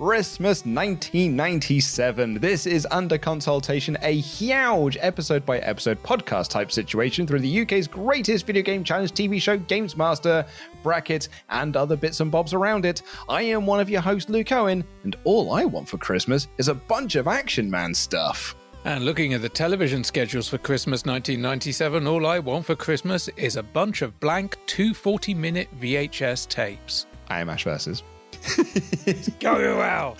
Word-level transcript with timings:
Christmas 0.00 0.64
1997. 0.64 2.40
This 2.40 2.64
is 2.64 2.88
Under 2.90 3.18
Consoletation, 3.18 3.98
a 4.00 4.12
huge 4.18 4.96
episode 4.98 5.44
by 5.44 5.58
episode 5.58 6.02
podcast 6.02 6.48
type 6.48 6.72
situation 6.72 7.26
through 7.26 7.40
the 7.40 7.60
UK's 7.60 7.86
greatest 7.86 8.46
video 8.46 8.62
game 8.62 8.82
challenge 8.82 9.12
TV 9.12 9.42
show, 9.42 9.58
Games 9.58 9.98
Master, 9.98 10.46
Bracket, 10.82 11.28
and 11.50 11.76
other 11.76 11.96
bits 11.96 12.20
and 12.20 12.32
bobs 12.32 12.54
around 12.54 12.86
it. 12.86 13.02
I 13.28 13.42
am 13.42 13.66
one 13.66 13.78
of 13.78 13.90
your 13.90 14.00
hosts, 14.00 14.30
Luke 14.30 14.50
Owen, 14.52 14.84
and 15.04 15.16
all 15.24 15.52
I 15.52 15.66
want 15.66 15.86
for 15.86 15.98
Christmas 15.98 16.48
is 16.56 16.68
a 16.68 16.74
bunch 16.74 17.16
of 17.16 17.28
Action 17.28 17.70
Man 17.70 17.92
stuff. 17.92 18.56
And 18.86 19.04
looking 19.04 19.34
at 19.34 19.42
the 19.42 19.50
television 19.50 20.02
schedules 20.02 20.48
for 20.48 20.56
Christmas 20.56 21.04
1997, 21.04 22.06
all 22.06 22.26
I 22.26 22.38
want 22.38 22.64
for 22.64 22.74
Christmas 22.74 23.28
is 23.36 23.56
a 23.56 23.62
bunch 23.62 24.00
of 24.00 24.18
blank 24.18 24.56
240 24.64 25.34
minute 25.34 25.68
VHS 25.78 26.48
tapes. 26.48 27.04
I 27.28 27.40
am 27.40 27.50
Ash 27.50 27.64
Versus. 27.64 28.02
Go 29.40 29.76
well. 29.76 30.16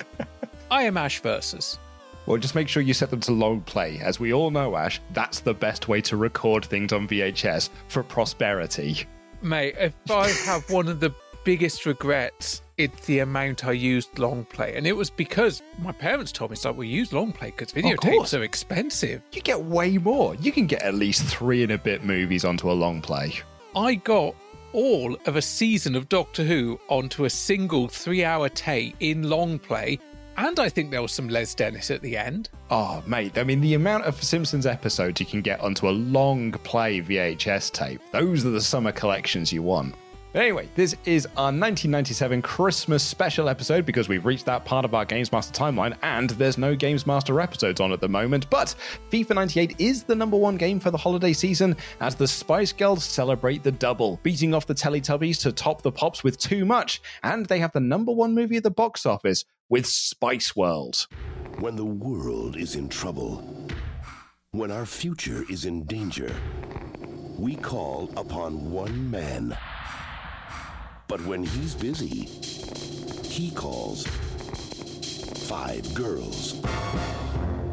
I 0.70 0.82
am 0.82 0.96
Ash 0.96 1.20
Versus. 1.20 1.78
Well, 2.26 2.38
just 2.38 2.54
make 2.54 2.68
sure 2.68 2.82
you 2.82 2.94
set 2.94 3.10
them 3.10 3.20
to 3.20 3.32
long 3.32 3.62
play. 3.62 3.98
As 3.98 4.20
we 4.20 4.32
all 4.32 4.50
know, 4.50 4.76
Ash, 4.76 5.00
that's 5.14 5.40
the 5.40 5.54
best 5.54 5.88
way 5.88 6.00
to 6.02 6.16
record 6.16 6.64
things 6.64 6.92
on 6.92 7.08
VHS 7.08 7.70
for 7.88 8.02
prosperity. 8.02 9.06
Mate, 9.42 9.74
if 9.78 9.94
I 10.10 10.28
have 10.28 10.70
one 10.70 10.86
of 10.86 11.00
the 11.00 11.14
biggest 11.44 11.86
regrets, 11.86 12.62
it's 12.76 13.06
the 13.06 13.20
amount 13.20 13.64
I 13.64 13.72
used 13.72 14.18
long 14.18 14.44
play. 14.44 14.76
And 14.76 14.86
it 14.86 14.92
was 14.92 15.10
because 15.10 15.62
my 15.78 15.92
parents 15.92 16.30
told 16.30 16.50
me, 16.50 16.56
so 16.56 16.72
we 16.72 16.88
use 16.88 17.12
long 17.12 17.32
play 17.32 17.50
because 17.50 17.72
videotapes 17.72 18.38
are 18.38 18.42
expensive. 18.42 19.22
You 19.32 19.42
get 19.42 19.62
way 19.62 19.98
more. 19.98 20.34
You 20.36 20.52
can 20.52 20.66
get 20.66 20.82
at 20.82 20.94
least 20.94 21.24
three 21.24 21.62
and 21.62 21.72
a 21.72 21.78
bit 21.78 22.04
movies 22.04 22.44
onto 22.44 22.70
a 22.70 22.74
long 22.74 23.00
play. 23.02 23.34
I 23.74 23.94
got 23.96 24.34
all 24.72 25.16
of 25.26 25.36
a 25.36 25.42
season 25.42 25.94
of 25.96 26.08
Doctor 26.08 26.44
Who 26.44 26.80
onto 26.88 27.24
a 27.24 27.30
single 27.30 27.88
three 27.88 28.24
hour 28.24 28.48
tape 28.48 28.96
in 29.00 29.28
long 29.28 29.58
play. 29.58 29.98
And 30.36 30.58
I 30.58 30.68
think 30.68 30.90
there 30.90 31.02
was 31.02 31.12
some 31.12 31.28
Les 31.28 31.54
Dennis 31.54 31.90
at 31.90 32.00
the 32.00 32.16
end. 32.16 32.48
Oh, 32.70 33.02
mate, 33.06 33.36
I 33.36 33.44
mean, 33.44 33.60
the 33.60 33.74
amount 33.74 34.04
of 34.04 34.22
Simpsons 34.22 34.64
episodes 34.64 35.20
you 35.20 35.26
can 35.26 35.42
get 35.42 35.60
onto 35.60 35.88
a 35.88 35.90
long 35.90 36.52
play 36.52 37.00
VHS 37.00 37.72
tape, 37.72 38.00
those 38.12 38.46
are 38.46 38.50
the 38.50 38.60
summer 38.60 38.92
collections 38.92 39.52
you 39.52 39.62
want. 39.62 39.94
Anyway, 40.32 40.68
this 40.76 40.94
is 41.06 41.26
our 41.36 41.46
1997 41.46 42.40
Christmas 42.40 43.02
special 43.02 43.48
episode 43.48 43.84
because 43.84 44.08
we've 44.08 44.24
reached 44.24 44.46
that 44.46 44.64
part 44.64 44.84
of 44.84 44.94
our 44.94 45.04
Games 45.04 45.32
Master 45.32 45.52
timeline 45.52 45.96
and 46.02 46.30
there's 46.30 46.56
no 46.56 46.76
Games 46.76 47.04
Master 47.04 47.40
episodes 47.40 47.80
on 47.80 47.90
at 47.90 48.00
the 48.00 48.08
moment. 48.08 48.48
But 48.48 48.76
FIFA 49.10 49.34
98 49.34 49.74
is 49.80 50.04
the 50.04 50.14
number 50.14 50.36
one 50.36 50.56
game 50.56 50.78
for 50.78 50.92
the 50.92 50.96
holiday 50.96 51.32
season 51.32 51.76
as 51.98 52.14
the 52.14 52.28
Spice 52.28 52.72
Girls 52.72 53.04
celebrate 53.04 53.64
the 53.64 53.72
double, 53.72 54.20
beating 54.22 54.54
off 54.54 54.68
the 54.68 54.74
Teletubbies 54.74 55.40
to 55.40 55.50
top 55.50 55.82
the 55.82 55.90
Pops 55.90 56.22
with 56.22 56.38
Too 56.38 56.64
Much. 56.64 57.02
And 57.24 57.46
they 57.46 57.58
have 57.58 57.72
the 57.72 57.80
number 57.80 58.12
one 58.12 58.32
movie 58.32 58.56
at 58.58 58.62
the 58.62 58.70
box 58.70 59.06
office 59.06 59.44
with 59.68 59.84
Spice 59.84 60.54
World. 60.54 61.08
When 61.58 61.74
the 61.74 61.84
world 61.84 62.56
is 62.56 62.76
in 62.76 62.88
trouble, 62.88 63.66
when 64.52 64.70
our 64.70 64.86
future 64.86 65.44
is 65.50 65.64
in 65.64 65.86
danger, 65.86 66.32
we 67.36 67.56
call 67.56 68.12
upon 68.16 68.70
one 68.70 69.10
man. 69.10 69.56
But 71.10 71.26
when 71.26 71.42
he's 71.42 71.74
busy, 71.74 72.28
he 73.24 73.50
calls 73.50 74.06
five 75.48 75.92
girls. 75.92 76.62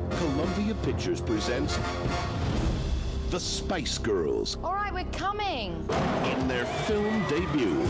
Columbia 0.10 0.74
Pictures 0.82 1.22
presents 1.22 1.78
The 3.30 3.40
Spice 3.40 4.00
Girls 4.00 4.58
All 4.64 4.74
right, 4.74 4.92
we're 4.92 5.04
coming. 5.12 5.88
in 6.26 6.48
their 6.48 6.66
film 6.66 7.24
debut. 7.30 7.84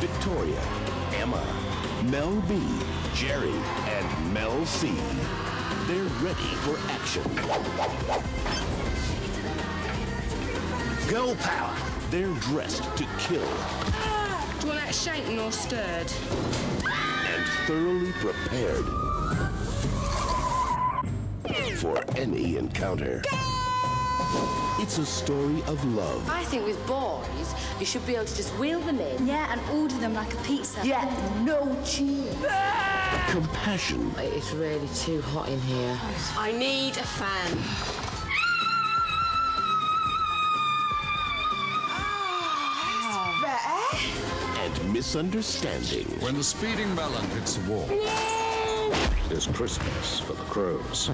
Victoria, 0.00 0.60
Emma, 1.14 1.40
Mel 2.10 2.40
B, 2.48 2.60
Geri, 3.14 3.54
and 3.86 4.34
Mel 4.34 4.66
C. 4.66 4.88
They're 5.86 6.02
ready 6.18 6.50
for 6.64 6.76
action. 6.90 7.22
Girl 11.08 11.36
power. 11.36 11.89
They're 12.10 12.26
dressed 12.40 12.82
to 12.96 13.06
kill 13.20 13.40
Do 13.40 14.66
you 14.66 14.72
want 14.72 14.80
that 14.80 14.92
shaken 14.92 15.38
or 15.38 15.52
stirred? 15.52 16.12
and 17.30 17.46
thoroughly 17.66 18.12
prepared 18.14 18.84
for 21.76 22.02
any 22.18 22.56
encounter. 22.56 23.22
It's 24.80 24.98
a 24.98 25.06
story 25.06 25.62
of 25.68 25.84
love, 25.94 26.28
I 26.28 26.42
think 26.44 26.66
with 26.66 26.84
boys, 26.88 27.54
you 27.78 27.86
should 27.86 28.04
be 28.06 28.16
able 28.16 28.24
to 28.24 28.36
just 28.36 28.52
wheel 28.58 28.80
them 28.80 28.98
in. 28.98 29.26
Yeah, 29.26 29.52
and 29.52 29.60
order 29.78 29.94
them 29.98 30.14
like 30.14 30.32
a 30.34 30.38
pizza. 30.38 30.80
Yeah, 30.84 31.04
no 31.44 31.76
cheese. 31.84 32.34
compassion, 33.28 34.12
It's 34.18 34.52
really 34.52 34.88
too 34.96 35.20
hot 35.22 35.48
in 35.48 35.60
here. 35.60 35.96
I 36.36 36.50
need 36.50 36.96
a 36.96 37.04
fan. 37.04 38.19
And 43.92 44.92
misunderstanding. 44.92 46.06
When 46.20 46.34
the 46.36 46.44
speeding 46.44 46.94
melon 46.94 47.24
hits 47.30 47.56
the 47.56 47.70
wall, 47.70 47.86
it's 49.30 49.46
Christmas 49.46 50.20
for 50.20 50.34
the 50.34 50.42
crows. 50.44 51.08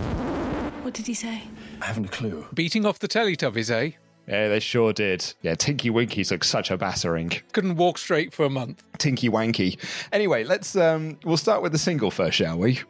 What 0.82 0.94
did 0.94 1.06
he 1.06 1.14
say? 1.14 1.42
I 1.80 1.86
haven't 1.86 2.06
a 2.06 2.08
clue. 2.08 2.46
Beating 2.54 2.86
off 2.86 2.98
the 2.98 3.08
Teletubbies, 3.08 3.70
eh? 3.70 3.92
Yeah, 4.28 4.48
they 4.48 4.60
sure 4.60 4.92
did. 4.92 5.24
Yeah, 5.42 5.54
Tinky 5.54 5.90
Winky 5.90 6.24
took 6.24 6.42
such 6.42 6.70
a 6.70 6.76
battering. 6.76 7.30
Couldn't 7.52 7.76
walk 7.76 7.96
straight 7.98 8.32
for 8.32 8.44
a 8.44 8.50
month. 8.50 8.82
Tinky 8.98 9.28
Wanky. 9.28 9.78
Anyway, 10.12 10.42
let's 10.44 10.74
um 10.76 11.18
we'll 11.24 11.36
start 11.36 11.62
with 11.62 11.72
the 11.72 11.78
single 11.78 12.10
first, 12.10 12.38
shall 12.38 12.58
we? 12.58 12.80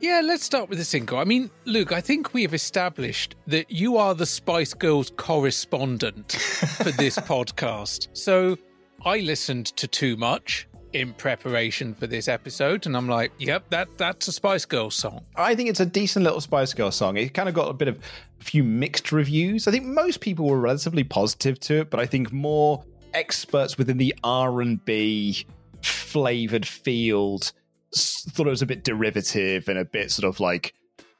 Yeah, 0.00 0.20
let's 0.22 0.44
start 0.44 0.68
with 0.68 0.78
the 0.78 0.84
single. 0.84 1.16
I 1.16 1.24
mean, 1.24 1.50
Luke, 1.64 1.90
I 1.90 2.02
think 2.02 2.34
we 2.34 2.42
have 2.42 2.52
established 2.52 3.36
that 3.46 3.70
you 3.70 3.96
are 3.96 4.14
the 4.14 4.26
Spice 4.26 4.74
Girls 4.74 5.10
correspondent 5.16 6.32
for 6.82 6.90
this 6.90 7.16
podcast. 7.16 8.08
So 8.12 8.58
I 9.06 9.18
listened 9.18 9.66
to 9.76 9.86
Too 9.86 10.16
Much 10.16 10.66
in 10.94 11.12
preparation 11.12 11.92
for 11.92 12.06
this 12.06 12.26
episode, 12.26 12.86
and 12.86 12.96
I'm 12.96 13.06
like, 13.06 13.32
yep, 13.38 13.68
that 13.68 13.98
that's 13.98 14.28
a 14.28 14.32
Spice 14.32 14.64
Girls 14.64 14.94
song. 14.94 15.26
I 15.36 15.54
think 15.54 15.68
it's 15.68 15.80
a 15.80 15.86
decent 15.86 16.24
little 16.24 16.40
Spice 16.40 16.72
Girl 16.72 16.90
song. 16.90 17.18
It 17.18 17.34
kind 17.34 17.46
of 17.48 17.54
got 17.54 17.68
a 17.68 17.74
bit 17.74 17.88
of 17.88 17.98
a 18.40 18.44
few 18.44 18.64
mixed 18.64 19.12
reviews. 19.12 19.68
I 19.68 19.72
think 19.72 19.84
most 19.84 20.20
people 20.20 20.46
were 20.46 20.58
relatively 20.58 21.04
positive 21.04 21.60
to 21.60 21.80
it, 21.80 21.90
but 21.90 22.00
I 22.00 22.06
think 22.06 22.32
more 22.32 22.82
experts 23.12 23.76
within 23.76 23.98
the 23.98 24.14
R&B 24.24 25.46
flavored 25.82 26.66
field 26.66 27.52
thought 27.94 28.46
it 28.46 28.50
was 28.50 28.62
a 28.62 28.66
bit 28.66 28.84
derivative 28.84 29.68
and 29.68 29.78
a 29.78 29.84
bit 29.84 30.10
sort 30.10 30.26
of 30.26 30.40
like 30.40 30.72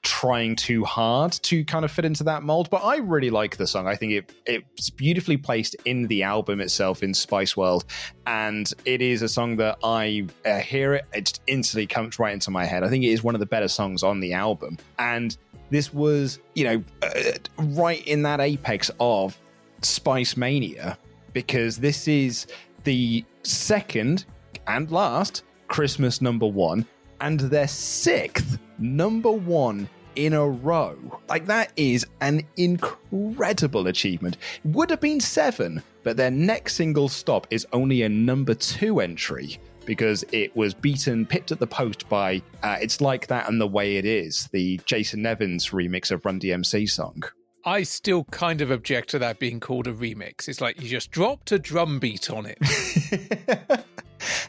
trying 0.05 0.55
too 0.55 0.85
hard 0.85 1.33
to 1.33 1.65
kind 1.65 1.85
of 1.85 1.91
fit 1.91 2.05
into 2.05 2.23
that 2.23 2.43
mold. 2.43 2.71
But 2.71 2.85
I 2.85 2.99
really 2.99 3.31
like 3.31 3.56
the 3.56 3.67
song. 3.67 3.89
I 3.89 3.97
think 3.97 4.12
it 4.12 4.33
it's 4.47 4.91
beautifully 4.91 5.37
placed 5.37 5.75
in 5.85 6.06
the 6.06 6.23
album 6.23 6.61
itself 6.61 7.03
in 7.03 7.12
Spice 7.12 7.56
World, 7.56 7.85
and 8.27 8.73
it 8.85 9.03
is 9.03 9.23
a 9.23 9.29
song 9.29 9.56
that 9.56 9.79
I 9.83 10.27
uh, 10.47 10.59
hear 10.59 10.95
it, 10.95 11.06
it 11.12 11.27
just 11.27 11.43
instantly 11.47 11.87
comes 11.87 12.19
right 12.19 12.33
into 12.33 12.51
my 12.51 12.65
head. 12.65 12.85
I 12.85 12.89
think 12.89 13.03
it 13.03 13.09
is 13.09 13.25
one 13.25 13.35
of 13.35 13.41
the 13.41 13.47
better 13.47 13.69
songs 13.69 14.03
on 14.03 14.21
the 14.21 14.35
album, 14.35 14.79
and 14.99 15.37
this 15.71 15.93
was 15.93 16.39
you 16.55 16.65
know 16.65 16.85
uh, 17.03 17.33
right 17.59 18.06
in 18.06 18.23
that 18.23 18.41
apex 18.41 18.91
of 19.01 19.37
Spice 19.83 20.37
Mania 20.37 20.99
because 21.33 21.79
this 21.79 22.06
is 22.06 22.47
the 22.85 23.25
second 23.43 24.27
and 24.67 24.91
last 24.91 25.43
Christmas 25.69 26.21
number 26.21 26.47
one 26.47 26.87
and 27.21 27.41
their 27.41 27.69
sixth 27.69 28.59
number 28.79 29.31
one 29.31 29.89
in 30.16 30.32
a 30.32 30.49
row. 30.49 30.96
Like, 31.28 31.46
that 31.46 31.72
is 31.76 32.06
an 32.20 32.46
incredible 32.56 33.87
achievement. 33.87 34.37
Would 34.64 34.90
have 34.90 35.00
been 35.00 35.20
seven, 35.20 35.82
but 36.02 36.16
their 36.16 36.31
next 36.31 36.75
single 36.75 37.08
stop 37.08 37.46
is 37.50 37.66
only 37.72 38.02
a 38.02 38.08
number 38.08 38.55
two 38.55 39.00
entry 39.00 39.58
because 39.84 40.25
it 40.32 40.55
was 40.56 40.72
beaten, 40.72 41.26
pipped 41.26 41.52
at 41.52 41.58
the 41.58 41.66
post 41.66 42.08
by 42.08 42.43
uh, 42.62 42.76
It's 42.81 43.00
Like 43.00 43.26
That 43.26 43.49
and 43.49 43.61
the 43.61 43.66
Way 43.66 43.96
It 43.96 44.06
Is, 44.06 44.49
the 44.52 44.81
Jason 44.87 45.22
Nevins 45.22 45.70
remix 45.70 46.11
of 46.11 46.25
Run 46.25 46.40
DMC 46.40 46.88
song. 46.88 47.22
I 47.67 47.82
still 47.82 48.25
kind 48.25 48.60
of 48.60 48.70
object 48.70 49.10
to 49.10 49.19
that 49.20 49.38
being 49.38 49.60
called 49.60 49.87
a 49.87 49.93
remix. 49.93 50.49
It's 50.49 50.60
like 50.60 50.81
you 50.81 50.88
just 50.88 51.10
dropped 51.10 51.52
a 51.52 51.58
drum 51.58 51.99
beat 51.99 52.31
on 52.31 52.46
it. 52.46 53.84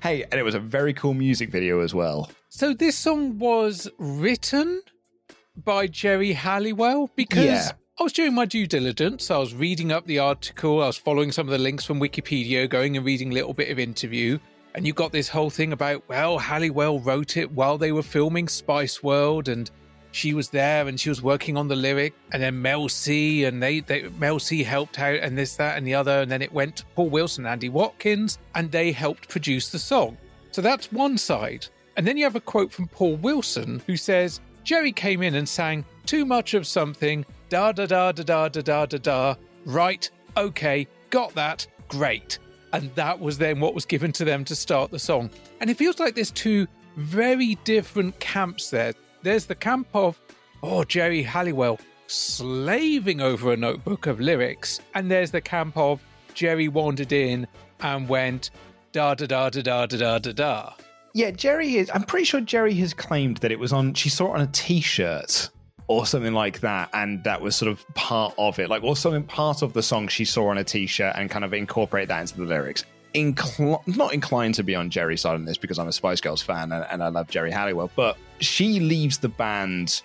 Hey, 0.02 0.24
and 0.24 0.36
it 0.36 0.44
was 0.44 0.56
a 0.56 0.60
very 0.60 0.94
cool 0.94 1.14
music 1.14 1.50
video 1.50 1.80
as 1.80 1.94
well. 1.94 2.30
So 2.50 2.74
this 2.74 2.96
song 2.96 3.40
was 3.40 3.90
written 3.98 4.82
by 5.64 5.88
Geri 5.88 6.34
Halliwell 6.34 7.10
because 7.16 7.46
Yeah. 7.46 7.72
I 8.00 8.04
was 8.04 8.14
doing 8.14 8.34
my 8.34 8.46
due 8.46 8.68
diligence. 8.68 9.32
I 9.32 9.38
was 9.38 9.54
reading 9.54 9.92
up 9.92 10.06
the 10.06 10.20
article. 10.20 10.84
I 10.84 10.88
was 10.88 10.98
following 10.98 11.32
some 11.32 11.48
of 11.48 11.52
the 11.52 11.58
links 11.58 11.86
from 11.86 12.00
Wikipedia, 12.00 12.70
going 12.70 12.98
and 12.98 13.06
reading 13.06 13.32
a 13.32 13.34
little 13.34 13.54
bit 13.54 13.70
of 13.70 13.80
interview. 13.80 14.38
And 14.74 14.86
you 14.86 14.92
got 14.92 15.14
this 15.14 15.30
whole 15.30 15.50
thing 15.50 15.72
about, 15.72 16.04
well, 16.10 16.38
Halliwell 16.38 17.00
wrote 17.00 17.38
it 17.38 17.50
while 17.52 17.78
they 17.78 17.94
were 17.94 18.04
filming 18.04 18.50
Spice 18.50 19.02
World 19.02 19.48
and 19.48 19.72
she 20.12 20.34
was 20.34 20.50
there 20.50 20.88
and 20.88 21.00
she 21.00 21.08
was 21.08 21.22
working 21.22 21.56
on 21.56 21.70
the 21.70 21.76
lyric. 21.78 22.14
And 22.34 22.44
then 22.44 22.62
Mel 22.62 22.90
C 22.90 23.46
and 23.46 23.64
they, 23.64 23.80
they 23.80 24.10
Mel 24.20 24.40
C 24.40 24.64
helped 24.64 25.00
out 25.00 25.20
and 25.20 25.38
this, 25.38 25.56
that, 25.56 25.78
and 25.78 25.88
the 25.88 25.96
other. 25.96 26.22
And 26.22 26.30
then 26.30 26.42
it 26.42 26.52
went 26.52 26.76
to 26.78 26.86
Paul 26.96 27.10
Wilson 27.10 27.46
and 27.46 27.54
Andy 27.54 27.70
Watkins 27.70 28.40
and 28.56 28.70
they 28.70 28.92
helped 28.92 29.30
produce 29.30 29.70
the 29.70 29.80
song. 29.80 30.18
So 30.52 30.62
that's 30.62 30.92
one 30.92 31.18
side. 31.18 31.68
And 31.96 32.06
then 32.06 32.18
you 32.18 32.26
have 32.26 32.36
a 32.36 32.42
quote 32.42 32.74
from 32.74 32.90
Paul 32.90 33.16
Wilson 33.16 33.82
who 33.88 33.96
says, 33.96 34.42
Geri 34.66 34.92
came 34.92 35.22
in 35.22 35.36
and 35.36 35.48
sang 35.48 35.86
too 36.08 36.26
much 36.26 36.56
of 36.56 36.66
something, 36.66 37.24
da 37.50 37.72
da 37.72 37.86
da 37.86 38.12
da 38.12 38.24
da 38.24 38.50
da 38.50 38.62
da 38.62 38.86
da 38.88 38.98
da. 38.98 39.36
Right, 39.64 40.10
okay, 40.36 40.88
got 41.12 41.36
that, 41.36 41.68
great. 41.88 42.40
And 42.74 42.94
that 42.96 43.20
was 43.20 43.38
then 43.38 43.60
what 43.60 43.76
was 43.76 43.86
given 43.86 44.12
to 44.14 44.26
them 44.26 44.44
to 44.46 44.56
start 44.56 44.90
the 44.90 45.00
song. 45.00 45.30
And 45.62 45.70
it 45.70 45.78
feels 45.78 46.00
like 46.00 46.16
there's 46.16 46.32
two 46.32 46.68
very 46.98 47.56
different 47.64 48.20
camps 48.20 48.72
there. 48.72 48.94
There's 49.22 49.46
the 49.46 49.56
camp 49.56 49.88
of, 49.94 50.20
oh, 50.64 50.84
Geri 50.84 51.22
Halliwell 51.22 51.80
slaving 52.08 53.22
over 53.22 53.54
a 53.54 53.58
notebook 53.58 54.08
of 54.08 54.20
lyrics. 54.20 54.80
And 54.96 55.12
there's 55.12 55.32
the 55.32 55.42
camp 55.42 55.78
of 55.78 56.02
Geri 56.34 56.70
wandered 56.70 57.12
in 57.12 57.48
and 57.82 58.10
went 58.10 58.50
da 58.92 59.14
da 59.14 59.28
da 59.28 59.50
da 59.50 59.62
da 59.62 59.86
da 59.86 59.98
da 59.98 60.20
da 60.20 60.32
da. 60.32 60.74
Yeah, 61.16 61.32
Geri 61.32 61.78
is. 61.78 61.90
I'm 61.94 62.04
pretty 62.04 62.26
sure 62.26 62.42
Geri 62.42 62.74
has 62.74 62.94
claimed 62.94 63.38
that 63.38 63.50
it 63.50 63.58
was 63.58 63.72
on. 63.72 63.94
She 63.94 64.10
saw 64.10 64.34
it 64.34 64.36
on 64.36 64.42
a 64.42 64.48
T-shirt 64.48 65.50
or 65.88 66.06
something 66.06 66.34
like 66.34 66.60
that, 66.60 66.90
and 66.92 67.24
that 67.24 67.40
was 67.40 67.56
sort 67.56 67.72
of 67.72 67.86
part 67.94 68.36
of 68.38 68.60
it, 68.60 68.70
like 68.70 68.84
or 68.84 68.98
something 68.98 69.24
part 69.24 69.62
of 69.62 69.72
the 69.72 69.82
song 69.82 70.10
she 70.10 70.26
saw 70.26 70.50
on 70.50 70.58
a 70.58 70.64
T-shirt 70.66 71.14
and 71.16 71.30
kind 71.30 71.46
of 71.46 71.54
incorporate 71.54 72.10
that 72.10 72.20
into 72.20 72.36
the 72.36 72.44
lyrics. 72.44 72.84
Incl- 73.14 73.82
not 73.96 74.14
inclined 74.14 74.56
to 74.56 74.64
be 74.64 74.76
on 74.76 74.90
Geri's 74.90 75.22
side 75.22 75.36
on 75.36 75.46
this 75.46 75.58
because 75.58 75.80
I'm 75.80 75.88
a 75.88 75.94
Spice 75.94 76.20
Girls 76.20 76.42
fan 76.42 76.74
and, 76.74 76.86
and 76.90 77.02
I 77.02 77.08
love 77.08 77.30
Geri 77.30 77.50
Halliwell, 77.50 77.92
but 77.96 78.18
she 78.42 78.82
leaves 78.82 79.18
the 79.18 79.30
band 79.30 80.02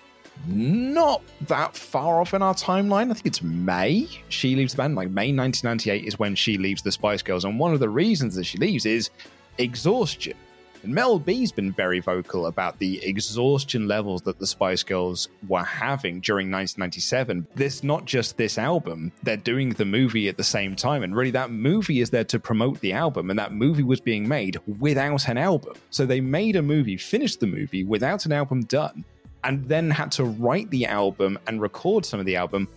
not 0.47 1.21
that 1.41 1.75
far 1.75 2.21
off 2.21 2.33
in 2.33 2.41
our 2.41 2.53
timeline. 2.53 3.11
I 3.11 3.15
think 3.15 3.25
it's 3.25 3.41
May. 3.41 4.07
She 4.29 4.55
leaves 4.55 4.71
the 4.71 4.77
band 4.77 4.95
like 4.95 5.09
May 5.09 5.33
1998 5.35 6.05
is 6.05 6.17
when 6.17 6.35
she 6.35 6.57
leaves 6.57 6.83
the 6.83 6.91
Spice 6.93 7.21
Girls, 7.21 7.43
and 7.43 7.59
one 7.59 7.73
of 7.73 7.81
the 7.81 7.89
reasons 7.89 8.35
that 8.35 8.45
she 8.45 8.57
leaves 8.59 8.85
is 8.85 9.09
exhaustion. 9.57 10.37
And 10.83 10.95
Mel 10.95 11.19
B's 11.19 11.51
been 11.51 11.71
very 11.71 11.99
vocal 11.99 12.47
about 12.47 12.79
the 12.79 13.03
exhaustion 13.03 13.87
levels 13.87 14.23
that 14.23 14.39
the 14.39 14.47
Spice 14.47 14.81
Girls 14.81 15.29
were 15.47 15.63
having 15.63 16.21
during 16.21 16.49
1997. 16.49 17.45
This 17.53 17.83
not 17.83 18.05
just 18.05 18.35
this 18.37 18.57
album, 18.57 19.11
they're 19.21 19.37
doing 19.37 19.69
the 19.69 19.85
movie 19.85 20.27
at 20.27 20.37
the 20.37 20.43
same 20.43 20.75
time. 20.75 21.03
And 21.03 21.15
really, 21.15 21.31
that 21.31 21.51
movie 21.51 22.01
is 22.01 22.09
there 22.09 22.23
to 22.23 22.39
promote 22.39 22.79
the 22.79 22.93
album. 22.93 23.29
And 23.29 23.37
that 23.37 23.53
movie 23.53 23.83
was 23.83 24.01
being 24.01 24.27
made 24.27 24.57
without 24.79 25.27
an 25.27 25.37
album. 25.37 25.75
So 25.91 26.07
they 26.07 26.19
made 26.19 26.55
a 26.55 26.63
movie, 26.63 26.97
finished 26.97 27.39
the 27.39 27.47
movie 27.47 27.83
without 27.83 28.25
an 28.25 28.31
album 28.31 28.61
done, 28.61 29.05
and 29.43 29.63
then 29.67 29.91
had 29.91 30.11
to 30.13 30.23
write 30.23 30.69
the 30.71 30.87
album 30.87 31.37
and 31.45 31.61
record 31.61 32.05
some 32.05 32.19
of 32.19 32.25
the 32.25 32.35
album 32.35 32.67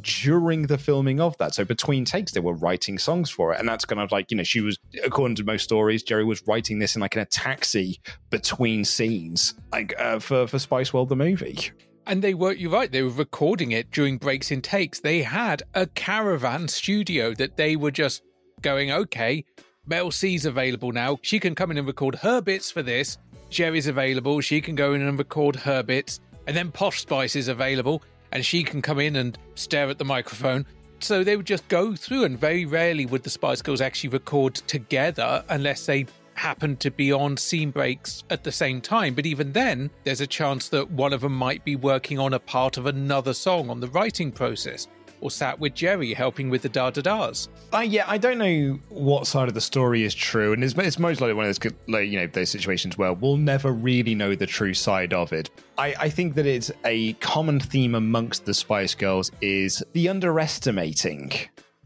during 0.00 0.62
the 0.62 0.78
filming 0.78 1.20
of 1.20 1.36
that. 1.38 1.54
So 1.54 1.64
between 1.64 2.04
takes, 2.04 2.32
they 2.32 2.40
were 2.40 2.54
writing 2.54 2.98
songs 2.98 3.30
for 3.30 3.52
it. 3.52 3.60
And 3.60 3.68
that's 3.68 3.84
kind 3.84 4.00
of 4.00 4.10
like, 4.12 4.30
you 4.30 4.36
know, 4.36 4.42
she 4.42 4.60
was, 4.60 4.78
according 5.04 5.36
to 5.36 5.44
most 5.44 5.62
stories, 5.62 6.02
Geri 6.02 6.24
was 6.24 6.46
writing 6.46 6.78
this 6.78 6.94
in 6.96 7.00
like 7.00 7.14
in 7.14 7.22
a 7.22 7.26
taxi 7.26 8.00
between 8.30 8.84
scenes, 8.84 9.54
like 9.72 9.94
uh, 9.98 10.18
for, 10.18 10.46
for 10.46 10.58
Spice 10.58 10.92
World, 10.92 11.08
the 11.08 11.16
movie. 11.16 11.70
And 12.06 12.22
they 12.22 12.34
were, 12.34 12.52
you're 12.52 12.70
right, 12.70 12.90
they 12.92 13.02
were 13.02 13.08
recording 13.08 13.72
it 13.72 13.90
during 13.90 14.18
breaks 14.18 14.50
in 14.50 14.60
takes. 14.60 15.00
They 15.00 15.22
had 15.22 15.62
a 15.74 15.86
caravan 15.86 16.68
studio 16.68 17.32
that 17.34 17.56
they 17.56 17.76
were 17.76 17.90
just 17.90 18.22
going, 18.60 18.90
okay, 18.92 19.44
Mel 19.86 20.10
C's 20.10 20.44
available 20.44 20.92
now. 20.92 21.18
She 21.22 21.38
can 21.38 21.54
come 21.54 21.70
in 21.70 21.78
and 21.78 21.86
record 21.86 22.16
her 22.16 22.40
bits 22.40 22.70
for 22.70 22.82
this. 22.82 23.18
Geri's 23.50 23.86
available. 23.86 24.40
She 24.40 24.60
can 24.60 24.74
go 24.74 24.94
in 24.94 25.02
and 25.02 25.18
record 25.18 25.56
her 25.56 25.82
bits. 25.82 26.20
And 26.46 26.56
then 26.56 26.70
Posh 26.72 27.00
Spice 27.00 27.36
is 27.36 27.48
available 27.48 28.02
and 28.34 28.44
she 28.44 28.62
can 28.62 28.82
come 28.82 28.98
in 28.98 29.16
and 29.16 29.38
stare 29.54 29.88
at 29.88 29.98
the 29.98 30.04
microphone. 30.04 30.66
So 31.00 31.24
they 31.24 31.36
would 31.36 31.46
just 31.46 31.66
go 31.68 31.94
through, 31.94 32.24
and 32.24 32.38
very 32.38 32.66
rarely 32.66 33.06
would 33.06 33.22
the 33.22 33.30
Spice 33.30 33.62
Girls 33.62 33.80
actually 33.80 34.10
record 34.10 34.54
together 34.54 35.44
unless 35.48 35.86
they 35.86 36.06
happened 36.34 36.80
to 36.80 36.90
be 36.90 37.12
on 37.12 37.36
scene 37.36 37.70
breaks 37.70 38.24
at 38.30 38.42
the 38.42 38.52
same 38.52 38.80
time. 38.80 39.14
But 39.14 39.26
even 39.26 39.52
then, 39.52 39.90
there's 40.02 40.20
a 40.20 40.26
chance 40.26 40.68
that 40.70 40.90
one 40.90 41.12
of 41.12 41.20
them 41.20 41.34
might 41.34 41.64
be 41.64 41.76
working 41.76 42.18
on 42.18 42.34
a 42.34 42.40
part 42.40 42.76
of 42.76 42.86
another 42.86 43.32
song 43.32 43.70
on 43.70 43.80
the 43.80 43.88
writing 43.88 44.32
process, 44.32 44.88
or 45.24 45.30
sat 45.30 45.58
with 45.58 45.74
Geri 45.74 46.12
helping 46.12 46.50
with 46.50 46.62
the 46.62 46.68
da 46.68 46.90
da 46.90 47.00
das. 47.00 47.48
Uh, 47.72 47.78
yeah, 47.78 48.04
I 48.06 48.18
don't 48.18 48.38
know 48.38 48.78
what 48.90 49.26
side 49.26 49.48
of 49.48 49.54
the 49.54 49.60
story 49.60 50.04
is 50.04 50.14
true, 50.14 50.52
and 50.52 50.62
it's, 50.62 50.74
it's 50.74 50.98
most 50.98 51.20
likely 51.20 51.32
one 51.32 51.46
of 51.46 51.58
those, 51.58 51.72
like, 51.88 52.08
you 52.08 52.20
know, 52.20 52.26
those 52.26 52.50
situations 52.50 52.98
where 52.98 53.12
we'll 53.14 53.38
never 53.38 53.72
really 53.72 54.14
know 54.14 54.34
the 54.34 54.46
true 54.46 54.74
side 54.74 55.14
of 55.14 55.32
it. 55.32 55.48
I, 55.78 55.94
I 55.98 56.08
think 56.10 56.34
that 56.34 56.46
it's 56.46 56.70
a 56.84 57.14
common 57.14 57.58
theme 57.58 57.94
amongst 57.94 58.44
the 58.44 58.52
Spice 58.54 58.94
Girls 58.94 59.32
is 59.40 59.82
the 59.94 60.10
underestimating 60.10 61.32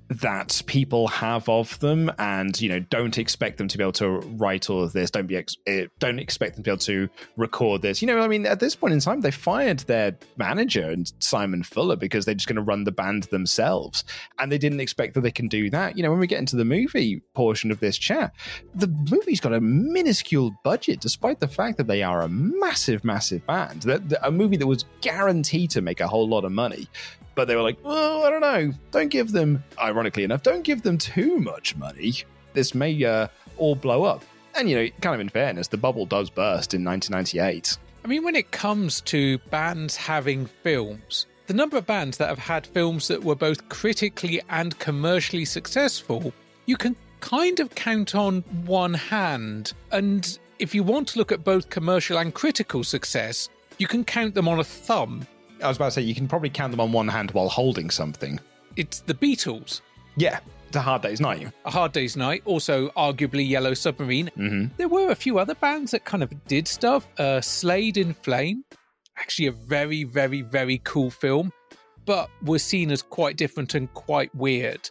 that 0.08 0.62
people 0.66 1.06
have 1.06 1.48
of 1.48 1.78
them 1.80 2.10
and 2.18 2.58
you 2.60 2.68
know 2.68 2.80
don't 2.80 3.18
expect 3.18 3.58
them 3.58 3.68
to 3.68 3.76
be 3.76 3.84
able 3.84 3.92
to 3.92 4.08
write 4.36 4.70
all 4.70 4.82
of 4.82 4.92
this. 4.92 5.10
Don't 5.10 5.26
be 5.26 5.36
ex- 5.36 5.56
eh, 5.66 5.86
don't 5.98 6.18
expect 6.18 6.54
them 6.54 6.64
to 6.64 6.68
be 6.68 6.72
able 6.72 6.78
to 6.78 7.08
record 7.36 7.82
this. 7.82 8.00
You 8.00 8.06
know 8.08 8.18
i 8.20 8.28
mean 8.28 8.46
at 8.46 8.60
this 8.60 8.74
point 8.74 8.94
in 8.94 9.00
time 9.00 9.20
they 9.20 9.30
fired 9.30 9.80
their 9.80 10.16
manager 10.36 10.88
and 10.88 11.12
simon 11.18 11.62
fuller 11.62 11.96
because 11.96 12.24
they're 12.24 12.34
just 12.34 12.48
going 12.48 12.56
to 12.56 12.62
run 12.62 12.84
the 12.84 12.92
band 12.92 13.24
themselves. 13.24 14.04
And 14.38 14.50
they 14.50 14.58
didn't 14.58 14.80
expect 14.80 15.14
that 15.14 15.20
they 15.20 15.30
can 15.30 15.48
do 15.48 15.68
that. 15.70 15.96
You 15.96 16.02
know 16.02 16.10
when 16.10 16.20
we 16.20 16.26
get 16.26 16.38
into 16.38 16.56
the 16.56 16.64
movie 16.64 17.20
portion 17.34 17.70
of 17.70 17.80
this 17.80 17.98
chat 17.98 18.32
the 18.74 18.88
movie's 19.10 19.40
got 19.40 19.52
a 19.52 19.60
minuscule 19.60 20.54
budget 20.64 21.00
despite 21.00 21.40
the 21.40 21.48
fact 21.48 21.76
that 21.76 21.86
they 21.86 22.02
are 22.02 22.22
a 22.22 22.28
massive 22.28 23.04
massive 23.04 23.46
band. 23.46 23.82
That 23.82 24.02
a 24.22 24.30
movie 24.30 24.56
that 24.56 24.66
was 24.66 24.86
guaranteed 25.02 25.70
to 25.70 25.82
make 25.82 26.00
a 26.00 26.08
whole 26.08 26.28
lot 26.28 26.44
of 26.44 26.52
money 26.52 26.88
but 27.38 27.46
they 27.46 27.54
were 27.54 27.62
like, 27.62 27.78
well, 27.84 28.24
I 28.24 28.30
don't 28.30 28.40
know. 28.40 28.72
Don't 28.90 29.10
give 29.10 29.30
them, 29.30 29.62
ironically 29.80 30.24
enough, 30.24 30.42
don't 30.42 30.64
give 30.64 30.82
them 30.82 30.98
too 30.98 31.38
much 31.38 31.76
money. 31.76 32.14
This 32.52 32.74
may 32.74 33.04
uh, 33.04 33.28
all 33.58 33.76
blow 33.76 34.02
up. 34.02 34.24
And, 34.56 34.68
you 34.68 34.74
know, 34.74 34.88
kind 35.00 35.14
of 35.14 35.20
in 35.20 35.28
fairness, 35.28 35.68
the 35.68 35.76
bubble 35.76 36.04
does 36.04 36.30
burst 36.30 36.74
in 36.74 36.84
1998. 36.84 37.78
I 38.04 38.08
mean, 38.08 38.24
when 38.24 38.34
it 38.34 38.50
comes 38.50 39.00
to 39.02 39.38
bands 39.50 39.94
having 39.94 40.46
films, 40.46 41.26
the 41.46 41.54
number 41.54 41.76
of 41.76 41.86
bands 41.86 42.18
that 42.18 42.28
have 42.28 42.40
had 42.40 42.66
films 42.66 43.06
that 43.06 43.22
were 43.22 43.36
both 43.36 43.68
critically 43.68 44.40
and 44.50 44.76
commercially 44.80 45.44
successful, 45.44 46.32
you 46.66 46.76
can 46.76 46.96
kind 47.20 47.60
of 47.60 47.72
count 47.76 48.16
on 48.16 48.40
one 48.66 48.94
hand. 48.94 49.74
And 49.92 50.36
if 50.58 50.74
you 50.74 50.82
want 50.82 51.06
to 51.10 51.18
look 51.20 51.30
at 51.30 51.44
both 51.44 51.70
commercial 51.70 52.18
and 52.18 52.34
critical 52.34 52.82
success, 52.82 53.48
you 53.78 53.86
can 53.86 54.02
count 54.02 54.34
them 54.34 54.48
on 54.48 54.58
a 54.58 54.64
thumb. 54.64 55.24
I 55.62 55.68
was 55.68 55.76
about 55.76 55.86
to 55.86 55.90
say, 55.92 56.02
you 56.02 56.14
can 56.14 56.28
probably 56.28 56.50
count 56.50 56.70
them 56.70 56.80
on 56.80 56.92
one 56.92 57.08
hand 57.08 57.30
while 57.32 57.48
holding 57.48 57.90
something. 57.90 58.38
It's 58.76 59.00
the 59.00 59.14
Beatles. 59.14 59.80
Yeah, 60.16 60.40
it's 60.66 60.76
a 60.76 60.80
hard 60.80 61.02
day's 61.02 61.20
night. 61.20 61.50
A 61.64 61.70
Hard 61.70 61.92
Day's 61.92 62.16
Night, 62.16 62.42
also 62.44 62.88
arguably 62.90 63.48
Yellow 63.48 63.74
Submarine. 63.74 64.30
Mm-hmm. 64.36 64.74
There 64.76 64.88
were 64.88 65.10
a 65.10 65.14
few 65.14 65.38
other 65.38 65.54
bands 65.54 65.92
that 65.92 66.04
kind 66.04 66.22
of 66.22 66.32
did 66.46 66.68
stuff. 66.68 67.06
Uh, 67.18 67.40
Slade 67.40 67.96
in 67.96 68.14
Flame, 68.14 68.64
actually 69.18 69.46
a 69.46 69.52
very, 69.52 70.04
very, 70.04 70.42
very 70.42 70.80
cool 70.84 71.10
film, 71.10 71.52
but 72.04 72.28
was 72.42 72.62
seen 72.62 72.90
as 72.90 73.02
quite 73.02 73.36
different 73.36 73.74
and 73.74 73.92
quite 73.94 74.34
weird. 74.34 74.90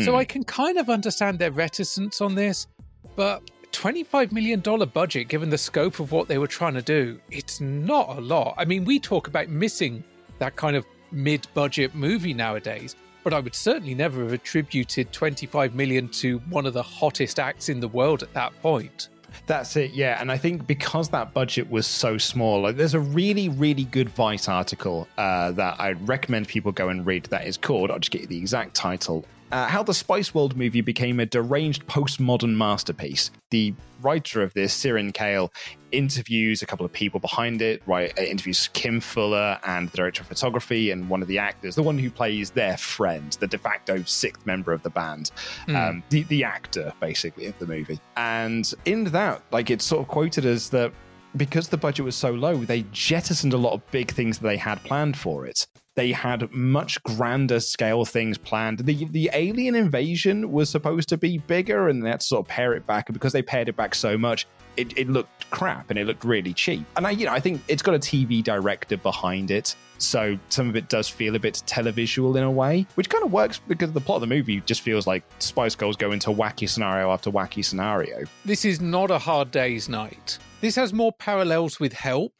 So 0.00 0.12
Hmm. 0.12 0.16
I 0.18 0.24
can 0.24 0.42
kind 0.44 0.78
of 0.78 0.90
understand 0.90 1.38
their 1.38 1.52
reticence 1.52 2.20
on 2.20 2.34
this, 2.34 2.66
but 3.14 3.42
$25 3.76 4.32
million 4.32 4.60
budget, 4.88 5.28
given 5.28 5.50
the 5.50 5.58
scope 5.58 6.00
of 6.00 6.10
what 6.10 6.28
they 6.28 6.38
were 6.38 6.46
trying 6.46 6.72
to 6.74 6.82
do, 6.82 7.20
it's 7.30 7.60
not 7.60 8.16
a 8.16 8.20
lot. 8.20 8.54
I 8.56 8.64
mean, 8.64 8.86
we 8.86 8.98
talk 8.98 9.28
about 9.28 9.48
missing 9.50 10.02
that 10.38 10.56
kind 10.56 10.76
of 10.76 10.86
mid 11.12 11.46
budget 11.52 11.94
movie 11.94 12.32
nowadays, 12.32 12.96
but 13.22 13.34
I 13.34 13.40
would 13.40 13.54
certainly 13.54 13.94
never 13.94 14.22
have 14.22 14.32
attributed 14.32 15.12
25 15.12 15.74
million 15.74 16.08
to 16.08 16.38
one 16.48 16.64
of 16.64 16.72
the 16.72 16.82
hottest 16.82 17.38
acts 17.38 17.68
in 17.68 17.78
the 17.78 17.88
world 17.88 18.22
at 18.22 18.32
that 18.32 18.58
point. 18.62 19.10
That's 19.46 19.76
it, 19.76 19.90
yeah. 19.90 20.18
And 20.20 20.32
I 20.32 20.38
think 20.38 20.66
because 20.66 21.10
that 21.10 21.34
budget 21.34 21.70
was 21.70 21.86
so 21.86 22.16
small, 22.16 22.62
like, 22.62 22.76
there's 22.76 22.94
a 22.94 23.00
really, 23.00 23.50
really 23.50 23.84
good 23.84 24.08
Vice 24.08 24.48
article 24.48 25.06
uh, 25.18 25.52
that 25.52 25.78
I'd 25.78 26.08
recommend 26.08 26.48
people 26.48 26.72
go 26.72 26.88
and 26.88 27.04
read. 27.04 27.26
That 27.26 27.46
is 27.46 27.58
called, 27.58 27.90
I'll 27.90 27.98
just 27.98 28.10
get 28.10 28.22
you 28.22 28.26
the 28.26 28.38
exact 28.38 28.74
title 28.74 29.26
uh, 29.52 29.66
How 29.66 29.82
the 29.82 29.94
Spice 29.94 30.34
World 30.34 30.56
movie 30.56 30.80
became 30.80 31.20
a 31.20 31.26
deranged 31.26 31.86
postmodern 31.86 32.56
masterpiece. 32.56 33.30
The 33.50 33.74
writer 34.02 34.42
of 34.42 34.52
this, 34.54 34.76
Sirin 34.76 35.12
Kale, 35.12 35.52
interviews 35.92 36.62
a 36.62 36.66
couple 36.66 36.84
of 36.84 36.92
people 36.92 37.20
behind 37.20 37.62
it, 37.62 37.82
right? 37.86 38.16
uh, 38.18 38.22
Interviews 38.22 38.68
Kim 38.72 39.00
Fuller 39.00 39.58
and 39.66 39.88
the 39.88 39.96
director 39.96 40.22
of 40.22 40.28
photography 40.28 40.90
and 40.90 41.08
one 41.08 41.22
of 41.22 41.28
the 41.28 41.38
actors, 41.38 41.74
the 41.74 41.82
one 41.82 41.98
who 41.98 42.10
plays 42.10 42.50
their 42.50 42.76
friend, 42.76 43.32
the 43.40 43.46
de 43.46 43.58
facto 43.58 44.02
sixth 44.04 44.44
member 44.46 44.72
of 44.72 44.82
the 44.82 44.90
band, 44.90 45.30
um, 45.68 46.02
the, 46.10 46.24
the 46.24 46.44
actor, 46.44 46.92
basically, 47.00 47.46
of 47.46 47.58
the 47.58 47.66
movie. 47.66 47.98
And 48.16 48.72
in 48.84 49.04
that, 49.04 49.42
like, 49.52 49.70
it's 49.70 49.84
sort 49.84 50.02
of 50.02 50.08
quoted 50.08 50.44
as 50.44 50.70
that 50.70 50.92
because 51.36 51.68
the 51.68 51.76
budget 51.76 52.04
was 52.04 52.16
so 52.16 52.30
low, 52.30 52.56
they 52.56 52.82
jettisoned 52.92 53.52
a 53.52 53.58
lot 53.58 53.72
of 53.72 53.90
big 53.90 54.10
things 54.10 54.38
that 54.38 54.48
they 54.48 54.56
had 54.56 54.82
planned 54.84 55.16
for 55.16 55.46
it. 55.46 55.66
They 55.96 56.12
had 56.12 56.52
much 56.52 57.02
grander 57.02 57.58
scale 57.58 58.04
things 58.04 58.36
planned. 58.36 58.80
The 58.80 59.06
the 59.06 59.30
alien 59.32 59.74
invasion 59.74 60.52
was 60.52 60.68
supposed 60.68 61.08
to 61.08 61.16
be 61.16 61.38
bigger, 61.38 61.88
and 61.88 62.04
they 62.04 62.10
had 62.10 62.20
to 62.20 62.26
sort 62.26 62.44
of 62.44 62.48
pare 62.48 62.74
it 62.74 62.86
back. 62.86 63.08
And 63.08 63.14
because 63.14 63.32
they 63.32 63.42
pared 63.42 63.68
it 63.70 63.76
back 63.76 63.94
so 63.94 64.18
much, 64.18 64.46
it, 64.76 64.96
it 64.98 65.08
looked 65.08 65.48
crap 65.50 65.88
and 65.90 65.98
it 65.98 66.06
looked 66.06 66.22
really 66.22 66.52
cheap. 66.52 66.84
And 66.96 67.06
I, 67.06 67.10
you 67.10 67.24
know, 67.24 67.32
I 67.32 67.40
think 67.40 67.62
it's 67.68 67.82
got 67.82 67.94
a 67.94 67.98
TV 67.98 68.44
director 68.44 68.98
behind 68.98 69.50
it, 69.50 69.74
so 69.98 70.38
some 70.50 70.68
of 70.68 70.76
it 70.76 70.90
does 70.90 71.08
feel 71.08 71.34
a 71.34 71.38
bit 71.38 71.62
televisual 71.66 72.36
in 72.36 72.42
a 72.42 72.50
way, 72.50 72.86
which 72.94 73.08
kind 73.08 73.24
of 73.24 73.32
works 73.32 73.58
because 73.66 73.92
the 73.92 74.00
plot 74.00 74.16
of 74.16 74.28
the 74.28 74.34
movie 74.34 74.60
just 74.60 74.82
feels 74.82 75.06
like 75.06 75.24
Spice 75.38 75.74
Girls 75.74 75.96
go 75.96 76.12
into 76.12 76.30
wacky 76.30 76.68
scenario 76.68 77.10
after 77.10 77.30
wacky 77.30 77.64
scenario. 77.64 78.24
This 78.44 78.64
is 78.64 78.80
not 78.80 79.10
a 79.10 79.18
hard 79.18 79.50
day's 79.50 79.88
night. 79.88 80.38
This 80.60 80.76
has 80.76 80.92
more 80.92 81.12
parallels 81.12 81.80
with 81.80 81.92
Help, 81.92 82.34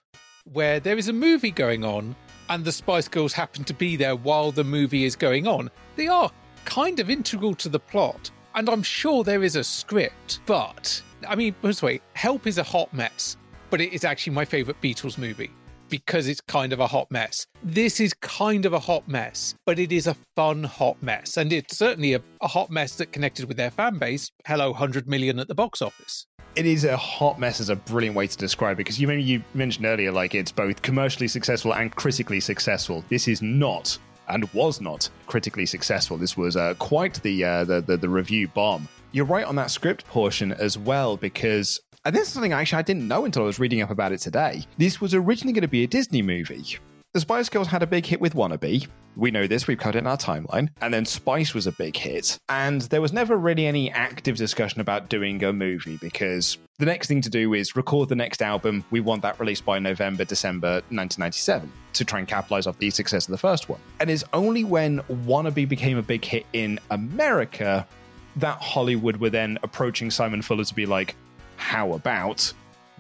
where 0.45 0.79
there 0.79 0.99
is 0.99 1.09
a 1.09 1.13
movie 1.13 1.51
going 1.51 1.85
on 1.85 2.15
and 2.49 2.65
the 2.65 2.73
Spice 2.73 3.09
Girls 3.09 3.33
happen 3.33 3.65
to 3.65 3.75
be 3.75 3.97
there 3.97 4.17
while 4.17 4.53
the 4.53 4.65
movie 4.65 5.05
is 5.05 5.17
going 5.17 5.47
on. 5.47 5.71
They 5.97 6.09
are 6.09 6.31
kind 6.65 7.01
of 7.01 7.11
integral 7.11 7.55
to 7.55 7.69
the 7.69 7.81
plot, 7.81 8.31
and 8.55 8.69
I'm 8.69 8.83
sure 8.83 9.25
there 9.25 9.43
is 9.43 9.57
a 9.57 9.65
script, 9.65 10.41
but 10.47 11.03
I 11.27 11.35
mean, 11.35 11.55
this 11.63 11.83
Help 12.15 12.47
is 12.47 12.59
a 12.59 12.63
hot 12.63 12.93
mess, 12.93 13.37
but 13.71 13.81
it 13.81 13.93
is 13.93 14.05
actually 14.05 14.35
my 14.35 14.45
favorite 14.45 14.81
Beatles 14.81 15.19
movie 15.19 15.51
because 15.89 16.27
it's 16.27 16.41
kind 16.41 16.73
of 16.73 16.81
a 16.81 16.87
hot 16.87 17.11
mess. 17.11 17.47
This 17.63 18.01
is 18.01 18.13
kind 18.15 18.67
of 18.67 18.73
a 18.73 18.79
hot 18.79 19.07
mess, 19.07 19.55
but 19.65 19.79
it 19.79 19.93
is 19.93 20.07
a 20.07 20.17
fun 20.35 20.65
hot 20.65 21.01
mess, 21.03 21.37
and 21.37 21.53
it's 21.53 21.77
certainly 21.77 22.15
a, 22.15 22.23
a 22.41 22.49
hot 22.49 22.71
mess 22.71 22.97
that 22.97 23.13
connected 23.13 23.47
with 23.47 23.57
their 23.57 23.71
fan 23.71 23.99
base. 23.99 24.31
Hello, 24.47 24.71
100 24.71 25.09
million 25.09 25.39
at 25.39 25.49
the 25.49 25.55
box 25.55 25.83
office. 25.83 26.27
It 26.57 26.65
is 26.65 26.85
a 26.85 26.97
hot 26.97 27.39
mess 27.39 27.61
is 27.61 27.69
a 27.69 27.77
brilliant 27.77 28.17
way 28.17 28.27
to 28.27 28.37
describe 28.37 28.77
it 28.77 28.79
because 28.79 28.99
you 28.99 29.11
you 29.13 29.43
mentioned 29.53 29.85
earlier 29.85 30.11
like 30.11 30.35
it's 30.35 30.51
both 30.51 30.81
commercially 30.81 31.29
successful 31.29 31.75
and 31.75 31.95
critically 31.95 32.41
successful. 32.41 33.05
This 33.11 33.29
is 33.29 33.43
not 33.43 33.97
and 34.29 34.51
was 34.55 34.81
not 34.81 35.09
critically 35.27 35.67
successful. 35.67 36.17
This 36.17 36.37
was 36.37 36.57
uh, 36.57 36.75
quite 36.79 37.23
the, 37.23 37.45
uh, 37.45 37.65
the, 37.65 37.81
the 37.83 37.97
the 37.99 38.09
review 38.09 38.49
bomb. 38.49 38.89
You're 39.13 39.27
right 39.27 39.45
on 39.45 39.55
that 39.57 39.71
script 39.71 40.07
portion 40.07 40.53
as 40.53 40.79
well 40.79 41.17
because 41.17 41.79
and 42.07 42.15
this 42.15 42.29
is 42.29 42.33
something 42.33 42.53
actually 42.53 42.79
i 42.79 42.83
didn't 42.83 43.09
know 43.09 43.25
until 43.25 43.43
i 43.43 43.47
was 43.47 43.59
reading 43.59 43.83
up 43.83 43.91
about 43.91 44.13
it 44.13 44.19
today. 44.19 44.65
This 44.79 45.01
was 45.01 45.15
originally 45.15 45.53
going 45.53 45.63
to 45.63 45.69
be 45.69 45.85
a 45.85 45.87
disney 45.87 46.23
movie 46.23 46.79
the 47.17 47.21
Spice 47.21 47.49
Girls 47.49 47.67
had 47.67 47.83
a 47.83 47.87
big 47.87 48.05
hit 48.05 48.21
with 48.21 48.35
Wannabe. 48.35 48.87
We 49.17 49.31
know 49.31 49.47
this, 49.47 49.67
we've 49.67 49.79
covered 49.79 49.97
it 49.97 50.01
in 50.01 50.07
our 50.07 50.19
timeline. 50.19 50.69
And 50.83 50.93
then 50.93 51.07
Spice 51.07 51.55
was 51.55 51.67
a 51.67 51.73
big 51.73 51.97
hit. 51.97 52.39
And 52.51 52.83
there 52.83 53.01
was 53.01 53.11
never 53.11 53.39
really 53.39 53.67
any 53.67 53.91
active 53.91 54.37
discussion 54.37 54.83
about 54.83 55.09
doing 55.09 55.43
a 55.43 55.51
movie 55.51 55.97
because 55.97 56.59
the 56.79 56.85
next 56.85 57.09
thing 57.09 57.23
to 57.23 57.31
do 57.31 57.55
is 57.55 57.75
record 57.75 58.11
the 58.11 58.17
next 58.17 58.43
album. 58.43 58.85
We 58.91 59.01
want 59.01 59.23
that 59.23 59.41
released 59.41 59.65
by 59.65 59.79
November, 59.79 60.27
December 60.27 60.83
1997 60.91 61.73
to 61.95 62.05
try 62.05 62.19
and 62.19 62.29
capitalize 62.29 62.67
off 62.67 62.77
the 62.77 62.91
success 62.91 63.27
of 63.27 63.33
the 63.33 63.39
first 63.39 63.71
one. 63.71 63.81
And 63.99 64.11
it's 64.11 64.25
only 64.35 64.65
when 64.65 65.01
Wannabe 65.25 65.67
became 65.67 65.97
a 65.97 66.03
big 66.03 66.23
hit 66.23 66.45
in 66.53 66.79
America 66.91 67.89
that 68.37 68.61
Hollywood 68.61 69.17
were 69.17 69.31
then 69.31 69.59
approaching 69.63 70.11
Simon 70.11 70.43
Fuller 70.43 70.65
to 70.65 70.75
be 70.75 70.85
like, 70.85 71.17
how 71.57 71.95
about 71.95 72.53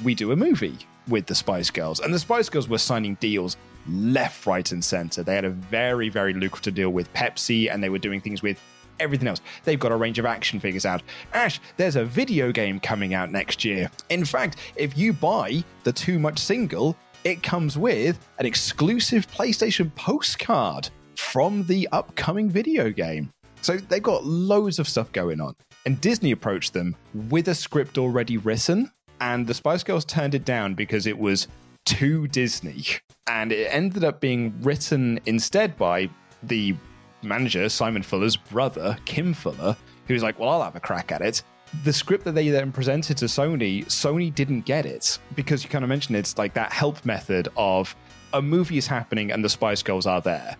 we 0.02 0.14
do 0.14 0.32
a 0.32 0.36
movie 0.36 0.78
with 1.06 1.26
the 1.26 1.34
Spice 1.34 1.68
Girls? 1.68 2.00
And 2.00 2.14
the 2.14 2.18
Spice 2.18 2.48
Girls 2.48 2.66
were 2.66 2.78
signing 2.78 3.16
deals 3.16 3.58
left, 3.88 4.46
right, 4.46 4.70
and 4.72 4.84
center. 4.84 5.22
They 5.22 5.34
had 5.34 5.44
a 5.44 5.50
very, 5.50 6.08
very 6.08 6.32
lucrative 6.32 6.74
deal 6.74 6.90
with 6.90 7.12
Pepsi, 7.12 7.72
and 7.72 7.82
they 7.82 7.88
were 7.88 7.98
doing 7.98 8.20
things 8.20 8.42
with 8.42 8.60
everything 9.00 9.28
else. 9.28 9.40
They've 9.64 9.78
got 9.78 9.92
a 9.92 9.96
range 9.96 10.18
of 10.18 10.26
action 10.26 10.60
figures 10.60 10.86
out. 10.86 11.02
Ash, 11.32 11.60
there's 11.76 11.96
a 11.96 12.04
video 12.04 12.52
game 12.52 12.80
coming 12.80 13.14
out 13.14 13.30
next 13.30 13.64
year. 13.64 13.90
In 14.08 14.24
fact, 14.24 14.56
if 14.76 14.96
you 14.96 15.12
buy 15.12 15.62
the 15.84 15.92
Too 15.92 16.18
Much 16.18 16.38
single, 16.38 16.96
it 17.24 17.42
comes 17.42 17.76
with 17.76 18.18
an 18.38 18.46
exclusive 18.46 19.26
PlayStation 19.28 19.94
postcard 19.96 20.88
from 21.16 21.64
the 21.64 21.88
upcoming 21.92 22.48
video 22.48 22.90
game. 22.90 23.32
So 23.62 23.76
they've 23.76 24.02
got 24.02 24.24
loads 24.24 24.78
of 24.78 24.88
stuff 24.88 25.10
going 25.12 25.40
on. 25.40 25.56
And 25.86 26.00
Disney 26.00 26.32
approached 26.32 26.72
them 26.72 26.96
with 27.28 27.48
a 27.48 27.54
script 27.54 27.98
already 27.98 28.38
written, 28.38 28.90
and 29.20 29.46
the 29.46 29.54
Spice 29.54 29.82
Girls 29.82 30.04
turned 30.04 30.34
it 30.34 30.44
down 30.44 30.74
because 30.74 31.06
it 31.06 31.18
was 31.18 31.48
too 31.86 32.28
Disney. 32.28 32.84
And 33.26 33.50
it 33.50 33.68
ended 33.70 34.04
up 34.04 34.20
being 34.20 34.54
written 34.60 35.18
instead 35.24 35.76
by 35.78 36.10
the 36.42 36.76
manager, 37.22 37.68
Simon 37.68 38.02
Fuller's 38.02 38.36
brother, 38.36 38.96
Kim 39.06 39.32
Fuller, 39.32 39.76
who 40.06 40.14
was 40.14 40.22
like, 40.22 40.38
Well, 40.38 40.50
I'll 40.50 40.62
have 40.62 40.76
a 40.76 40.80
crack 40.80 41.10
at 41.10 41.22
it. 41.22 41.42
The 41.84 41.92
script 41.92 42.24
that 42.24 42.34
they 42.34 42.48
then 42.50 42.70
presented 42.70 43.16
to 43.18 43.24
Sony, 43.24 43.84
Sony 43.86 44.32
didn't 44.32 44.62
get 44.62 44.86
it 44.86 45.18
because 45.34 45.64
you 45.64 45.70
kind 45.70 45.82
of 45.82 45.88
mentioned 45.88 46.16
it's 46.16 46.38
like 46.38 46.54
that 46.54 46.72
help 46.72 47.04
method 47.04 47.48
of 47.56 47.96
a 48.32 48.40
movie 48.40 48.78
is 48.78 48.86
happening 48.86 49.32
and 49.32 49.44
the 49.44 49.48
Spice 49.48 49.82
Girls 49.82 50.06
are 50.06 50.20
there. 50.20 50.56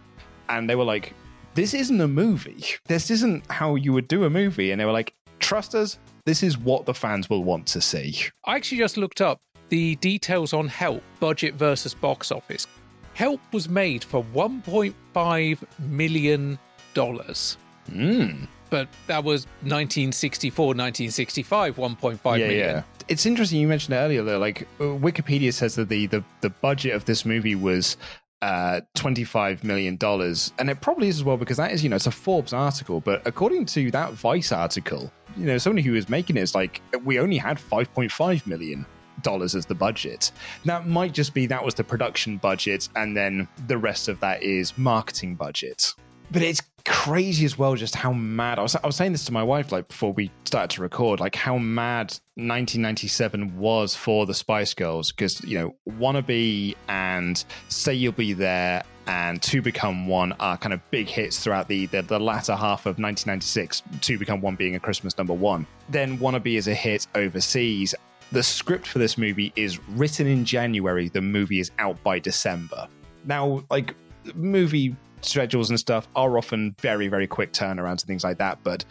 And 0.49 0.68
they 0.68 0.75
were 0.75 0.85
like, 0.85 1.14
this 1.54 1.75
isn't 1.75 2.00
a 2.00 2.09
movie. 2.09 2.64
This 2.87 3.11
isn't 3.11 3.50
how 3.50 3.76
you 3.76 3.92
would 3.92 4.09
do 4.09 4.25
a 4.25 4.30
movie. 4.30 4.73
And 4.73 4.80
they 4.80 4.85
were 4.85 4.92
like, 4.92 5.14
trust 5.38 5.75
us, 5.75 5.99
this 6.25 6.42
is 6.42 6.59
what 6.59 6.87
the 6.87 6.95
fans 6.95 7.30
will 7.30 7.45
want 7.45 7.66
to 7.68 7.80
see. 7.80 8.16
I 8.45 8.56
actually 8.56 8.78
just 8.78 8.97
looked 8.97 9.21
up 9.21 9.40
the 9.69 9.97
details 9.97 10.53
on 10.53 10.69
Help 10.69 11.03
budget 11.21 11.55
versus 11.55 11.95
box 11.95 12.31
office. 12.31 12.67
Help 13.15 13.41
was 13.53 13.69
made 13.69 14.05
for 14.05 14.25
1.5 14.35 15.59
million 15.79 16.59
dollars. 16.95 17.57
Mm. 17.91 18.49
But 18.69 18.89
that 19.07 19.23
was 19.23 19.47
1964, 19.63 20.67
1965, 20.67 21.77
1.5 21.77 22.39
yeah, 22.39 22.47
million. 22.47 22.59
yeah. 22.59 22.83
It's 23.09 23.25
interesting 23.25 23.61
you 23.61 23.69
mentioned 23.69 23.95
earlier 23.95 24.23
though. 24.23 24.39
Like 24.39 24.63
uh, 24.81 24.85
Wikipedia 24.85 25.53
says 25.53 25.77
that 25.77 25.89
the 25.89 26.07
the, 26.07 26.25
the 26.41 26.51
budget 26.51 26.95
of 26.95 27.05
this 27.05 27.25
movie 27.25 27.55
was 27.55 27.97
uh 28.43 28.83
25 28.97 29.65
million 29.65 29.97
dollars 29.97 30.53
and 30.59 30.69
it 30.69 30.79
probably 30.83 31.09
is 31.09 31.17
as 31.17 31.25
well 31.25 31.39
because 31.39 31.57
that 31.57 31.73
is 31.73 31.83
you 31.83 31.89
know 31.89 31.97
it's 31.97 32.07
a 32.07 32.11
Forbes 32.11 32.53
article 32.53 33.01
but 33.01 33.27
according 33.27 33.65
to 33.65 33.91
that 33.91 34.13
Vice 34.13 34.53
article 34.53 35.11
you 35.39 35.47
know 35.47 35.57
somebody 35.57 35.81
who 35.81 35.93
was 35.93 36.11
making 36.11 36.37
it 36.37 36.43
is 36.43 36.55
like 36.55 36.83
we 37.03 37.19
only 37.19 37.39
had 37.39 37.57
5.5 37.57 38.47
million 38.47 38.85
dollars 39.23 39.55
as 39.55 39.67
the 39.67 39.75
budget. 39.75 40.33
That 40.65 40.87
might 40.87 41.13
just 41.13 41.35
be 41.35 41.47
that 41.47 41.65
was 41.65 41.75
the 41.75 41.85
production 41.85 42.37
budget 42.39 42.89
and 42.97 43.17
then 43.17 43.49
the 43.67 43.79
rest 43.79 44.09
of 44.09 44.21
that 44.21 44.43
is 44.43 44.77
marketing 44.79 45.35
budget. 45.35 45.95
But 46.31 46.43
it's 46.43 46.63
crazy 46.87 47.45
as 47.45 47.59
well 47.59 47.75
just 47.75 47.97
how 47.97 48.13
mad 48.13 48.59
I 48.59 48.63
was, 48.63 48.77
I 48.77 48.87
was 48.87 48.95
saying 48.95 49.13
this 49.13 49.25
to 49.25 49.33
my 49.33 49.43
wife 49.43 49.73
like 49.73 49.89
before 49.89 50.13
we 50.13 50.31
started 50.45 50.71
to 50.77 50.83
record 50.83 51.19
like 51.19 51.35
how 51.35 51.59
mad 51.59 52.13
1997 52.37 53.59
was 53.59 53.97
for 53.97 54.25
the 54.25 54.35
Spice 54.35 54.73
Girls 54.73 55.11
because 55.11 55.43
you 55.43 55.59
know 55.59 55.75
Wannabe 55.99 56.77
and 56.89 57.45
Say 57.69 57.95
You'll 57.95 58.13
Be 58.13 58.33
There 58.33 58.85
and 59.09 59.43
To 59.43 59.63
Become 59.63 60.07
One 60.07 60.33
are 60.39 60.57
kind 60.57 60.73
of 60.73 60.81
big 60.91 61.09
hits 61.09 61.43
throughout 61.43 61.67
the, 61.69 61.87
the 61.87 62.03
the 62.03 62.21
latter 62.21 62.55
half 62.55 62.81
of 62.87 62.99
1996 62.99 63.83
To 64.01 64.19
Become 64.19 64.41
One 64.41 64.55
being 64.55 64.77
a 64.77 64.81
Christmas 64.81 65.19
number 65.19 65.35
one. 65.35 65.67
Then 65.89 66.19
Wannabe 66.19 66.57
is 66.57 66.69
a 66.69 66.75
hit 66.75 67.07
overseas 67.17 67.95
the 68.33 68.42
script 68.42 68.87
for 68.87 68.99
this 68.99 69.16
movie 69.16 69.52
is 69.56 69.78
written 69.90 70.26
in 70.26 70.45
January. 70.45 71.09
The 71.09 71.21
movie 71.21 71.61
is 71.61 71.71
out 71.78 72.02
by 72.02 72.18
December. 72.18 72.88
Now 73.25 73.64
like 73.71 73.95
movie 74.35 74.97
schedules 75.23 75.71
and 75.71 75.78
stuff 75.78 76.09
are 76.16 76.37
often 76.38 76.75
very 76.80 77.09
very 77.09 77.26
quick 77.26 77.52
turnarounds 77.52 78.02
and 78.02 78.02
things 78.02 78.25
like 78.25 78.38
that 78.38 78.59
but 78.62 78.85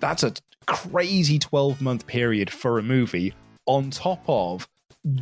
that's 0.00 0.22
a 0.22 0.32
crazy 0.66 1.38
12 1.38 1.80
month 1.80 2.06
period 2.06 2.50
for 2.50 2.78
a 2.78 2.82
movie 2.82 3.34
on 3.66 3.90
top 3.90 4.22
of 4.28 4.68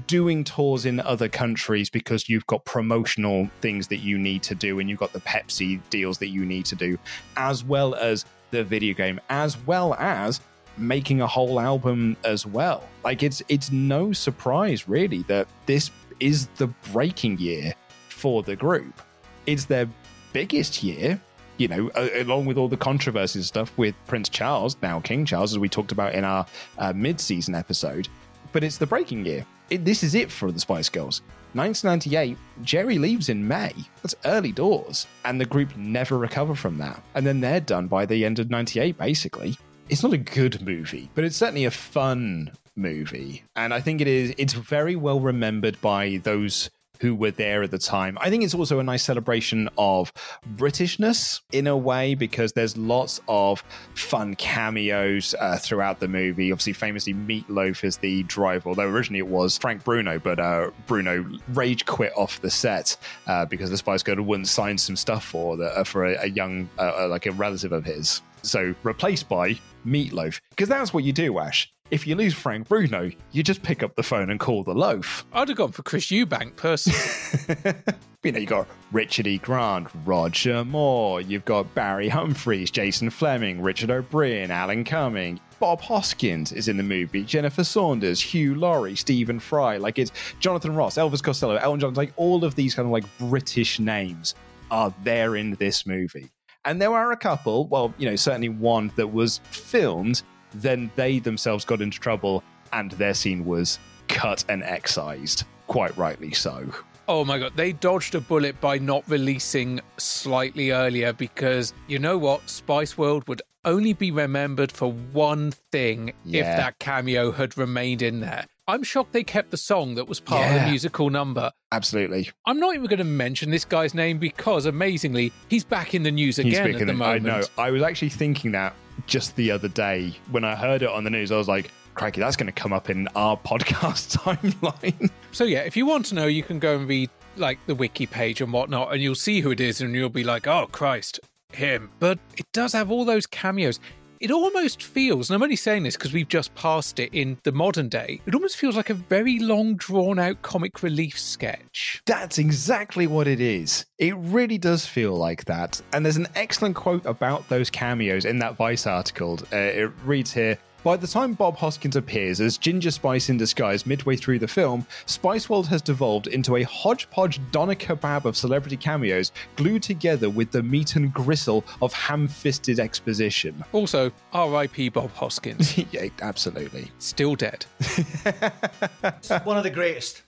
doing 0.07 0.43
tours 0.43 0.87
in 0.87 0.99
other 1.01 1.29
countries 1.29 1.91
because 1.91 2.29
you've 2.29 2.47
got 2.47 2.65
promotional 2.65 3.49
things 3.61 3.87
that 3.89 3.99
you 3.99 4.19
need 4.19 4.43
to 4.43 4.55
do 4.55 4.81
and 4.81 4.89
you've 4.89 4.99
got 4.99 5.13
the 5.13 5.21
Pepsi 5.21 5.81
deals 5.91 6.19
that 6.19 6.29
you 6.29 6.45
need 6.45 6.65
to 6.65 6.75
do 6.75 6.99
as 7.37 7.63
well 7.63 7.95
as 7.95 8.25
the 8.51 8.65
video 8.65 8.95
game 8.95 9.21
as 9.29 9.57
well 9.67 9.95
as 9.95 10.41
making 10.79 11.21
a 11.21 11.27
whole 11.27 11.59
album 11.61 12.17
as 12.25 12.47
well 12.47 12.89
like 13.05 13.23
it's 13.23 13.43
it's 13.49 13.71
no 13.73 14.13
surprise 14.13 14.89
really 14.89 15.23
that 15.23 15.47
this 15.67 15.91
is 16.21 16.47
the 16.57 16.67
breaking 16.93 17.39
year 17.39 17.73
for 18.09 18.43
the 18.43 18.57
group 18.57 19.01
it's 19.47 19.65
their 19.65 19.89
biggest 20.33 20.83
year 20.83 21.21
you 21.59 21.69
know, 21.69 21.91
along 22.15 22.47
with 22.47 22.59
all 22.59 22.69
the 22.69 22.77
controversies 22.77 23.37
and 23.37 23.45
stuff 23.47 23.79
with 23.79 23.95
Prince 24.07 24.29
Charles, 24.29 24.77
now 24.83 25.01
King 25.01 25.25
Charles, 25.25 25.53
as 25.53 25.59
we 25.59 25.69
talked 25.69 25.93
about 25.93 26.15
in 26.15 26.25
our 26.25 26.47
uh, 26.79 26.93
mid 26.93 27.21
season 27.21 27.55
episode. 27.55 28.09
But 28.53 28.65
it's 28.65 28.79
the 28.79 28.87
breaking 28.87 29.25
year. 29.25 29.47
It, 29.71 29.85
this 29.85 30.03
is 30.03 30.15
it 30.15 30.31
for 30.31 30.53
the 30.53 30.61
Spice 30.61 30.89
Girls. 30.89 31.23
1998, 31.55 32.37
Geri 32.63 32.99
leaves 32.99 33.29
in 33.29 33.47
May. 33.47 33.73
That's 34.03 34.15
early 34.25 34.53
doors. 34.53 35.07
And 35.25 35.41
the 35.41 35.47
group 35.47 35.75
never 35.77 36.19
recover 36.19 36.55
from 36.55 36.79
that. 36.79 37.03
And 37.15 37.27
then 37.27 37.41
they're 37.41 37.61
done 37.61 37.87
by 37.87 38.07
the 38.07 38.25
end 38.25 38.39
of 38.39 38.51
98, 38.51 38.99
basically. 38.99 39.57
It's 39.89 40.03
not 40.03 40.13
a 40.13 40.19
good 40.19 40.63
movie, 40.63 41.09
but 41.15 41.23
it's 41.23 41.37
certainly 41.37 41.65
a 41.65 41.71
fun 41.71 42.51
movie. 42.75 43.45
And 43.55 43.73
I 43.73 43.81
think 43.81 44.01
it 44.01 44.09
is, 44.09 44.35
it's 44.37 44.53
very 44.53 44.97
well 44.97 45.21
remembered 45.21 45.81
by 45.81 46.21
those 46.25 46.71
who 47.01 47.15
were 47.15 47.31
there 47.31 47.63
at 47.63 47.71
the 47.71 47.79
time. 47.79 48.17
I 48.21 48.31
think 48.31 48.43
it's 48.43 48.55
also 48.55 48.79
a 48.79 48.83
nice 48.83 49.05
celebration 49.05 49.69
of 49.77 50.13
Britishness 50.57 51.41
in 51.53 51.67
a 51.67 51.77
way 51.77 52.15
because 52.15 52.53
there's 52.53 52.77
lots 52.77 53.21
of 53.29 53.63
fun 53.95 54.35
cameos 54.37 55.35
uh, 55.39 55.59
throughout 55.59 56.01
the 56.01 56.09
movie. 56.09 56.51
Obviously, 56.51 56.73
famously, 56.73 57.15
Meatloaf 57.15 57.85
is 57.85 57.99
the 57.99 58.23
driver, 58.25 58.71
although 58.71 58.89
originally 58.89 59.19
it 59.19 59.29
was 59.29 59.59
Frank 59.59 59.85
Bruno, 59.85 60.19
but 60.19 60.41
uh, 60.41 60.71
Bruno 60.87 61.31
rage 61.49 61.85
quit 61.87 62.13
off 62.17 62.41
the 62.41 62.51
set 62.51 62.97
uh, 63.27 63.45
because 63.45 63.71
the 63.71 63.77
Spice 63.77 64.03
Girl 64.03 64.23
wouldn't 64.23 64.49
sign 64.49 64.79
some 64.79 64.97
stuff 64.97 65.25
for 65.25 65.57
the, 65.57 65.67
uh, 65.67 65.85
for 65.85 66.07
a, 66.07 66.23
a 66.23 66.27
young, 66.27 66.69
uh, 66.79 67.07
like 67.09 67.27
a 67.27 67.33
relative 67.33 67.73
of 67.73 67.85
his. 67.85 68.23
So 68.43 68.75
replaced 68.85 69.29
by 69.29 69.59
Meatloaf 69.87 70.41
because 70.51 70.69
that's 70.69 70.93
what 70.93 71.05
you 71.05 71.13
do, 71.13 71.39
Ash 71.39 71.73
if 71.91 72.07
you 72.07 72.17
lose 72.17 72.35
Frank 72.35 72.69
Bruno, 72.69 73.11
you 73.33 73.43
just 73.43 73.63
pick 73.63 73.83
up 73.83 73.95
the 73.95 74.03
phone 74.03 74.31
and 74.31 74.41
call 74.41 74.63
the 74.63 74.75
loaf. 74.75 75.25
I'd 75.33 75.49
have 75.49 75.57
gone 75.57 75.73
for 75.73 75.83
Chris 75.83 76.07
Eubank 76.07 76.57
personally. 76.57 77.79
you 78.23 78.33
know, 78.33 78.39
you 78.39 78.47
got 78.47 78.67
Richard 78.93 79.27
E. 79.27 79.39
Grant, 79.39 79.89
Roger 80.05 80.65
Moore, 80.65 81.21
you've 81.21 81.45
got 81.45 81.73
Barry 81.75 82.09
Humphries, 82.09 82.71
Jason 82.71 83.11
Flemyng, 83.11 83.59
Richard 83.61 83.91
O'Brien, 83.91 84.51
Alan 84.51 84.85
Cumming. 84.85 85.41
Bob 85.59 85.81
Hoskins 85.81 86.53
is 86.53 86.69
in 86.69 86.77
the 86.77 86.83
movie, 86.83 87.23
Jennifer 87.23 87.65
Saunders, 87.65 88.21
Hugh 88.21 88.57
Laurie, 88.57 88.95
Stephen 88.95 89.41
Fry, 89.41 89.79
like 89.79 89.99
it's 89.99 90.13
Jonathan 90.39 90.75
Ross, 90.75 90.97
Elvis 90.97 91.23
Costello, 91.23 91.57
Elton 91.57 91.81
John, 91.81 91.95
like 91.95 92.13
all 92.17 92.45
of 92.45 92.55
these 92.55 92.75
kind 92.75 92.85
of 92.85 92.93
like 92.93 93.05
British 93.19 93.81
names 93.81 94.35
are 94.71 94.93
there 95.03 95.37
in 95.37 95.55
this 95.55 95.87
movie. 95.87 96.29
And 96.67 96.83
there 96.83 96.93
are 96.93 97.13
a 97.13 97.17
couple, 97.17 97.67
well, 97.69 97.95
you 97.97 98.11
know, 98.11 98.17
certainly 98.17 98.49
one 98.51 98.91
that 98.97 99.07
was 99.07 99.41
filmed 99.51 100.23
then 100.55 100.91
they 100.97 101.19
themselves 101.19 101.65
got 101.65 101.81
into 101.83 101.99
trouble 102.01 102.43
and 102.73 102.91
their 102.93 103.15
scene 103.15 103.45
was 103.45 103.79
cut 104.09 104.45
and 104.49 104.63
excised. 104.63 105.45
Quite 105.67 105.97
rightly 105.97 106.33
so. 106.33 106.67
Oh 107.09 107.25
my 107.25 107.39
god, 107.39 107.53
they 107.57 107.73
dodged 107.73 108.15
a 108.15 108.21
bullet 108.21 108.61
by 108.61 108.79
not 108.79 109.05
releasing 109.09 109.81
slightly 109.97 110.71
earlier 110.71 111.13
because 111.13 111.73
you 111.87 111.99
know 111.99 112.19
what? 112.19 112.49
Spice 112.49 112.97
World 112.99 113.29
would 113.29 113.43
only 113.65 113.93
be 113.93 114.11
remembered 114.11 114.73
for 114.73 114.93
one 115.13 115.53
thing 115.73 116.13
Yeah. 116.25 116.41
if 116.41 116.57
that 116.57 116.79
cameo 116.79 117.33
had 117.33 117.57
remained 117.59 118.03
in 118.03 118.21
there. 118.21 118.47
I'm 118.69 118.83
shocked 118.83 119.13
they 119.13 119.23
kept 119.23 119.53
the 119.53 119.57
song 119.57 119.95
that 119.95 120.09
was 120.09 120.19
part 120.19 120.45
of 120.47 120.55
the 120.61 120.67
musical 120.69 121.09
number. 121.09 121.53
Absolutely. 121.71 122.31
I'm 122.47 122.59
not 122.59 122.75
even 122.75 122.87
going 122.87 122.99
to 122.99 123.05
mention 123.05 123.51
this 123.51 123.65
guy's 123.65 123.95
name 123.95 124.19
because, 124.19 124.67
amazingly, 124.67 125.33
he's 125.49 125.63
back 125.65 125.95
in 125.95 126.03
the 126.03 126.11
news 126.11 126.37
He's 126.37 126.59
again 126.59 126.75
at 126.75 126.87
the 126.87 126.93
in- 126.93 127.01
I 127.03 127.19
know. 127.19 127.43
I 127.59 127.71
was 127.71 127.83
actually 127.83 128.09
thinking 128.09 128.53
that 128.53 128.75
just 129.07 129.37
the 129.37 129.53
other 129.53 129.69
day 129.69 130.15
when 130.33 130.43
I 130.45 130.57
heard 130.57 130.83
it 130.83 130.89
on 130.89 131.05
the 131.05 131.11
news. 131.11 131.31
I 131.31 131.37
was 131.37 131.47
like, 131.47 131.71
crikey, 131.95 132.21
that's 132.21 132.35
going 132.37 132.47
to 132.47 132.53
come 132.53 132.73
up 132.73 132.91
in 132.91 133.07
our 133.15 133.37
podcast 133.45 134.17
timeline. 134.17 135.11
So 135.31 135.45
yeah, 135.45 135.61
if 135.61 135.77
you 135.77 135.87
want 135.87 136.07
to 136.07 136.15
know, 136.17 136.27
you 136.27 136.43
can 136.43 136.59
go 136.59 136.77
and 136.77 136.89
read 136.89 137.11
like 137.37 137.59
the 137.67 137.75
wiki 137.75 138.07
page 138.07 138.41
and 138.41 138.53
whatnot, 138.53 138.93
and 138.93 139.01
you'll 139.01 139.15
see 139.15 139.41
who 139.43 139.51
it 139.51 139.61
is, 139.61 139.81
and 139.81 139.95
you'll 139.95 140.09
be 140.09 140.25
like, 140.25 140.47
"Oh 140.47 140.69
Christ, 140.73 141.21
him!" 141.53 141.91
But 142.01 142.19
it 142.37 142.47
does 142.53 142.73
have 142.73 142.91
all 142.91 143.05
those 143.05 143.27
cameos. 143.27 143.79
It 144.21 144.31
almost 144.31 144.83
feels, 144.83 145.29
and 145.29 145.35
I'm 145.35 145.43
only 145.43 145.57
saying 145.57 145.83
this 145.83 145.97
because 145.97 146.13
we've 146.13 146.29
just 146.29 146.55
passed 146.55 146.99
it 146.99 147.11
in 147.13 147.39
the 147.43 147.53
modern 147.53 147.89
day. 147.89 148.21
It 148.27 148.35
almost 148.35 148.57
feels 148.57 148.77
like 148.77 148.91
a 148.91 148.95
very 148.95 149.39
long, 149.39 149.77
drawn-out 149.77 150.43
comic 150.43 150.83
relief 150.83 151.19
sketch. 151.19 152.03
That's 152.07 152.39
exactly 152.39 153.07
what 153.07 153.29
it 153.29 153.41
is. 153.41 153.87
It 153.99 154.17
really 154.17 154.59
does 154.59 154.87
feel 154.87 155.15
like 155.15 155.45
that. 155.47 155.81
And 155.93 156.05
there's 156.05 156.17
an 156.17 156.29
excellent 156.35 156.77
quote 156.77 157.05
about 157.07 157.49
those 157.49 157.71
cameos 157.71 158.25
in 158.25 158.39
that 158.39 158.57
Vice 158.57 158.87
article. 158.87 159.39
Uh, 159.53 159.57
it 159.57 159.91
reads 160.05 160.33
here. 160.33 160.59
By 160.87 160.97
the 160.97 161.09
time 161.09 161.33
Bob 161.33 161.57
Hoskins 161.57 161.97
appears 161.97 162.41
as 162.41 162.59
Ginger 162.59 162.93
Spice 162.93 163.29
in 163.29 163.37
disguise 163.37 163.87
midway 163.87 164.15
through 164.15 164.39
the 164.39 164.47
film, 164.47 164.87
Spice 165.07 165.51
World 165.51 165.67
has 165.67 165.83
devolved 165.83 166.29
into 166.29 166.55
a 166.55 166.63
hodgepodge 166.63 167.41
doner 167.51 167.75
kebab 167.75 168.25
of 168.25 168.37
celebrity 168.37 168.77
cameos 168.77 169.33
glued 169.57 169.83
together 169.83 170.31
with 170.31 170.53
the 170.53 170.63
meat 170.63 170.95
and 170.95 171.13
gristle 171.13 171.65
of 171.83 171.93
ham 171.93 172.29
fisted 172.29 172.79
exposition. 172.79 173.65
Also, 173.73 174.13
R.I.P. 174.33 174.91
Bob 174.91 175.11
Hoskins, 175.15 175.77
yeah, 175.93 176.07
absolutely. 176.23 176.93
still 177.01 177.35
dead. 177.35 177.67
one 179.43 179.57
of 179.57 179.65
the 179.65 179.73
greatest. 179.75 180.23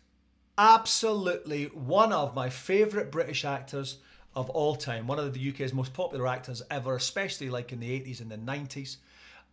Absolutely 0.58 1.66
one 1.66 2.12
of 2.12 2.34
my 2.34 2.50
favourite 2.50 3.12
British 3.12 3.44
actors 3.44 3.98
of 4.34 4.50
all 4.50 4.74
time. 4.74 5.06
One 5.06 5.20
of 5.20 5.32
the 5.32 5.50
UK's 5.50 5.72
most 5.72 5.94
popular 5.94 6.26
actors 6.26 6.62
ever, 6.68 6.96
especially 6.96 7.48
like 7.48 7.72
in 7.72 7.78
the 7.78 7.90
80s 7.90 8.20
and 8.20 8.28
the 8.28 8.36
90s. 8.36 8.96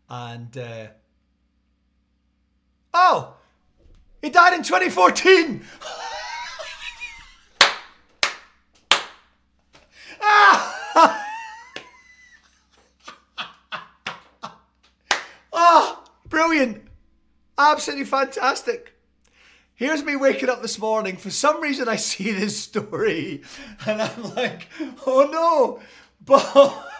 And, 0.10 0.58
uh... 0.58 0.88
oh! 2.94 3.36
He 4.22 4.30
died 4.30 4.54
in 4.54 4.64
2014! 4.64 5.64
ah! 10.22 10.72
oh, 15.54 16.04
brilliant! 16.28 16.84
Absolutely 17.58 18.06
fantastic. 18.06 18.96
Here's 19.76 20.04
me 20.04 20.16
waking 20.16 20.50
up 20.50 20.62
this 20.62 20.80
morning. 20.80 21.18
For 21.18 21.30
some 21.30 21.62
reason, 21.62 21.90
I 21.90 21.98
see 21.98 22.32
this 22.32 22.58
story 22.58 23.42
and 23.86 24.02
I'm 24.02 24.34
like, 24.36 24.70
oh 25.06 25.30
no, 25.32 25.82
Bob. 26.26 26.42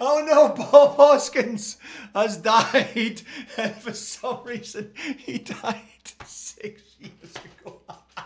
oh 0.00 0.24
no, 0.26 0.48
Bob 0.48 0.96
Hoskins 0.96 1.76
has 2.14 2.36
died. 2.36 3.22
And 3.56 3.74
for 3.74 3.92
some 3.92 4.44
reason, 4.44 4.92
he 5.18 5.38
died 5.38 5.82
six 6.24 6.82
years 6.98 7.34
ago. 7.36 7.80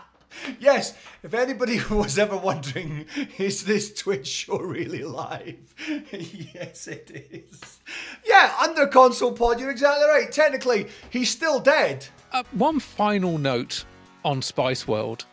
yes, 0.59 0.95
if 1.23 1.33
anybody 1.33 1.79
was 1.89 2.17
ever 2.17 2.37
wondering, 2.37 3.05
is 3.37 3.65
this 3.65 3.93
Twitch 3.93 4.27
show 4.27 4.57
really 4.57 5.03
live? 5.03 5.73
yes, 6.11 6.87
it 6.87 7.11
is. 7.31 7.79
Yeah, 8.25 8.53
under 8.61 8.87
console 8.87 9.33
pod, 9.33 9.59
you're 9.59 9.71
exactly 9.71 10.07
right. 10.07 10.31
Technically, 10.31 10.87
he's 11.09 11.29
still 11.29 11.59
dead. 11.59 12.07
Uh, 12.31 12.43
one 12.51 12.79
final 12.79 13.37
note 13.37 13.85
on 14.23 14.41
Spice 14.41 14.87
World 14.87 15.25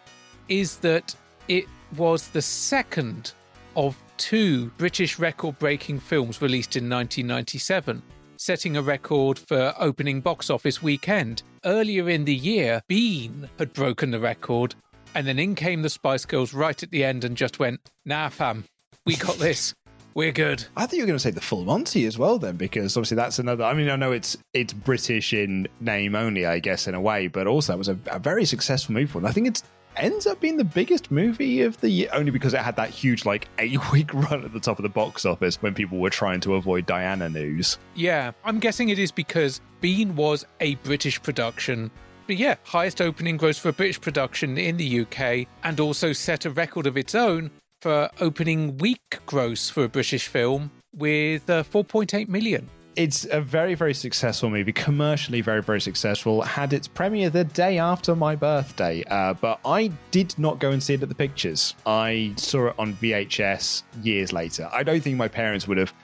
is 0.48 0.76
that 0.78 1.14
it 1.48 1.66
was 1.96 2.28
the 2.28 2.42
second 2.42 3.32
of 3.76 4.01
two 4.22 4.66
British 4.78 5.18
record 5.18 5.58
breaking 5.58 5.98
films 5.98 6.40
released 6.40 6.76
in 6.76 6.88
1997, 6.88 8.00
setting 8.36 8.76
a 8.76 8.82
record 8.82 9.36
for 9.36 9.74
opening 9.80 10.20
box 10.20 10.48
office 10.48 10.80
weekend. 10.80 11.42
Earlier 11.64 12.08
in 12.08 12.24
the 12.24 12.34
year, 12.34 12.82
Bean 12.86 13.50
had 13.58 13.72
broken 13.72 14.12
the 14.12 14.20
record, 14.20 14.76
and 15.16 15.26
then 15.26 15.40
in 15.40 15.56
came 15.56 15.82
the 15.82 15.90
Spice 15.90 16.24
Girls 16.24 16.54
right 16.54 16.80
at 16.80 16.92
the 16.92 17.02
end 17.02 17.24
and 17.24 17.36
just 17.36 17.58
went, 17.58 17.80
nah, 18.04 18.28
fam, 18.28 18.64
we 19.04 19.16
got 19.16 19.38
this. 19.38 19.74
We're 20.14 20.30
good. 20.30 20.64
I 20.76 20.86
thought 20.86 20.92
you 20.92 21.02
were 21.02 21.08
going 21.08 21.18
to 21.18 21.22
say 21.22 21.32
the 21.32 21.40
Full 21.40 21.64
Monty 21.64 22.06
as 22.06 22.16
well, 22.16 22.38
then, 22.38 22.56
because 22.56 22.96
obviously 22.96 23.16
that's 23.16 23.40
another. 23.40 23.64
I 23.64 23.74
mean, 23.74 23.90
I 23.90 23.96
know 23.96 24.12
it's 24.12 24.36
it's 24.54 24.72
British 24.72 25.32
in 25.32 25.66
name 25.80 26.14
only, 26.14 26.46
I 26.46 26.60
guess, 26.60 26.86
in 26.86 26.94
a 26.94 27.00
way, 27.00 27.26
but 27.26 27.48
also 27.48 27.74
it 27.74 27.78
was 27.78 27.88
a, 27.88 27.98
a 28.06 28.20
very 28.20 28.44
successful 28.44 28.94
movie 28.94 29.06
for 29.06 29.18
them. 29.20 29.26
I 29.26 29.32
think 29.32 29.48
it 29.48 29.62
ends 29.96 30.26
up 30.26 30.40
being 30.40 30.56
the 30.56 30.64
biggest 30.64 31.10
movie 31.10 31.62
of 31.62 31.80
the 31.80 31.88
year, 31.88 32.08
only 32.12 32.30
because 32.30 32.54
it 32.54 32.60
had 32.60 32.76
that 32.76 32.90
huge 32.90 33.24
like 33.24 33.48
eight 33.58 33.92
week 33.92 34.12
run 34.30 34.44
at 34.44 34.52
the 34.52 34.60
top 34.60 34.78
of 34.78 34.82
the 34.82 34.88
box 34.88 35.24
office 35.24 35.60
when 35.62 35.74
people 35.74 35.98
were 35.98 36.10
trying 36.10 36.40
to 36.40 36.54
avoid 36.54 36.86
Diana 36.86 37.28
news. 37.28 37.78
Yeah, 37.94 38.32
I'm 38.44 38.58
guessing 38.58 38.88
it 38.88 38.98
is 38.98 39.12
because 39.12 39.60
Bean 39.80 40.16
was 40.16 40.44
a 40.60 40.76
British 40.76 41.22
production. 41.22 41.90
But 42.26 42.36
yeah, 42.36 42.56
highest 42.64 43.00
opening 43.00 43.36
gross 43.36 43.58
for 43.58 43.70
a 43.70 43.72
British 43.72 44.00
production 44.00 44.56
in 44.56 44.76
the 44.76 45.00
UK, 45.00 45.46
and 45.64 45.80
also 45.80 46.12
set 46.12 46.44
a 46.44 46.50
record 46.50 46.86
of 46.86 46.96
its 46.96 47.14
own 47.14 47.50
for 47.80 48.08
opening 48.20 48.78
week 48.78 49.18
gross 49.26 49.68
for 49.68 49.84
a 49.84 49.88
British 49.88 50.28
film 50.28 50.70
with 50.94 51.48
uh, 51.50 51.64
4.8 51.64 52.28
million. 52.28 52.68
It's 52.96 53.26
a 53.30 53.40
very, 53.40 53.74
very 53.74 53.94
successful 53.94 54.50
movie, 54.50 54.72
commercially 54.72 55.40
very, 55.40 55.62
very 55.62 55.80
successful. 55.80 56.42
Had 56.42 56.72
its 56.72 56.86
premiere 56.86 57.30
the 57.30 57.44
day 57.44 57.78
after 57.78 58.14
my 58.14 58.36
birthday, 58.36 59.02
uh, 59.04 59.34
but 59.34 59.60
I 59.64 59.90
did 60.10 60.38
not 60.38 60.58
go 60.58 60.70
and 60.70 60.82
see 60.82 60.94
it 60.94 61.02
at 61.02 61.08
the 61.08 61.14
pictures. 61.14 61.74
I 61.86 62.34
saw 62.36 62.68
it 62.68 62.74
on 62.78 62.94
VHS 62.94 63.82
years 64.02 64.32
later. 64.32 64.68
I 64.72 64.82
don't 64.82 65.00
think 65.02 65.16
my 65.16 65.28
parents 65.28 65.66
would 65.66 65.78
have 65.78 65.94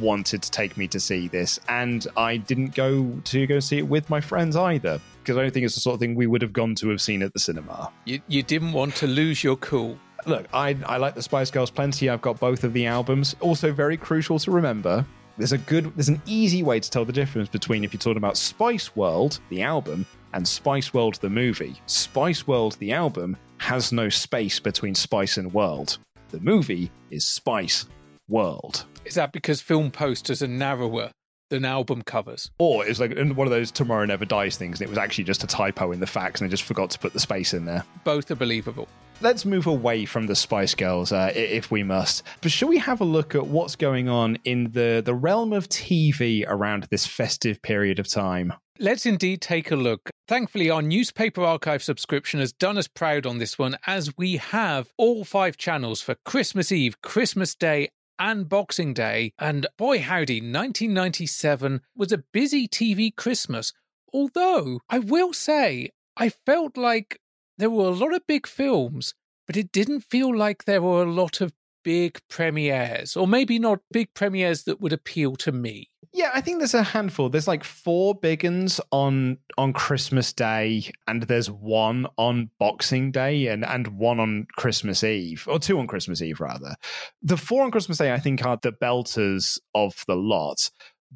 wanted 0.00 0.42
to 0.42 0.50
take 0.50 0.76
me 0.76 0.86
to 0.88 1.00
see 1.00 1.28
this, 1.28 1.58
and 1.68 2.06
I 2.16 2.36
didn't 2.36 2.74
go 2.74 3.18
to 3.24 3.46
go 3.46 3.60
see 3.60 3.78
it 3.78 3.88
with 3.88 4.10
my 4.10 4.20
friends 4.20 4.56
either 4.56 5.00
because 5.22 5.38
I 5.38 5.42
don't 5.42 5.52
think 5.52 5.64
it's 5.64 5.74
the 5.74 5.80
sort 5.80 5.94
of 5.94 6.00
thing 6.00 6.14
we 6.14 6.26
would 6.26 6.42
have 6.42 6.52
gone 6.52 6.74
to 6.76 6.88
have 6.90 7.00
seen 7.00 7.22
at 7.22 7.32
the 7.32 7.40
cinema. 7.40 7.90
You, 8.04 8.20
you 8.28 8.42
didn't 8.42 8.72
want 8.72 8.94
to 8.96 9.06
lose 9.06 9.42
your 9.42 9.56
cool. 9.56 9.98
Look, 10.24 10.46
I, 10.52 10.76
I 10.86 10.98
like 10.98 11.14
the 11.14 11.22
Spice 11.22 11.50
Girls 11.50 11.70
plenty. 11.70 12.08
I've 12.08 12.20
got 12.20 12.38
both 12.38 12.62
of 12.62 12.72
the 12.72 12.86
albums. 12.86 13.34
Also, 13.40 13.72
very 13.72 13.96
crucial 13.96 14.38
to 14.40 14.50
remember. 14.50 15.04
There's 15.38 15.52
a 15.52 15.58
good, 15.58 15.94
there's 15.94 16.08
an 16.08 16.22
easy 16.24 16.62
way 16.62 16.80
to 16.80 16.90
tell 16.90 17.04
the 17.04 17.12
difference 17.12 17.50
between 17.50 17.84
if 17.84 17.92
you're 17.92 18.00
talking 18.00 18.16
about 18.16 18.38
Spice 18.38 18.96
World, 18.96 19.38
the 19.50 19.62
album, 19.62 20.06
and 20.32 20.48
Spice 20.48 20.94
World, 20.94 21.16
the 21.16 21.28
movie. 21.28 21.76
Spice 21.86 22.46
World, 22.46 22.76
the 22.78 22.92
album, 22.92 23.36
has 23.58 23.92
no 23.92 24.08
space 24.08 24.58
between 24.58 24.94
Spice 24.94 25.36
and 25.36 25.52
World. 25.52 25.98
The 26.30 26.40
movie 26.40 26.90
is 27.10 27.26
Spice 27.26 27.86
World. 28.28 28.86
Is 29.04 29.14
that 29.14 29.32
because 29.32 29.60
film 29.60 29.90
posters 29.90 30.42
are 30.42 30.48
narrower 30.48 31.10
than 31.50 31.64
album 31.64 32.02
covers? 32.02 32.50
Or 32.58 32.86
it's 32.86 33.00
like 33.00 33.16
one 33.16 33.46
of 33.46 33.50
those 33.50 33.70
Tomorrow 33.70 34.06
Never 34.06 34.24
Dies 34.24 34.56
things, 34.56 34.80
and 34.80 34.86
it 34.86 34.90
was 34.90 34.98
actually 34.98 35.24
just 35.24 35.44
a 35.44 35.46
typo 35.46 35.92
in 35.92 36.00
the 36.00 36.06
facts, 36.06 36.40
and 36.40 36.48
they 36.48 36.50
just 36.50 36.64
forgot 36.64 36.90
to 36.90 36.98
put 36.98 37.12
the 37.12 37.20
space 37.20 37.54
in 37.54 37.64
there. 37.64 37.84
Both 38.04 38.30
are 38.30 38.36
believable. 38.36 38.88
Let's 39.22 39.46
move 39.46 39.66
away 39.66 40.04
from 40.04 40.26
the 40.26 40.36
Spice 40.36 40.74
Girls, 40.74 41.10
uh, 41.10 41.32
if 41.34 41.70
we 41.70 41.82
must. 41.82 42.22
But 42.42 42.52
shall 42.52 42.68
we 42.68 42.76
have 42.78 43.00
a 43.00 43.04
look 43.04 43.34
at 43.34 43.46
what's 43.46 43.74
going 43.74 44.10
on 44.10 44.36
in 44.44 44.72
the, 44.72 45.02
the 45.02 45.14
realm 45.14 45.54
of 45.54 45.68
TV 45.70 46.44
around 46.46 46.84
this 46.90 47.06
festive 47.06 47.62
period 47.62 47.98
of 47.98 48.08
time? 48.08 48.52
Let's 48.78 49.06
indeed 49.06 49.40
take 49.40 49.70
a 49.70 49.76
look. 49.76 50.10
Thankfully, 50.28 50.68
our 50.68 50.82
newspaper 50.82 51.42
archive 51.42 51.82
subscription 51.82 52.40
has 52.40 52.52
done 52.52 52.76
us 52.76 52.88
proud 52.88 53.24
on 53.24 53.38
this 53.38 53.58
one, 53.58 53.78
as 53.86 54.14
we 54.18 54.36
have 54.36 54.92
all 54.98 55.24
five 55.24 55.56
channels 55.56 56.02
for 56.02 56.16
Christmas 56.26 56.70
Eve, 56.70 57.00
Christmas 57.00 57.54
Day, 57.54 57.88
and 58.18 58.48
Boxing 58.48 58.94
Day. 58.94 59.32
And 59.38 59.66
boy, 59.76 60.00
howdy, 60.00 60.40
1997 60.40 61.82
was 61.96 62.12
a 62.12 62.18
busy 62.18 62.68
TV 62.68 63.14
Christmas. 63.14 63.72
Although, 64.12 64.80
I 64.88 64.98
will 64.98 65.32
say, 65.32 65.90
I 66.16 66.30
felt 66.30 66.76
like 66.76 67.20
there 67.58 67.70
were 67.70 67.88
a 67.88 67.90
lot 67.90 68.14
of 68.14 68.26
big 68.26 68.46
films, 68.46 69.14
but 69.46 69.56
it 69.56 69.72
didn't 69.72 70.00
feel 70.00 70.34
like 70.34 70.64
there 70.64 70.82
were 70.82 71.02
a 71.02 71.10
lot 71.10 71.40
of 71.40 71.52
big 71.84 72.18
premieres, 72.28 73.16
or 73.16 73.28
maybe 73.28 73.58
not 73.58 73.80
big 73.92 74.12
premieres 74.12 74.64
that 74.64 74.80
would 74.80 74.92
appeal 74.92 75.36
to 75.36 75.52
me. 75.52 75.90
Yeah, 76.16 76.30
I 76.32 76.40
think 76.40 76.60
there's 76.60 76.72
a 76.72 76.82
handful. 76.82 77.28
There's 77.28 77.46
like 77.46 77.62
four 77.62 78.14
big 78.14 78.42
uns 78.42 78.80
on 78.90 79.36
on 79.58 79.74
Christmas 79.74 80.32
Day, 80.32 80.90
and 81.06 81.22
there's 81.24 81.50
one 81.50 82.06
on 82.16 82.48
Boxing 82.58 83.10
Day, 83.10 83.48
and 83.48 83.66
and 83.66 83.86
one 83.88 84.18
on 84.18 84.46
Christmas 84.56 85.04
Eve, 85.04 85.44
or 85.46 85.58
two 85.58 85.78
on 85.78 85.86
Christmas 85.86 86.22
Eve 86.22 86.40
rather. 86.40 86.74
The 87.20 87.36
four 87.36 87.64
on 87.64 87.70
Christmas 87.70 87.98
Day, 87.98 88.14
I 88.14 88.18
think, 88.18 88.42
are 88.46 88.58
the 88.62 88.72
belters 88.72 89.58
of 89.74 90.02
the 90.06 90.16
lot 90.16 90.70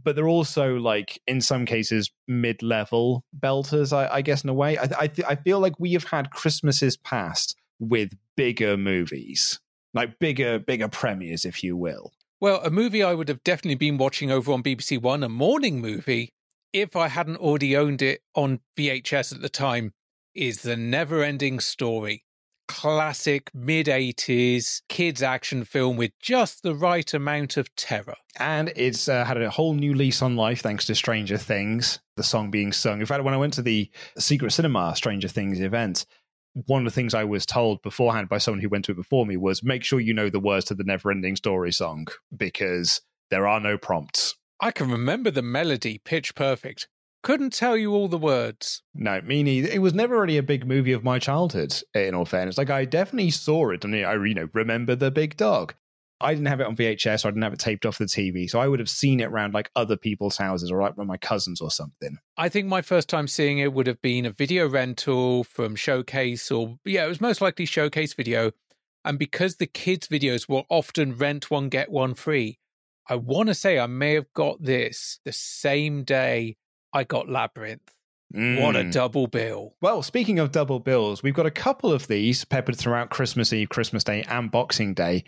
but 0.05 0.15
they're 0.15 0.29
also 0.29 0.77
like 0.77 1.21
in 1.27 1.41
some 1.41 1.67
cases 1.67 2.13
mid-level 2.29 3.25
belters 3.41 3.93
I, 3.93 4.17
I 4.17 4.23
guess 4.23 4.45
in 4.45 4.51
a 4.51 4.55
way 4.55 4.79
I, 4.79 4.85
I, 4.85 5.11
I 5.29 5.35
feel 5.35 5.59
like 5.59 5.81
we 5.81 5.95
have 5.95 6.05
had 6.05 6.31
christmases 6.31 6.97
past 6.97 7.57
with 7.81 8.13
bigger 8.37 8.77
movies 8.77 9.59
like 9.93 10.21
bigger 10.21 10.61
bigger 10.61 10.87
premieres 10.87 11.45
if 11.45 11.65
you 11.65 11.77
will 11.77 12.13
well 12.41 12.61
a 12.65 12.71
movie 12.71 13.03
i 13.03 13.15
would 13.15 13.29
have 13.29 13.43
definitely 13.45 13.75
been 13.75 13.99
watching 13.99 14.31
over 14.31 14.53
on 14.53 14.63
bbc 14.63 15.01
one 15.01 15.23
a 15.23 15.29
morning 15.29 15.81
movie 15.81 16.33
if 16.73 16.97
i 16.97 17.09
hadn't 17.09 17.37
already 17.37 17.77
owned 17.77 18.03
it 18.03 18.23
on 18.35 18.61
vhs 18.77 19.35
at 19.35 19.41
the 19.41 19.49
time 19.49 19.93
is 20.35 20.63
the 20.63 20.77
never 20.77 21.23
ending 21.23 21.61
story 21.61 22.25
classic 22.71 23.51
mid 23.53 23.87
80s 23.87 24.83
kids 24.89 25.25
action 25.25 25.65
film 25.65 25.97
with 25.97 26.13
just 26.21 26.63
the 26.63 26.73
right 26.73 27.13
amount 27.13 27.57
of 27.57 27.75
terror. 27.75 28.15
And 28.39 28.73
it's 28.77 29.09
uh, 29.09 29.25
had 29.25 29.43
a 29.43 29.51
whole 29.51 29.75
new 29.75 29.93
lease 29.93 30.23
on 30.23 30.37
life 30.37 30.61
thanks 30.61 30.87
to 30.87 30.95
Stranger 30.95 31.37
Things, 31.37 31.99
the 32.17 32.23
song 32.23 32.49
being 32.49 32.73
sung. 32.73 33.01
In 33.01 33.07
fact, 33.07 33.25
when 33.25 33.35
I 33.35 33.39
went 33.39 33.55
to 33.55 33.63
the 33.63 33.91
Secret 34.17 34.53
Cinema 34.53 34.95
Stranger 34.95 35.27
Things 35.27 35.59
event, 35.59 36.07
one 36.67 36.87
of 36.87 36.93
the 36.93 36.95
things 36.95 37.15
I 37.15 37.25
was 37.25 37.47
told 37.47 37.83
beforehand 37.83 38.29
by 38.29 38.39
someone 38.39 38.61
who 38.61 38.69
went 38.69 38.85
to 38.87 38.93
it 38.93 38.97
before 38.97 39.27
me 39.27 39.37
was 39.37 39.63
make 39.63 39.85
sure 39.85 40.01
you 40.01 40.15
know 40.15 40.31
the 40.31 40.41
words 40.41 40.67
to 40.67 40.75
the 40.75 40.85
Never 40.85 41.11
Ending 41.11 41.37
Story 41.37 41.73
song 41.73 42.07
because 42.37 43.01
there 43.31 43.47
are 43.47 43.61
no 43.61 43.79
prompts. 43.79 44.35
I 44.61 44.71
can 44.71 44.91
remember 44.91 45.31
the 45.31 45.43
melody 45.43 45.99
pitch 45.99 46.35
perfect. 46.35 46.89
Couldn't 47.23 47.53
tell 47.53 47.77
you 47.77 47.93
all 47.93 48.09
the 48.09 48.19
words. 48.19 48.83
No, 48.95 49.21
me 49.21 49.43
neither. 49.43 49.69
It 49.69 49.83
was 49.83 49.93
never 49.93 50.21
really 50.21 50.39
a 50.39 50.43
big 50.43 50.67
movie 50.67 50.93
of 50.93 51.05
my 51.05 51.19
childhood, 51.19 51.75
in 51.95 52.15
all 52.15 52.25
fairness. 52.25 52.57
Like, 52.57 52.71
I 52.71 52.87
definitely 52.87 53.31
saw 53.31 53.71
it, 53.71 53.85
and 53.85 53.95
I, 53.95 54.15
you 54.15 54.35
know, 54.35 54.49
remember 54.55 54.95
the 54.95 55.11
big 55.11 55.37
dog. 55.37 55.75
I 56.21 56.35
didn't 56.35 56.49
have 56.49 56.61
it 56.61 56.67
on 56.67 56.77
VHS, 56.77 57.25
or 57.25 57.29
I 57.29 57.31
didn't 57.31 57.43
have 57.43 57.53
it 57.53 57.59
taped 57.59 57.87
off 57.87 57.99
the 57.99 58.05
TV, 58.05 58.49
so 58.49 58.61
I 58.61 58.69
would 58.69 58.79
have 58.79 58.89
seen 58.89 59.21
it 59.21 59.29
around 59.29 59.55
like 59.55 59.71
other 59.75 59.97
people's 59.97 60.37
houses 60.37 60.71
or 60.71 60.81
like 60.81 60.97
with 60.97 61.07
my 61.07 61.17
cousins 61.17 61.61
or 61.61 61.71
something. 61.71 62.19
I 62.37 62.49
think 62.49 62.67
my 62.67 62.83
first 62.83 63.09
time 63.09 63.27
seeing 63.27 63.59
it 63.59 63.73
would 63.73 63.87
have 63.87 64.03
been 64.03 64.27
a 64.27 64.31
video 64.31 64.69
rental 64.69 65.45
from 65.45 65.77
Showcase, 65.77 66.51
or 66.51 66.79
yeah, 66.85 67.05
it 67.05 67.09
was 67.09 67.21
most 67.21 67.41
likely 67.41 67.65
Showcase 67.65 68.15
Video. 68.15 68.53
And 69.05 69.19
because 69.19 69.57
the 69.57 69.67
kids' 69.67 70.09
videos 70.09 70.49
were 70.49 70.65
often 70.69 71.17
rent 71.17 71.51
one, 71.51 71.71
get 71.71 71.91
one 71.91 72.15
free, 72.15 72.59
I 73.09 73.17
want 73.17 73.49
to 73.49 73.55
say 73.55 73.79
I 73.79 73.87
may 73.87 74.15
have 74.15 74.33
got 74.35 74.63
this 74.63 75.21
the 75.25 75.33
same 75.33 76.05
day 76.05 76.57
I 76.93 77.05
got 77.05 77.29
Labyrinth. 77.29 77.95
Mm. 78.35 78.63
What 78.63 78.77
a 78.77 78.81
mm. 78.81 78.93
double 78.93 79.27
bill. 79.27 79.75
Well, 79.81 80.03
speaking 80.03 80.39
of 80.39 80.53
double 80.53 80.79
bills, 80.79 81.23
we've 81.23 81.35
got 81.35 81.47
a 81.47 81.51
couple 81.51 81.93
of 81.93 82.07
these 82.07 82.45
peppered 82.45 82.77
throughout 82.77 83.11
Christmas 83.11 83.53
Eve, 83.53 83.69
Christmas 83.69 84.05
Day, 84.05 84.23
and 84.29 84.51
Boxing 84.51 84.95
Day. 84.95 85.25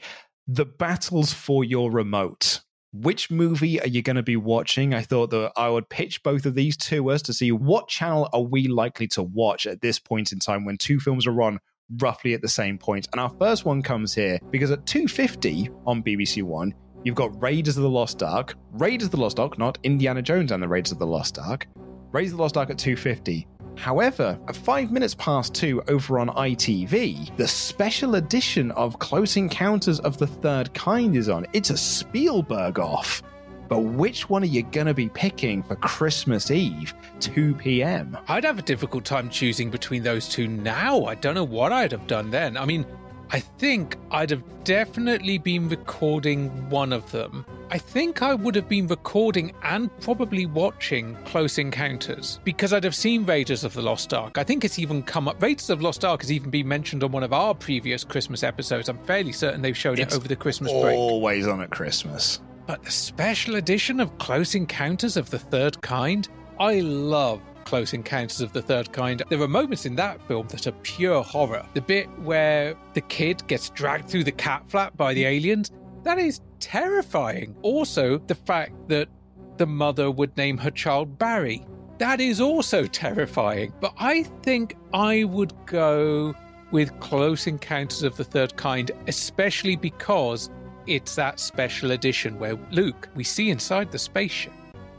The 0.48 0.64
battles 0.64 1.32
for 1.32 1.64
your 1.64 1.90
remote. 1.90 2.60
Which 2.92 3.30
movie 3.30 3.80
are 3.80 3.88
you 3.88 4.02
going 4.02 4.16
to 4.16 4.22
be 4.22 4.36
watching? 4.36 4.92
I 4.92 5.02
thought 5.02 5.30
that 5.30 5.52
I 5.56 5.70
would 5.70 5.88
pitch 5.88 6.22
both 6.22 6.44
of 6.44 6.54
these 6.54 6.76
to 6.78 7.10
us 7.10 7.22
to 7.22 7.32
see 7.32 7.52
what 7.52 7.88
channel 7.88 8.28
are 8.32 8.42
we 8.42 8.68
likely 8.68 9.06
to 9.08 9.22
watch 9.22 9.66
at 9.66 9.80
this 9.80 9.98
point 9.98 10.32
in 10.32 10.38
time 10.38 10.64
when 10.64 10.76
two 10.76 11.00
films 11.00 11.26
are 11.26 11.42
on 11.42 11.58
roughly 11.98 12.34
at 12.34 12.42
the 12.42 12.48
same 12.48 12.76
point. 12.76 13.08
And 13.12 13.20
our 13.20 13.30
first 13.38 13.64
one 13.64 13.82
comes 13.82 14.14
here 14.14 14.38
because 14.50 14.70
at 14.70 14.84
250 14.84 15.70
on 15.86 16.02
BBC 16.02 16.42
One, 16.42 16.74
You've 17.04 17.16
got 17.16 17.42
Raiders 17.42 17.76
of 17.76 17.82
the 17.82 17.90
Lost 17.90 18.22
Ark, 18.22 18.54
Raiders 18.72 19.06
of 19.06 19.10
the 19.10 19.16
Lost 19.16 19.40
Ark, 19.40 19.58
not 19.58 19.76
Indiana 19.82 20.22
Jones 20.22 20.52
and 20.52 20.62
the 20.62 20.68
Raiders 20.68 20.92
of 20.92 21.00
the 21.00 21.06
Lost 21.06 21.36
Ark. 21.36 21.66
Raiders 22.12 22.30
of 22.30 22.36
the 22.36 22.42
Lost 22.42 22.56
Ark 22.56 22.70
at 22.70 22.78
250. 22.78 23.48
However, 23.76 24.38
at 24.48 24.56
five 24.56 24.92
minutes 24.92 25.14
past 25.14 25.54
two 25.54 25.82
over 25.88 26.18
on 26.18 26.28
ITV, 26.28 27.36
the 27.36 27.48
special 27.48 28.14
edition 28.14 28.70
of 28.72 28.98
Close 28.98 29.36
Encounters 29.36 30.00
of 30.00 30.18
the 30.18 30.26
Third 30.26 30.72
Kind 30.74 31.16
is 31.16 31.28
on. 31.28 31.46
It's 31.52 31.70
a 31.70 31.76
Spielberg 31.76 32.78
off. 32.78 33.22
But 33.68 33.80
which 33.80 34.28
one 34.28 34.42
are 34.42 34.46
you 34.46 34.64
going 34.64 34.86
to 34.86 34.94
be 34.94 35.08
picking 35.08 35.62
for 35.62 35.76
Christmas 35.76 36.50
Eve, 36.50 36.92
2 37.20 37.54
p.m.? 37.54 38.18
I'd 38.28 38.44
have 38.44 38.58
a 38.58 38.62
difficult 38.62 39.04
time 39.04 39.30
choosing 39.30 39.70
between 39.70 40.02
those 40.02 40.28
two 40.28 40.46
now. 40.46 41.04
I 41.06 41.14
don't 41.14 41.34
know 41.34 41.44
what 41.44 41.72
I'd 41.72 41.92
have 41.92 42.06
done 42.06 42.30
then. 42.30 42.58
I 42.58 42.66
mean, 42.66 42.84
I 43.34 43.40
think 43.40 43.96
I'd 44.10 44.28
have 44.28 44.42
definitely 44.62 45.38
been 45.38 45.70
recording 45.70 46.50
one 46.68 46.92
of 46.92 47.10
them. 47.12 47.46
I 47.70 47.78
think 47.78 48.20
I 48.20 48.34
would 48.34 48.54
have 48.54 48.68
been 48.68 48.86
recording 48.86 49.54
and 49.62 49.90
probably 50.00 50.44
watching 50.44 51.16
Close 51.24 51.56
Encounters 51.56 52.40
because 52.44 52.74
I'd 52.74 52.84
have 52.84 52.94
seen 52.94 53.24
Raiders 53.24 53.64
of 53.64 53.72
the 53.72 53.80
Lost 53.80 54.12
Ark. 54.12 54.36
I 54.36 54.44
think 54.44 54.66
it's 54.66 54.78
even 54.78 55.02
come 55.02 55.28
up. 55.28 55.40
Raiders 55.40 55.70
of 55.70 55.78
the 55.78 55.84
Lost 55.86 56.04
Ark 56.04 56.20
has 56.20 56.30
even 56.30 56.50
been 56.50 56.68
mentioned 56.68 57.02
on 57.02 57.10
one 57.10 57.22
of 57.22 57.32
our 57.32 57.54
previous 57.54 58.04
Christmas 58.04 58.42
episodes. 58.42 58.90
I'm 58.90 59.02
fairly 59.04 59.32
certain 59.32 59.62
they've 59.62 59.74
shown 59.74 59.98
It's 59.98 60.14
it 60.14 60.18
over 60.18 60.28
the 60.28 60.36
Christmas 60.36 60.70
break. 60.70 60.94
Always 60.94 61.46
on 61.46 61.62
at 61.62 61.70
Christmas. 61.70 62.38
But 62.66 62.82
the 62.84 62.90
special 62.90 63.56
edition 63.56 63.98
of 63.98 64.18
Close 64.18 64.54
Encounters 64.54 65.16
of 65.16 65.30
the 65.30 65.38
Third 65.38 65.80
Kind, 65.80 66.28
I 66.60 66.80
love 66.80 67.40
Close 67.64 67.92
Encounters 67.92 68.40
of 68.40 68.52
the 68.52 68.62
Third 68.62 68.92
Kind. 68.92 69.22
There 69.28 69.40
are 69.40 69.48
moments 69.48 69.86
in 69.86 69.96
that 69.96 70.20
film 70.28 70.48
that 70.48 70.66
are 70.66 70.72
pure 70.82 71.22
horror. 71.22 71.64
The 71.74 71.80
bit 71.80 72.06
where 72.18 72.74
the 72.94 73.00
kid 73.02 73.46
gets 73.46 73.70
dragged 73.70 74.08
through 74.08 74.24
the 74.24 74.32
cat 74.32 74.64
flap 74.68 74.96
by 74.96 75.14
the 75.14 75.24
aliens, 75.24 75.70
that 76.02 76.18
is 76.18 76.40
terrifying. 76.60 77.54
Also, 77.62 78.18
the 78.18 78.34
fact 78.34 78.72
that 78.88 79.08
the 79.56 79.66
mother 79.66 80.10
would 80.10 80.36
name 80.36 80.58
her 80.58 80.70
child 80.70 81.18
Barry, 81.18 81.64
that 81.98 82.20
is 82.20 82.40
also 82.40 82.86
terrifying. 82.86 83.72
But 83.80 83.94
I 83.98 84.24
think 84.42 84.76
I 84.92 85.24
would 85.24 85.52
go 85.66 86.34
with 86.72 86.98
Close 87.00 87.46
Encounters 87.46 88.02
of 88.02 88.16
the 88.16 88.24
Third 88.24 88.56
Kind, 88.56 88.90
especially 89.06 89.76
because 89.76 90.50
it's 90.86 91.14
that 91.14 91.38
special 91.38 91.92
edition 91.92 92.38
where 92.38 92.58
Luke, 92.70 93.08
we 93.14 93.22
see 93.22 93.50
inside 93.50 93.92
the 93.92 93.98
spaceship. 93.98 94.52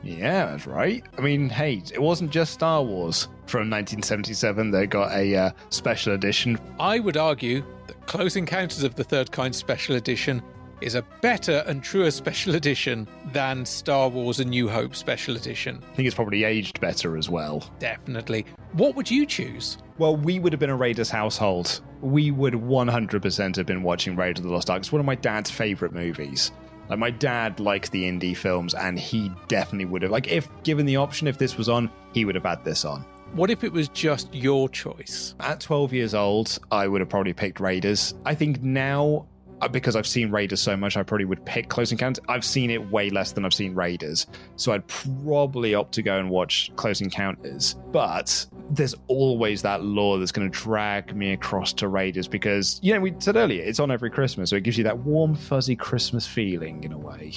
Yeah, 0.04 0.48
that's 0.48 0.68
right. 0.68 1.04
I 1.18 1.22
mean, 1.22 1.50
hey, 1.50 1.82
it 1.94 2.02
wasn't 2.02 2.32
just 2.32 2.54
Star 2.54 2.84
Wars 2.84 3.26
from 3.48 3.70
1977 3.70 4.72
that 4.72 4.88
got 4.88 5.12
a 5.12 5.36
uh, 5.36 5.52
special 5.70 6.14
edition. 6.14 6.60
I 6.80 7.00
would 7.00 7.18
argue 7.18 7.64
that 7.88 8.06
Close 8.08 8.36
Encounters 8.36 8.84
of 8.84 8.96
the 8.96 9.04
Third 9.04 9.32
Kind 9.32 9.56
special 9.56 9.96
edition 9.96 10.42
is 10.82 10.96
a 10.96 11.02
better 11.22 11.64
and 11.68 11.82
truer 11.82 12.12
special 12.12 12.56
edition 12.56 13.08
than 13.32 13.66
Star 13.66 14.10
Wars 14.10 14.40
A 14.42 14.46
New 14.46 14.68
Hope 14.68 14.96
special 14.96 15.36
edition. 15.38 15.82
I 15.92 15.96
think 15.96 16.08
it's 16.08 16.16
probably 16.16 16.44
aged 16.44 16.82
better 16.82 17.18
as 17.18 17.30
well. 17.30 17.64
Definitely. 17.80 18.46
What 18.74 18.96
would 18.96 19.10
you 19.10 19.26
choose? 19.26 19.78
Well, 19.98 20.18
we 20.18 20.40
would 20.40 20.52
have 20.52 20.60
been 20.60 20.70
a 20.70 20.76
Raiders 20.76 21.10
household. 21.10 21.80
We 22.02 22.32
would 22.32 22.56
100% 22.56 23.56
have 23.56 23.66
been 23.66 23.84
watching 23.84 24.16
Raiders 24.16 24.44
of 24.44 24.50
the 24.50 24.54
Lost 24.54 24.70
Ark. 24.70 24.80
It's 24.80 24.92
one 24.92 25.00
of 25.00 25.06
my 25.06 25.16
dad's 25.16 25.50
favorite 25.50 25.94
movies. 25.94 26.52
Like 26.90 27.00
my 27.00 27.12
dad 27.12 27.60
liked 27.60 27.92
the 27.92 28.04
indie 28.04 28.36
films, 28.36 28.74
and 28.74 29.00
he 29.00 29.32
definitely 29.48 29.86
would 29.86 30.02
have. 30.02 30.12
Like, 30.12 30.28
if 30.28 30.50
given 30.64 30.86
the 30.86 30.98
option, 30.98 31.28
if 31.28 31.38
this 31.38 31.58
was 31.58 31.70
on, 31.70 31.90
he 32.14 32.26
would 32.26 32.36
have 32.36 32.46
had 32.46 32.64
this 32.64 32.86
on. 32.86 33.06
What 33.34 33.50
if 33.50 33.64
it 33.64 33.74
was 33.74 33.88
just 33.90 34.34
your 34.34 34.70
choice? 34.70 35.34
At 35.40 35.60
12 35.60 35.92
years 35.92 36.14
old, 36.14 36.60
I 36.72 36.88
would 36.88 37.02
have 37.02 37.10
probably 37.10 37.34
picked 37.34 37.60
Raiders. 37.60 38.14
I 38.26 38.36
think 38.36 38.62
now, 38.62 39.26
because 39.72 39.96
I've 39.96 40.08
seen 40.08 40.30
Raiders 40.32 40.62
so 40.62 40.76
much, 40.76 40.98
I 40.98 41.04
probably 41.04 41.26
would 41.26 41.44
pick 41.46 41.70
Close 41.70 41.92
Encounters. 41.92 42.24
I've 42.28 42.44
seen 42.46 42.70
it 42.70 42.92
way 42.92 43.10
less 43.10 43.32
than 43.32 43.46
I've 43.46 43.54
seen 43.54 43.74
Raiders. 43.76 44.28
So 44.56 44.74
I'd 44.74 44.86
probably 44.88 45.74
opt 45.76 45.94
to 45.94 46.02
go 46.02 46.18
and 46.20 46.30
watch 46.30 46.72
Close 46.76 47.02
Encounters. 47.02 47.76
But 47.92 48.46
there's 48.72 48.96
always 49.08 49.62
that 49.62 49.84
law 49.84 50.18
that's 50.18 50.32
going 50.32 50.50
to 50.52 50.58
drag 50.60 51.16
me 51.16 51.34
across 51.34 51.74
to 51.74 51.88
Raiders 51.88 52.28
because, 52.28 52.80
you 52.84 52.94
know, 52.94 53.00
we 53.00 53.14
said 53.20 53.36
earlier, 53.36 53.64
it's 53.64 53.80
on 53.80 53.92
every 53.92 54.10
Christmas. 54.10 54.50
So 54.50 54.56
it 54.56 54.64
gives 54.64 54.78
you 54.78 54.84
that 54.86 54.98
warm, 55.00 55.36
fuzzy 55.36 55.76
Christmas 55.76 56.28
feeling 56.28 56.84
in 56.84 56.92
a 56.92 56.98
way. 56.98 57.34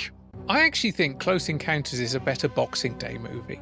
I 0.49 0.61
actually 0.61 0.93
think 0.93 1.19
Close 1.19 1.49
Encounters 1.49 2.01
is 2.01 2.15
a 2.15 2.21
better 2.21 2.49
Boxing 2.49 2.97
Day 2.99 3.19
movie 3.19 3.61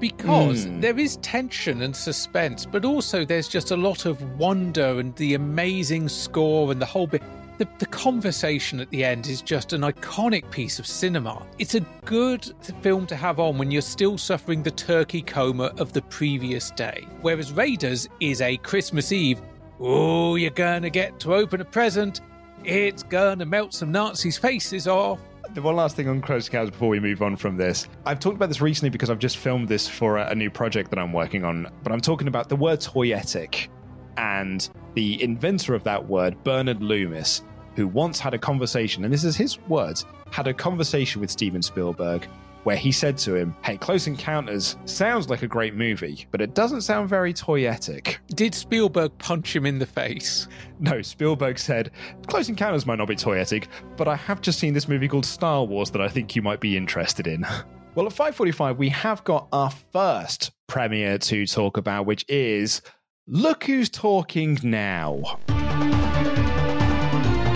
because 0.00 0.64
Hmm. 0.64 0.80
there 0.80 0.98
is 0.98 1.16
tension 1.18 1.82
and 1.82 1.94
suspense, 1.94 2.66
but 2.66 2.84
also 2.84 3.24
there's 3.24 3.46
just 3.48 3.70
a 3.70 3.76
lot 3.76 4.04
of 4.06 4.20
wonder 4.38 4.98
and 4.98 5.14
the 5.16 5.34
amazing 5.34 6.08
score 6.08 6.72
and 6.72 6.80
the 6.80 6.86
whole 6.86 7.06
bit. 7.06 7.22
The, 7.58 7.68
the 7.78 7.86
conversation 7.86 8.80
at 8.80 8.88
the 8.90 9.04
end 9.04 9.26
is 9.26 9.42
just 9.42 9.72
an 9.72 9.82
iconic 9.82 10.50
piece 10.50 10.78
of 10.78 10.86
cinema. 10.86 11.46
It's 11.58 11.74
a 11.74 11.80
good 12.04 12.50
film 12.80 13.06
to 13.06 13.16
have 13.16 13.38
on 13.38 13.58
when 13.58 13.70
you're 13.70 13.82
still 13.82 14.16
suffering 14.16 14.62
the 14.62 14.70
turkey 14.70 15.22
coma 15.22 15.72
of 15.78 15.92
the 15.92 16.02
previous 16.02 16.70
day. 16.70 17.06
Whereas 17.20 17.52
Raiders 17.52 18.08
is 18.20 18.40
a 18.40 18.56
Christmas 18.58 19.12
Eve, 19.12 19.42
oh, 19.78 20.36
you're 20.36 20.50
gonna 20.50 20.90
get 20.90 21.20
to 21.20 21.34
open 21.34 21.60
a 21.60 21.64
present, 21.64 22.20
it's 22.64 23.02
gonna 23.02 23.44
melt 23.44 23.74
some 23.74 23.92
Nazis' 23.92 24.38
faces 24.38 24.88
off. 24.88 25.20
The 25.54 25.60
one 25.60 25.76
last 25.76 25.94
thing 25.96 26.08
on 26.08 26.22
Close 26.22 26.46
Encounters 26.46 26.70
before 26.70 26.88
we 26.88 27.00
move 27.00 27.20
on 27.20 27.36
from 27.36 27.58
this. 27.58 27.86
I've 28.06 28.18
talked 28.18 28.36
about 28.36 28.48
this 28.48 28.62
recently 28.62 28.88
because 28.88 29.10
I've 29.10 29.18
just 29.18 29.36
filmed 29.36 29.68
this 29.68 29.86
for 29.86 30.16
a, 30.16 30.30
a 30.30 30.34
new 30.34 30.50
project 30.50 30.88
that 30.90 30.98
I'm 30.98 31.12
working 31.12 31.44
on, 31.44 31.66
but 31.82 31.92
I'm 31.92 32.00
talking 32.00 32.28
about 32.28 32.48
the 32.48 32.56
word 32.56 32.80
toyetic 32.80 33.68
and 34.16 34.68
the 34.94 35.22
inventor 35.22 35.74
of 35.74 35.84
that 35.84 36.06
word, 36.08 36.42
Bernard 36.44 36.82
Loomis, 36.82 37.42
who 37.74 37.86
once 37.86 38.18
had 38.18 38.34
a 38.34 38.38
conversation, 38.38 39.04
and 39.04 39.12
this 39.12 39.24
is 39.24 39.36
his 39.36 39.58
words, 39.68 40.04
had 40.30 40.46
a 40.46 40.54
conversation 40.54 41.20
with 41.20 41.30
Steven 41.30 41.62
Spielberg 41.62 42.26
where 42.64 42.76
he 42.76 42.92
said 42.92 43.18
to 43.18 43.34
him, 43.34 43.54
Hey, 43.64 43.76
Close 43.76 44.06
Encounters 44.06 44.76
sounds 44.84 45.28
like 45.28 45.42
a 45.42 45.48
great 45.48 45.74
movie, 45.74 46.26
but 46.30 46.40
it 46.40 46.54
doesn't 46.54 46.82
sound 46.82 47.08
very 47.08 47.34
toyetic. 47.34 48.18
Did 48.34 48.54
Spielberg 48.54 49.16
punch 49.18 49.54
him 49.54 49.66
in 49.66 49.78
the 49.78 49.86
face? 49.86 50.48
No, 50.78 51.02
Spielberg 51.02 51.58
said, 51.58 51.90
Close 52.28 52.48
Encounters 52.48 52.86
might 52.86 52.98
not 52.98 53.08
be 53.08 53.16
toyetic, 53.16 53.66
but 53.96 54.08
I 54.08 54.16
have 54.16 54.40
just 54.40 54.58
seen 54.58 54.74
this 54.74 54.88
movie 54.88 55.08
called 55.08 55.26
Star 55.26 55.64
Wars 55.64 55.90
that 55.90 56.00
I 56.00 56.08
think 56.08 56.36
you 56.36 56.42
might 56.42 56.60
be 56.60 56.76
interested 56.76 57.26
in. 57.26 57.46
Well, 57.94 58.06
at 58.06 58.14
5.45, 58.14 58.78
we 58.78 58.88
have 58.88 59.22
got 59.24 59.48
our 59.52 59.70
first 59.92 60.52
premiere 60.66 61.18
to 61.18 61.46
talk 61.46 61.76
about, 61.76 62.06
which 62.06 62.24
is 62.26 62.80
Look 63.28 63.62
Who's 63.64 63.88
Talking 63.88 64.58
Now. 64.64 65.38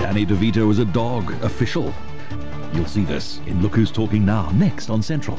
Danny 0.00 0.24
DeVito 0.24 0.70
is 0.70 0.78
a 0.78 0.84
dog 0.84 1.32
official. 1.42 1.92
You'll 2.72 2.86
see 2.86 3.02
this 3.02 3.40
in 3.46 3.60
Look 3.60 3.74
Who's 3.74 3.90
Talking 3.90 4.24
Now, 4.24 4.48
next 4.50 4.90
on 4.90 5.02
Central. 5.02 5.36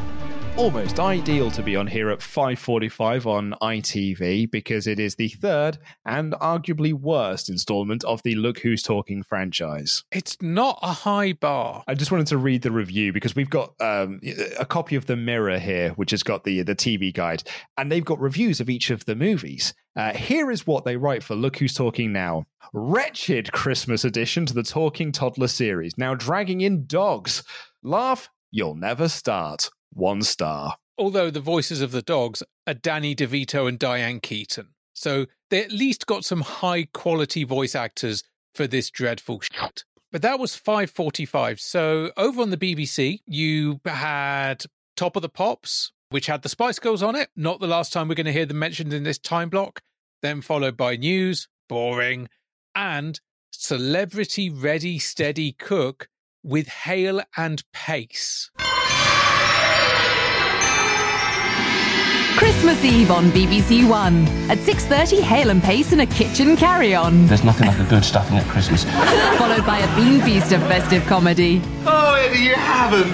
Almost 0.58 1.00
ideal 1.00 1.52
to 1.52 1.62
be 1.62 1.76
on 1.76 1.86
here 1.86 2.10
at 2.10 2.18
5.45 2.18 3.28
on 3.28 3.54
ITV 3.62 4.50
because 4.50 4.88
it 4.88 5.00
is 5.00 5.14
the 5.14 5.28
third 5.28 5.78
and 6.04 6.34
arguably 6.34 6.94
worst 6.94 7.48
installment 7.48 8.04
of 8.06 8.24
the 8.24 8.34
Look 8.34 8.58
Who's 8.58 8.82
Talking 8.82 9.22
franchise. 9.22 10.04
It's 10.12 10.36
not 10.42 10.80
a 10.82 10.94
high 10.94 11.34
bar. 11.34 11.84
I 11.88 11.94
just 11.94 12.12
wanted 12.12 12.26
to 12.28 12.40
read 12.40 12.64
the 12.64 12.72
review 12.72 13.14
because 13.14 13.36
we've 13.36 13.52
got 13.52 13.76
um, 13.80 14.20
a 14.58 14.66
copy 14.66 14.96
of 14.96 15.06
the 15.06 15.16
Mirror 15.16 15.60
here, 15.60 15.92
which 15.92 16.10
has 16.10 16.24
got 16.24 16.44
the 16.44 16.64
the 16.64 16.76
TV 16.76 17.14
guide, 17.14 17.44
and 17.78 17.92
they've 17.92 18.04
got 18.04 18.20
reviews 18.20 18.60
of 18.60 18.68
each 18.68 18.90
of 18.90 19.06
the 19.06 19.16
movies. 19.16 19.76
Uh, 19.96 20.14
here 20.14 20.50
is 20.50 20.66
what 20.66 20.86
they 20.86 20.98
write 20.98 21.22
for 21.22 21.36
Look 21.36 21.58
Who's 21.58 21.76
Talking 21.76 22.12
Now. 22.12 22.46
Wretched 22.74 23.52
Christmas 23.52 24.04
addition 24.04 24.48
to 24.48 24.56
the 24.56 24.64
Talking 24.64 25.12
Toddler 25.12 25.50
series, 25.50 26.00
now 26.00 26.16
dragging 26.16 26.62
in 26.62 26.88
dogs. 26.88 27.44
Laugh, 27.84 28.28
you'll 28.50 28.76
never 28.76 29.08
start. 29.08 29.70
One 29.94 30.22
star. 30.22 30.78
Although 30.98 31.30
the 31.30 31.40
voices 31.40 31.82
of 31.82 31.92
the 31.92 32.02
dogs 32.02 32.42
are 32.66 32.74
Danny 32.74 33.16
DeVito 33.16 33.68
and 33.68 33.78
Diane 33.78 34.20
Keaton. 34.20 34.70
So 34.94 35.28
they 35.50 35.64
at 35.64 35.72
least 35.72 36.08
got 36.08 36.26
some 36.26 36.42
high 36.42 36.88
quality 36.94 37.44
voice 37.44 37.76
actors 37.76 38.24
for 38.56 38.66
this 38.66 38.90
dreadful 38.90 39.42
shit. 39.42 39.84
But 40.12 40.22
that 40.24 40.40
was 40.40 40.56
545. 40.56 41.60
So 41.60 42.12
over 42.18 42.42
on 42.42 42.50
the 42.50 42.58
BBC, 42.58 43.20
you 43.28 43.80
had 43.86 44.66
Top 44.96 45.16
of 45.16 45.22
the 45.22 45.30
Pops, 45.30 45.92
which 46.10 46.26
had 46.26 46.42
the 46.42 46.50
Spice 46.50 46.80
Girls 46.80 47.04
on 47.04 47.16
it. 47.16 47.30
Not 47.36 47.60
the 47.60 47.68
last 47.68 47.94
time 47.94 48.08
we're 48.08 48.16
going 48.16 48.26
to 48.26 48.34
hear 48.34 48.46
them 48.46 48.60
mentioned 48.60 48.94
in 48.94 49.04
this 49.04 49.20
time 49.20 49.50
block. 49.50 49.82
Then 50.24 50.42
followed 50.42 50.76
by 50.76 50.96
News, 50.96 51.48
boring, 51.70 52.30
and 52.74 53.20
Celebrity 53.52 54.50
Ready 54.50 54.98
Steady 54.98 55.52
Cook 55.52 56.08
with 56.44 56.68
Hale 56.68 57.22
and 57.36 57.64
Pace. 57.72 58.50
Christmas 62.58 62.92
Eve 62.92 63.12
on 63.12 63.26
BBC 63.26 63.88
One. 63.88 64.26
At 64.50 64.58
6.30, 64.58 65.22
Hale 65.22 65.52
and 65.52 65.62
Pace 65.62 65.94
in 65.94 66.00
a 66.00 66.08
kitchen 66.08 66.58
carry-on. 66.58 67.28
There's 67.28 67.44
nothing 67.44 67.68
like 67.68 67.78
a 67.78 67.84
good 67.84 68.04
stuffing 68.04 68.36
at 68.36 68.48
Christmas. 68.48 68.84
Followed 69.38 69.64
by 69.64 69.78
a 69.78 69.96
bean 69.96 70.20
feast 70.22 70.52
of 70.52 70.60
festive 70.62 71.06
comedy. 71.06 71.62
Oh, 71.86 72.16
Eddie, 72.16 72.40
you 72.40 72.56
haven't. 72.56 73.12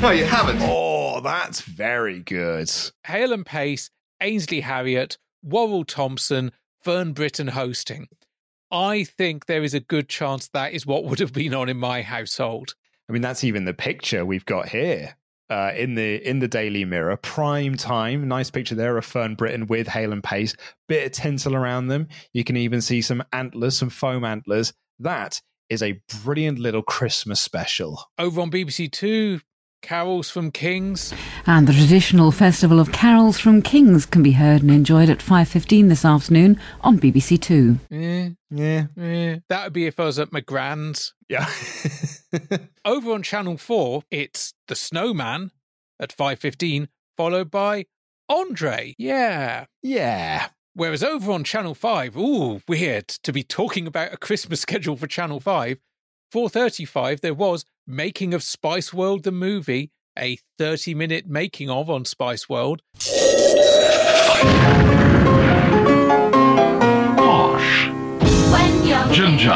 No, 0.00 0.10
you 0.10 0.24
haven't. 0.24 0.60
Oh, 0.62 1.20
that's 1.20 1.62
very 1.62 2.20
good. 2.20 2.70
Hale 3.08 3.32
and 3.32 3.44
Pace, 3.44 3.90
Ainsley 4.20 4.60
Harriott, 4.60 5.18
Worrall 5.42 5.84
Thompson, 5.84 6.52
Fern 6.80 7.12
Britton 7.12 7.48
hosting. 7.48 8.06
I 8.70 9.02
think 9.02 9.46
there 9.46 9.64
is 9.64 9.74
a 9.74 9.80
good 9.80 10.08
chance 10.08 10.46
that 10.52 10.74
is 10.74 10.86
what 10.86 11.06
would 11.06 11.18
have 11.18 11.32
been 11.32 11.54
on 11.54 11.68
in 11.68 11.76
my 11.76 12.02
household. 12.02 12.76
I 13.08 13.12
mean, 13.12 13.22
that's 13.22 13.42
even 13.42 13.64
the 13.64 13.74
picture 13.74 14.24
we've 14.24 14.46
got 14.46 14.68
here 14.68 15.16
uh, 15.50 15.72
in 15.76 15.94
the 15.94 16.16
in 16.26 16.38
the 16.38 16.48
Daily 16.48 16.84
Mirror. 16.84 17.16
Prime 17.18 17.76
time, 17.76 18.28
nice 18.28 18.50
picture 18.50 18.74
there 18.74 18.96
of 18.96 19.04
Fern 19.04 19.34
Britton 19.34 19.66
with 19.66 19.88
Hale 19.88 20.12
and 20.12 20.22
Pace. 20.22 20.54
Bit 20.88 21.06
of 21.06 21.12
tinsel 21.12 21.56
around 21.56 21.88
them. 21.88 22.08
You 22.32 22.44
can 22.44 22.56
even 22.56 22.80
see 22.80 23.02
some 23.02 23.22
antlers, 23.32 23.76
some 23.76 23.90
foam 23.90 24.24
antlers. 24.24 24.72
That 25.00 25.40
is 25.68 25.82
a 25.82 26.00
brilliant 26.24 26.58
little 26.58 26.82
Christmas 26.82 27.40
special. 27.40 28.02
Over 28.18 28.40
on 28.40 28.50
BBC 28.50 28.90
Two, 28.90 29.40
Carols 29.82 30.30
from 30.30 30.50
Kings. 30.50 31.12
And 31.46 31.66
the 31.66 31.72
traditional 31.72 32.30
festival 32.32 32.78
of 32.78 32.92
carols 32.92 33.38
from 33.38 33.62
Kings 33.62 34.06
can 34.06 34.22
be 34.22 34.32
heard 34.32 34.62
and 34.62 34.70
enjoyed 34.70 35.08
at 35.08 35.18
5.15 35.18 35.88
this 35.88 36.04
afternoon 36.04 36.60
on 36.82 36.98
BBC 36.98 37.40
Two. 37.40 37.78
Eh, 37.90 38.30
Yeah. 38.50 38.86
eh. 39.00 39.38
That 39.48 39.64
would 39.64 39.72
be 39.72 39.86
if 39.86 39.98
I 39.98 40.04
was 40.04 40.18
at 40.18 40.32
my 40.32 40.40
grand's. 40.40 41.14
Yeah. 41.28 41.48
Over 42.84 43.12
on 43.12 43.22
Channel 43.22 43.56
4, 43.56 44.02
it's 44.10 44.54
The 44.68 44.76
Snowman 44.76 45.50
at 45.98 46.14
5.15, 46.16 46.88
followed 47.16 47.50
by 47.50 47.86
Andre. 48.28 48.94
Yeah. 48.98 49.66
Yeah. 49.82 50.48
Whereas 50.74 51.02
over 51.02 51.32
on 51.32 51.42
Channel 51.42 51.74
5, 51.74 52.16
ooh, 52.16 52.60
weird 52.68 53.08
to 53.08 53.32
be 53.32 53.42
talking 53.42 53.88
about 53.88 54.12
a 54.12 54.16
Christmas 54.16 54.60
schedule 54.60 54.96
for 54.96 55.08
Channel 55.08 55.40
5. 55.40 55.78
4.35, 56.32 57.20
there 57.20 57.34
was 57.34 57.64
Making 57.86 58.34
of 58.34 58.42
Spice 58.42 58.92
World 58.92 59.24
the 59.24 59.32
movie, 59.32 59.90
a 60.18 60.38
30-minute 60.58 61.26
making 61.26 61.68
of 61.70 61.90
on 61.90 62.04
Spice 62.04 62.48
World. 62.48 62.82
Posh. 67.16 67.88
When 68.52 68.86
you're 68.86 69.06
Ginger. 69.12 69.48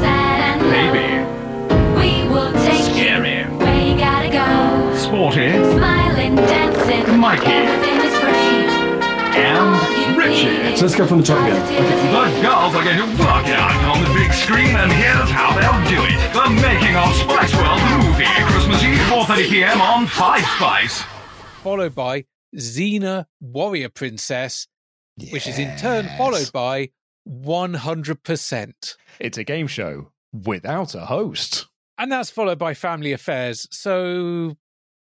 sad 0.00 0.38
and 0.40 0.60
Baby. 0.70 1.08
low, 1.22 1.96
we 1.98 2.28
will 2.28 2.52
take 2.64 2.82
Scary. 2.84 3.40
you 3.40 3.58
where 3.58 3.86
you 3.88 3.96
gotta 3.96 4.28
go. 4.28 4.96
Sporty. 4.96 5.50
Smiling, 5.76 6.36
dancing, 6.36 7.18
Mikey. 7.18 7.46
everything 7.46 7.98
is 8.08 8.14
free. 8.18 8.66
And 9.38 10.01
Richie. 10.22 10.76
So 10.76 10.82
let's 10.86 10.94
go 10.94 11.06
from 11.06 11.18
the 11.18 11.24
top 11.24 11.38
again. 11.42 11.60
Okay. 11.62 12.02
The 12.12 12.42
girls 12.42 12.74
are 12.74 12.84
going 12.84 12.96
to 12.96 13.06
work 13.22 13.46
it 13.46 13.58
out 13.58 13.74
on 13.90 14.02
the 14.04 14.10
big 14.18 14.32
screen, 14.32 14.74
and 14.76 14.90
here's 14.92 15.30
how 15.30 15.50
they'll 15.58 15.90
do 15.90 16.00
it. 16.06 16.18
The 16.32 16.48
making 16.62 16.94
of 16.96 17.14
Spice 17.16 17.54
World 17.54 17.80
the 17.80 18.06
movie. 18.06 18.24
Christmas 18.52 18.82
Eve, 18.82 18.98
4.30pm 19.10 19.80
on 19.80 20.06
5 20.06 20.44
Spice. 20.56 21.02
followed 21.62 21.94
by 21.94 22.24
Xena 22.56 23.26
Warrior 23.40 23.88
Princess, 23.88 24.68
which 25.30 25.46
is 25.46 25.58
in 25.58 25.76
turn 25.76 26.08
followed 26.16 26.52
by 26.52 26.90
100%. 27.28 28.96
It's 29.18 29.38
a 29.38 29.44
game 29.44 29.66
show 29.66 30.12
without 30.32 30.94
a 30.94 31.06
host. 31.06 31.66
And 31.98 32.10
that's 32.10 32.30
followed 32.30 32.58
by 32.58 32.74
Family 32.74 33.12
Affairs. 33.12 33.68
So, 33.70 34.56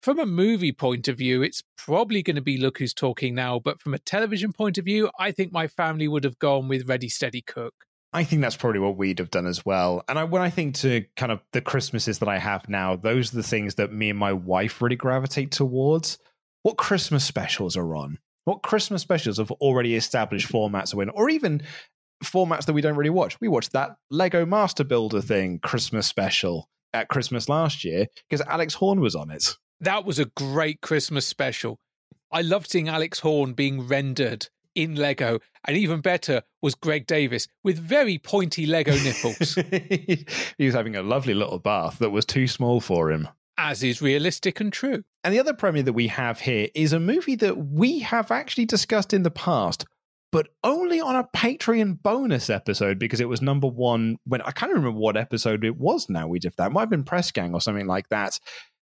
from 0.09 0.21
a 0.21 0.25
movie 0.25 0.73
point 0.73 1.07
of 1.07 1.19
view, 1.19 1.43
it's 1.43 1.63
probably 1.77 2.23
going 2.23 2.37
to 2.37 2.41
be 2.41 2.57
Look 2.57 2.79
Who's 2.79 2.95
Talking 2.95 3.35
Now. 3.35 3.59
But 3.59 3.79
from 3.79 3.93
a 3.93 3.99
television 3.99 4.55
point 4.55 4.79
of 4.79 4.87
view, 4.87 5.11
I 5.19 5.33
think 5.33 5.53
my 5.53 5.67
family 5.67 6.09
would 6.09 6.25
have 6.25 6.39
gone 6.39 6.67
with 6.67 6.89
Ready, 6.89 7.11
Steady, 7.11 7.43
Cook. 7.43 7.75
I 8.15 8.25
think 8.25 8.41
that's 8.41 8.57
probably 8.57 8.81
what 8.81 8.97
we'd 8.97 9.19
have 9.19 9.31
done 9.31 9.47
as 9.47 9.67
well. 9.67 10.03
And 10.09 10.19
I, 10.19 10.25
when 10.25 10.41
I 10.41 10.49
think 10.49 10.77
to 10.77 11.05
kind 11.15 11.31
of 11.31 11.43
the 11.53 11.61
Christmases 11.61 12.21
that 12.21 12.29
I 12.29 12.39
have 12.39 12.71
now, 12.71 12.97
those 12.97 13.35
are 13.35 13.37
the 13.37 13.43
things 13.43 13.75
that 13.75 13.93
me 13.93 14.09
and 14.09 14.19
my 14.19 14.33
wife 14.33 14.81
really 14.81 14.97
gravitate 14.97 15.51
towards. 15.51 16.17
What 16.63 16.79
Christmas 16.79 17.23
specials 17.23 17.77
are 17.77 17.95
on? 17.95 18.19
What 18.47 18.63
Christmas 18.63 19.03
specials 19.03 19.37
have 19.37 19.51
already 19.51 19.95
established 19.95 20.51
formats 20.51 20.97
are 20.97 21.03
in, 21.03 21.11
or 21.11 21.29
even 21.29 21.61
formats 22.25 22.65
that 22.65 22.73
we 22.73 22.81
don't 22.81 22.97
really 22.97 23.11
watch? 23.11 23.39
We 23.43 23.49
watched 23.49 23.73
that 23.73 23.91
Lego 24.11 24.47
Master 24.47 24.85
Builder 24.85 25.21
thing 25.21 25.59
Christmas 25.59 26.07
special 26.07 26.71
at 26.95 27.09
Christmas 27.09 27.51
last 27.51 27.85
year 27.85 28.07
because 28.27 28.41
Alex 28.47 28.73
Horne 28.73 29.01
was 29.01 29.15
on 29.15 29.31
it. 29.31 29.55
That 29.81 30.05
was 30.05 30.19
a 30.19 30.27
great 30.27 30.81
Christmas 30.81 31.27
special. 31.27 31.79
I 32.31 32.43
loved 32.43 32.71
seeing 32.71 32.89
Alex 32.89 33.21
Horne 33.21 33.53
being 33.55 33.87
rendered 33.87 34.49
in 34.75 34.95
Lego. 34.95 35.39
And 35.67 35.77
even 35.77 36.01
better 36.01 36.43
was 36.63 36.75
Greg 36.75 37.07
Davies 37.07 37.49
with 37.65 37.79
very 37.79 38.19
pointy 38.19 38.67
Lego 38.67 38.93
nipples, 38.93 39.55
he 40.59 40.67
was 40.67 40.75
having 40.75 40.97
a 40.97 41.03
lovely 41.03 41.35
little 41.35 41.59
bath 41.59 41.99
that 41.99 42.11
was 42.11 42.25
too 42.25 42.47
small 42.47 42.81
for 42.81 43.11
him. 43.11 43.29
as 43.59 43.83
is 43.83 44.01
realistic 44.01 44.61
and 44.61 44.73
true. 44.73 45.03
And 45.25 45.35
the 45.35 45.41
other 45.41 45.55
premiere 45.55 45.83
that 45.83 45.93
we 45.93 46.07
have 46.09 46.41
here 46.41 46.69
is 46.75 46.93
a 46.93 47.01
movie 47.01 47.35
that 47.37 47.59
we 47.59 47.99
have 48.01 48.31
actually 48.31 48.67
discussed 48.67 49.13
in 49.13 49.25
the 49.25 49.31
past, 49.33 49.85
but 50.31 50.49
only 50.63 51.01
on 51.01 51.17
a 51.17 51.29
Patreon 51.37 52.01
bonus 52.03 52.49
episode 52.51 52.99
because 52.99 53.21
it 53.21 53.29
was 53.29 53.43
number 53.43 53.67
one 53.67 54.17
when 54.25 54.43
I 54.43 54.53
can't 54.53 54.73
remember 54.73 54.99
what 54.99 55.17
episode 55.17 55.65
it 55.65 55.77
was 55.77 56.09
now 56.09 56.29
we 56.29 56.39
did 56.39 56.55
that. 56.57 56.69
It 56.69 56.73
might 56.73 56.83
have 56.83 56.91
been 56.91 57.05
Press 57.05 57.33
Gang 57.33 57.53
or 57.53 57.61
something 57.61 57.87
like 57.87 58.09
that. 58.11 58.39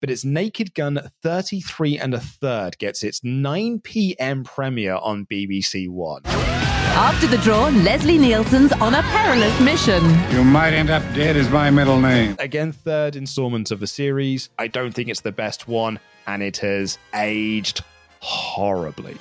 But 0.04 0.12
it's 0.12 0.26
Naked 0.26 0.74
Gun 0.74 1.00
33 1.22 1.98
and 1.98 2.13
a 2.13 2.20
third 2.20 2.78
gets 2.78 3.06
its 3.06 3.24
9 3.24 3.80
p.m. 3.80 4.44
premiere 4.44 4.96
on 4.96 5.26
BBC 5.28 5.88
One. 5.88 6.24
After 6.26 7.26
the 7.26 7.38
draw, 7.38 7.68
Leslie 7.70 8.18
Nielsen's 8.18 8.74
on 8.74 8.96
a 8.96 9.02
perilous 9.02 9.58
mission. 9.62 10.04
You 10.30 10.44
might 10.44 10.74
end 10.74 10.89
up 10.89 11.02
dead 11.16 11.38
is 11.38 11.50
my 11.50 11.70
middle 11.70 12.02
name. 12.02 12.36
Again, 12.39 12.74
third 12.74 13.16
installment 13.16 13.72
of 13.72 13.80
the 13.80 13.88
series. 13.88 14.50
I 14.60 14.68
don't 14.68 14.92
think 14.92 15.08
it's 15.08 15.22
the 15.22 15.32
best 15.32 15.70
one, 15.70 15.98
and 16.28 16.44
it 16.44 16.58
has 16.58 16.98
aged 17.16 17.80
horribly. 18.20 19.16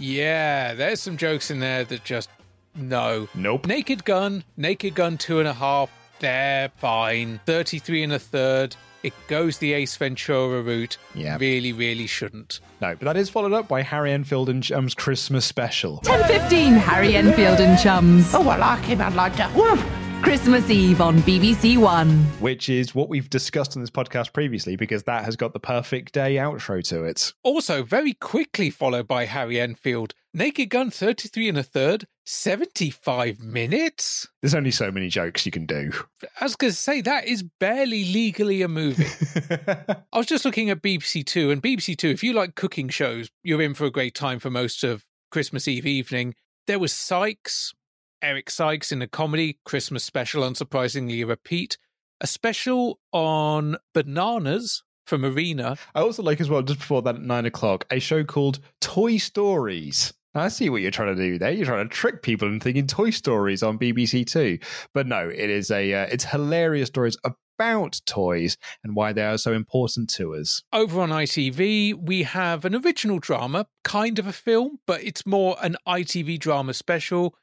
Yeah, 0.00 0.74
there's 0.74 1.00
some 1.00 1.16
jokes 1.16 1.52
in 1.52 1.60
there 1.60 1.84
that 1.84 2.02
just 2.02 2.28
no. 2.74 3.28
Nope. 3.36 3.68
Naked 3.68 4.04
Gun, 4.04 4.42
Naked 4.56 4.96
Gun 4.96 5.16
two 5.16 5.38
and 5.38 5.46
a 5.46 5.54
half, 5.54 5.90
they're 6.18 6.70
fine. 6.70 7.38
33 7.46 8.02
and 8.02 8.12
a 8.14 8.18
third. 8.18 8.74
It 9.08 9.12
goes 9.28 9.58
the 9.58 9.74
Ace 9.74 9.96
Ventura 9.96 10.62
route. 10.62 10.96
Yeah. 11.14 11.36
Really, 11.38 11.72
really 11.74 12.06
shouldn't. 12.06 12.60
No, 12.80 12.96
but 12.96 13.04
that 13.04 13.16
is 13.18 13.28
followed 13.28 13.52
up 13.52 13.68
by 13.68 13.82
Harry 13.82 14.12
Enfield 14.12 14.48
and 14.48 14.62
Chum's 14.62 14.94
Christmas 14.94 15.44
special. 15.44 16.00
10.15, 16.04 16.78
Harry 16.78 17.14
Enfield 17.14 17.60
and 17.60 17.78
Chums. 17.78 18.34
Oh, 18.34 18.48
I 18.48 18.56
like 18.56 18.82
him. 18.84 19.02
I'd 19.02 19.14
like 19.14 19.36
to. 19.36 19.50
Woof. 19.54 19.84
Christmas 20.22 20.70
Eve 20.70 21.02
on 21.02 21.18
BBC 21.18 21.76
One. 21.76 22.24
which 22.40 22.70
is 22.70 22.94
what 22.94 23.10
we've 23.10 23.28
discussed 23.28 23.76
on 23.76 23.82
this 23.82 23.90
podcast 23.90 24.32
previously 24.32 24.74
because 24.74 25.02
that 25.02 25.22
has 25.26 25.36
got 25.36 25.52
the 25.52 25.60
perfect 25.60 26.14
day 26.14 26.36
outro 26.36 26.82
to 26.88 27.04
it. 27.04 27.34
Also, 27.42 27.82
very 27.82 28.14
quickly 28.14 28.70
followed 28.70 29.06
by 29.06 29.26
Harry 29.26 29.60
Enfield. 29.60 30.14
Naked 30.36 30.68
Gun 30.68 30.90
33 30.90 31.50
and 31.50 31.58
a 31.58 31.62
third, 31.62 32.08
75 32.26 33.38
minutes? 33.38 34.26
There's 34.42 34.56
only 34.56 34.72
so 34.72 34.90
many 34.90 35.08
jokes 35.08 35.46
you 35.46 35.52
can 35.52 35.64
do. 35.64 35.92
I 36.40 36.44
was 36.44 36.56
going 36.56 36.72
to 36.72 36.76
say, 36.76 37.00
that 37.02 37.28
is 37.28 37.44
barely 37.60 38.04
legally 38.06 38.60
a 38.62 38.66
movie. 38.66 39.06
I 40.12 40.18
was 40.18 40.26
just 40.26 40.44
looking 40.44 40.70
at 40.70 40.82
BBC 40.82 41.24
Two, 41.24 41.52
and 41.52 41.62
BBC 41.62 41.96
Two, 41.96 42.08
if 42.08 42.24
you 42.24 42.32
like 42.32 42.56
cooking 42.56 42.88
shows, 42.88 43.30
you're 43.44 43.62
in 43.62 43.74
for 43.74 43.84
a 43.84 43.92
great 43.92 44.16
time 44.16 44.40
for 44.40 44.50
most 44.50 44.82
of 44.82 45.04
Christmas 45.30 45.68
Eve 45.68 45.86
evening. 45.86 46.34
There 46.66 46.80
was 46.80 46.92
Sykes, 46.92 47.72
Eric 48.20 48.50
Sykes 48.50 48.90
in 48.90 49.02
a 49.02 49.06
comedy, 49.06 49.60
Christmas 49.64 50.02
special, 50.02 50.42
unsurprisingly 50.42 51.22
a 51.22 51.28
repeat, 51.28 51.78
a 52.20 52.26
special 52.26 52.98
on 53.12 53.76
bananas 53.92 54.82
from 55.06 55.24
Arena. 55.24 55.76
I 55.94 56.00
also 56.00 56.24
like 56.24 56.40
as 56.40 56.50
well, 56.50 56.62
just 56.62 56.80
before 56.80 57.02
that 57.02 57.14
at 57.14 57.22
nine 57.22 57.46
o'clock, 57.46 57.86
a 57.92 58.00
show 58.00 58.24
called 58.24 58.58
Toy 58.80 59.18
Stories. 59.18 60.12
I 60.34 60.48
see 60.48 60.68
what 60.68 60.82
you're 60.82 60.90
trying 60.90 61.14
to 61.14 61.22
do 61.22 61.38
there. 61.38 61.52
You're 61.52 61.66
trying 61.66 61.88
to 61.88 61.94
trick 61.94 62.22
people 62.22 62.48
into 62.48 62.64
thinking 62.64 62.86
Toy 62.86 63.10
Stories 63.10 63.62
on 63.62 63.78
BBC 63.78 64.26
Two, 64.26 64.58
but 64.92 65.06
no, 65.06 65.28
it 65.28 65.50
is 65.50 65.70
a 65.70 65.92
uh, 65.92 66.06
it's 66.10 66.24
hilarious 66.24 66.88
stories 66.88 67.16
about 67.24 68.00
toys 68.04 68.56
and 68.82 68.96
why 68.96 69.12
they 69.12 69.22
are 69.22 69.38
so 69.38 69.52
important 69.52 70.10
to 70.10 70.34
us. 70.34 70.62
Over 70.72 71.00
on 71.00 71.10
ITV, 71.10 71.94
we 71.94 72.24
have 72.24 72.64
an 72.64 72.74
original 72.74 73.18
drama, 73.18 73.66
kind 73.84 74.18
of 74.18 74.26
a 74.26 74.32
film, 74.32 74.80
but 74.86 75.02
it's 75.04 75.24
more 75.24 75.56
an 75.62 75.76
ITV 75.86 76.38
drama 76.40 76.74
special 76.74 77.36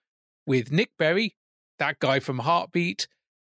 with 0.45 0.71
Nick 0.71 0.91
Berry, 0.97 1.35
that 1.79 1.99
guy 1.99 2.19
from 2.19 2.39
Heartbeat, 2.39 3.07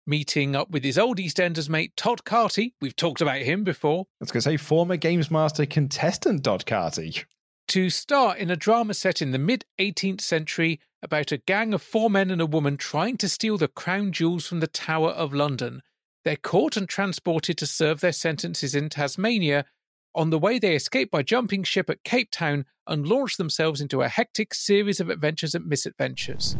meeting 0.07 0.55
up 0.55 0.69
with 0.69 0.83
his 0.83 0.97
old 0.97 1.17
EastEnders 1.17 1.69
mate 1.69 1.95
Todd 1.97 2.23
Carty. 2.23 2.73
We've 2.79 2.95
talked 2.95 3.21
about 3.21 3.41
him 3.41 3.63
before. 3.63 4.05
I 4.21 4.23
was 4.23 4.31
going 4.31 4.41
to 4.41 4.49
say 4.49 4.57
former 4.57 4.97
Games 4.97 5.29
Master 5.29 5.65
contestant 5.65 6.43
Todd 6.43 6.65
Carty. 6.65 7.23
To 7.69 7.89
star 7.89 8.37
in 8.37 8.51
a 8.51 8.55
drama 8.55 8.93
set 8.93 9.21
in 9.21 9.31
the 9.31 9.39
mid 9.39 9.65
18th 9.79 10.21
century 10.21 10.79
about 11.01 11.31
a 11.31 11.37
gang 11.37 11.73
of 11.73 11.81
four 11.81 12.09
men 12.09 12.29
and 12.29 12.39
a 12.39 12.45
woman 12.45 12.77
trying 12.77 13.17
to 13.17 13.29
steal 13.29 13.57
the 13.57 13.67
crown 13.67 14.11
jewels 14.11 14.45
from 14.45 14.59
the 14.59 14.67
Tower 14.67 15.09
of 15.09 15.33
London. 15.33 15.81
They're 16.23 16.35
caught 16.35 16.77
and 16.77 16.87
transported 16.87 17.57
to 17.57 17.67
serve 17.67 18.01
their 18.01 18.11
sentences 18.11 18.75
in 18.75 18.89
Tasmania. 18.89 19.65
On 20.13 20.29
the 20.29 20.39
way, 20.39 20.59
they 20.59 20.75
escape 20.75 21.11
by 21.11 21.23
jumping 21.23 21.63
ship 21.63 21.89
at 21.89 22.03
Cape 22.03 22.29
Town 22.31 22.65
and 22.87 23.07
launch 23.07 23.37
themselves 23.37 23.81
into 23.81 24.01
a 24.01 24.09
hectic 24.09 24.53
series 24.53 24.99
of 24.99 25.09
adventures 25.09 25.55
and 25.55 25.65
misadventures. 25.65 26.55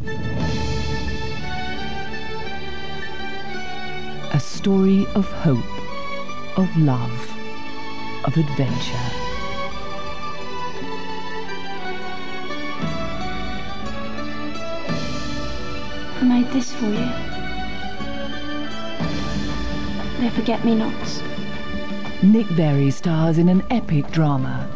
A 4.32 4.40
story 4.40 5.06
of 5.14 5.30
hope, 5.32 6.58
of 6.58 6.76
love, 6.76 7.30
of 8.24 8.36
adventure. 8.36 9.25
Made 16.28 16.50
this 16.52 16.72
for 16.74 16.86
you. 16.86 17.08
They're 20.20 20.30
forget 20.30 20.64
me 20.64 20.74
nots. 20.74 21.22
Nick 22.22 22.46
Berry 22.56 22.90
stars 22.90 23.38
in 23.38 23.48
an 23.48 23.62
epic 23.70 24.10
drama. 24.10 24.68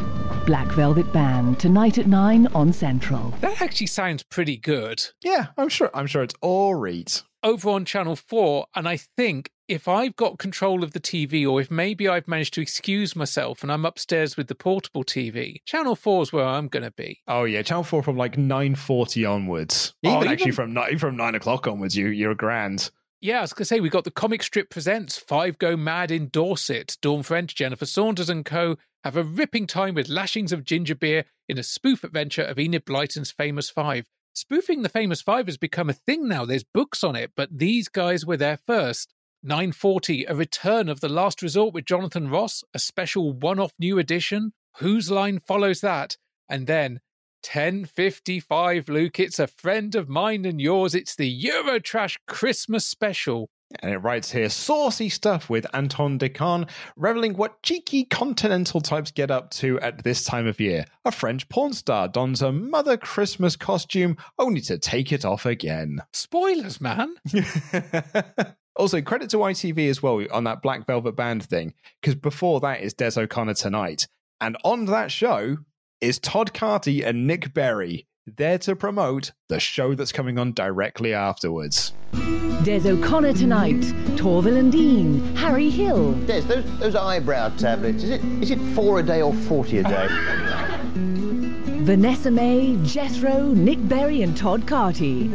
Black 0.47 0.69
Velvet 0.69 1.13
Band, 1.13 1.59
tonight 1.59 1.99
at 1.99 2.07
9 2.07 2.47
on 2.49 2.73
Central. 2.73 3.31
That 3.41 3.61
actually 3.61 3.87
sounds 3.87 4.23
pretty 4.23 4.57
good. 4.57 5.07
Yeah, 5.23 5.47
I'm 5.57 5.69
sure. 5.69 5.91
I'm 5.95 6.07
sure 6.07 6.23
it's 6.23 6.35
all 6.41 6.75
right. 6.75 7.23
Over 7.43 7.71
on 7.71 7.87
Channel 7.87 8.17
4, 8.17 8.67
and 8.77 8.87
I 8.87 8.99
think 8.99 9.51
if 9.67 9.89
I've 9.89 10.15
got 10.15 10.39
control 10.39 10.85
of 10.85 10.93
the 10.93 11.01
TV, 11.01 11.49
or 11.49 11.59
if 11.59 11.71
maybe 11.71 12.07
I've 12.07 12.29
managed 12.29 12.53
to 12.55 12.61
excuse 12.61 13.17
myself 13.17 13.63
and 13.63 13.73
I'm 13.73 13.87
upstairs 13.87 14.37
with 14.37 14.49
the 14.49 14.55
portable 14.55 15.05
TV, 15.05 15.57
Channel 15.65 15.97
4 15.97 16.23
is 16.25 16.33
where 16.35 16.45
I'm 16.45 16.69
going 16.69 16.83
to 16.83 16.91
be. 16.91 17.21
Oh 17.27 17.45
yeah, 17.45 17.63
Channel 17.63 17.85
Four 17.85 18.03
from 18.03 18.19
like 18.19 18.37
nine 18.37 18.75
forty 18.75 19.25
onwards. 19.25 19.95
Oh, 20.05 20.09
Even 20.11 20.23
even- 20.25 20.33
actually 20.33 20.51
from 20.51 20.75
nine 20.75 20.99
from 20.99 21.17
nine 21.17 21.35
o'clock 21.35 21.67
onwards, 21.67 21.97
you 21.97 22.09
you're 22.09 22.33
a 22.33 22.37
grand. 22.37 22.91
Yeah, 23.23 23.39
I 23.39 23.43
was 23.43 23.53
going 23.55 23.65
to 23.65 23.67
say, 23.67 23.81
we 23.81 23.89
got 23.91 24.05
the 24.05 24.11
comic 24.11 24.43
strip 24.43 24.69
presents 24.71 25.17
Five 25.19 25.59
Go 25.59 25.77
Mad 25.77 26.11
in 26.11 26.29
Dorset. 26.29 26.97
Dawn 27.03 27.23
French, 27.23 27.55
Jennifer 27.55 27.85
Saunders 27.87 28.29
and 28.31 28.45
co. 28.45 28.77
have 29.05 29.17
a 29.17 29.23
ripping 29.23 29.67
time 29.67 29.95
with 29.95 30.09
lashings 30.09 30.53
of 30.53 30.65
ginger 30.65 30.95
beer 30.95 31.25
in 31.49 31.59
a 31.59 31.63
spoof 31.63 32.03
adventure 32.05 32.43
of 32.43 32.59
Enid 32.59 32.85
Blyton's 32.87 33.31
Famous 33.31 33.69
Five. 33.71 34.07
Spoofing 34.33 34.83
the 34.83 34.89
Famous 34.89 35.21
Five 35.21 35.47
has 35.47 35.57
become 35.57 35.91
a 35.91 35.95
thing 35.95 36.29
now. 36.29 36.45
There's 36.45 36.65
books 36.65 37.03
on 37.03 37.17
it, 37.17 37.33
but 37.35 37.59
these 37.59 37.89
guys 37.89 38.25
were 38.25 38.37
there 38.37 38.59
first. 38.59 39.13
940, 39.43 40.25
a 40.25 40.35
return 40.35 40.89
of 40.89 41.01
The 41.01 41.09
Last 41.09 41.43
Resort 41.43 41.73
with 41.73 41.87
Jonathan 41.87 42.29
Ross, 42.29 42.63
a 42.75 42.79
special 42.79 43.33
one 43.33 43.59
off 43.59 43.73
new 43.79 43.99
edition. 43.99 44.53
Whose 44.79 45.11
line 45.11 45.39
follows 45.39 45.81
that? 45.81 46.17
And 46.49 46.67
then 46.67 47.01
1055, 47.43 48.89
Luke, 48.89 49.19
it's 49.19 49.39
a 49.39 49.47
friend 49.47 49.95
of 49.95 50.09
mine 50.09 50.45
and 50.45 50.61
yours. 50.61 50.95
It's 50.95 51.17
the 51.17 51.43
Eurotrash 51.43 52.19
Christmas 52.27 52.87
special. 52.87 53.49
And 53.79 53.93
it 53.93 53.99
writes 53.99 54.33
here 54.33 54.49
saucy 54.49 55.09
stuff 55.09 55.49
with 55.49 55.67
Antoine 55.75 56.19
de 56.19 56.29
Caunes, 56.29 56.67
reveling 56.97 57.37
what 57.37 57.63
cheeky 57.63 58.05
continental 58.05 58.81
types 58.81 59.11
get 59.11 59.31
up 59.31 59.51
to 59.53 59.79
at 59.81 60.03
this 60.03 60.25
time 60.25 60.47
of 60.47 60.59
year. 60.59 60.85
A 61.05 61.13
French 61.13 61.49
porn 61.49 61.73
star 61.73 62.09
dons 62.09 62.43
a 62.43 62.51
Mother 62.51 62.97
Christmas 62.97 63.57
costume 63.57 64.17
only 64.39 64.61
to 64.63 64.79
take 64.79 65.13
it 65.13 65.25
off 65.25 65.47
again. 65.47 66.01
Spoilers, 66.13 66.81
man. 66.81 67.15
Also, 68.77 69.03
credit 69.03 69.29
to 69.29 69.37
ITV 69.37 69.91
as 69.91 70.03
well 70.03 70.25
on 70.33 70.45
that 70.45 70.63
Black 70.63 70.87
Velvet 70.87 71.15
Band 71.15 71.43
thing, 71.43 71.75
because 72.01 72.15
before 72.15 72.61
that 72.61 72.81
is 72.81 72.95
Des 72.95 73.21
O'Connor 73.21 73.53
tonight. 73.53 74.09
And 74.41 74.57
on 74.65 74.87
that 74.87 75.13
show 75.13 75.59
is 76.01 76.19
Todd 76.19 76.55
Carty 76.55 77.03
and 77.05 77.27
Nick 77.27 77.53
Berry 77.53 78.07
there 78.27 78.59
to 78.59 78.77
promote 78.77 79.33
the 79.49 79.61
show 79.61 79.95
that's 79.95 80.13
coming 80.13 80.39
on 80.39 80.53
directly 80.53 81.15
afterwards. 81.15 81.93
Des 82.63 82.89
O'Connor 82.89 83.33
tonight, 83.33 83.81
Torvill 84.17 84.59
and 84.59 84.71
Dean, 84.71 85.35
Harry 85.37 85.71
Hill. 85.71 86.13
Des, 86.27 86.43
those, 86.43 86.79
those 86.79 86.95
eyebrow 86.95 87.49
tablets, 87.57 88.03
is 88.03 88.11
it, 88.11 88.25
is 88.43 88.51
it 88.51 88.59
four 88.75 89.01
a 89.01 89.03
day 89.03 89.23
or 89.23 89.33
40 89.33 89.79
a 89.79 89.83
day? 89.85 90.09
Vanessa-Mae, 91.81 92.77
Jethro, 92.85 93.53
Nick 93.53 93.89
Berry, 93.89 94.21
and 94.23 94.37
Todd 94.37 94.67
Carty. 94.67 95.29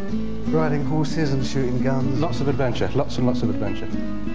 Riding 0.49 0.85
horses 0.85 1.33
and 1.33 1.43
shooting 1.43 1.81
guns. 1.81 2.19
Lots 2.19 2.39
of 2.39 2.47
adventure, 2.47 2.87
lots 2.93 3.17
and 3.17 3.25
lots 3.25 3.41
of 3.41 3.49
adventure. 3.49 3.89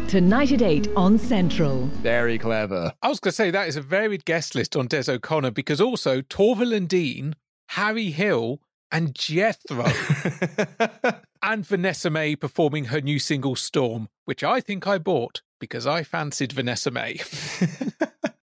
Tonight 0.08 0.50
at 0.50 0.60
8 0.60 0.88
on 0.96 1.18
Central. 1.18 1.86
Very 2.02 2.36
clever. 2.36 2.92
I 3.00 3.08
was 3.08 3.20
going 3.20 3.30
to 3.30 3.36
say 3.36 3.52
that 3.52 3.68
is 3.68 3.76
a 3.76 3.80
varied 3.80 4.24
guest 4.24 4.56
list 4.56 4.74
on 4.76 4.88
Des 4.88 5.10
O'Connor 5.10 5.52
because 5.52 5.80
also 5.80 6.20
Torvill 6.20 6.74
and 6.74 6.88
Dean, 6.88 7.36
Harry 7.70 8.10
Hill, 8.10 8.60
and 8.90 9.14
Jethro. 9.14 9.86
and 11.42 11.64
Vanessa-Mae 11.64 12.34
performing 12.34 12.86
her 12.86 13.00
new 13.00 13.18
single 13.20 13.54
Storm, 13.54 14.08
which 14.24 14.42
I 14.42 14.60
think 14.60 14.86
I 14.88 14.98
bought 14.98 15.42
because 15.60 15.86
I 15.86 16.02
fancied 16.02 16.52
Vanessa-Mae. 16.52 17.20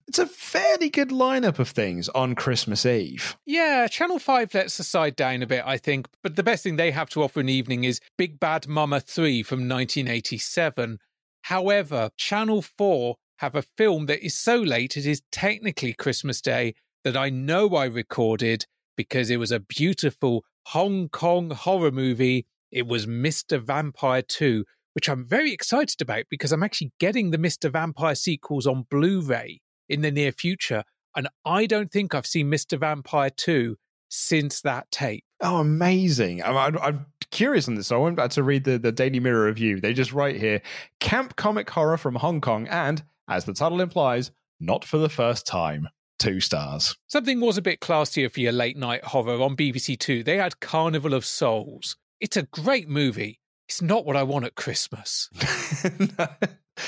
It's 0.08 0.18
a 0.18 0.26
fairly 0.26 0.88
good 0.88 1.10
lineup 1.10 1.58
of 1.58 1.68
things 1.68 2.08
on 2.08 2.34
Christmas 2.34 2.86
Eve. 2.86 3.36
Yeah, 3.44 3.86
Channel 3.88 4.18
5 4.18 4.54
lets 4.54 4.78
the 4.78 4.82
side 4.82 5.14
down 5.14 5.42
a 5.42 5.46
bit, 5.46 5.62
I 5.66 5.76
think, 5.76 6.08
but 6.22 6.34
the 6.34 6.42
best 6.42 6.62
thing 6.62 6.76
they 6.76 6.92
have 6.92 7.10
to 7.10 7.22
offer 7.22 7.40
an 7.40 7.50
evening 7.50 7.84
is 7.84 8.00
Big 8.16 8.40
Bad 8.40 8.66
Mama 8.66 9.00
3 9.00 9.42
from 9.42 9.68
1987. 9.68 10.98
However, 11.42 12.08
Channel 12.16 12.62
4 12.62 13.16
have 13.40 13.54
a 13.54 13.60
film 13.60 14.06
that 14.06 14.24
is 14.24 14.34
so 14.34 14.56
late 14.56 14.96
it 14.96 15.04
is 15.04 15.20
technically 15.30 15.92
Christmas 15.92 16.40
Day 16.40 16.74
that 17.04 17.16
I 17.16 17.28
know 17.28 17.76
I 17.76 17.84
recorded 17.84 18.64
because 18.99 19.30
it 19.30 19.38
was 19.38 19.53
a 19.53 19.61
beautiful 19.61 20.44
Hong 20.66 21.09
Kong 21.09 21.51
horror 21.51 21.92
movie. 21.92 22.46
It 22.72 22.86
was 22.86 23.07
Mr. 23.07 23.62
Vampire 23.62 24.22
2, 24.22 24.64
which 24.92 25.09
I'm 25.09 25.24
very 25.24 25.53
excited 25.53 26.03
about 26.03 26.24
because 26.28 26.51
I'm 26.51 26.64
actually 26.64 26.92
getting 26.99 27.30
the 27.30 27.38
Mr. 27.38 27.70
Vampire 27.70 28.16
sequels 28.16 28.66
on 28.66 28.86
Blu 28.90 29.22
ray 29.22 29.61
in 29.88 30.03
the 30.03 30.11
near 30.11 30.32
future. 30.32 30.82
And 31.14 31.28
I 31.44 31.64
don't 31.66 31.92
think 31.92 32.12
I've 32.12 32.26
seen 32.26 32.51
Mr. 32.51 32.78
Vampire 32.78 33.30
2 33.30 33.76
since 34.09 34.61
that 34.62 34.90
tape. 34.90 35.24
Oh, 35.40 35.59
amazing. 35.59 36.42
I'm, 36.42 36.76
I'm, 36.78 37.07
curious 37.30 37.68
on 37.68 37.76
this. 37.76 37.86
So 37.86 38.01
I 38.01 38.03
went 38.03 38.16
back 38.16 38.30
to 38.30 38.42
read 38.42 38.64
the, 38.64 38.78
the 38.78 38.90
Daily 38.90 39.20
Mirror 39.20 39.44
review. 39.44 39.80
They 39.80 39.92
just 39.92 40.12
write 40.12 40.36
here 40.36 40.61
camp 40.99 41.36
comic 41.36 41.70
horror 41.70 41.99
from 41.99 42.16
Hong 42.16 42.40
Kong 42.40 42.66
and, 42.66 43.05
as 43.28 43.44
the 43.44 43.55
title 43.55 43.80
implies, 43.80 44.32
not 44.59 44.84
for 44.84 44.99
the 44.99 45.09
first 45.09 45.46
time. 45.46 45.88
Two 46.18 46.40
stars. 46.40 46.96
Something 47.06 47.40
was 47.40 47.56
a 47.56 47.62
bit 47.62 47.80
classier 47.80 48.30
for 48.30 48.40
your 48.40 48.52
late 48.52 48.76
night 48.76 49.04
horror 49.04 49.40
on 49.40 49.56
BBC 49.56 49.98
Two. 49.98 50.22
They 50.22 50.36
had 50.36 50.60
Carnival 50.60 51.14
of 51.14 51.24
Souls. 51.24 51.96
It's 52.20 52.36
a 52.36 52.42
great 52.42 52.88
movie. 52.88 53.40
It's 53.68 53.82
not 53.82 54.04
what 54.04 54.16
I 54.16 54.22
want 54.22 54.44
at 54.46 54.54
Christmas. 54.54 55.30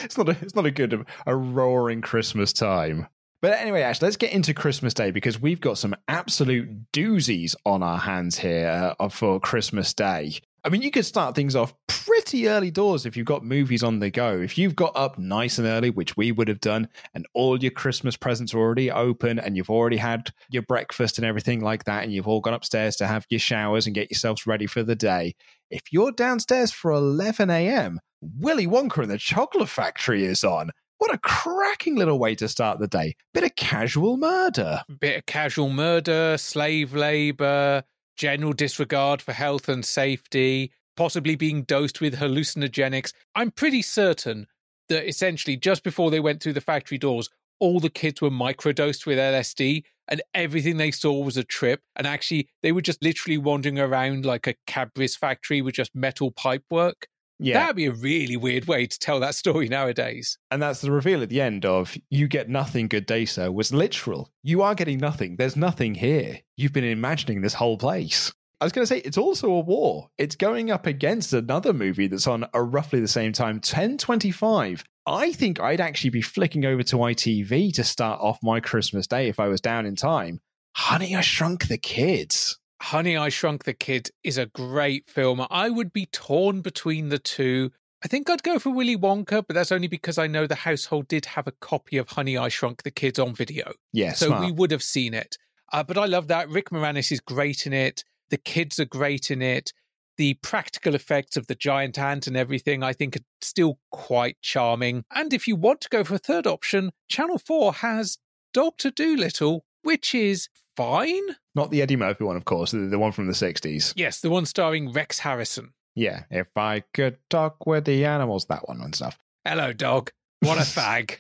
It's 0.05 0.17
not 0.17 0.29
a, 0.29 0.37
it's 0.41 0.55
not 0.55 0.67
a 0.67 0.71
good 0.71 1.05
a 1.27 1.35
roaring 1.37 2.01
Christmas 2.01 2.53
time. 2.53 3.07
But 3.43 3.59
anyway, 3.59 3.81
Ash, 3.83 4.03
let's 4.03 4.17
get 4.17 4.33
into 4.33 4.53
Christmas 4.53 4.93
Day 4.93 5.11
because 5.11 5.41
we've 5.41 5.61
got 5.61 5.79
some 5.79 5.97
absolute 6.09 6.93
doozies 6.93 7.55
on 7.65 7.83
our 7.83 7.99
hands 7.99 8.39
here 8.39 8.95
uh, 9.01 9.09
for 9.09 9.41
Christmas 9.41 9.95
Day. 9.95 10.41
I 10.63 10.69
mean, 10.69 10.83
you 10.83 10.91
could 10.91 11.07
start 11.07 11.35
things 11.35 11.57
off 11.57 11.75
pretty 11.89 12.49
early 12.49 12.71
doors 12.71 13.07
if 13.07 13.17
you've 13.17 13.27
got 13.27 13.45
movies 13.45 13.83
on 13.83 13.99
the 13.99 14.11
go. 14.11 14.39
If 14.39 14.59
you've 14.59 14.77
got 14.77 14.93
up 14.95 15.19
nice 15.19 15.59
and 15.59 15.67
early, 15.67 15.89
which 15.91 16.17
we 16.17 16.33
would 16.33 16.49
have 16.49 16.61
done, 16.61 16.89
and 17.15 17.27
all 17.35 17.59
your 17.59 17.71
Christmas 17.71 18.17
presents 18.17 18.53
are 18.53 18.59
already 18.59 18.91
open 18.91 19.39
and 19.39 19.57
you've 19.57 19.71
already 19.71 19.97
had 19.97 20.31
your 20.51 20.63
breakfast 20.63 21.17
and 21.17 21.27
everything 21.27 21.61
like 21.61 21.85
that, 21.85 22.05
and 22.05 22.13
you've 22.13 22.29
all 22.29 22.41
gone 22.41 22.55
upstairs 22.55 22.97
to 22.97 23.07
have 23.07 23.27
your 23.31 23.41
showers 23.41 23.87
and 23.87 23.95
get 23.95 24.11
yourselves 24.11 24.47
ready 24.47 24.67
for 24.67 24.83
the 24.83 24.97
day. 24.97 25.35
If 25.71 25.93
you're 25.93 26.13
downstairs 26.13 26.73
for 26.73 26.91
11 26.91 27.49
a.m., 27.49 28.01
Willy 28.21 28.67
Wonka 28.67 29.03
and 29.03 29.11
the 29.11 29.19
Chocolate 29.19 29.69
Factory 29.69 30.25
is 30.25 30.45
on. 30.45 30.71
What 30.99 31.15
a 31.15 31.19
cracking 31.19 31.97
little 31.97 32.19
way 32.19 32.35
to 32.35 32.49
start 32.49 32.79
the 32.79 32.87
day. 32.87 33.15
Bit 33.33 33.45
of 33.45 33.57
casual 33.57 34.19
murder. 34.19 34.83
Bit 35.01 35.17
of 35.17 35.27
casual 35.27 35.71
murder, 35.71 36.37
slave 36.37 36.95
labour, 36.95 37.85
general 38.21 38.53
disregard 38.53 39.23
for 39.23 39.33
health 39.33 39.67
and 39.67 39.83
safety, 39.83 40.71
possibly 40.95 41.37
being 41.37 41.63
dosed 41.63 42.03
with 42.03 42.17
hallucinogenics. 42.17 43.15
I'm 43.35 43.51
pretty 43.51 43.81
certain 43.81 44.47
that 44.91 45.09
essentially 45.09 45.57
just 45.57 45.83
before 45.83 46.11
they 46.11 46.21
went 46.21 46.43
through 46.43 46.53
the 46.53 46.61
factory 46.61 46.99
doors, 46.99 47.31
all 47.61 47.81
the 47.81 47.89
kids 47.89 48.21
were 48.21 48.31
microdosed 48.31 49.07
with 49.07 49.17
LSD 49.17 49.85
and 50.09 50.21
everything 50.35 50.77
they 50.77 50.91
saw 50.91 51.25
was 51.25 51.39
a 51.39 51.45
trip. 51.45 51.81
And 51.97 52.07
actually, 52.07 52.51
they 52.63 52.73
were 52.73 52.83
just 52.83 53.03
literally 53.03 53.39
wandering 53.39 53.79
around 53.79 54.27
like 54.27 54.47
a 54.47 54.55
Cadbury's 54.67 55.17
factory 55.17 55.63
with 55.63 55.75
just 55.75 55.95
metal 55.95 56.31
pipework. 56.31 57.05
Yeah. 57.43 57.59
That'd 57.59 57.77
be 57.77 57.87
a 57.87 57.93
really 57.93 58.37
weird 58.37 58.67
way 58.67 58.87
to 58.87 58.99
tell 58.99 59.19
that 59.21 59.35
story 59.35 59.69
nowadays. 59.69 60.39
And 60.51 60.61
that's 60.61 60.83
the 60.83 60.93
reveal 60.93 61.23
at 61.23 61.31
the 61.31 61.41
end 61.41 61.65
of 61.65 61.97
you 62.11 62.29
get 62.29 62.51
nothing, 62.51 62.87
good 62.87 63.07
day, 63.07 63.25
sir, 63.25 63.51
was 63.51 63.73
literal. 63.73 64.31
You 64.43 64.63
are 64.63 64.75
getting 64.75 64.99
nothing. 64.99 65.37
There's 65.37 65.57
nothing 65.57 65.95
here. 65.95 66.41
You've 66.57 66.75
been 66.75 66.85
imagining 66.85 67.41
this 67.41 67.55
whole 67.55 67.79
place. 67.79 68.33
I 68.61 68.67
was 68.67 68.73
going 68.73 68.83
to 68.83 68.87
say, 68.87 68.99
it's 68.99 69.17
also 69.17 69.51
a 69.51 69.61
war. 69.61 70.11
It's 70.19 70.37
going 70.37 70.71
up 70.71 70.87
against 70.87 71.33
another 71.33 71.73
movie 71.73 72.09
that's 72.09 72.27
on 72.27 72.47
a 72.53 72.63
roughly 72.63 73.01
the 73.01 73.09
same 73.09 73.33
time, 73.33 73.57
1025. 73.57 74.85
I 75.07 75.33
think 75.33 75.61
I'd 75.61 75.81
actually 75.81 76.11
be 76.11 76.21
flicking 76.21 76.67
over 76.67 76.83
to 76.83 76.97
ITV 76.97 77.73
to 77.75 77.85
start 77.85 78.21
off 78.21 78.39
my 78.43 78.61
Christmas 78.61 79.07
day 79.07 79.29
if 79.29 79.41
I 79.41 79.49
was 79.49 79.63
down 79.63 79.87
in 79.87 79.97
time. 79.97 80.41
Honey, 80.77 81.17
I 81.17 81.23
Shrunk 81.23 81.69
the 81.69 81.79
Kids. 81.79 82.60
Honey, 82.81 83.17
I 83.17 83.29
Shrunk 83.29 83.65
the 83.65 83.75
Kids 83.75 84.11
is 84.25 84.39
a 84.39 84.47
great 84.47 85.09
film. 85.09 85.47
I 85.51 85.69
would 85.69 85.93
be 85.93 86.07
torn 86.07 86.63
between 86.63 87.11
the 87.11 87.19
two. 87.19 87.71
I 88.03 88.09
think 88.09 88.31
I'd 88.31 88.43
go 88.43 88.59
for 88.59 88.71
Willy 88.71 88.97
Wonka, 88.97 89.45
but 89.47 89.55
that's 89.55 89.71
only 89.71 89.87
because 89.89 90.17
I 90.17 90.27
know 90.27 90.47
the 90.47 90.55
household 90.55 91.07
did 91.07 91.27
have 91.27 91.47
a 91.47 91.53
copy 91.53 91.99
of 91.99 92.09
Honey, 92.09 92.39
I 92.39 92.49
Shrunk 92.49 92.83
the 92.83 92.91
Kids 92.91 93.19
on 93.19 93.35
video. 93.35 93.73
Yeah, 93.93 94.15
so 94.15 94.29
smart. 94.29 94.47
we 94.47 94.53
would 94.53 94.71
have 94.71 94.83
seen 94.83 95.13
it. 95.13 95.37
Uh, 95.73 95.83
but 95.83 95.99
I 95.99 96.07
love 96.07 96.29
that. 96.29 96.49
Rick 96.49 96.71
Moranis 96.71 97.13
is 97.13 97.21
great 97.21 97.67
in 97.67 97.75
it. 97.75 98.03
The 98.31 98.39
kids 98.39 98.81
are 98.81 98.87
great 98.87 99.31
in 99.31 99.43
it. 99.43 99.73
The 100.17 100.35
practical 100.43 100.95
effects 100.95 101.37
of 101.37 101.47
the 101.47 101.55
giant 101.55 101.99
ant 101.99 102.27
and 102.27 102.37
everything, 102.37 102.83
I 102.83 102.93
think, 102.95 103.17
are 103.17 103.25
still 103.43 103.79
quite 103.91 104.37
charming. 104.41 105.05
And 105.15 105.33
if 105.33 105.47
you 105.47 105.55
want 105.55 105.81
to 105.83 105.89
go 105.91 106.03
for 106.03 106.15
a 106.15 106.19
third 106.19 106.47
option, 106.47 106.93
Channel 107.09 107.39
4 107.39 107.75
has 107.75 108.19
Doctor 108.53 108.91
Dolittle, 108.91 109.65
which 109.83 110.15
is 110.15 110.49
fine. 110.81 111.37
Not 111.55 111.71
the 111.71 111.83
Eddie 111.83 111.97
Murphy 111.97 112.25
one, 112.25 112.37
of 112.37 112.47
course, 112.47 112.71
the, 112.71 112.79
the 112.79 112.99
one 112.99 113.13
from 113.13 113.27
the 113.27 113.35
60s. 113.35 113.93
Yes, 113.97 114.21
the 114.21 114.31
one 114.31 114.47
starring 114.47 114.93
Rex 114.93 115.19
Harrison. 115.19 115.75
Yeah, 115.95 116.25
if 116.31 116.47
I 116.57 116.85
could 116.95 117.19
talk 117.29 117.67
with 117.67 117.85
the 117.85 118.07
animals, 118.07 118.47
that 118.47 118.67
one 118.67 118.81
and 118.81 118.95
stuff. 118.95 119.19
Hello, 119.45 119.75
dog. 119.75 120.11
What 120.41 120.57
a 120.57 120.61
fag. 120.63 121.17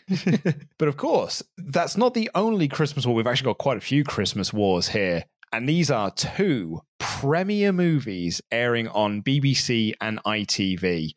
but 0.79 0.89
of 0.89 0.97
course, 0.97 1.43
that's 1.59 1.99
not 1.99 2.15
the 2.15 2.31
only 2.35 2.69
Christmas 2.69 3.05
war. 3.05 3.15
We've 3.15 3.27
actually 3.27 3.51
got 3.51 3.59
quite 3.59 3.77
a 3.77 3.83
few 3.83 4.03
Christmas 4.03 4.51
wars 4.51 4.89
here. 4.89 5.25
And 5.53 5.69
these 5.69 5.91
are 5.91 6.11
two 6.11 6.81
premiere 6.99 7.73
movies 7.73 8.41
airing 8.51 8.89
on 8.89 9.23
BBC 9.23 9.93
and 10.01 10.23
ITV. 10.25 11.11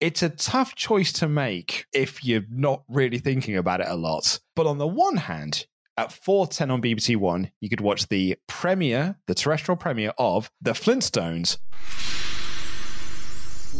It's 0.00 0.22
a 0.22 0.28
tough 0.28 0.74
choice 0.74 1.12
to 1.14 1.28
make 1.28 1.86
if 1.94 2.22
you're 2.24 2.44
not 2.50 2.82
really 2.88 3.18
thinking 3.18 3.56
about 3.56 3.80
it 3.80 3.86
a 3.88 3.94
lot. 3.94 4.38
But 4.54 4.66
on 4.66 4.76
the 4.76 4.86
one 4.86 5.16
hand, 5.16 5.66
at 5.96 6.10
4.10 6.10 6.70
on 6.70 6.82
BBC 6.82 7.16
One, 7.16 7.50
you 7.60 7.68
could 7.68 7.80
watch 7.80 8.08
the 8.08 8.36
premiere, 8.46 9.16
the 9.26 9.34
terrestrial 9.34 9.76
premiere 9.76 10.12
of 10.18 10.50
The 10.60 10.72
Flintstones. 10.72 11.58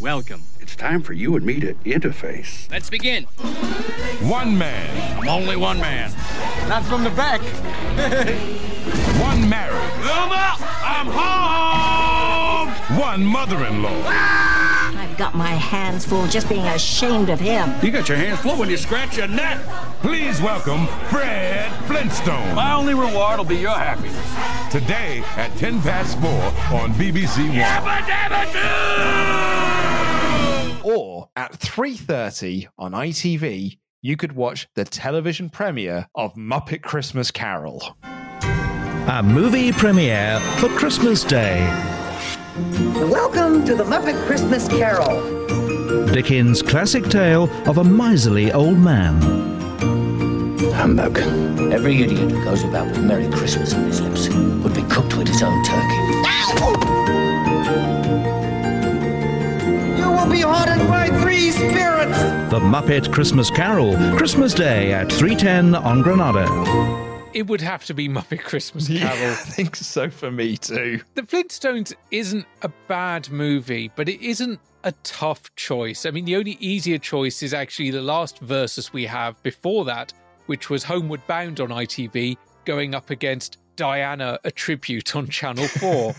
Welcome. 0.01 0.43
It's 0.61 0.77
time 0.77 1.03
for 1.03 1.13
you 1.15 1.37
and 1.37 1.47
me 1.47 1.61
to 1.61 1.75
interface. 1.75 2.71
Let's 2.71 2.91
begin. 2.91 3.25
One 4.29 4.59
man. 4.59 5.21
I'm 5.21 5.29
only 5.29 5.57
one 5.57 5.79
man. 5.81 6.13
Not 6.69 6.85
from 6.85 7.05
the 7.05 7.11
back. 7.11 7.41
One 9.21 9.49
married. 9.49 9.99
Wilma, 10.05 10.55
I'm 10.85 11.07
home! 11.09 12.99
One 13.01 13.25
mother-in-law. 13.25 14.03
Ah! 14.05 14.46
I've 15.17 15.21
got 15.21 15.35
my 15.35 15.55
hands 15.55 16.05
full 16.05 16.27
just 16.27 16.47
being 16.47 16.67
ashamed 16.67 17.31
of 17.31 17.41
him. 17.41 17.73
You 17.83 17.91
got 17.91 18.07
your 18.07 18.19
hands 18.19 18.39
full 18.41 18.59
when 18.59 18.69
you 18.69 18.77
scratch 18.77 19.17
your 19.17 19.29
neck. 19.29 19.59
Please 20.03 20.43
welcome 20.43 20.87
Fred 21.09 21.73
Flintstone. 21.87 22.55
My 22.55 22.75
only 22.75 22.93
reward 22.93 23.39
will 23.39 23.47
be 23.47 23.57
your 23.57 23.79
happiness. 23.79 24.15
Today 24.71 25.23
at 25.39 25.57
10 25.57 25.81
past 25.81 26.21
4 26.21 26.31
on 26.79 26.93
BBC 26.93 27.49
One. 27.49 27.57
Yabba 27.57 28.03
dabba 28.03 28.53
doo! 30.83 30.91
Or 30.91 31.31
at 31.35 31.53
3.30 31.61 32.67
on 32.77 32.93
ITV, 32.93 33.79
you 34.03 34.19
could 34.19 34.33
watch 34.33 34.69
the 34.75 34.85
television 34.85 35.49
premiere 35.49 36.09
of 36.15 36.35
Muppet 36.35 36.83
Christmas 36.83 37.31
Carol. 37.31 37.97
A 38.03 39.23
movie 39.25 39.73
premiere 39.73 40.41
for 40.59 40.69
Christmas 40.69 41.25
Day. 41.25 41.96
Welcome 42.57 43.67
to 43.67 43.75
the 43.75 43.85
Muppet 43.85 44.17
Christmas 44.27 44.67
Carol. 44.67 46.07
Dickens' 46.07 46.63
classic 46.63 47.05
tale 47.11 47.51
of 47.69 47.77
a 47.77 47.85
miserly 47.85 48.51
old 48.51 48.79
man. 48.79 49.21
Humbug. 50.73 51.19
Every 51.71 52.01
idiot 52.01 52.31
who 52.31 52.45
goes 52.45 52.65
about 52.65 52.87
with 52.87 53.05
Merry 53.05 53.29
Christmas 53.29 53.75
on 53.75 53.85
his 53.85 54.01
lips 54.01 54.31
would 54.31 54.73
be 54.73 54.81
cooked 54.85 55.19
with 55.19 55.29
his 55.29 55.43
own 55.43 55.63
turkey. 55.65 55.97
You 59.99 60.11
will 60.11 60.31
be 60.31 60.41
haunted 60.41 60.89
by 60.89 61.09
three 61.21 61.51
spirits. 61.51 62.23
The 62.51 62.61
Muppet 62.61 63.13
Christmas 63.13 63.51
Carol, 63.51 63.97
Christmas 64.17 64.55
Day 64.55 64.95
at 64.95 65.09
3.10 65.09 65.79
on 65.85 66.01
Granada. 66.01 67.06
It 67.37 67.49
would 67.49 67.61
have 67.61 67.85
to 67.85 67.93
be 67.93 68.09
Muppet 68.09 68.41
Christmas 68.41 68.89
Yeah, 68.89 69.15
Carol. 69.15 69.31
I 69.33 69.35
think 69.35 69.77
so 69.77 70.09
for 70.09 70.31
me 70.31 70.57
too. 70.57 71.03
The 71.17 71.23
Flintstones 71.23 71.93
isn't 72.11 72.47
a 72.63 72.71
bad 72.89 73.31
movie, 73.31 73.91
but 73.95 74.09
it 74.09 74.23
isn't 74.23 74.59
a 74.85 74.93
tough 75.03 75.55
choice. 75.55 76.07
I 76.07 76.13
mean, 76.13 76.25
the 76.25 76.37
only 76.37 76.57
easier 76.61 76.97
choice 76.97 77.43
is 77.43 77.53
actually 77.53 77.91
the 77.91 78.01
last 78.01 78.39
versus 78.39 78.91
we 78.95 79.05
have 79.05 79.43
before 79.43 79.85
that, 79.85 80.15
which 80.47 80.71
was 80.71 80.83
Homeward 80.83 81.21
Bound 81.27 81.61
on 81.61 81.69
ITV, 81.69 82.39
going 82.65 82.95
up 82.95 83.11
against 83.11 83.59
Diana, 83.77 84.39
a 84.45 84.51
tribute 84.51 85.15
on 85.15 85.29
Channel 85.29 85.69
4. 85.69 86.15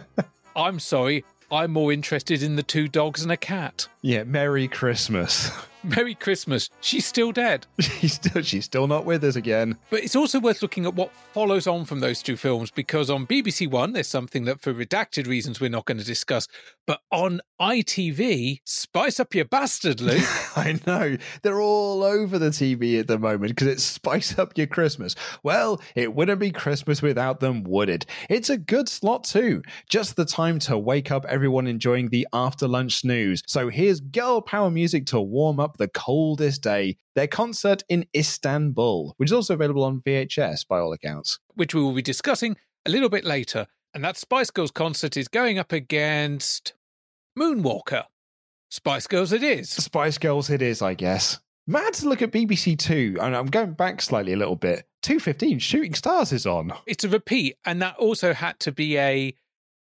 I'm 0.56 0.78
sorry, 0.80 1.26
I'm 1.52 1.72
more 1.72 1.92
interested 1.92 2.42
in 2.42 2.56
the 2.56 2.62
two 2.62 2.88
dogs 2.88 3.22
and 3.22 3.30
a 3.30 3.36
cat. 3.36 3.86
Yeah, 4.00 4.24
Merry 4.24 4.68
Christmas. 4.68 5.50
Merry 5.84 6.14
Christmas. 6.14 6.70
She's 6.80 7.06
still 7.06 7.32
dead. 7.32 7.66
she's 7.78 8.14
still 8.14 8.42
she's 8.42 8.64
still 8.64 8.86
not 8.86 9.04
with 9.04 9.22
us 9.24 9.36
again. 9.36 9.76
But 9.90 10.02
it's 10.02 10.16
also 10.16 10.40
worth 10.40 10.62
looking 10.62 10.86
at 10.86 10.94
what 10.94 11.12
follows 11.32 11.66
on 11.66 11.84
from 11.84 12.00
those 12.00 12.22
two 12.22 12.36
films 12.36 12.70
because 12.70 13.10
on 13.10 13.26
BBC 13.26 13.70
One, 13.70 13.92
there's 13.92 14.08
something 14.08 14.44
that, 14.44 14.60
for 14.60 14.72
redacted 14.72 15.26
reasons, 15.26 15.60
we're 15.60 15.70
not 15.70 15.84
going 15.84 15.98
to 15.98 16.04
discuss. 16.04 16.48
But 16.86 17.00
on 17.10 17.40
ITV, 17.60 18.60
spice 18.64 19.18
up 19.18 19.34
your 19.34 19.46
bastard, 19.46 20.00
Luke. 20.00 20.22
I 20.56 20.78
know. 20.86 21.16
They're 21.42 21.60
all 21.60 22.02
over 22.02 22.38
the 22.38 22.50
TV 22.50 23.00
at 23.00 23.06
the 23.06 23.18
moment 23.18 23.50
because 23.50 23.68
it's 23.68 23.82
Spice 23.82 24.38
Up 24.38 24.56
Your 24.58 24.66
Christmas. 24.66 25.14
Well, 25.42 25.80
it 25.94 26.14
wouldn't 26.14 26.40
be 26.40 26.50
Christmas 26.50 27.00
without 27.00 27.40
them, 27.40 27.64
would 27.64 27.88
it? 27.88 28.06
It's 28.28 28.50
a 28.50 28.58
good 28.58 28.88
slot 28.88 29.24
too. 29.24 29.62
Just 29.88 30.16
the 30.16 30.24
time 30.24 30.58
to 30.60 30.76
wake 30.76 31.10
up 31.10 31.24
everyone 31.26 31.66
enjoying 31.66 32.08
the 32.08 32.26
after 32.32 32.68
lunch 32.68 32.96
snooze. 32.96 33.42
So 33.46 33.68
here's 33.68 34.00
girl 34.00 34.40
power 34.40 34.70
music 34.70 35.06
to 35.06 35.20
warm 35.20 35.60
up 35.60 35.73
the 35.78 35.88
coldest 35.88 36.62
day. 36.62 36.96
Their 37.14 37.26
concert 37.26 37.82
in 37.88 38.06
Istanbul, 38.16 39.14
which 39.16 39.28
is 39.28 39.32
also 39.32 39.54
available 39.54 39.84
on 39.84 40.00
VHS 40.00 40.66
by 40.68 40.78
all 40.78 40.92
accounts. 40.92 41.38
which 41.54 41.74
we 41.74 41.82
will 41.82 41.94
be 41.94 42.02
discussing 42.02 42.56
a 42.86 42.90
little 42.90 43.08
bit 43.08 43.24
later. 43.24 43.66
And 43.94 44.04
that 44.04 44.16
Spice 44.16 44.50
Girls 44.50 44.70
concert 44.72 45.16
is 45.16 45.28
going 45.28 45.58
up 45.58 45.72
against 45.72 46.74
Moonwalker. 47.38 48.04
Spice 48.70 49.06
Girls 49.06 49.32
it 49.32 49.42
is. 49.42 49.70
Spice 49.70 50.18
Girls 50.18 50.50
it 50.50 50.60
is, 50.60 50.82
I 50.82 50.94
guess. 50.94 51.38
Mad 51.66 51.94
to 51.94 52.08
look 52.08 52.20
at 52.20 52.32
BBC 52.32 52.78
Two, 52.78 53.16
and 53.20 53.34
I'm 53.34 53.46
going 53.46 53.72
back 53.72 54.02
slightly 54.02 54.32
a 54.32 54.36
little 54.36 54.56
bit. 54.56 54.84
215 55.02 55.58
Shooting 55.60 55.94
Stars 55.94 56.32
is 56.32 56.44
on. 56.46 56.72
It's 56.86 57.04
a 57.04 57.08
repeat, 57.08 57.56
and 57.64 57.80
that 57.80 57.96
also 57.96 58.34
had 58.34 58.58
to 58.60 58.72
be 58.72 58.98
a 58.98 59.34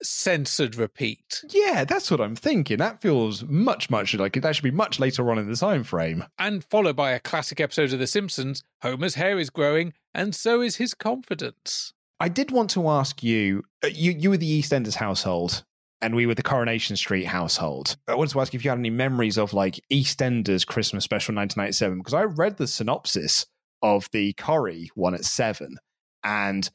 censored 0.03 0.75
repeat. 0.75 1.43
Yeah, 1.49 1.83
that's 1.85 2.09
what 2.11 2.21
I'm 2.21 2.35
thinking. 2.35 2.77
That 2.77 3.01
feels 3.01 3.43
much, 3.43 3.89
much 3.89 4.13
like 4.13 4.37
it. 4.37 4.41
That 4.41 4.55
should 4.55 4.63
be 4.63 4.71
much 4.71 4.99
later 4.99 5.29
on 5.31 5.37
in 5.39 5.49
the 5.49 5.55
time 5.55 5.83
frame. 5.83 6.23
And 6.37 6.63
followed 6.63 6.95
by 6.95 7.11
a 7.11 7.19
classic 7.19 7.59
episode 7.59 7.93
of 7.93 7.99
The 7.99 8.07
Simpsons 8.07 8.63
Homer's 8.81 9.15
hair 9.15 9.37
is 9.39 9.49
growing, 9.49 9.93
and 10.13 10.33
so 10.35 10.61
is 10.61 10.77
his 10.77 10.93
confidence. 10.93 11.93
I 12.19 12.29
did 12.29 12.51
want 12.51 12.69
to 12.71 12.89
ask 12.89 13.21
you. 13.23 13.63
uh, 13.83 13.87
You 13.87 14.11
you 14.11 14.29
were 14.31 14.37
the 14.37 14.61
EastEnders 14.61 14.95
household, 14.95 15.63
and 16.01 16.15
we 16.15 16.25
were 16.25 16.35
the 16.35 16.43
Coronation 16.43 16.95
Street 16.95 17.25
household. 17.25 17.95
I 18.07 18.15
wanted 18.15 18.31
to 18.33 18.41
ask 18.41 18.53
if 18.55 18.63
you 18.63 18.69
had 18.71 18.79
any 18.79 18.89
memories 18.89 19.37
of 19.37 19.53
like 19.53 19.79
EastEnders 19.91 20.65
Christmas 20.65 21.03
Special 21.03 21.35
1997 21.35 21.97
because 21.99 22.13
I 22.13 22.23
read 22.23 22.57
the 22.57 22.67
synopsis 22.67 23.45
of 23.83 24.09
the 24.11 24.33
Corrie 24.33 24.89
one 24.95 25.13
at 25.13 25.25
seven, 25.25 25.77
and 26.23 26.69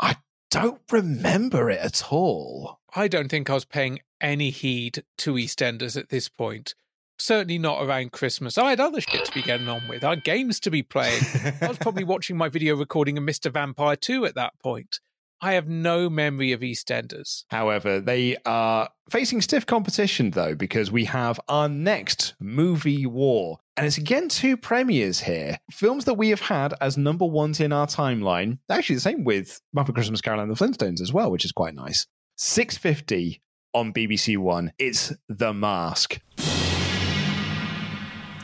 I 0.00 0.16
don't 0.52 0.82
remember 0.90 1.70
it 1.70 1.80
at 1.80 2.12
all. 2.12 2.78
I 2.94 3.08
don't 3.08 3.30
think 3.30 3.48
I 3.48 3.54
was 3.54 3.64
paying 3.64 4.00
any 4.20 4.50
heed 4.50 5.02
to 5.18 5.32
EastEnders 5.32 5.96
at 5.96 6.10
this 6.10 6.28
point. 6.28 6.74
Certainly 7.18 7.58
not 7.58 7.82
around 7.82 8.12
Christmas. 8.12 8.58
I 8.58 8.70
had 8.70 8.80
other 8.80 9.00
shit 9.00 9.24
to 9.24 9.32
be 9.32 9.40
getting 9.40 9.68
on 9.68 9.88
with. 9.88 10.04
I 10.04 10.10
had 10.10 10.24
games 10.24 10.60
to 10.60 10.70
be 10.70 10.82
playing. 10.82 11.22
I 11.62 11.68
was 11.68 11.78
probably 11.78 12.04
watching 12.12 12.36
my 12.36 12.50
video 12.50 12.76
recording 12.76 13.16
of 13.16 13.24
Mr. 13.24 13.50
Vampire 13.50 13.96
2 13.96 14.26
at 14.26 14.34
that 14.34 14.52
point. 14.62 15.00
I 15.44 15.54
have 15.54 15.68
no 15.68 16.08
memory 16.08 16.52
of 16.52 16.60
EastEnders. 16.60 17.44
However, 17.48 18.00
they 18.00 18.36
are 18.46 18.88
facing 19.10 19.40
stiff 19.40 19.66
competition 19.66 20.30
though, 20.30 20.54
because 20.54 20.92
we 20.92 21.04
have 21.06 21.40
our 21.48 21.68
next 21.68 22.34
movie 22.38 23.06
war. 23.06 23.58
And 23.76 23.84
it's 23.84 23.98
again 23.98 24.28
two 24.28 24.56
premieres 24.56 25.20
here. 25.20 25.58
Films 25.72 26.04
that 26.04 26.14
we 26.14 26.28
have 26.28 26.42
had 26.42 26.74
as 26.80 26.96
number 26.96 27.26
ones 27.26 27.58
in 27.58 27.72
our 27.72 27.88
timeline. 27.88 28.58
Actually, 28.70 28.96
the 28.96 29.00
same 29.00 29.24
with 29.24 29.60
Muppet 29.76 29.94
Christmas 29.94 30.20
Carol 30.20 30.40
and 30.40 30.50
the 30.50 30.54
Flintstones 30.54 31.00
as 31.00 31.12
well, 31.12 31.32
which 31.32 31.44
is 31.44 31.50
quite 31.52 31.74
nice. 31.74 32.06
650 32.36 33.42
on 33.74 33.92
BBC 33.92 34.38
One. 34.38 34.72
It's 34.78 35.12
The 35.28 35.52
Mask. 35.52 36.20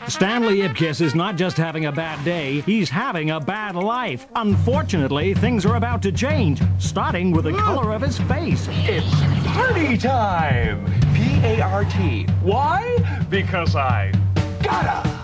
Stanley 0.08 0.60
Ipkiss 0.60 1.02
is 1.02 1.14
not 1.14 1.36
just 1.36 1.58
having 1.58 1.84
a 1.84 1.92
bad 1.92 2.24
day, 2.24 2.62
he's 2.62 2.88
having 2.88 3.32
a 3.32 3.38
bad 3.38 3.76
life. 3.76 4.26
Unfortunately, 4.36 5.34
things 5.34 5.66
are 5.66 5.76
about 5.76 6.00
to 6.02 6.10
change, 6.10 6.62
starting 6.78 7.30
with 7.30 7.44
the 7.44 7.52
hmm. 7.52 7.58
color 7.58 7.92
of 7.92 8.00
his 8.00 8.18
face. 8.20 8.66
It's 8.70 9.06
party 9.48 9.98
time! 9.98 10.86
P 11.14 11.40
A 11.44 11.60
R 11.60 11.84
T. 11.84 12.24
Why? 12.42 13.26
Because 13.28 13.76
I 13.76 14.12
gotta! 14.62 15.17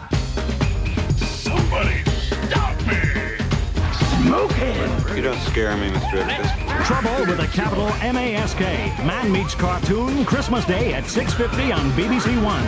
Smoking! 4.24 5.16
You 5.16 5.22
don't 5.22 5.38
scare 5.40 5.76
me, 5.76 5.90
Mr. 5.90 6.22
Ipkiss. 6.22 6.86
Trouble 6.86 7.30
with 7.30 7.40
a 7.40 7.46
capital 7.48 7.88
M-A-S-K. 8.00 8.94
Man 9.04 9.30
Meets 9.30 9.54
Cartoon, 9.54 10.24
Christmas 10.24 10.64
Day 10.64 10.94
at 10.94 11.04
6.50 11.04 11.76
on 11.76 11.90
BBC 11.90 12.42
One. 12.42 12.64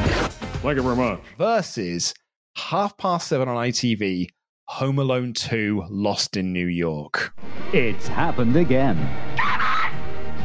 Thank 0.61 0.77
you 0.77 0.83
very 0.83 0.97
much. 0.97 1.19
Versus 1.39 2.13
half 2.57 2.99
past 2.99 3.29
seven 3.29 3.49
on 3.49 3.57
ITV, 3.57 4.29
Home 4.67 4.99
Alone 4.99 5.33
2 5.33 5.85
Lost 5.89 6.37
in 6.37 6.53
New 6.53 6.67
York. 6.67 7.33
It's 7.73 8.07
happened 8.07 8.57
again. 8.57 8.99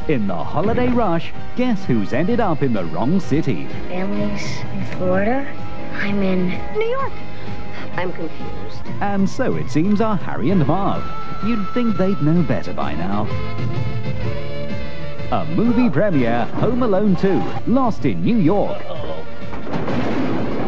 In 0.08 0.28
the 0.28 0.42
holiday 0.42 0.88
rush, 0.88 1.34
guess 1.58 1.84
who's 1.84 2.14
ended 2.14 2.40
up 2.40 2.64
in 2.64 2.72
the 2.72 2.86
wrong 2.86 3.20
city? 3.20 3.68
Families 3.90 4.42
in 4.74 4.86
Florida? 4.98 5.46
I'm 5.92 6.24
in 6.24 6.48
New 6.78 6.88
York. 6.88 7.12
I'm 7.98 8.14
confused. 8.14 8.71
And 9.02 9.30
so 9.30 9.56
it 9.56 9.70
seems 9.70 10.02
are 10.02 10.16
Harry 10.16 10.52
and 10.52 10.66
Marv. 10.66 11.04
You'd 11.46 11.68
think 11.74 11.98
they'd 11.98 12.22
know 12.22 12.44
better 12.44 12.74
by 12.74 12.94
now. 12.94 13.28
A 15.32 15.46
movie 15.56 15.90
premiere, 15.90 16.46
Home 16.56 16.84
Alone 16.84 17.16
2, 17.16 17.42
Lost 17.68 18.06
in 18.06 18.22
New 18.22 18.38
York. 18.38 18.80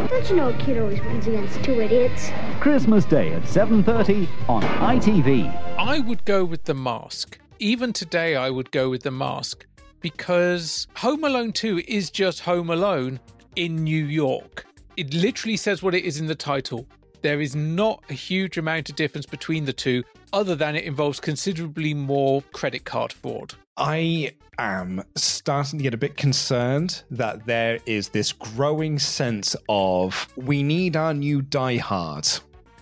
Did 0.10 0.30
you 0.30 0.36
know 0.38 0.50
a 0.50 0.58
kid 0.58 0.78
always 0.78 1.02
wins 1.02 1.28
against 1.28 1.62
two 1.64 1.82
idiots? 1.82 2.30
Christmas 2.62 3.04
Day 3.04 3.34
at 3.34 3.44
7.30 3.44 4.28
on 4.48 4.62
ITV. 4.62 5.76
I 5.78 6.00
would 6.00 6.24
go 6.24 6.46
with 6.46 6.64
The 6.64 6.74
Mask. 6.74 7.38
Even 7.60 7.92
today, 7.92 8.38
I 8.38 8.50
would 8.50 8.72
go 8.72 8.90
with 8.90 9.04
The 9.04 9.12
Mask 9.12 9.66
because 10.00 10.88
Home 10.96 11.24
Alone 11.24 11.52
2 11.52 11.84
is 11.88 12.10
just 12.10 12.40
Home 12.42 12.70
Alone 12.70 13.20
in 13.56 13.84
New 13.84 14.06
York. 14.06 14.66
It 14.96 15.14
literally 15.14 15.58
says 15.58 15.84
what 15.84 15.94
it 15.94 16.06
is 16.06 16.20
in 16.20 16.28
the 16.28 16.36
title. 16.36 16.88
There 17.24 17.40
is 17.40 17.56
not 17.56 18.04
a 18.10 18.14
huge 18.14 18.58
amount 18.58 18.90
of 18.90 18.98
difference 18.98 19.26
between 19.26 19.64
the 19.64 19.72
two, 19.72 20.04
other 20.34 20.56
than 20.56 20.76
it 20.76 20.84
involves 20.84 21.22
considerably 21.22 21.94
more 21.94 22.42
credit 22.52 22.84
card 22.84 23.14
fraud. 23.14 23.54
I 23.78 24.34
am 24.60 25.02
starting 25.16 25.80
to 25.80 25.84
get 25.84 25.94
a 25.94 25.98
bit 25.98 26.18
concerned 26.18 27.04
that 27.12 27.46
there 27.46 27.80
is 27.86 28.10
this 28.10 28.34
growing 28.34 29.00
sense 29.00 29.56
of 29.70 30.28
we 30.36 30.64
need 30.64 30.98
our 30.98 31.14
new 31.14 31.42
Die 31.42 31.78
Hard 31.78 32.28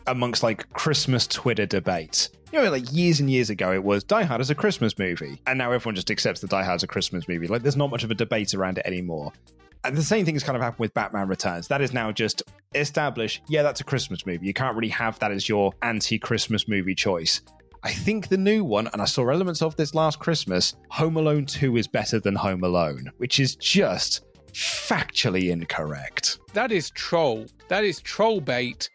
amongst 0.07 0.41
like 0.41 0.67
Christmas 0.73 1.27
Twitter 1.27 1.67
debates. 1.67 2.31
You 2.51 2.63
know, 2.63 2.71
like 2.71 2.91
years 2.91 3.19
and 3.19 3.29
years 3.29 3.51
ago, 3.51 3.71
it 3.71 3.83
was 3.83 4.03
Die 4.03 4.23
Hard 4.23 4.41
is 4.41 4.49
a 4.49 4.55
Christmas 4.55 4.97
movie, 4.97 5.39
and 5.45 5.59
now 5.59 5.71
everyone 5.71 5.93
just 5.93 6.09
accepts 6.09 6.41
that 6.41 6.49
Die 6.49 6.63
Hard's 6.63 6.81
a 6.81 6.87
Christmas 6.87 7.27
movie. 7.27 7.45
Like, 7.45 7.61
there's 7.61 7.77
not 7.77 7.91
much 7.91 8.03
of 8.03 8.09
a 8.09 8.15
debate 8.15 8.55
around 8.55 8.79
it 8.79 8.87
anymore. 8.87 9.31
And 9.83 9.97
the 9.97 10.03
same 10.03 10.25
thing 10.25 10.35
has 10.35 10.43
kind 10.43 10.55
of 10.55 10.61
happened 10.61 10.79
with 10.79 10.93
Batman 10.93 11.27
Returns. 11.27 11.67
That 11.67 11.81
is 11.81 11.91
now 11.91 12.11
just 12.11 12.43
established. 12.75 13.41
Yeah, 13.49 13.63
that's 13.63 13.81
a 13.81 13.83
Christmas 13.83 14.25
movie. 14.25 14.45
You 14.45 14.53
can't 14.53 14.75
really 14.75 14.89
have 14.89 15.17
that 15.19 15.31
as 15.31 15.49
your 15.49 15.73
anti-Christmas 15.81 16.67
movie 16.67 16.93
choice. 16.93 17.41
I 17.83 17.91
think 17.91 18.27
the 18.27 18.37
new 18.37 18.63
one, 18.63 18.89
and 18.93 19.01
I 19.01 19.05
saw 19.05 19.27
elements 19.29 19.63
of 19.63 19.75
this 19.75 19.95
last 19.95 20.19
Christmas, 20.19 20.75
Home 20.89 21.17
Alone 21.17 21.47
2 21.47 21.77
is 21.77 21.87
better 21.87 22.19
than 22.19 22.35
Home 22.35 22.63
Alone, 22.63 23.11
which 23.17 23.39
is 23.39 23.55
just 23.55 24.23
factually 24.53 25.49
incorrect. 25.49 26.37
That 26.53 26.71
is 26.71 26.91
troll. 26.91 27.47
That 27.69 27.83
is 27.83 27.99
troll 27.99 28.39
bait. 28.39 28.89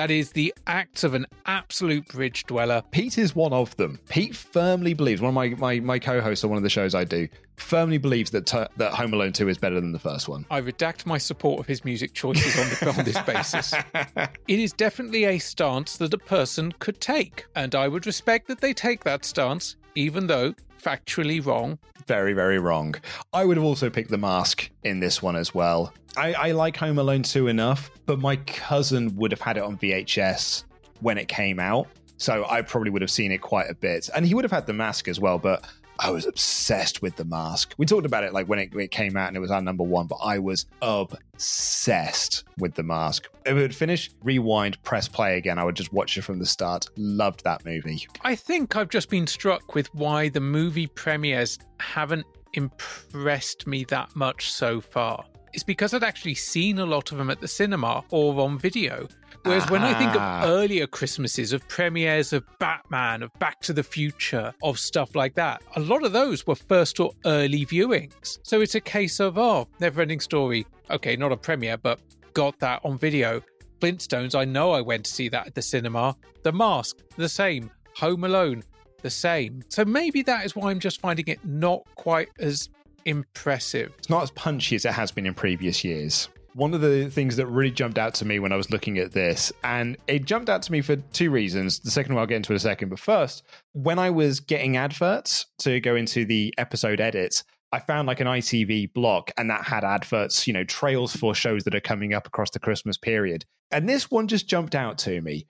That 0.00 0.10
is 0.10 0.32
the 0.32 0.54
act 0.66 1.04
of 1.04 1.12
an 1.12 1.26
absolute 1.44 2.08
bridge 2.08 2.46
dweller. 2.46 2.82
Pete 2.90 3.18
is 3.18 3.34
one 3.34 3.52
of 3.52 3.76
them. 3.76 4.00
Pete 4.08 4.34
firmly 4.34 4.94
believes, 4.94 5.20
one 5.20 5.28
of 5.28 5.34
my, 5.34 5.50
my, 5.50 5.78
my 5.78 5.98
co 5.98 6.22
hosts 6.22 6.42
on 6.42 6.48
one 6.48 6.56
of 6.56 6.62
the 6.62 6.70
shows 6.70 6.94
I 6.94 7.04
do, 7.04 7.28
firmly 7.58 7.98
believes 7.98 8.30
that, 8.30 8.46
t- 8.46 8.64
that 8.78 8.94
Home 8.94 9.12
Alone 9.12 9.34
2 9.34 9.50
is 9.50 9.58
better 9.58 9.78
than 9.78 9.92
the 9.92 9.98
first 9.98 10.26
one. 10.26 10.46
I 10.50 10.62
redact 10.62 11.04
my 11.04 11.18
support 11.18 11.60
of 11.60 11.66
his 11.66 11.84
music 11.84 12.14
choices 12.14 12.58
on, 12.58 12.70
the, 12.70 12.98
on 12.98 13.04
this 13.04 13.20
basis. 13.26 13.74
It 14.48 14.58
is 14.58 14.72
definitely 14.72 15.24
a 15.24 15.38
stance 15.38 15.98
that 15.98 16.14
a 16.14 16.18
person 16.18 16.72
could 16.78 16.98
take, 17.02 17.44
and 17.54 17.74
I 17.74 17.86
would 17.86 18.06
respect 18.06 18.48
that 18.48 18.62
they 18.62 18.72
take 18.72 19.04
that 19.04 19.26
stance, 19.26 19.76
even 19.96 20.26
though 20.26 20.54
factually 20.80 21.44
wrong. 21.44 21.78
Very, 22.06 22.32
very 22.32 22.58
wrong. 22.58 22.94
I 23.32 23.44
would 23.44 23.56
have 23.56 23.64
also 23.64 23.90
picked 23.90 24.10
The 24.10 24.18
Mask 24.18 24.70
in 24.82 25.00
this 25.00 25.22
one 25.22 25.36
as 25.36 25.54
well. 25.54 25.92
I, 26.16 26.32
I 26.34 26.52
like 26.52 26.76
Home 26.78 26.98
Alone 26.98 27.22
2 27.22 27.48
enough, 27.48 27.90
but 28.06 28.18
my 28.18 28.36
cousin 28.36 29.14
would 29.16 29.30
have 29.30 29.40
had 29.40 29.56
it 29.56 29.62
on 29.62 29.76
VHS 29.76 30.64
when 31.00 31.18
it 31.18 31.28
came 31.28 31.60
out. 31.60 31.86
So 32.16 32.46
I 32.50 32.62
probably 32.62 32.90
would 32.90 33.02
have 33.02 33.10
seen 33.10 33.32
it 33.32 33.38
quite 33.38 33.70
a 33.70 33.74
bit. 33.74 34.10
And 34.14 34.26
he 34.26 34.34
would 34.34 34.44
have 34.44 34.52
had 34.52 34.66
The 34.66 34.72
Mask 34.72 35.08
as 35.08 35.18
well, 35.18 35.38
but 35.38 35.64
I 36.02 36.10
was 36.10 36.24
obsessed 36.24 37.02
with 37.02 37.16
The 37.16 37.26
Mask. 37.26 37.74
We 37.76 37.84
talked 37.84 38.06
about 38.06 38.24
it 38.24 38.32
like 38.32 38.48
when 38.48 38.58
it, 38.58 38.74
it 38.74 38.90
came 38.90 39.18
out 39.18 39.28
and 39.28 39.36
it 39.36 39.40
was 39.40 39.50
our 39.50 39.60
number 39.60 39.84
one, 39.84 40.06
but 40.06 40.16
I 40.16 40.38
was 40.38 40.64
obsessed 40.80 42.44
with 42.56 42.74
The 42.74 42.82
Mask. 42.82 43.28
If 43.44 43.54
it 43.54 43.60
would 43.60 43.74
finish, 43.74 44.10
rewind, 44.24 44.82
press 44.82 45.08
play 45.08 45.36
again, 45.36 45.58
I 45.58 45.64
would 45.64 45.76
just 45.76 45.92
watch 45.92 46.16
it 46.16 46.22
from 46.22 46.38
the 46.38 46.46
start. 46.46 46.86
Loved 46.96 47.44
that 47.44 47.66
movie. 47.66 48.06
I 48.22 48.34
think 48.34 48.76
I've 48.76 48.88
just 48.88 49.10
been 49.10 49.26
struck 49.26 49.74
with 49.74 49.94
why 49.94 50.30
the 50.30 50.40
movie 50.40 50.86
premieres 50.86 51.58
haven't 51.80 52.24
impressed 52.54 53.66
me 53.66 53.84
that 53.84 54.16
much 54.16 54.50
so 54.52 54.80
far. 54.80 55.26
It's 55.52 55.62
because 55.64 55.92
I'd 55.92 56.04
actually 56.04 56.36
seen 56.36 56.78
a 56.78 56.86
lot 56.86 57.12
of 57.12 57.18
them 57.18 57.28
at 57.28 57.40
the 57.40 57.48
cinema 57.48 58.04
or 58.10 58.40
on 58.40 58.58
video. 58.58 59.06
Whereas 59.44 59.68
when 59.70 59.82
I 59.82 59.94
think 59.94 60.10
Ah. 60.16 60.42
of 60.42 60.50
earlier 60.50 60.86
Christmases, 60.86 61.52
of 61.52 61.66
premieres 61.68 62.32
of 62.32 62.44
Batman, 62.58 63.22
of 63.22 63.32
Back 63.38 63.60
to 63.62 63.72
the 63.72 63.82
Future, 63.82 64.52
of 64.62 64.78
stuff 64.78 65.14
like 65.14 65.34
that, 65.34 65.62
a 65.76 65.80
lot 65.80 66.04
of 66.04 66.12
those 66.12 66.46
were 66.46 66.54
first 66.54 67.00
or 67.00 67.12
early 67.24 67.64
viewings. 67.64 68.38
So 68.42 68.60
it's 68.60 68.74
a 68.74 68.80
case 68.80 69.18
of, 69.20 69.38
oh, 69.38 69.66
never 69.80 70.02
ending 70.02 70.20
story. 70.20 70.66
Okay, 70.90 71.16
not 71.16 71.32
a 71.32 71.36
premiere, 71.36 71.78
but 71.78 72.00
got 72.34 72.58
that 72.60 72.80
on 72.84 72.98
video. 72.98 73.42
Flintstones, 73.80 74.34
I 74.34 74.44
know 74.44 74.72
I 74.72 74.82
went 74.82 75.04
to 75.06 75.10
see 75.10 75.28
that 75.30 75.46
at 75.46 75.54
the 75.54 75.62
cinema. 75.62 76.14
The 76.42 76.52
Mask, 76.52 76.98
the 77.16 77.28
same. 77.28 77.70
Home 77.96 78.24
Alone, 78.24 78.62
the 79.02 79.10
same. 79.10 79.62
So 79.68 79.84
maybe 79.86 80.22
that 80.22 80.44
is 80.44 80.54
why 80.54 80.70
I'm 80.70 80.80
just 80.80 81.00
finding 81.00 81.26
it 81.28 81.42
not 81.44 81.82
quite 81.94 82.28
as 82.38 82.68
impressive. 83.06 83.92
It's 83.98 84.10
not 84.10 84.22
as 84.22 84.30
punchy 84.32 84.76
as 84.76 84.84
it 84.84 84.92
has 84.92 85.10
been 85.10 85.24
in 85.26 85.34
previous 85.34 85.82
years. 85.82 86.28
One 86.60 86.74
of 86.74 86.82
the 86.82 87.08
things 87.08 87.36
that 87.36 87.46
really 87.46 87.70
jumped 87.70 87.96
out 87.96 88.12
to 88.16 88.26
me 88.26 88.38
when 88.38 88.52
I 88.52 88.56
was 88.56 88.70
looking 88.70 88.98
at 88.98 89.12
this, 89.12 89.50
and 89.64 89.96
it 90.06 90.26
jumped 90.26 90.50
out 90.50 90.60
to 90.64 90.72
me 90.72 90.82
for 90.82 90.96
two 90.96 91.30
reasons. 91.30 91.78
The 91.78 91.90
second 91.90 92.14
one 92.14 92.20
I'll 92.20 92.26
get 92.26 92.36
into 92.36 92.52
in 92.52 92.56
a 92.56 92.60
second. 92.60 92.90
But 92.90 92.98
first, 92.98 93.44
when 93.72 93.98
I 93.98 94.10
was 94.10 94.40
getting 94.40 94.76
adverts 94.76 95.46
to 95.60 95.80
go 95.80 95.96
into 95.96 96.26
the 96.26 96.52
episode 96.58 97.00
edits, 97.00 97.44
I 97.72 97.78
found 97.78 98.08
like 98.08 98.20
an 98.20 98.26
ITV 98.26 98.92
block 98.92 99.30
and 99.38 99.48
that 99.48 99.64
had 99.64 99.84
adverts, 99.84 100.46
you 100.46 100.52
know, 100.52 100.64
trails 100.64 101.16
for 101.16 101.34
shows 101.34 101.64
that 101.64 101.74
are 101.74 101.80
coming 101.80 102.12
up 102.12 102.26
across 102.26 102.50
the 102.50 102.58
Christmas 102.58 102.98
period. 102.98 103.46
And 103.70 103.88
this 103.88 104.10
one 104.10 104.28
just 104.28 104.46
jumped 104.46 104.74
out 104.74 104.98
to 104.98 105.22
me. 105.22 105.46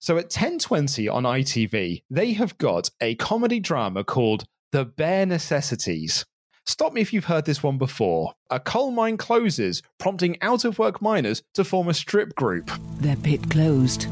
So 0.00 0.16
at 0.16 0.32
1020 0.32 1.10
on 1.10 1.24
ITV, 1.24 2.04
they 2.08 2.32
have 2.32 2.56
got 2.56 2.88
a 3.02 3.16
comedy 3.16 3.60
drama 3.60 4.02
called 4.02 4.44
The 4.72 4.86
Bare 4.86 5.26
Necessities. 5.26 6.24
Stop 6.66 6.94
me 6.94 7.02
if 7.02 7.12
you've 7.12 7.26
heard 7.26 7.44
this 7.44 7.62
one 7.62 7.76
before. 7.76 8.32
A 8.48 8.58
coal 8.58 8.90
mine 8.90 9.18
closes, 9.18 9.82
prompting 9.98 10.40
out 10.40 10.64
of 10.64 10.78
work 10.78 11.02
miners 11.02 11.42
to 11.52 11.62
form 11.62 11.88
a 11.88 11.94
strip 11.94 12.34
group. 12.34 12.70
Their 13.00 13.16
pit 13.16 13.50
closed. 13.50 14.06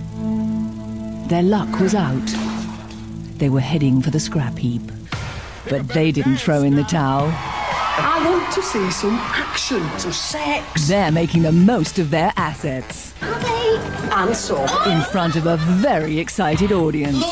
Their 1.30 1.42
luck 1.42 1.80
was 1.80 1.94
out. 1.94 2.26
They 3.38 3.48
were 3.48 3.60
heading 3.60 4.02
for 4.02 4.10
the 4.10 4.20
scrap 4.20 4.58
heap. 4.58 4.82
But 5.70 5.88
they 5.88 6.12
didn't 6.12 6.36
throw 6.36 6.62
in 6.62 6.76
the 6.76 6.82
towel. 6.82 7.30
I 7.34 8.22
want 8.24 8.52
to 8.54 8.62
see 8.62 8.90
some 8.90 9.14
action, 9.14 9.82
some 9.98 10.12
sex. 10.12 10.88
They're 10.88 11.10
making 11.10 11.42
the 11.42 11.52
most 11.52 11.98
of 11.98 12.10
their 12.10 12.34
assets. 12.36 13.14
Are 13.22 13.38
they? 13.40 14.10
And 14.12 14.36
so. 14.36 14.62
In 14.90 15.00
front 15.00 15.36
of 15.36 15.46
a 15.46 15.56
very 15.56 16.18
excited 16.18 16.70
audience. 16.70 17.24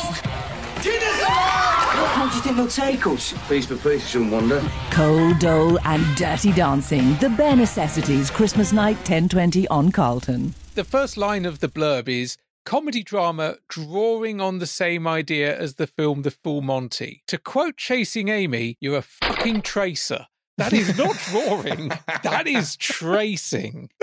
How 2.30 2.34
do 2.40 2.48
you 2.48 2.54
think 2.54 2.56
they'll 2.58 2.86
take 2.86 3.06
us? 3.08 3.34
Piece 3.48 3.66
for 3.66 3.76
piece, 3.76 4.06
shouldn't 4.06 4.30
wonder. 4.30 4.62
Cold, 4.92 5.40
dole, 5.40 5.80
and 5.80 6.16
dirty 6.16 6.52
dancing. 6.52 7.16
The 7.16 7.28
bare 7.30 7.56
necessities. 7.56 8.30
Christmas 8.30 8.72
night, 8.72 8.94
1020 8.98 9.66
on 9.66 9.90
Carlton. 9.90 10.54
The 10.76 10.84
first 10.84 11.16
line 11.16 11.44
of 11.44 11.58
the 11.58 11.68
blurb 11.68 12.08
is 12.08 12.36
comedy 12.64 13.02
drama 13.02 13.56
drawing 13.68 14.40
on 14.40 14.60
the 14.60 14.66
same 14.68 15.08
idea 15.08 15.58
as 15.58 15.74
the 15.74 15.88
film 15.88 16.22
The 16.22 16.30
Full 16.30 16.60
Monty. 16.60 17.24
To 17.26 17.36
quote 17.36 17.76
Chasing 17.76 18.28
Amy, 18.28 18.76
you're 18.80 18.98
a 18.98 19.02
fucking 19.02 19.62
tracer. 19.62 20.26
That 20.60 20.72
is 20.72 20.96
not 20.98 21.16
drawing. 21.30 21.88
that 22.22 22.46
is 22.46 22.76
tracing. 22.76 23.90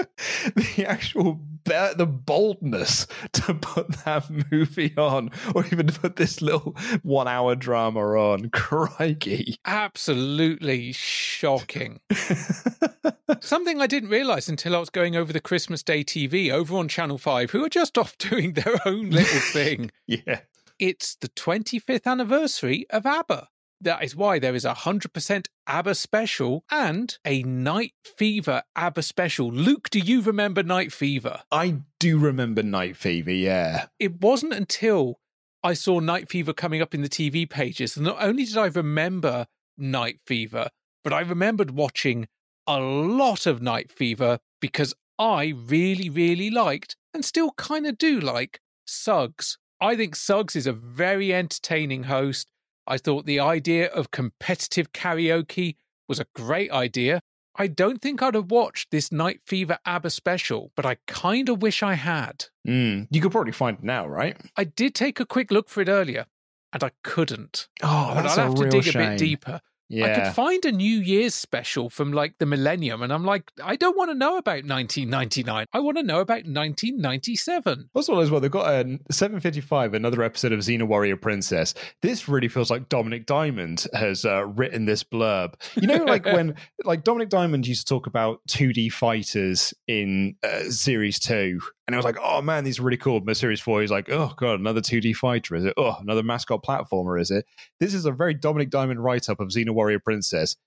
the 0.55 0.85
actual 0.87 1.33
be- 1.63 1.93
the 1.95 2.05
boldness 2.07 3.07
to 3.33 3.53
put 3.53 3.89
that 4.05 4.25
movie 4.51 4.93
on, 4.97 5.31
or 5.53 5.65
even 5.67 5.87
to 5.87 5.99
put 5.99 6.15
this 6.15 6.41
little 6.41 6.75
one-hour 7.03 7.55
drama 7.55 7.99
on. 7.99 8.49
Crikey! 8.53 9.57
Absolutely 9.65 10.91
shocking. 10.93 11.99
Something 13.39 13.81
I 13.81 13.87
didn't 13.87 14.09
realize 14.09 14.49
until 14.49 14.75
I 14.75 14.79
was 14.79 14.89
going 14.89 15.15
over 15.15 15.31
the 15.31 15.39
Christmas 15.39 15.83
Day 15.83 16.03
TV 16.03 16.51
over 16.51 16.75
on 16.77 16.87
Channel 16.87 17.17
5, 17.17 17.51
who 17.51 17.63
are 17.63 17.69
just 17.69 17.97
off 17.97 18.17
doing 18.17 18.53
their 18.53 18.75
own 18.85 19.09
little 19.09 19.39
thing. 19.39 19.91
yeah. 20.07 20.39
It's 20.79 21.15
the 21.15 21.29
25th 21.29 22.05
anniversary 22.05 22.85
of 22.91 23.05
ABBA. 23.05 23.47
That 23.79 24.03
is 24.03 24.15
why 24.15 24.39
there 24.39 24.55
is 24.55 24.65
a 24.65 24.73
100% 24.73 25.47
ABBA 25.67 25.95
special 25.95 26.63
and 26.71 27.15
a 27.23 27.43
Night 27.43 27.93
Fever 28.03 28.63
ABBA 28.75 29.03
special. 29.03 29.51
Luke, 29.51 29.89
do 29.89 29.99
you 29.99 30.21
remember 30.21 30.63
Night 30.63 30.91
Fever? 30.91 31.41
I 31.51 31.81
do 31.99 32.17
remember 32.17 32.63
Night 32.63 32.97
Fever, 32.97 33.31
yeah. 33.31 33.85
It 33.99 34.19
wasn't 34.19 34.53
until 34.53 35.19
I 35.63 35.73
saw 35.73 35.99
Night 35.99 36.29
Fever 36.29 36.53
coming 36.53 36.81
up 36.81 36.95
in 36.95 37.01
the 37.01 37.09
TV 37.09 37.47
pages 37.47 37.93
that 37.93 38.01
not 38.01 38.17
only 38.19 38.45
did 38.45 38.57
I 38.57 38.65
remember 38.65 39.45
Night 39.77 40.19
Fever, 40.25 40.69
but 41.03 41.13
I 41.13 41.21
remembered 41.21 41.71
watching 41.71 42.27
a 42.65 42.79
lot 42.79 43.45
of 43.45 43.61
Night 43.61 43.91
Fever 43.91 44.39
because 44.59 44.93
I 45.19 45.53
really, 45.55 46.09
really 46.09 46.49
liked 46.49 46.95
and 47.13 47.23
still 47.23 47.51
kind 47.51 47.85
of 47.85 47.97
do 47.97 48.19
like 48.19 48.59
Suggs. 48.85 49.57
I 49.79 49.95
think 49.95 50.15
Suggs 50.15 50.55
is 50.55 50.67
a 50.67 50.73
very 50.73 51.33
entertaining 51.33 52.03
host. 52.03 52.49
I 52.87 52.97
thought 52.97 53.25
the 53.25 53.39
idea 53.39 53.87
of 53.87 54.11
competitive 54.11 54.91
karaoke 54.93 55.75
was 56.07 56.19
a 56.19 56.25
great 56.33 56.71
idea. 56.71 57.19
I 57.59 57.67
don't 57.67 58.01
think 58.01 58.21
I'd 58.21 58.35
have 58.35 58.51
watched 58.51 58.91
this 58.91 59.11
Night 59.11 59.41
Fever 59.45 59.79
ABBA 59.85 60.11
special, 60.11 60.71
but 60.75 60.85
I 60.85 60.97
kind 61.07 61.49
of 61.49 61.61
wish 61.61 61.81
I 61.81 61.95
had. 61.95 62.45
Mm, 62.67 63.07
you 63.09 63.19
could 63.19 63.31
probably 63.31 63.51
find 63.51 63.77
it 63.79 63.83
now, 63.83 64.07
right? 64.07 64.37
I 64.55 64.63
did 64.63 64.93
take 64.93 65.19
a 65.19 65.25
quick 65.25 65.51
look 65.51 65.67
for 65.67 65.81
it 65.81 65.89
earlier, 65.89 66.27
and 66.71 66.83
I 66.83 66.91
couldn't. 67.03 67.67
Oh, 67.81 68.11
but 68.13 68.21
that's 68.21 68.37
I'll 68.37 68.45
a 68.45 68.49
have 68.49 68.59
real 68.59 68.69
to 68.71 68.77
dig 68.77 68.87
a 68.87 68.91
shame. 68.91 69.09
bit 69.09 69.17
deeper. 69.17 69.61
I 69.91 70.13
could 70.13 70.33
find 70.33 70.63
a 70.65 70.71
New 70.71 70.99
Year's 70.99 71.33
special 71.33 71.89
from 71.89 72.11
like 72.11 72.37
the 72.39 72.45
millennium, 72.45 73.01
and 73.01 73.13
I'm 73.13 73.25
like, 73.25 73.51
I 73.63 73.75
don't 73.75 73.97
want 73.97 74.11
to 74.11 74.15
know 74.15 74.37
about 74.37 74.65
1999. 74.65 75.65
I 75.71 75.79
want 75.79 75.97
to 75.97 76.03
know 76.03 76.19
about 76.19 76.45
1997. 76.45 77.89
Also, 77.93 78.19
as 78.19 78.29
well, 78.29 78.41
they've 78.41 78.51
got 78.51 78.69
a 78.69 78.99
755, 79.11 79.93
another 79.93 80.23
episode 80.23 80.51
of 80.51 80.59
Xena 80.59 80.83
Warrior 80.83 81.17
Princess. 81.17 81.73
This 82.01 82.27
really 82.27 82.47
feels 82.47 82.69
like 82.69 82.89
Dominik 82.89 83.25
Diamond 83.25 83.87
has 83.93 84.25
uh, 84.25 84.45
written 84.45 84.85
this 84.85 85.03
blurb. 85.03 85.53
You 85.75 85.87
know, 85.87 86.03
like 86.03 86.25
when 86.25 86.55
like 86.83 87.03
Dominik 87.03 87.29
Diamond 87.29 87.67
used 87.67 87.87
to 87.87 87.93
talk 87.93 88.07
about 88.07 88.41
2D 88.49 88.91
fighters 88.91 89.73
in 89.87 90.35
uh, 90.43 90.63
Series 90.63 91.19
2, 91.19 91.59
and 91.87 91.93
it 91.93 91.97
was 91.97 92.05
like, 92.05 92.17
oh 92.21 92.41
man, 92.41 92.63
these 92.63 92.79
are 92.79 92.83
really 92.83 92.97
cool. 92.97 93.21
But 93.21 93.37
Series 93.37 93.61
4, 93.61 93.81
he's 93.81 93.91
like, 93.91 94.09
oh 94.09 94.33
god, 94.35 94.59
another 94.59 94.81
2D 94.81 95.15
fighter, 95.15 95.55
is 95.55 95.65
it? 95.65 95.73
Oh, 95.77 95.95
another 96.01 96.23
mascot 96.23 96.63
platformer, 96.63 97.19
is 97.19 97.31
it? 97.31 97.45
This 97.79 97.93
is 97.93 98.05
a 98.05 98.11
very 98.11 98.35
Dominik 98.35 98.69
Diamond 98.69 99.03
write 99.03 99.29
up 99.29 99.39
of 99.39 99.49
Xena 99.49 99.71
Warrior 99.71 99.99
Princess. 99.99 100.57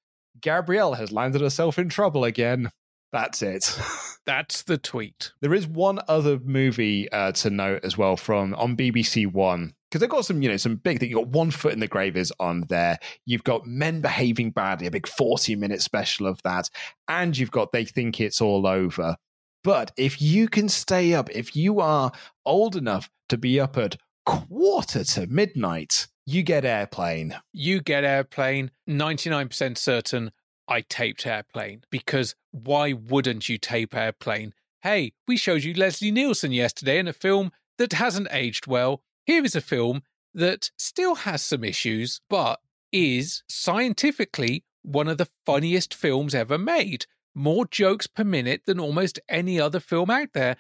Gabrielle 0.40 0.94
has 0.94 1.12
landed 1.12 1.42
herself 1.42 1.78
in 1.78 1.88
trouble 1.88 2.24
again. 2.24 2.70
That's 3.12 3.42
it. 3.42 3.78
That's 4.26 4.62
the 4.62 4.78
tweet. 4.78 5.32
There 5.40 5.54
is 5.54 5.66
one 5.66 5.98
other 6.08 6.38
movie 6.38 7.10
uh, 7.10 7.32
to 7.32 7.50
note 7.50 7.84
as 7.84 7.98
well 7.98 8.16
from 8.16 8.54
on 8.54 8.76
BBC 8.76 9.30
One 9.30 9.74
because 9.90 10.00
they've 10.00 10.08
got 10.08 10.24
some, 10.24 10.40
you 10.40 10.48
know, 10.48 10.56
some 10.56 10.76
big. 10.76 11.00
Thing. 11.00 11.10
You've 11.10 11.18
got 11.18 11.28
One 11.28 11.50
Foot 11.50 11.72
in 11.72 11.80
the 11.80 11.88
Grave 11.88 12.16
is 12.16 12.32
on 12.38 12.64
there. 12.68 12.98
You've 13.26 13.44
got 13.44 13.66
Men 13.66 14.00
Behaving 14.00 14.52
Badly, 14.52 14.86
a 14.86 14.90
big 14.90 15.08
forty-minute 15.08 15.82
special 15.82 16.26
of 16.26 16.40
that, 16.44 16.70
and 17.08 17.36
you've 17.36 17.50
got 17.50 17.72
They 17.72 17.84
Think 17.84 18.20
It's 18.20 18.40
All 18.40 18.66
Over. 18.66 19.16
But 19.62 19.92
if 19.96 20.22
you 20.22 20.48
can 20.48 20.68
stay 20.68 21.12
up, 21.12 21.30
if 21.30 21.54
you 21.54 21.80
are 21.80 22.12
old 22.46 22.76
enough 22.76 23.10
to 23.28 23.36
be 23.36 23.60
up 23.60 23.76
at 23.76 23.96
quarter 24.24 25.04
to 25.04 25.26
midnight, 25.26 26.06
you 26.26 26.42
get 26.42 26.64
Airplane. 26.64 27.36
You 27.52 27.80
get 27.80 28.04
Airplane, 28.04 28.70
99% 28.88 29.76
certain 29.76 30.30
I 30.68 30.82
taped 30.82 31.26
Airplane 31.26 31.82
because 31.90 32.36
why 32.52 32.92
wouldn't 32.92 33.48
you 33.48 33.58
tape 33.58 33.94
Airplane? 33.94 34.54
Hey, 34.82 35.12
we 35.26 35.36
showed 35.36 35.64
you 35.64 35.74
Leslie 35.74 36.12
Nielsen 36.12 36.52
yesterday 36.52 36.98
in 36.98 37.08
a 37.08 37.12
film 37.12 37.50
that 37.76 37.94
hasn't 37.94 38.28
aged 38.30 38.66
well. 38.66 39.02
Here 39.26 39.44
is 39.44 39.56
a 39.56 39.60
film 39.60 40.02
that 40.32 40.70
still 40.78 41.16
has 41.16 41.42
some 41.42 41.64
issues, 41.64 42.20
but 42.30 42.60
is 42.92 43.42
scientifically 43.48 44.64
one 44.82 45.08
of 45.08 45.18
the 45.18 45.28
funniest 45.44 45.92
films 45.92 46.34
ever 46.34 46.56
made. 46.56 47.06
More 47.34 47.66
jokes 47.66 48.06
per 48.06 48.24
minute 48.24 48.62
than 48.66 48.80
almost 48.80 49.20
any 49.28 49.60
other 49.60 49.80
film 49.80 50.10
out 50.10 50.32
there. 50.34 50.56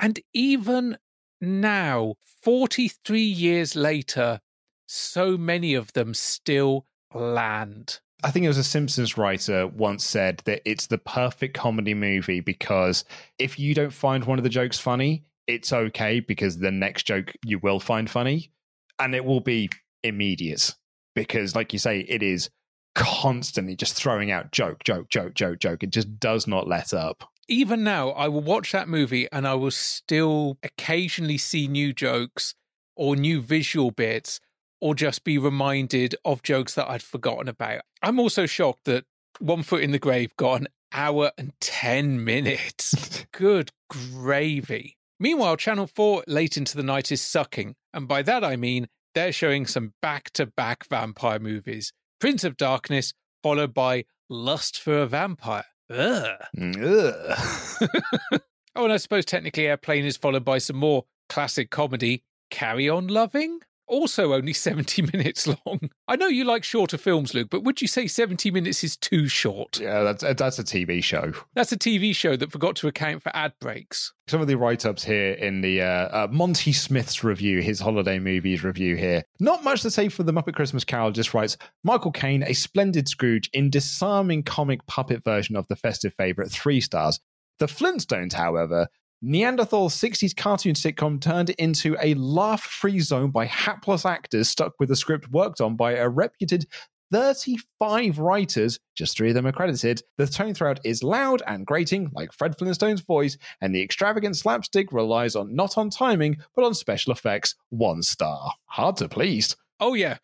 And 0.00 0.20
even 0.32 0.98
now, 1.40 2.14
43 2.42 3.20
years 3.20 3.76
later, 3.76 4.40
so 4.86 5.36
many 5.36 5.74
of 5.74 5.92
them 5.92 6.14
still 6.14 6.86
land. 7.12 8.00
I 8.22 8.30
think 8.30 8.44
it 8.44 8.48
was 8.48 8.58
a 8.58 8.64
Simpsons 8.64 9.18
writer 9.18 9.66
once 9.66 10.04
said 10.04 10.40
that 10.46 10.62
it's 10.64 10.86
the 10.86 10.98
perfect 10.98 11.54
comedy 11.54 11.92
movie 11.92 12.40
because 12.40 13.04
if 13.38 13.58
you 13.58 13.74
don't 13.74 13.92
find 13.92 14.24
one 14.24 14.38
of 14.38 14.44
the 14.44 14.50
jokes 14.50 14.78
funny, 14.78 15.24
it's 15.46 15.72
okay 15.72 16.20
because 16.20 16.58
the 16.58 16.70
next 16.70 17.02
joke 17.02 17.32
you 17.44 17.58
will 17.58 17.80
find 17.80 18.08
funny 18.08 18.50
and 18.98 19.14
it 19.14 19.24
will 19.24 19.40
be 19.40 19.68
immediate 20.02 20.74
because, 21.14 21.54
like 21.54 21.72
you 21.72 21.78
say, 21.78 22.00
it 22.00 22.22
is 22.22 22.48
constantly 22.94 23.76
just 23.76 23.94
throwing 23.94 24.30
out 24.30 24.52
joke, 24.52 24.84
joke, 24.84 25.08
joke, 25.08 25.34
joke, 25.34 25.58
joke. 25.58 25.82
It 25.82 25.90
just 25.90 26.18
does 26.18 26.46
not 26.46 26.68
let 26.68 26.94
up. 26.94 27.28
Even 27.48 27.84
now, 27.84 28.10
I 28.10 28.28
will 28.28 28.40
watch 28.40 28.72
that 28.72 28.88
movie 28.88 29.28
and 29.30 29.46
I 29.46 29.54
will 29.54 29.70
still 29.70 30.58
occasionally 30.62 31.36
see 31.36 31.68
new 31.68 31.92
jokes 31.92 32.54
or 32.96 33.16
new 33.16 33.42
visual 33.42 33.90
bits 33.90 34.40
or 34.80 34.94
just 34.94 35.24
be 35.24 35.38
reminded 35.38 36.14
of 36.24 36.42
jokes 36.42 36.74
that 36.74 36.88
I'd 36.88 37.02
forgotten 37.02 37.48
about. 37.48 37.82
I'm 38.02 38.18
also 38.18 38.46
shocked 38.46 38.84
that 38.84 39.04
One 39.40 39.62
Foot 39.62 39.82
in 39.82 39.92
the 39.92 39.98
Grave 39.98 40.34
got 40.36 40.60
an 40.60 40.68
hour 40.92 41.32
and 41.36 41.52
10 41.60 42.24
minutes. 42.24 43.26
Good 43.32 43.72
gravy. 43.90 44.96
Meanwhile, 45.20 45.56
Channel 45.56 45.86
4 45.86 46.24
late 46.26 46.56
into 46.56 46.76
the 46.76 46.82
night 46.82 47.12
is 47.12 47.20
sucking. 47.20 47.74
And 47.92 48.08
by 48.08 48.22
that 48.22 48.44
I 48.44 48.56
mean 48.56 48.88
they're 49.14 49.32
showing 49.32 49.66
some 49.66 49.92
back 50.02 50.30
to 50.32 50.46
back 50.46 50.86
vampire 50.88 51.38
movies 51.38 51.92
Prince 52.24 52.42
of 52.42 52.56
Darkness, 52.56 53.12
followed 53.42 53.74
by 53.74 54.06
Lust 54.30 54.80
for 54.80 55.00
a 55.00 55.06
Vampire. 55.06 55.66
Ugh. 55.90 56.26
Mm, 56.56 56.82
ugh. 56.82 58.40
Oh, 58.74 58.84
and 58.84 58.92
I 58.94 58.96
suppose 58.96 59.26
technically 59.26 59.66
Airplane 59.66 60.06
is 60.06 60.16
followed 60.16 60.42
by 60.42 60.56
some 60.56 60.76
more 60.76 61.04
classic 61.28 61.68
comedy, 61.70 62.24
Carry 62.48 62.88
On 62.88 63.08
Loving? 63.08 63.60
Also 63.86 64.32
only 64.32 64.52
70 64.64 65.02
minutes 65.12 65.46
long. 65.46 65.90
I 66.08 66.16
know 66.16 66.26
you 66.26 66.44
like 66.44 66.64
shorter 66.64 66.98
films, 66.98 67.34
Luke, 67.34 67.48
but 67.50 67.64
would 67.64 67.82
you 67.82 67.88
say 67.88 68.06
70 68.06 68.50
minutes 68.50 68.82
is 68.84 68.96
too 68.96 69.28
short? 69.28 69.78
Yeah, 69.80 70.02
that's 70.02 70.22
that's 70.36 70.58
a 70.58 70.64
TV 70.64 71.02
show. 71.02 71.32
That's 71.54 71.72
a 71.72 71.78
TV 71.78 72.14
show 72.14 72.36
that 72.36 72.52
forgot 72.52 72.76
to 72.76 72.88
account 72.88 73.22
for 73.22 73.34
ad 73.34 73.52
breaks. 73.60 74.12
Some 74.26 74.40
of 74.40 74.46
the 74.46 74.56
write 74.56 74.86
ups 74.86 75.04
here 75.04 75.32
in 75.32 75.60
the 75.60 75.82
uh, 75.82 75.84
uh, 75.84 76.28
Monty 76.30 76.72
Smith's 76.72 77.22
review, 77.22 77.60
his 77.60 77.78
holiday 77.78 78.18
movies 78.18 78.64
review 78.64 78.96
here. 78.96 79.22
Not 79.38 79.64
much 79.64 79.82
to 79.82 79.90
say 79.90 80.08
for 80.08 80.22
the 80.22 80.32
Muppet 80.32 80.54
Christmas 80.54 80.84
Carol, 80.84 81.10
just 81.10 81.34
writes 81.34 81.58
Michael 81.82 82.12
Caine, 82.12 82.42
a 82.42 82.54
splendid 82.54 83.08
Scrooge 83.08 83.50
in 83.52 83.68
disarming 83.68 84.42
comic 84.42 84.86
puppet 84.86 85.22
version 85.24 85.56
of 85.56 85.68
the 85.68 85.76
festive 85.76 86.14
favourite, 86.16 86.50
three 86.50 86.80
stars. 86.80 87.20
The 87.58 87.66
Flintstones, 87.66 88.32
however, 88.32 88.88
Neanderthal 89.26 89.88
60s 89.88 90.36
cartoon 90.36 90.74
sitcom 90.74 91.18
turned 91.18 91.48
into 91.50 91.96
a 92.02 92.12
laugh 92.12 92.60
free 92.60 93.00
zone 93.00 93.30
by 93.30 93.46
hapless 93.46 94.04
actors 94.04 94.50
stuck 94.50 94.74
with 94.78 94.90
a 94.90 94.96
script 94.96 95.30
worked 95.30 95.62
on 95.62 95.76
by 95.76 95.92
a 95.92 96.06
reputed 96.06 96.66
35 97.10 98.18
writers, 98.18 98.78
just 98.94 99.16
three 99.16 99.30
of 99.30 99.34
them 99.34 99.46
are 99.46 99.52
credited. 99.52 100.02
The 100.18 100.26
tone 100.26 100.52
throughout 100.52 100.80
is 100.84 101.02
loud 101.02 101.42
and 101.46 101.64
grating, 101.64 102.10
like 102.12 102.34
Fred 102.34 102.58
Flintstone's 102.58 103.00
voice, 103.00 103.38
and 103.62 103.74
the 103.74 103.82
extravagant 103.82 104.36
slapstick 104.36 104.92
relies 104.92 105.36
on 105.36 105.54
not 105.54 105.78
on 105.78 105.88
timing, 105.88 106.36
but 106.54 106.66
on 106.66 106.74
special 106.74 107.10
effects. 107.10 107.54
One 107.70 108.02
star. 108.02 108.52
Hard 108.66 108.98
to 108.98 109.08
please. 109.08 109.56
Oh, 109.80 109.94
yeah. 109.94 110.18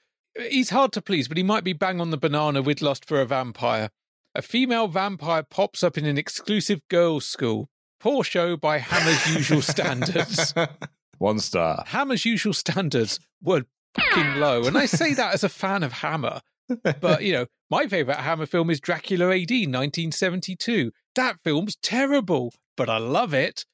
He's 0.51 0.69
hard 0.69 0.93
to 0.93 1.01
please, 1.01 1.27
but 1.27 1.39
he 1.39 1.43
might 1.43 1.65
be 1.65 1.73
bang 1.73 2.03
on 2.03 2.11
the 2.11 2.19
banana 2.19 2.61
with 2.61 2.83
Lust 2.83 3.07
for 3.07 3.23
a 3.23 3.25
Vampire. 3.27 3.89
A 4.35 4.43
female 4.43 4.89
vampire 4.89 5.43
pops 5.43 5.83
up 5.83 5.97
in 5.97 6.05
an 6.05 6.19
exclusive 6.19 6.83
girls' 6.89 7.25
school. 7.25 7.71
Poor 8.01 8.25
show 8.25 8.57
by 8.57 8.79
Hammer's 8.79 9.35
usual 9.35 9.61
standards. 9.63 10.55
One 11.19 11.39
star. 11.39 11.85
Hammer's 11.87 12.25
usual 12.25 12.55
standards 12.55 13.21
were 13.43 13.67
fucking 13.95 14.41
low. 14.41 14.65
And 14.65 14.79
I 14.79 14.87
say 14.87 15.13
that 15.15 15.35
as 15.35 15.45
a 15.45 15.51
fan 15.51 15.83
of 15.83 15.93
Hammer. 15.93 16.41
But, 16.83 17.23
you 17.23 17.33
know, 17.33 17.47
my 17.71 17.87
favourite 17.89 18.21
Hammer 18.21 18.47
film 18.47 18.71
is 18.71 18.81
Dracula 18.81 19.27
AD 19.27 19.51
1972. 19.51 20.93
That 21.15 21.37
film's 21.45 21.77
terrible, 21.83 22.55
but 22.77 22.89
I 22.89 22.99
love 22.99 23.35
it. 23.35 23.67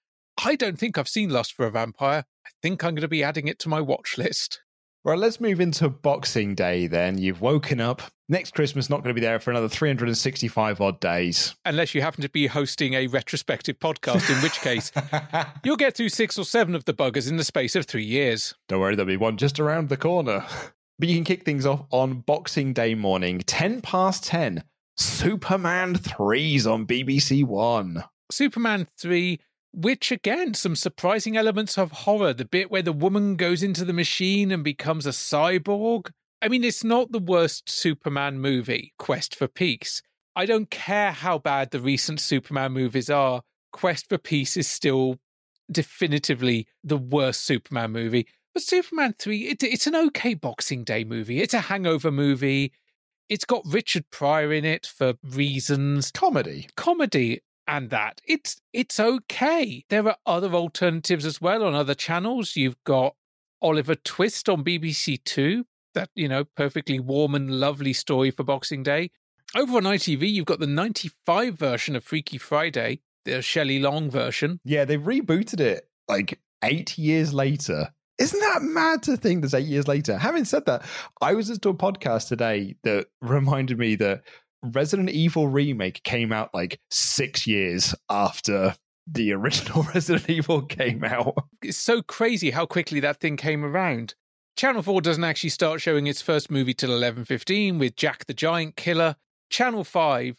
I 0.42 0.56
don't 0.56 0.78
think 0.78 0.98
I've 0.98 1.08
seen 1.08 1.30
Lust 1.30 1.52
for 1.52 1.66
a 1.66 1.70
Vampire. 1.70 2.24
I 2.44 2.50
think 2.62 2.82
I'm 2.82 2.94
going 2.94 3.02
to 3.02 3.08
be 3.08 3.22
adding 3.22 3.48
it 3.48 3.58
to 3.60 3.68
my 3.68 3.80
watch 3.80 4.18
list. 4.18 4.60
Right, 5.06 5.16
let's 5.16 5.40
move 5.40 5.60
into 5.60 5.88
Boxing 5.88 6.56
Day 6.56 6.88
then. 6.88 7.16
You've 7.16 7.40
woken 7.40 7.80
up. 7.80 8.02
Next 8.28 8.54
Christmas, 8.54 8.90
not 8.90 9.04
going 9.04 9.14
to 9.14 9.20
be 9.20 9.24
there 9.24 9.38
for 9.38 9.52
another 9.52 9.68
365 9.68 10.80
odd 10.80 10.98
days. 10.98 11.54
Unless 11.64 11.94
you 11.94 12.02
happen 12.02 12.22
to 12.22 12.28
be 12.28 12.48
hosting 12.48 12.94
a 12.94 13.06
retrospective 13.06 13.78
podcast, 13.78 14.28
in 14.28 14.42
which 14.42 14.60
case 14.62 14.90
you'll 15.64 15.76
get 15.76 15.96
through 15.96 16.08
six 16.08 16.36
or 16.36 16.44
seven 16.44 16.74
of 16.74 16.86
the 16.86 16.92
buggers 16.92 17.28
in 17.28 17.36
the 17.36 17.44
space 17.44 17.76
of 17.76 17.86
three 17.86 18.04
years. 18.04 18.56
Don't 18.66 18.80
worry, 18.80 18.96
there'll 18.96 19.06
be 19.06 19.16
one 19.16 19.36
just 19.36 19.60
around 19.60 19.90
the 19.90 19.96
corner. 19.96 20.44
But 20.98 21.10
you 21.10 21.14
can 21.14 21.24
kick 21.24 21.44
things 21.44 21.66
off 21.66 21.84
on 21.90 22.20
Boxing 22.20 22.72
Day 22.72 22.94
morning, 22.94 23.40
10 23.40 23.82
past 23.82 24.24
10. 24.24 24.64
Superman 24.96 25.94
3's 25.94 26.66
on 26.66 26.86
BBC 26.86 27.44
One. 27.44 28.02
Superman 28.32 28.88
3, 28.98 29.38
which 29.76 30.10
again, 30.10 30.54
some 30.54 30.74
surprising 30.74 31.36
elements 31.36 31.76
of 31.76 31.92
horror. 31.92 32.32
The 32.32 32.46
bit 32.46 32.70
where 32.70 32.82
the 32.82 32.94
woman 32.94 33.36
goes 33.36 33.62
into 33.62 33.84
the 33.84 33.92
machine 33.92 34.50
and 34.50 34.64
becomes 34.64 35.04
a 35.04 35.10
cyborg. 35.10 36.10
I 36.40 36.48
mean, 36.48 36.64
it's 36.64 36.82
not 36.82 37.12
the 37.12 37.18
worst 37.18 37.68
Superman 37.68 38.38
movie, 38.38 38.94
Quest 38.98 39.36
for 39.36 39.48
Peace. 39.48 40.00
I 40.34 40.46
don't 40.46 40.70
care 40.70 41.12
how 41.12 41.38
bad 41.38 41.70
the 41.70 41.80
recent 41.80 42.20
Superman 42.20 42.72
movies 42.72 43.10
are, 43.10 43.42
Quest 43.70 44.08
for 44.08 44.16
Peace 44.16 44.56
is 44.56 44.66
still 44.66 45.18
definitively 45.70 46.66
the 46.82 46.96
worst 46.96 47.44
Superman 47.44 47.92
movie. 47.92 48.26
But 48.54 48.62
Superman 48.62 49.14
3, 49.18 49.48
it, 49.48 49.62
it's 49.62 49.86
an 49.86 49.94
okay 49.96 50.32
Boxing 50.32 50.84
Day 50.84 51.04
movie. 51.04 51.42
It's 51.42 51.54
a 51.54 51.60
hangover 51.60 52.10
movie. 52.10 52.72
It's 53.28 53.44
got 53.44 53.62
Richard 53.66 54.08
Pryor 54.10 54.54
in 54.54 54.64
it 54.64 54.86
for 54.86 55.14
reasons. 55.22 56.10
Comedy. 56.12 56.68
Comedy 56.76 57.42
and 57.66 57.90
that. 57.90 58.20
It's 58.26 58.60
it's 58.72 58.98
okay. 58.98 59.84
There 59.88 60.06
are 60.08 60.16
other 60.26 60.52
alternatives 60.54 61.24
as 61.24 61.40
well 61.40 61.64
on 61.64 61.74
other 61.74 61.94
channels. 61.94 62.56
You've 62.56 62.82
got 62.84 63.14
Oliver 63.60 63.94
Twist 63.94 64.48
on 64.48 64.64
BBC 64.64 65.22
Two. 65.24 65.64
That, 65.94 66.10
you 66.14 66.28
know, 66.28 66.44
perfectly 66.44 67.00
warm 67.00 67.34
and 67.34 67.58
lovely 67.58 67.94
story 67.94 68.30
for 68.30 68.44
Boxing 68.44 68.82
Day. 68.82 69.10
Over 69.54 69.78
on 69.78 69.84
ITV, 69.84 70.30
you've 70.30 70.44
got 70.44 70.58
the 70.58 70.66
95 70.66 71.54
version 71.54 71.96
of 71.96 72.04
Freaky 72.04 72.36
Friday, 72.36 73.00
the 73.24 73.40
Shelley 73.40 73.78
Long 73.78 74.10
version. 74.10 74.60
Yeah, 74.64 74.84
they've 74.84 75.00
rebooted 75.00 75.60
it 75.60 75.88
like 76.06 76.38
eight 76.62 76.98
years 76.98 77.32
later. 77.32 77.94
Isn't 78.18 78.40
that 78.40 78.62
mad 78.62 79.02
to 79.04 79.16
think 79.16 79.42
that's 79.42 79.54
eight 79.54 79.66
years 79.66 79.86
later? 79.86 80.18
Having 80.18 80.46
said 80.46 80.66
that, 80.66 80.82
I 81.20 81.34
was 81.34 81.48
listening 81.48 81.60
to 81.62 81.68
a 81.70 81.92
podcast 81.92 82.28
today 82.28 82.76
that 82.82 83.06
reminded 83.20 83.78
me 83.78 83.94
that 83.96 84.22
Resident 84.72 85.10
Evil 85.10 85.48
Remake 85.48 86.02
came 86.02 86.32
out 86.32 86.54
like 86.54 86.80
six 86.90 87.46
years 87.46 87.94
after 88.10 88.74
the 89.06 89.32
original 89.34 89.82
Resident 89.94 90.28
Evil 90.28 90.62
came 90.62 91.04
out. 91.04 91.34
It's 91.62 91.78
so 91.78 92.02
crazy 92.02 92.50
how 92.50 92.66
quickly 92.66 93.00
that 93.00 93.20
thing 93.20 93.36
came 93.36 93.64
around. 93.64 94.14
Channel 94.56 94.82
4 94.82 95.02
doesn't 95.02 95.24
actually 95.24 95.50
start 95.50 95.82
showing 95.82 96.06
its 96.06 96.22
first 96.22 96.50
movie 96.50 96.72
till 96.72 96.90
11:15 96.90 97.78
with 97.78 97.94
Jack 97.96 98.26
the 98.26 98.34
Giant 98.34 98.76
Killer. 98.76 99.16
Channel 99.50 99.84
5 99.84 100.38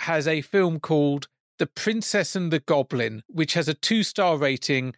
has 0.00 0.28
a 0.28 0.40
film 0.40 0.78
called 0.78 1.26
The 1.58 1.66
Princess 1.66 2.36
and 2.36 2.52
the 2.52 2.60
Goblin, 2.60 3.22
which 3.26 3.54
has 3.54 3.68
a 3.68 3.74
2-star 3.74 4.36
rating 4.38 4.94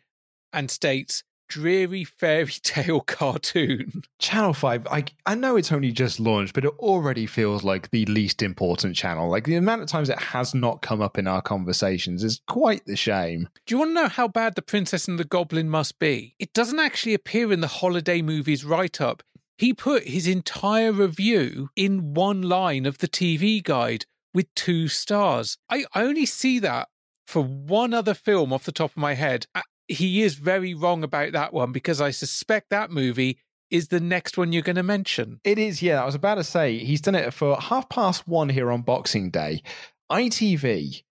and 0.53 0.71
states 0.71 1.23
dreary 1.49 2.05
fairy 2.05 2.53
tale 2.63 3.01
cartoon. 3.01 4.03
Channel 4.19 4.53
5, 4.53 4.87
I, 4.91 5.05
I 5.27 5.35
know 5.35 5.57
it's 5.57 5.73
only 5.73 5.91
just 5.91 6.21
launched, 6.21 6.55
but 6.55 6.65
it 6.65 6.73
already 6.79 7.27
feels 7.27 7.65
like 7.65 7.91
the 7.91 8.05
least 8.07 8.43
important 8.43 8.95
channel. 8.95 9.29
Like 9.29 9.45
the 9.45 9.57
amount 9.57 9.83
of 9.83 9.89
times 9.89 10.09
it 10.09 10.19
has 10.19 10.55
not 10.55 10.83
come 10.83 11.01
up 11.01 11.19
in 11.19 11.27
our 11.27 11.43
conversations 11.43 12.23
is 12.23 12.41
quite 12.47 12.85
the 12.87 12.97
shame. 12.97 13.49
Do 13.67 13.75
you 13.75 13.79
want 13.79 13.91
to 13.91 13.95
know 13.95 14.09
how 14.09 14.29
bad 14.29 14.55
The 14.55 14.63
Princess 14.63 15.09
and 15.09 15.19
the 15.19 15.25
Goblin 15.25 15.69
must 15.69 15.99
be? 15.99 16.35
It 16.39 16.53
doesn't 16.53 16.79
actually 16.79 17.15
appear 17.15 17.53
in 17.53 17.61
the 17.61 17.67
holiday 17.67 18.23
movies 18.23 18.65
write 18.65 19.01
up. 19.01 19.23
He 19.57 19.75
put 19.75 20.05
his 20.05 20.29
entire 20.29 20.93
review 20.93 21.71
in 21.75 22.15
one 22.15 22.43
line 22.43 22.87
of 22.87 22.99
the 22.99 23.09
TV 23.09 23.63
guide 23.63 24.05
with 24.33 24.55
two 24.55 24.87
stars. 24.87 25.59
I 25.69 25.85
only 25.97 26.27
see 26.27 26.61
that 26.61 26.89
for 27.27 27.43
one 27.43 27.93
other 27.93 28.15
film 28.15 28.53
off 28.53 28.65
the 28.65 28.73
top 28.73 28.93
of 28.93 28.97
my 28.97 29.15
head. 29.15 29.47
He 29.89 30.23
is 30.23 30.35
very 30.35 30.75
wrong 30.75 31.03
about 31.03 31.33
that 31.33 31.53
one 31.53 31.73
because 31.73 32.01
I 32.01 32.11
suspect 32.11 32.71
that 32.71 32.91
movie 32.91 33.39
is 33.71 33.89
the 33.89 34.01
next 34.01 34.39
one 34.39 34.53
you're 34.53 34.63
going 34.63 34.77
to 34.77 34.83
mention. 34.83 35.41
It 35.45 35.59
is, 35.59 35.83
yeah. 35.83 36.03
I 36.03 36.07
was 36.07 36.15
about 36.15 36.37
to 36.37 36.45
say 36.45 36.79
he's 36.79 37.01
done 37.01 37.15
it 37.15 37.33
for 37.35 37.61
half 37.61 37.89
past 37.89 38.27
one 38.27 38.49
here 38.49 38.71
on 38.71 38.83
Boxing 38.83 39.31
Day. 39.31 39.63
ITV, 40.11 41.03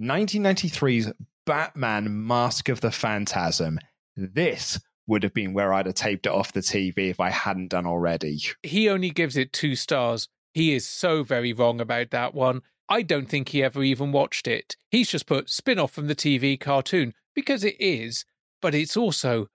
1993's 0.00 1.12
Batman 1.46 2.26
Mask 2.26 2.68
of 2.68 2.80
the 2.80 2.90
Phantasm. 2.90 3.78
This 4.16 4.80
would 5.06 5.22
have 5.22 5.34
been 5.34 5.52
where 5.52 5.72
I'd 5.72 5.86
have 5.86 5.94
taped 5.94 6.26
it 6.26 6.32
off 6.32 6.52
the 6.52 6.60
TV 6.60 7.10
if 7.10 7.20
I 7.20 7.30
hadn't 7.30 7.68
done 7.68 7.86
already. 7.86 8.40
He 8.62 8.88
only 8.88 9.10
gives 9.10 9.36
it 9.36 9.52
two 9.52 9.74
stars. 9.74 10.28
He 10.54 10.72
is 10.74 10.86
so 10.86 11.22
very 11.22 11.52
wrong 11.52 11.80
about 11.80 12.10
that 12.10 12.32
one. 12.32 12.62
I 12.88 13.02
don't 13.02 13.28
think 13.28 13.48
he 13.48 13.62
ever 13.62 13.82
even 13.82 14.12
watched 14.12 14.46
it. 14.46 14.76
He's 14.90 15.10
just 15.10 15.26
put 15.26 15.50
spin 15.50 15.78
off 15.78 15.90
from 15.90 16.06
the 16.06 16.14
TV 16.14 16.58
cartoon 16.58 17.14
because 17.34 17.64
it 17.64 17.76
is, 17.78 18.24
but 18.62 18.74
it's 18.74 18.96
also 18.96 19.48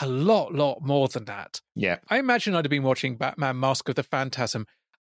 a 0.00 0.06
lot, 0.06 0.52
lot 0.52 0.82
more 0.82 1.08
than 1.08 1.24
that. 1.26 1.60
Yeah. 1.74 1.98
I 2.08 2.18
imagine 2.18 2.54
I'd 2.54 2.64
have 2.64 2.70
been 2.70 2.82
watching 2.82 3.16
Batman 3.16 3.60
Mask 3.60 3.88
of 3.88 3.94
the 3.94 4.02
Phantasm 4.02 4.66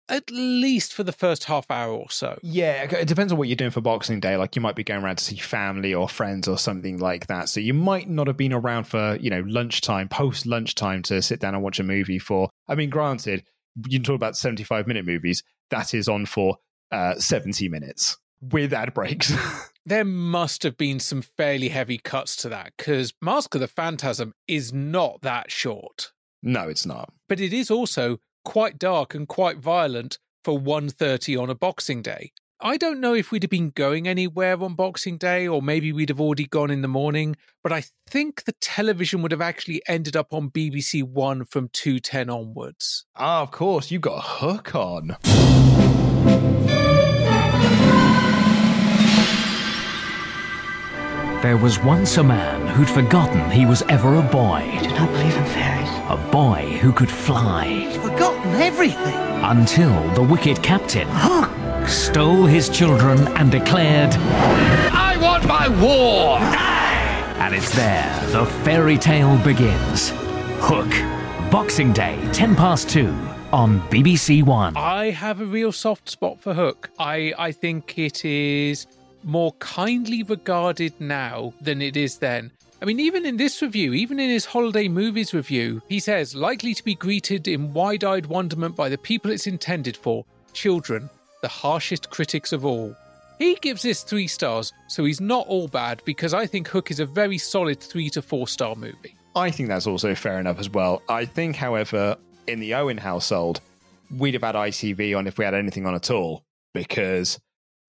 at 0.08 0.30
least 0.30 0.94
for 0.94 1.02
the 1.02 1.12
first 1.12 1.44
half 1.44 1.70
hour 1.70 1.92
or 1.92 2.10
so. 2.10 2.38
Yeah, 2.42 2.82
it 2.82 3.08
depends 3.08 3.32
on 3.32 3.38
what 3.38 3.48
you're 3.48 3.56
doing 3.56 3.70
for 3.70 3.80
Boxing 3.80 4.20
Day. 4.20 4.36
Like 4.36 4.54
you 4.54 4.62
might 4.62 4.76
be 4.76 4.84
going 4.84 5.02
around 5.02 5.16
to 5.16 5.24
see 5.24 5.36
family 5.36 5.94
or 5.94 6.08
friends 6.08 6.46
or 6.46 6.58
something 6.58 6.98
like 6.98 7.26
that. 7.26 7.48
So 7.48 7.60
you 7.60 7.74
might 7.74 8.08
not 8.08 8.26
have 8.26 8.36
been 8.36 8.52
around 8.52 8.84
for, 8.84 9.16
you 9.16 9.30
know, 9.30 9.42
lunchtime, 9.46 10.08
post 10.08 10.46
lunchtime 10.46 11.02
to 11.04 11.20
sit 11.22 11.40
down 11.40 11.54
and 11.54 11.62
watch 11.62 11.80
a 11.80 11.84
movie 11.84 12.18
for. 12.18 12.50
I 12.68 12.74
mean, 12.74 12.90
granted, 12.90 13.44
you 13.88 13.98
can 13.98 14.04
talk 14.04 14.14
about 14.14 14.36
75 14.36 14.86
minute 14.86 15.06
movies. 15.06 15.42
That 15.70 15.92
is 15.92 16.08
on 16.08 16.26
for 16.26 16.56
uh, 16.92 17.16
70 17.16 17.68
minutes 17.68 18.16
with 18.40 18.72
ad 18.72 18.94
breaks. 18.94 19.32
there 19.86 20.04
must 20.04 20.62
have 20.62 20.76
been 20.76 21.00
some 21.00 21.22
fairly 21.22 21.68
heavy 21.68 21.98
cuts 21.98 22.36
to 22.36 22.48
that 22.48 22.72
because 22.76 23.14
Mask 23.20 23.54
of 23.54 23.60
the 23.60 23.68
Phantasm 23.68 24.34
is 24.48 24.72
not 24.72 25.22
that 25.22 25.50
short. 25.50 26.12
no, 26.42 26.68
it's 26.68 26.86
not. 26.86 27.12
But 27.28 27.40
it 27.40 27.52
is 27.52 27.70
also 27.70 28.18
quite 28.44 28.78
dark 28.78 29.14
and 29.14 29.26
quite 29.26 29.58
violent 29.58 30.18
for 30.44 30.60
1.30 30.60 31.40
on 31.40 31.50
a 31.50 31.54
Boxing 31.54 32.02
Day. 32.02 32.32
I 32.60 32.78
don't 32.78 33.00
know 33.00 33.12
if 33.12 33.30
we'd 33.30 33.42
have 33.42 33.50
been 33.50 33.68
going 33.68 34.08
anywhere 34.08 34.62
on 34.62 34.74
Boxing 34.74 35.18
Day 35.18 35.46
or 35.46 35.60
maybe 35.60 35.92
we'd 35.92 36.08
have 36.08 36.20
already 36.20 36.46
gone 36.46 36.70
in 36.70 36.80
the 36.80 36.88
morning, 36.88 37.36
but 37.62 37.70
I 37.72 37.84
think 38.08 38.44
the 38.44 38.54
television 38.60 39.20
would 39.20 39.32
have 39.32 39.42
actually 39.42 39.82
ended 39.86 40.16
up 40.16 40.32
on 40.32 40.50
BBC 40.50 41.02
One 41.02 41.44
from 41.44 41.68
2.10 41.68 42.34
onwards. 42.34 43.04
Ah, 43.14 43.42
of 43.42 43.50
course, 43.50 43.90
you 43.90 43.98
got 43.98 44.18
a 44.18 44.22
hook 44.22 44.74
on. 44.74 45.16
There 51.46 51.56
was 51.56 51.78
once 51.78 52.16
a 52.16 52.24
man 52.24 52.66
who'd 52.66 52.90
forgotten 52.90 53.52
he 53.52 53.66
was 53.66 53.82
ever 53.82 54.16
a 54.16 54.20
boy. 54.20 54.68
I 54.68 54.82
do 54.82 54.88
not 54.88 55.08
believe 55.12 55.36
in 55.36 55.44
fairies. 55.44 55.88
A 56.10 56.16
boy 56.32 56.76
who 56.80 56.92
could 56.92 57.08
fly. 57.08 57.66
He's 57.66 57.96
Forgotten 57.98 58.54
everything. 58.54 59.14
Until 59.44 59.94
the 60.14 60.24
wicked 60.24 60.60
captain 60.64 61.06
Hook 61.08 61.88
stole 61.88 62.46
his 62.46 62.68
children 62.68 63.28
and 63.38 63.52
declared, 63.52 64.12
I 64.90 65.16
want 65.22 65.46
my 65.46 65.68
war! 65.68 66.38
and 67.38 67.54
it's 67.54 67.72
there 67.76 68.12
the 68.32 68.44
fairy 68.64 68.98
tale 68.98 69.38
begins. 69.44 70.10
Hook. 70.58 70.90
Boxing 71.52 71.92
Day, 71.92 72.18
10 72.32 72.56
past 72.56 72.90
2 72.90 73.06
on 73.52 73.80
BBC 73.82 74.42
One. 74.42 74.76
I 74.76 75.10
have 75.10 75.40
a 75.40 75.46
real 75.46 75.70
soft 75.70 76.08
spot 76.10 76.40
for 76.40 76.54
Hook. 76.54 76.90
I, 76.98 77.32
I 77.38 77.52
think 77.52 77.96
it 78.00 78.24
is 78.24 78.88
more 79.26 79.52
kindly 79.54 80.22
regarded 80.22 80.94
now 81.00 81.52
than 81.60 81.82
it 81.82 81.96
is 81.96 82.18
then. 82.18 82.52
I 82.80 82.84
mean, 82.84 83.00
even 83.00 83.26
in 83.26 83.36
this 83.36 83.60
review, 83.60 83.92
even 83.94 84.20
in 84.20 84.30
his 84.30 84.44
holiday 84.44 84.86
movies 84.86 85.34
review, 85.34 85.82
he 85.88 85.98
says, 85.98 86.34
likely 86.34 86.74
to 86.74 86.84
be 86.84 86.94
greeted 86.94 87.48
in 87.48 87.72
wide 87.72 88.04
eyed 88.04 88.26
wonderment 88.26 88.76
by 88.76 88.88
the 88.88 88.98
people 88.98 89.30
it's 89.30 89.46
intended 89.46 89.96
for 89.96 90.24
children, 90.52 91.10
the 91.42 91.48
harshest 91.48 92.10
critics 92.10 92.52
of 92.52 92.64
all. 92.64 92.94
He 93.38 93.56
gives 93.56 93.82
this 93.82 94.02
three 94.02 94.28
stars, 94.28 94.72
so 94.88 95.04
he's 95.04 95.20
not 95.20 95.46
all 95.46 95.68
bad 95.68 96.02
because 96.04 96.32
I 96.32 96.46
think 96.46 96.68
Hook 96.68 96.90
is 96.90 97.00
a 97.00 97.06
very 97.06 97.38
solid 97.38 97.80
three 97.80 98.08
to 98.10 98.22
four 98.22 98.46
star 98.46 98.74
movie. 98.74 99.16
I 99.34 99.50
think 99.50 99.68
that's 99.68 99.86
also 99.86 100.14
fair 100.14 100.38
enough 100.38 100.58
as 100.58 100.70
well. 100.70 101.02
I 101.08 101.24
think, 101.24 101.56
however, 101.56 102.16
in 102.46 102.60
the 102.60 102.74
Owen 102.74 102.96
household, 102.96 103.60
we'd 104.16 104.34
have 104.34 104.42
had 104.42 104.54
ITV 104.54 105.16
on 105.16 105.26
if 105.26 105.36
we 105.36 105.44
had 105.44 105.54
anything 105.54 105.84
on 105.84 105.94
at 105.94 106.10
all, 106.10 106.44
because 106.72 107.38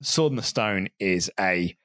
Sword 0.02 0.32
in 0.32 0.36
the 0.36 0.44
Stone 0.44 0.90
is 1.00 1.32
a 1.40 1.76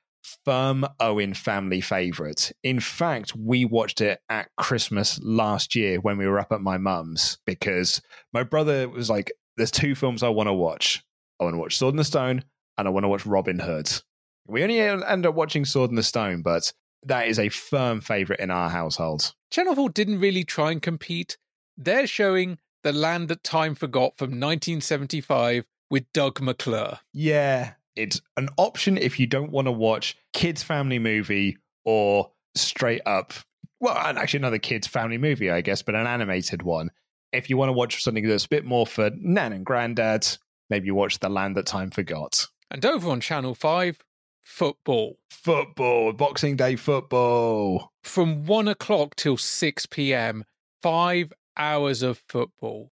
firm 0.44 0.86
Owen 1.00 1.34
family 1.34 1.80
favourite. 1.80 2.52
In 2.62 2.80
fact, 2.80 3.34
we 3.36 3.64
watched 3.64 4.00
it 4.00 4.20
at 4.28 4.48
Christmas 4.56 5.18
last 5.22 5.74
year 5.74 6.00
when 6.00 6.18
we 6.18 6.26
were 6.26 6.38
up 6.38 6.52
at 6.52 6.60
my 6.60 6.78
mum's 6.78 7.38
because 7.46 8.00
my 8.32 8.42
brother 8.42 8.88
was 8.88 9.10
like, 9.10 9.32
There's 9.56 9.70
two 9.70 9.94
films 9.94 10.22
I 10.22 10.28
want 10.28 10.48
to 10.48 10.52
watch. 10.52 11.02
I 11.40 11.44
want 11.44 11.54
to 11.54 11.58
watch 11.58 11.76
Sword 11.76 11.94
in 11.94 11.98
the 11.98 12.04
Stone 12.04 12.44
and 12.78 12.86
I 12.86 12.90
want 12.90 13.04
to 13.04 13.08
watch 13.08 13.26
Robin 13.26 13.58
Hood. 13.58 13.90
We 14.46 14.62
only 14.62 14.80
end 14.80 15.26
up 15.26 15.34
watching 15.34 15.64
Sword 15.64 15.90
in 15.90 15.96
the 15.96 16.02
Stone, 16.02 16.42
but 16.42 16.72
that 17.04 17.28
is 17.28 17.38
a 17.38 17.48
firm 17.48 18.00
favourite 18.00 18.40
in 18.40 18.50
our 18.50 18.70
household. 18.70 19.34
Channel 19.50 19.74
4 19.74 19.90
didn't 19.90 20.20
really 20.20 20.44
try 20.44 20.70
and 20.70 20.80
compete. 20.80 21.36
They're 21.76 22.06
showing 22.06 22.58
The 22.82 22.92
Land 22.92 23.28
That 23.28 23.42
Time 23.42 23.74
Forgot 23.74 24.16
from 24.16 24.30
1975 24.30 25.64
with 25.90 26.04
Doug 26.12 26.40
McClure. 26.40 27.00
Yeah, 27.12 27.72
it's 27.97 28.20
an 28.36 28.49
option 28.57 28.97
if 28.99 29.18
you 29.20 29.26
don't 29.26 29.51
want 29.51 29.66
to 29.66 29.72
watch 29.72 30.16
kids 30.32 30.62
family 30.62 30.99
movie 30.99 31.57
or 31.84 32.30
straight 32.55 33.03
up 33.07 33.32
well 33.80 33.97
and 34.07 34.18
actually 34.18 34.38
another 34.38 34.59
kids 34.59 34.86
family 34.86 35.18
movie 35.18 35.51
i 35.51 35.61
guess 35.61 35.82
but 35.82 35.95
an 35.95 36.07
animated 36.07 36.62
one 36.62 36.90
if 37.32 37.49
you 37.51 37.57
want 37.57 37.68
to 37.68 37.72
watch 37.72 38.03
something 38.03 38.26
that's 38.26 38.45
a 38.45 38.49
bit 38.49 38.64
more 38.64 38.86
for 38.86 39.11
nan 39.18 39.53
and 39.53 39.64
granddad 39.66 40.26
maybe 40.70 40.90
watch 40.90 41.18
the 41.18 41.28
land 41.28 41.57
that 41.57 41.66
time 41.66 41.90
forgot 41.90 42.47
And 42.70 42.84
over 42.86 43.11
on 43.11 43.20
Channel 43.20 43.55
5, 43.55 43.99
football. 44.40 45.18
football 45.30 46.12
boxing 46.14 46.57
day 46.57 46.76
football 46.76 47.90
From 48.03 48.47
1 48.47 48.68
o'clock 48.68 49.14
till 49.16 49.36
6 49.36 49.86
p.m., 49.86 50.45
five 50.82 51.32
hours 51.57 52.03
of 52.03 52.22
football. 52.28 52.90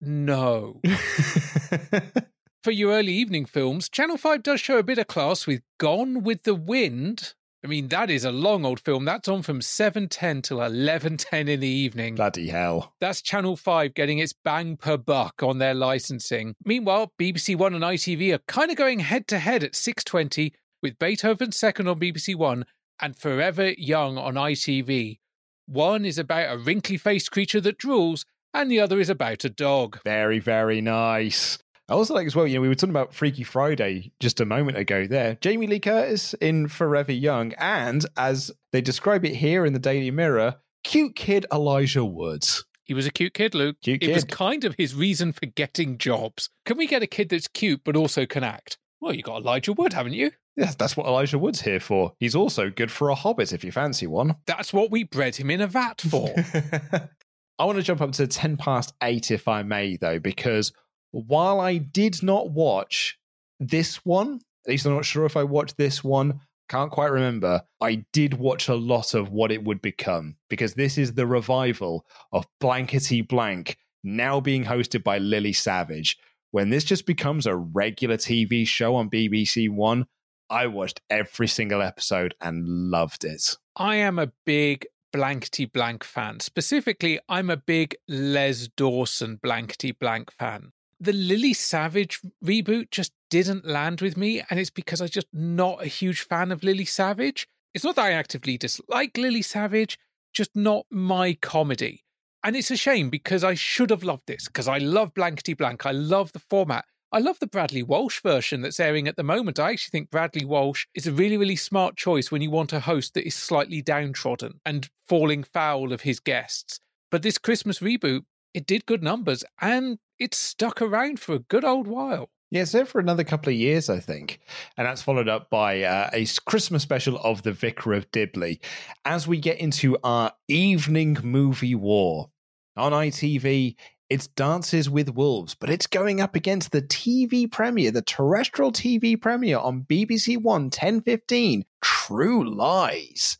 No. 0.00 0.80
For 2.68 2.72
your 2.72 2.92
early 2.92 3.14
evening 3.14 3.46
films, 3.46 3.88
Channel 3.88 4.18
5 4.18 4.42
does 4.42 4.60
show 4.60 4.76
a 4.76 4.82
bit 4.82 4.98
of 4.98 5.06
class 5.06 5.46
with 5.46 5.62
Gone 5.78 6.22
with 6.22 6.42
the 6.42 6.54
Wind. 6.54 7.32
I 7.64 7.66
mean, 7.66 7.88
that 7.88 8.10
is 8.10 8.26
a 8.26 8.30
long 8.30 8.66
old 8.66 8.78
film. 8.78 9.06
That's 9.06 9.26
on 9.26 9.40
from 9.40 9.60
7.10 9.60 10.42
till 10.42 10.58
11.10 10.58 11.48
in 11.48 11.60
the 11.60 11.66
evening. 11.66 12.16
bloody 12.16 12.48
hell 12.48 12.92
That's 13.00 13.22
Channel 13.22 13.56
5 13.56 13.94
getting 13.94 14.18
its 14.18 14.34
bang 14.34 14.76
per 14.76 14.98
buck 14.98 15.42
on 15.42 15.56
their 15.56 15.72
licensing. 15.72 16.56
Meanwhile, 16.62 17.14
BBC 17.18 17.56
One 17.56 17.72
and 17.72 17.82
ITV 17.82 18.34
are 18.34 18.42
kind 18.46 18.70
of 18.70 18.76
going 18.76 18.98
head 18.98 19.26
to 19.28 19.38
head 19.38 19.64
at 19.64 19.72
6.20 19.72 20.52
with 20.82 20.98
Beethoven 20.98 21.52
second 21.52 21.88
on 21.88 21.98
BBC 21.98 22.36
One 22.36 22.66
and 23.00 23.16
Forever 23.16 23.70
Young 23.78 24.18
on 24.18 24.34
ITV. 24.34 25.20
One 25.64 26.04
is 26.04 26.18
about 26.18 26.52
a 26.52 26.58
wrinkly 26.58 26.98
faced 26.98 27.30
creature 27.30 27.62
that 27.62 27.78
drools, 27.78 28.26
and 28.52 28.70
the 28.70 28.80
other 28.80 29.00
is 29.00 29.08
about 29.08 29.46
a 29.46 29.48
dog. 29.48 30.00
very 30.04 30.38
very 30.38 30.82
nice 30.82 31.56
I 31.90 31.94
also 31.94 32.12
like 32.12 32.26
as 32.26 32.36
well, 32.36 32.46
you 32.46 32.56
know, 32.56 32.60
we 32.60 32.68
were 32.68 32.74
talking 32.74 32.90
about 32.90 33.14
Freaky 33.14 33.44
Friday 33.44 34.12
just 34.20 34.40
a 34.40 34.44
moment 34.44 34.76
ago 34.76 35.06
there. 35.06 35.38
Jamie 35.40 35.66
Lee 35.66 35.80
Curtis 35.80 36.34
in 36.34 36.68
Forever 36.68 37.12
Young, 37.12 37.54
and 37.54 38.04
as 38.18 38.50
they 38.72 38.82
describe 38.82 39.24
it 39.24 39.34
here 39.34 39.64
in 39.64 39.72
the 39.72 39.78
Daily 39.78 40.10
Mirror, 40.10 40.56
cute 40.84 41.16
kid 41.16 41.46
Elijah 41.50 42.04
Woods. 42.04 42.66
He 42.84 42.92
was 42.92 43.06
a 43.06 43.10
cute 43.10 43.32
kid, 43.32 43.54
Luke. 43.54 43.76
Cute 43.82 44.02
It 44.02 44.12
was 44.12 44.24
kind 44.24 44.64
of 44.64 44.74
his 44.76 44.94
reason 44.94 45.32
for 45.32 45.46
getting 45.46 45.96
jobs. 45.96 46.50
Can 46.66 46.76
we 46.76 46.86
get 46.86 47.02
a 47.02 47.06
kid 47.06 47.30
that's 47.30 47.48
cute 47.48 47.80
but 47.84 47.96
also 47.96 48.26
can 48.26 48.44
act? 48.44 48.76
Well, 49.00 49.14
you 49.14 49.22
got 49.22 49.42
Elijah 49.42 49.72
Wood, 49.72 49.94
haven't 49.94 50.14
you? 50.14 50.30
Yeah, 50.56 50.72
that's 50.76 50.96
what 50.96 51.06
Elijah 51.06 51.38
Wood's 51.38 51.62
here 51.62 51.80
for. 51.80 52.12
He's 52.18 52.34
also 52.34 52.68
good 52.68 52.90
for 52.90 53.08
a 53.08 53.14
hobbit 53.14 53.52
if 53.52 53.64
you 53.64 53.72
fancy 53.72 54.06
one. 54.06 54.36
That's 54.46 54.74
what 54.74 54.90
we 54.90 55.04
bred 55.04 55.36
him 55.36 55.50
in 55.50 55.62
a 55.62 55.66
vat 55.66 56.02
for. 56.02 56.34
I 57.58 57.64
want 57.64 57.76
to 57.76 57.82
jump 57.82 58.00
up 58.00 58.12
to 58.12 58.26
10 58.26 58.56
past 58.56 58.92
8 59.02 59.30
if 59.30 59.48
I 59.48 59.62
may, 59.62 59.96
though, 59.96 60.18
because 60.18 60.72
while 61.10 61.60
I 61.60 61.78
did 61.78 62.22
not 62.22 62.50
watch 62.50 63.18
this 63.60 64.04
one, 64.04 64.40
at 64.66 64.70
least 64.70 64.86
I'm 64.86 64.94
not 64.94 65.04
sure 65.04 65.26
if 65.26 65.36
I 65.36 65.44
watched 65.44 65.76
this 65.76 66.04
one, 66.04 66.40
can't 66.68 66.90
quite 66.90 67.10
remember, 67.10 67.62
I 67.80 68.04
did 68.12 68.34
watch 68.34 68.68
a 68.68 68.74
lot 68.74 69.14
of 69.14 69.30
what 69.30 69.50
it 69.50 69.64
would 69.64 69.80
become 69.80 70.36
because 70.50 70.74
this 70.74 70.98
is 70.98 71.14
the 71.14 71.26
revival 71.26 72.04
of 72.32 72.46
Blankety 72.60 73.22
Blank, 73.22 73.78
now 74.04 74.40
being 74.40 74.64
hosted 74.64 75.02
by 75.02 75.18
Lily 75.18 75.54
Savage. 75.54 76.18
When 76.50 76.70
this 76.70 76.84
just 76.84 77.06
becomes 77.06 77.46
a 77.46 77.56
regular 77.56 78.16
TV 78.16 78.66
show 78.66 78.96
on 78.96 79.10
BBC 79.10 79.70
One, 79.70 80.06
I 80.50 80.66
watched 80.66 81.00
every 81.10 81.48
single 81.48 81.82
episode 81.82 82.34
and 82.40 82.66
loved 82.66 83.24
it. 83.24 83.56
I 83.76 83.96
am 83.96 84.18
a 84.18 84.32
big 84.46 84.86
blankety 85.12 85.66
blank 85.66 86.04
fan. 86.04 86.40
Specifically, 86.40 87.18
I'm 87.28 87.50
a 87.50 87.56
big 87.56 87.96
Les 88.08 88.68
Dawson 88.68 89.38
blankety 89.42 89.92
blank 89.92 90.30
fan. 90.32 90.72
The 91.00 91.12
Lily 91.12 91.52
Savage 91.52 92.20
reboot 92.44 92.90
just 92.90 93.12
didn't 93.30 93.64
land 93.64 94.00
with 94.00 94.16
me, 94.16 94.42
and 94.50 94.58
it's 94.58 94.70
because 94.70 95.00
I'm 95.00 95.08
just 95.08 95.28
not 95.32 95.82
a 95.82 95.86
huge 95.88 96.22
fan 96.22 96.50
of 96.50 96.64
Lily 96.64 96.84
Savage. 96.84 97.46
It's 97.72 97.84
not 97.84 97.96
that 97.96 98.06
I 98.06 98.12
actively 98.12 98.58
dislike 98.58 99.16
Lily 99.16 99.42
Savage, 99.42 99.96
just 100.32 100.56
not 100.56 100.86
my 100.90 101.34
comedy. 101.40 102.04
And 102.42 102.56
it's 102.56 102.70
a 102.70 102.76
shame 102.76 103.10
because 103.10 103.44
I 103.44 103.54
should 103.54 103.90
have 103.90 104.02
loved 104.02 104.26
this 104.26 104.46
because 104.46 104.68
I 104.68 104.78
love 104.78 105.14
Blankety 105.14 105.54
Blank. 105.54 105.86
I 105.86 105.92
love 105.92 106.32
the 106.32 106.38
format. 106.38 106.84
I 107.10 107.20
love 107.20 107.38
the 107.38 107.46
Bradley 107.46 107.82
Walsh 107.82 108.20
version 108.20 108.60
that's 108.60 108.80
airing 108.80 109.08
at 109.08 109.16
the 109.16 109.22
moment. 109.22 109.58
I 109.58 109.70
actually 109.70 109.92
think 109.92 110.10
Bradley 110.10 110.44
Walsh 110.44 110.86
is 110.94 111.06
a 111.06 111.12
really, 111.12 111.36
really 111.36 111.56
smart 111.56 111.96
choice 111.96 112.30
when 112.30 112.42
you 112.42 112.50
want 112.50 112.72
a 112.72 112.80
host 112.80 113.14
that 113.14 113.26
is 113.26 113.34
slightly 113.34 113.80
downtrodden 113.80 114.60
and 114.66 114.90
falling 115.06 115.42
foul 115.42 115.92
of 115.92 116.02
his 116.02 116.20
guests. 116.20 116.80
But 117.10 117.22
this 117.22 117.38
Christmas 117.38 117.78
reboot, 117.78 118.24
it 118.54 118.66
did 118.66 118.86
good 118.86 119.02
numbers 119.02 119.44
and 119.60 119.98
it 120.18 120.34
stuck 120.34 120.82
around 120.82 121.20
for 121.20 121.34
a 121.34 121.38
good 121.40 121.64
old 121.64 121.86
while. 121.86 122.30
Yeah, 122.50 122.62
it's 122.62 122.72
there 122.72 122.86
for 122.86 122.98
another 122.98 123.24
couple 123.24 123.50
of 123.50 123.58
years, 123.58 123.90
I 123.90 124.00
think. 124.00 124.40
And 124.76 124.86
that's 124.86 125.02
followed 125.02 125.28
up 125.28 125.50
by 125.50 125.82
uh, 125.82 126.08
a 126.14 126.26
Christmas 126.46 126.82
special 126.82 127.18
of 127.18 127.42
The 127.42 127.52
Vicar 127.52 127.92
of 127.92 128.10
Dibley. 128.10 128.60
As 129.04 129.28
we 129.28 129.38
get 129.38 129.58
into 129.58 129.98
our 130.02 130.32
evening 130.48 131.18
movie 131.22 131.74
war 131.74 132.30
on 132.74 132.92
ITV, 132.92 133.76
it's 134.08 134.28
Dances 134.28 134.88
with 134.88 135.10
Wolves, 135.10 135.54
but 135.54 135.68
it's 135.68 135.86
going 135.86 136.22
up 136.22 136.34
against 136.34 136.72
the 136.72 136.80
TV 136.80 137.50
premiere, 137.50 137.90
the 137.90 138.00
terrestrial 138.00 138.72
TV 138.72 139.20
premiere 139.20 139.58
on 139.58 139.82
BBC 139.82 140.40
One 140.40 140.64
1015, 140.64 141.66
True 141.82 142.48
Lies. 142.48 143.36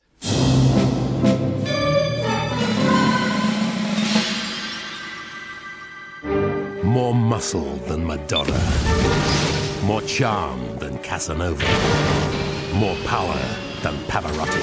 More 6.88 7.12
muscle 7.14 7.76
than 7.86 8.06
Madonna. 8.06 8.58
More 9.84 10.00
charm 10.00 10.78
than 10.78 10.96
Casanova. 11.00 11.62
More 12.74 12.96
power 13.04 13.38
than 13.82 13.94
Pavarotti. 14.08 14.58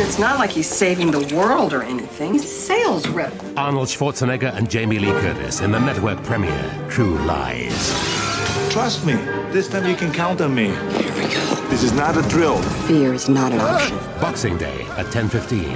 It's 0.00 0.18
not 0.18 0.40
like 0.40 0.50
he's 0.50 0.68
saving 0.68 1.12
the 1.12 1.32
world 1.32 1.72
or 1.72 1.84
anything. 1.84 2.32
He's 2.32 2.42
a 2.42 2.48
sales 2.48 3.06
rep. 3.06 3.32
Arnold 3.56 3.86
Schwarzenegger 3.86 4.52
and 4.56 4.68
Jamie 4.68 4.98
Lee 4.98 5.12
Curtis 5.20 5.60
in 5.60 5.70
the 5.70 5.78
network 5.78 6.20
premiere, 6.24 6.88
True 6.90 7.16
Lies. 7.18 8.39
Trust 8.70 9.04
me, 9.04 9.14
this 9.52 9.68
time 9.68 9.84
you 9.88 9.96
can 9.96 10.12
count 10.12 10.40
on 10.40 10.54
me. 10.54 10.66
Here 10.66 11.12
we 11.14 11.22
go. 11.22 11.54
This 11.68 11.82
is 11.82 11.92
not 11.92 12.16
a 12.16 12.22
drill. 12.28 12.62
Fear 12.86 13.14
is 13.14 13.28
not 13.28 13.52
an 13.52 13.60
option. 13.60 13.96
Boxing 14.20 14.56
Day 14.58 14.82
at 14.96 15.06
10.15 15.06 15.74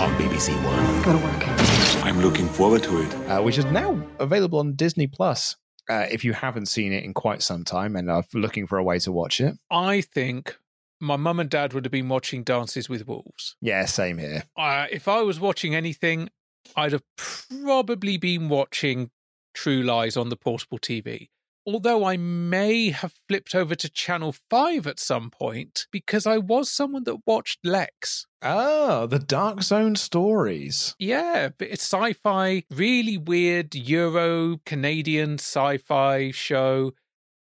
on 0.00 0.12
BBC 0.16 0.52
One. 0.64 1.02
Go 1.02 1.12
to 1.16 1.24
work. 1.24 2.04
I'm 2.04 2.20
looking 2.20 2.48
forward 2.48 2.82
to 2.84 3.02
it. 3.02 3.14
uh, 3.30 3.40
which 3.42 3.56
is 3.56 3.64
now 3.66 4.02
available 4.18 4.58
on 4.58 4.74
Disney 4.74 5.06
Plus. 5.06 5.54
Uh, 5.88 6.06
if 6.10 6.24
you 6.24 6.32
haven't 6.32 6.66
seen 6.66 6.92
it 6.92 7.04
in 7.04 7.14
quite 7.14 7.40
some 7.42 7.62
time 7.64 7.94
and 7.94 8.10
are 8.10 8.24
looking 8.34 8.66
for 8.66 8.78
a 8.78 8.84
way 8.84 8.98
to 8.98 9.12
watch 9.12 9.40
it, 9.40 9.54
I 9.70 10.00
think 10.00 10.56
my 11.00 11.16
mum 11.16 11.38
and 11.38 11.48
dad 11.50 11.72
would 11.72 11.84
have 11.84 11.92
been 11.92 12.08
watching 12.08 12.42
Dances 12.42 12.88
with 12.88 13.06
Wolves. 13.06 13.54
yeah, 13.60 13.84
same 13.84 14.18
here. 14.18 14.44
Uh, 14.56 14.86
if 14.90 15.06
I 15.08 15.22
was 15.22 15.38
watching 15.38 15.74
anything, 15.74 16.30
I'd 16.74 16.92
have 16.92 17.02
probably 17.16 18.16
been 18.16 18.48
watching 18.48 19.10
True 19.52 19.82
Lies 19.82 20.16
on 20.16 20.30
the 20.30 20.36
portable 20.36 20.78
TV. 20.78 21.28
Although 21.66 22.04
I 22.04 22.18
may 22.18 22.90
have 22.90 23.14
flipped 23.26 23.54
over 23.54 23.74
to 23.74 23.88
Channel 23.88 24.34
5 24.50 24.86
at 24.86 25.00
some 25.00 25.30
point 25.30 25.86
because 25.90 26.26
I 26.26 26.36
was 26.36 26.70
someone 26.70 27.04
that 27.04 27.26
watched 27.26 27.62
Lexx. 27.64 28.26
Oh, 28.42 29.06
the 29.06 29.18
Dark 29.18 29.62
Zone 29.62 29.96
stories. 29.96 30.94
Yeah, 30.98 31.48
but 31.56 31.68
it's 31.68 31.90
sci 31.90 32.12
fi, 32.12 32.64
really 32.70 33.16
weird 33.16 33.74
Euro 33.74 34.60
Canadian 34.66 35.34
sci 35.34 35.78
fi 35.78 36.30
show. 36.32 36.92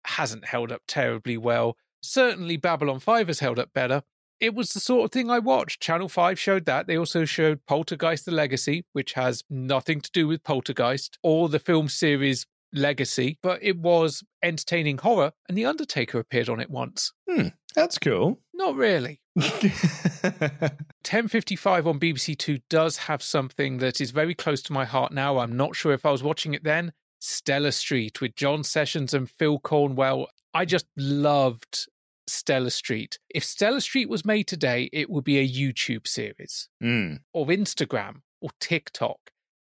Hasn't 0.06 0.46
held 0.46 0.72
up 0.72 0.84
terribly 0.88 1.38
well. 1.38 1.76
Certainly 2.02 2.58
Babylon 2.58 3.00
5 3.00 3.28
has 3.28 3.40
held 3.40 3.60
up 3.60 3.74
better. 3.74 4.04
It 4.40 4.54
was 4.54 4.72
the 4.72 4.80
sort 4.80 5.06
of 5.06 5.12
thing 5.12 5.30
I 5.30 5.40
watched. 5.40 5.82
Channel 5.82 6.08
5 6.08 6.40
showed 6.40 6.66
that. 6.66 6.88
They 6.88 6.98
also 6.98 7.26
showed 7.26 7.66
Poltergeist 7.66 8.26
the 8.26 8.32
Legacy, 8.32 8.86
which 8.94 9.14
has 9.14 9.44
nothing 9.50 10.00
to 10.00 10.12
do 10.12 10.28
with 10.28 10.44
Poltergeist 10.44 11.18
or 11.22 11.50
the 11.50 11.60
film 11.60 11.90
series 11.90 12.46
Legacy, 12.76 13.38
but 13.42 13.60
it 13.62 13.78
was 13.78 14.24
entertaining 14.44 14.98
horror, 15.00 15.32
and 15.48 15.58
The 15.58 15.66
Undertaker 15.66 16.20
appeared 16.20 16.50
on 16.50 16.60
it 16.60 16.70
once. 16.70 17.14
Hmm, 17.30 17.48
that's 17.74 17.98
cool. 17.98 18.40
Not 18.54 18.76
really. 18.76 19.22
1055 19.36 21.88
on 21.88 22.00
BBC 22.00 22.38
Two 22.38 22.60
does 22.70 22.98
have 22.98 23.22
something 23.22 23.78
that 23.80 24.00
is 24.02 24.12
very 24.12 24.34
close 24.34 24.62
to 24.64 24.74
my 24.74 24.86
heart 24.86 25.12
now. 25.12 25.38
I'm 25.40 25.56
not 25.58 25.76
sure 25.76 25.94
if 25.94 26.06
I 26.06 26.12
was 26.12 26.24
watching 26.24 26.54
it 26.54 26.64
then. 26.64 26.94
Stella 27.20 27.72
Street 27.72 28.22
with 28.22 28.36
John 28.36 28.64
Sessions 28.64 29.14
and 29.14 29.30
Phil 29.30 29.60
Cornwell. 29.60 30.28
I 30.54 30.66
just 30.66 30.86
loved 30.96 31.88
Stella 32.28 32.72
Street. 32.72 33.20
If 33.30 33.44
Stella 33.44 33.82
Street 33.82 34.10
was 34.10 34.26
made 34.26 34.48
today, 34.48 34.90
it 34.94 35.10
would 35.10 35.24
be 35.24 35.40
a 35.40 35.48
YouTube 35.48 36.08
series 36.08 36.70
Mm. 36.84 37.20
or 37.34 37.46
Instagram 37.48 38.22
or 38.42 38.50
TikTok. 38.60 39.18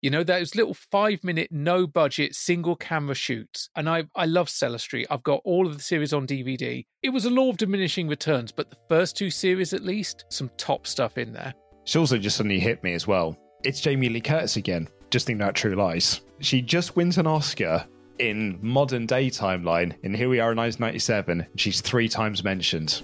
You 0.02 0.10
know, 0.10 0.24
those 0.24 0.54
little 0.54 0.72
five 0.72 1.22
minute, 1.22 1.48
no 1.50 1.86
budget, 1.86 2.34
single 2.34 2.74
camera 2.74 3.14
shoots. 3.14 3.68
And 3.76 3.88
I, 3.88 4.04
I 4.14 4.24
love 4.24 4.48
Street. 4.48 5.06
I've 5.10 5.22
got 5.22 5.42
all 5.44 5.66
of 5.66 5.76
the 5.76 5.82
series 5.82 6.14
on 6.14 6.26
DVD. 6.26 6.86
It 7.02 7.10
was 7.10 7.26
a 7.26 7.30
law 7.30 7.50
of 7.50 7.58
diminishing 7.58 8.08
returns, 8.08 8.50
but 8.50 8.70
the 8.70 8.78
first 8.88 9.14
two 9.14 9.28
series, 9.28 9.74
at 9.74 9.82
least, 9.82 10.24
some 10.30 10.50
top 10.56 10.86
stuff 10.86 11.18
in 11.18 11.32
there. 11.32 11.52
She 11.84 11.98
also 11.98 12.16
just 12.16 12.38
suddenly 12.38 12.60
hit 12.60 12.82
me 12.82 12.94
as 12.94 13.06
well. 13.06 13.36
It's 13.62 13.80
Jamie 13.80 14.08
Lee 14.08 14.22
Curtis 14.22 14.56
again. 14.56 14.88
Just 15.10 15.26
thinking 15.26 15.42
about 15.42 15.54
True 15.54 15.74
Lies. 15.74 16.22
She 16.40 16.62
just 16.62 16.96
wins 16.96 17.18
an 17.18 17.26
Oscar 17.26 17.86
in 18.18 18.58
modern 18.62 19.04
day 19.04 19.28
timeline, 19.28 19.94
and 20.02 20.16
here 20.16 20.30
we 20.30 20.40
are 20.40 20.52
in 20.52 20.58
1997. 20.58 21.40
and 21.42 21.60
She's 21.60 21.82
three 21.82 22.08
times 22.08 22.42
mentioned. 22.42 23.02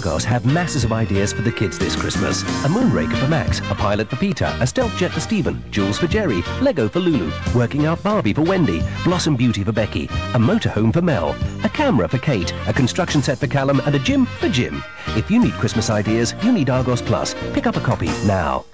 Argos 0.00 0.24
have 0.24 0.46
masses 0.46 0.82
of 0.82 0.92
ideas 0.92 1.30
for 1.30 1.42
the 1.42 1.52
kids 1.52 1.78
this 1.78 1.94
Christmas. 1.94 2.42
A 2.42 2.68
Moonraker 2.68 3.18
for 3.18 3.28
Max, 3.28 3.58
a 3.58 3.74
pilot 3.74 4.08
for 4.08 4.16
Peter, 4.16 4.46
a 4.58 4.66
stealth 4.66 4.96
jet 4.96 5.12
for 5.12 5.20
Stephen, 5.20 5.62
Jules 5.70 5.98
for 5.98 6.06
Jerry, 6.06 6.40
Lego 6.62 6.88
for 6.88 7.00
Lulu, 7.00 7.30
working 7.54 7.84
out 7.84 8.02
Barbie 8.02 8.32
for 8.32 8.40
Wendy, 8.40 8.82
Blossom 9.04 9.36
Beauty 9.36 9.62
for 9.62 9.72
Becky, 9.72 10.06
a 10.06 10.38
motorhome 10.38 10.90
for 10.90 11.02
Mel, 11.02 11.36
a 11.64 11.68
camera 11.68 12.08
for 12.08 12.16
Kate, 12.16 12.50
a 12.66 12.72
construction 12.72 13.20
set 13.20 13.36
for 13.36 13.46
Callum, 13.46 13.78
and 13.80 13.94
a 13.94 13.98
gym 13.98 14.24
for 14.24 14.48
Jim. 14.48 14.82
If 15.08 15.30
you 15.30 15.38
need 15.38 15.52
Christmas 15.52 15.90
ideas, 15.90 16.34
you 16.42 16.50
need 16.50 16.70
Argos 16.70 17.02
Plus. 17.02 17.34
Pick 17.52 17.66
up 17.66 17.76
a 17.76 17.80
copy 17.80 18.06
now. 18.24 18.64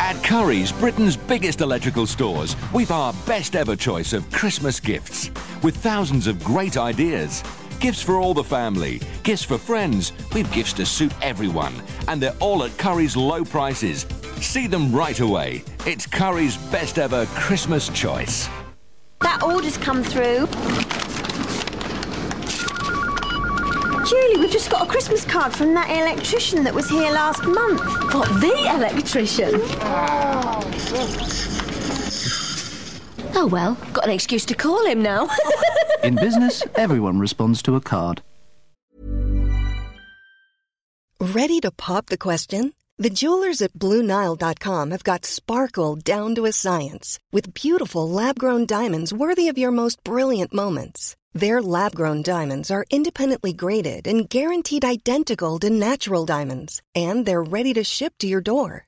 At 0.00 0.16
Curry's, 0.24 0.72
Britain's 0.72 1.18
biggest 1.18 1.60
electrical 1.60 2.06
stores, 2.06 2.56
we've 2.72 2.90
our 2.90 3.12
best 3.26 3.54
ever 3.54 3.76
choice 3.76 4.14
of 4.14 4.30
Christmas 4.32 4.80
gifts 4.80 5.30
with 5.62 5.76
thousands 5.76 6.26
of 6.26 6.42
great 6.42 6.78
ideas. 6.78 7.44
Gifts 7.80 8.02
for 8.02 8.16
all 8.16 8.34
the 8.34 8.42
family, 8.42 9.00
gifts 9.22 9.44
for 9.44 9.56
friends. 9.56 10.12
We've 10.34 10.50
gifts 10.52 10.72
to 10.74 10.84
suit 10.84 11.12
everyone, 11.22 11.72
and 12.08 12.20
they're 12.20 12.34
all 12.40 12.64
at 12.64 12.76
Curry's 12.76 13.16
low 13.16 13.44
prices. 13.44 14.04
See 14.40 14.66
them 14.66 14.92
right 14.92 15.20
away. 15.20 15.62
It's 15.86 16.04
Curry's 16.04 16.56
best 16.56 16.98
ever 16.98 17.26
Christmas 17.26 17.88
choice. 17.90 18.48
That 19.20 19.44
order's 19.44 19.78
come 19.78 20.02
through. 20.02 20.48
Julie, 24.08 24.40
we've 24.40 24.50
just 24.50 24.70
got 24.70 24.84
a 24.84 24.90
Christmas 24.90 25.24
card 25.24 25.52
from 25.52 25.72
that 25.74 25.88
electrician 25.88 26.64
that 26.64 26.74
was 26.74 26.88
here 26.88 27.12
last 27.12 27.44
month. 27.44 27.80
What, 28.12 28.28
the 28.40 28.74
electrician? 28.74 29.60
Oh, 29.82 31.57
Oh 33.40 33.46
well, 33.46 33.74
got 33.92 34.06
an 34.06 34.10
excuse 34.10 34.44
to 34.46 34.54
call 34.54 34.84
him 34.84 35.00
now. 35.00 35.28
In 36.02 36.16
business, 36.16 36.66
everyone 36.74 37.20
responds 37.20 37.62
to 37.62 37.76
a 37.76 37.80
card. 37.80 38.20
Ready 41.20 41.60
to 41.60 41.70
pop 41.70 42.06
the 42.06 42.18
question? 42.18 42.72
The 42.98 43.10
jewelers 43.10 43.62
at 43.62 43.74
BlueNile.com 43.74 44.90
have 44.90 45.04
got 45.04 45.24
sparkle 45.24 45.94
down 45.94 46.34
to 46.34 46.46
a 46.46 46.52
science 46.52 47.20
with 47.30 47.54
beautiful 47.54 48.10
lab 48.10 48.40
grown 48.40 48.66
diamonds 48.66 49.14
worthy 49.14 49.46
of 49.46 49.56
your 49.56 49.70
most 49.70 50.02
brilliant 50.02 50.52
moments. 50.52 51.14
Their 51.32 51.62
lab 51.62 51.94
grown 51.94 52.22
diamonds 52.22 52.72
are 52.72 52.86
independently 52.90 53.52
graded 53.52 54.08
and 54.08 54.28
guaranteed 54.28 54.84
identical 54.84 55.60
to 55.60 55.70
natural 55.70 56.26
diamonds, 56.26 56.82
and 56.92 57.24
they're 57.24 57.52
ready 57.56 57.72
to 57.74 57.84
ship 57.84 58.14
to 58.18 58.26
your 58.26 58.40
door. 58.40 58.87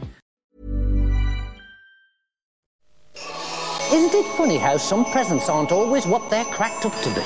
Isn't 3.93 4.13
it 4.13 4.37
funny 4.37 4.57
how 4.57 4.77
some 4.77 5.03
presents 5.03 5.49
aren't 5.49 5.73
always 5.73 6.07
what 6.07 6.29
they're 6.29 6.45
cracked 6.45 6.85
up 6.85 6.93
to 7.01 7.09
be? 7.09 7.21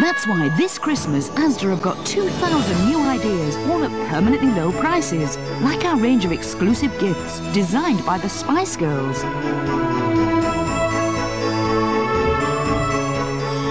That's 0.00 0.24
why 0.28 0.54
this 0.56 0.78
Christmas 0.78 1.30
Asda 1.30 1.70
have 1.70 1.82
got 1.82 2.06
2,000 2.06 2.88
new 2.88 3.00
ideas, 3.00 3.56
all 3.68 3.82
at 3.82 3.90
permanently 4.08 4.52
low 4.52 4.70
prices, 4.70 5.36
like 5.62 5.84
our 5.84 5.96
range 5.96 6.24
of 6.24 6.30
exclusive 6.30 6.96
gifts 7.00 7.40
designed 7.52 8.06
by 8.06 8.18
the 8.18 8.28
Spice 8.28 8.76
Girls. 8.76 9.24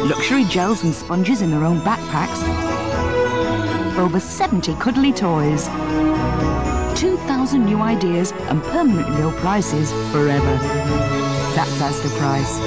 Luxury 0.10 0.44
gels 0.44 0.84
and 0.84 0.94
sponges 0.94 1.42
in 1.42 1.52
their 1.52 1.64
own 1.64 1.80
backpacks. 1.80 2.44
Over 3.98 4.20
70 4.20 4.76
cuddly 4.76 5.14
toys. 5.14 5.70
2,000 6.96 7.66
new 7.66 7.82
ideas 7.82 8.32
and 8.50 8.64
permanently 8.64 9.22
low 9.22 9.32
prices 9.32 9.92
forever. 10.12 10.56
That's 11.54 11.72
Asda 11.82 12.18
Price. 12.18 12.60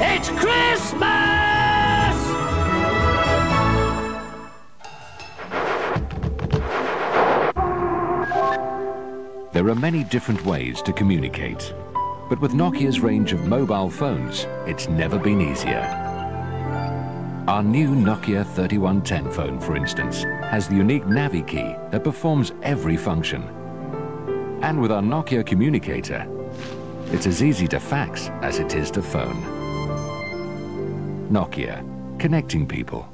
It's 0.00 0.30
Christmas! 0.30 1.10
There 9.52 9.68
are 9.68 9.74
many 9.74 10.04
different 10.04 10.44
ways 10.46 10.80
to 10.82 10.92
communicate. 10.92 11.74
But 12.30 12.40
with 12.40 12.52
Nokia's 12.52 13.00
range 13.00 13.32
of 13.32 13.46
mobile 13.46 13.90
phones, 13.90 14.46
it's 14.66 14.88
never 14.88 15.18
been 15.18 15.40
easier. 15.40 16.09
Our 17.50 17.64
new 17.64 17.96
Nokia 17.96 18.46
3110 18.46 19.32
phone, 19.32 19.58
for 19.58 19.74
instance, 19.74 20.22
has 20.52 20.68
the 20.68 20.76
unique 20.76 21.02
Navi 21.02 21.44
key 21.44 21.74
that 21.90 22.04
performs 22.04 22.52
every 22.62 22.96
function. 22.96 23.42
And 24.62 24.80
with 24.80 24.92
our 24.92 25.02
Nokia 25.02 25.44
communicator, 25.44 26.28
it's 27.06 27.26
as 27.26 27.42
easy 27.42 27.66
to 27.66 27.80
fax 27.80 28.28
as 28.42 28.60
it 28.60 28.76
is 28.76 28.88
to 28.92 29.02
phone. 29.02 29.42
Nokia, 31.28 31.82
connecting 32.20 32.68
people. 32.68 33.09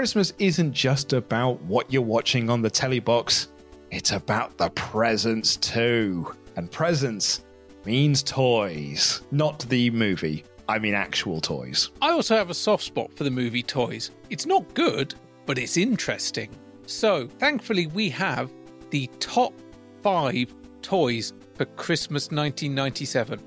Christmas 0.00 0.32
isn't 0.38 0.72
just 0.72 1.12
about 1.12 1.60
what 1.64 1.92
you're 1.92 2.00
watching 2.00 2.48
on 2.48 2.62
the 2.62 2.70
telly 2.70 3.00
box. 3.00 3.48
It's 3.90 4.12
about 4.12 4.56
the 4.56 4.70
presents 4.70 5.56
too. 5.58 6.34
And 6.56 6.72
presents 6.72 7.44
means 7.84 8.22
toys, 8.22 9.20
not 9.30 9.58
the 9.68 9.90
movie. 9.90 10.42
I 10.66 10.78
mean 10.78 10.94
actual 10.94 11.38
toys. 11.38 11.90
I 12.00 12.12
also 12.12 12.34
have 12.34 12.48
a 12.48 12.54
soft 12.54 12.82
spot 12.82 13.12
for 13.14 13.24
the 13.24 13.30
movie 13.30 13.62
Toys. 13.62 14.10
It's 14.30 14.46
not 14.46 14.72
good, 14.72 15.14
but 15.44 15.58
it's 15.58 15.76
interesting. 15.76 16.48
So, 16.86 17.28
thankfully, 17.38 17.86
we 17.88 18.08
have 18.08 18.50
the 18.88 19.06
top 19.18 19.52
five 20.02 20.54
toys 20.80 21.34
for 21.56 21.66
Christmas 21.66 22.30
1997. 22.30 23.38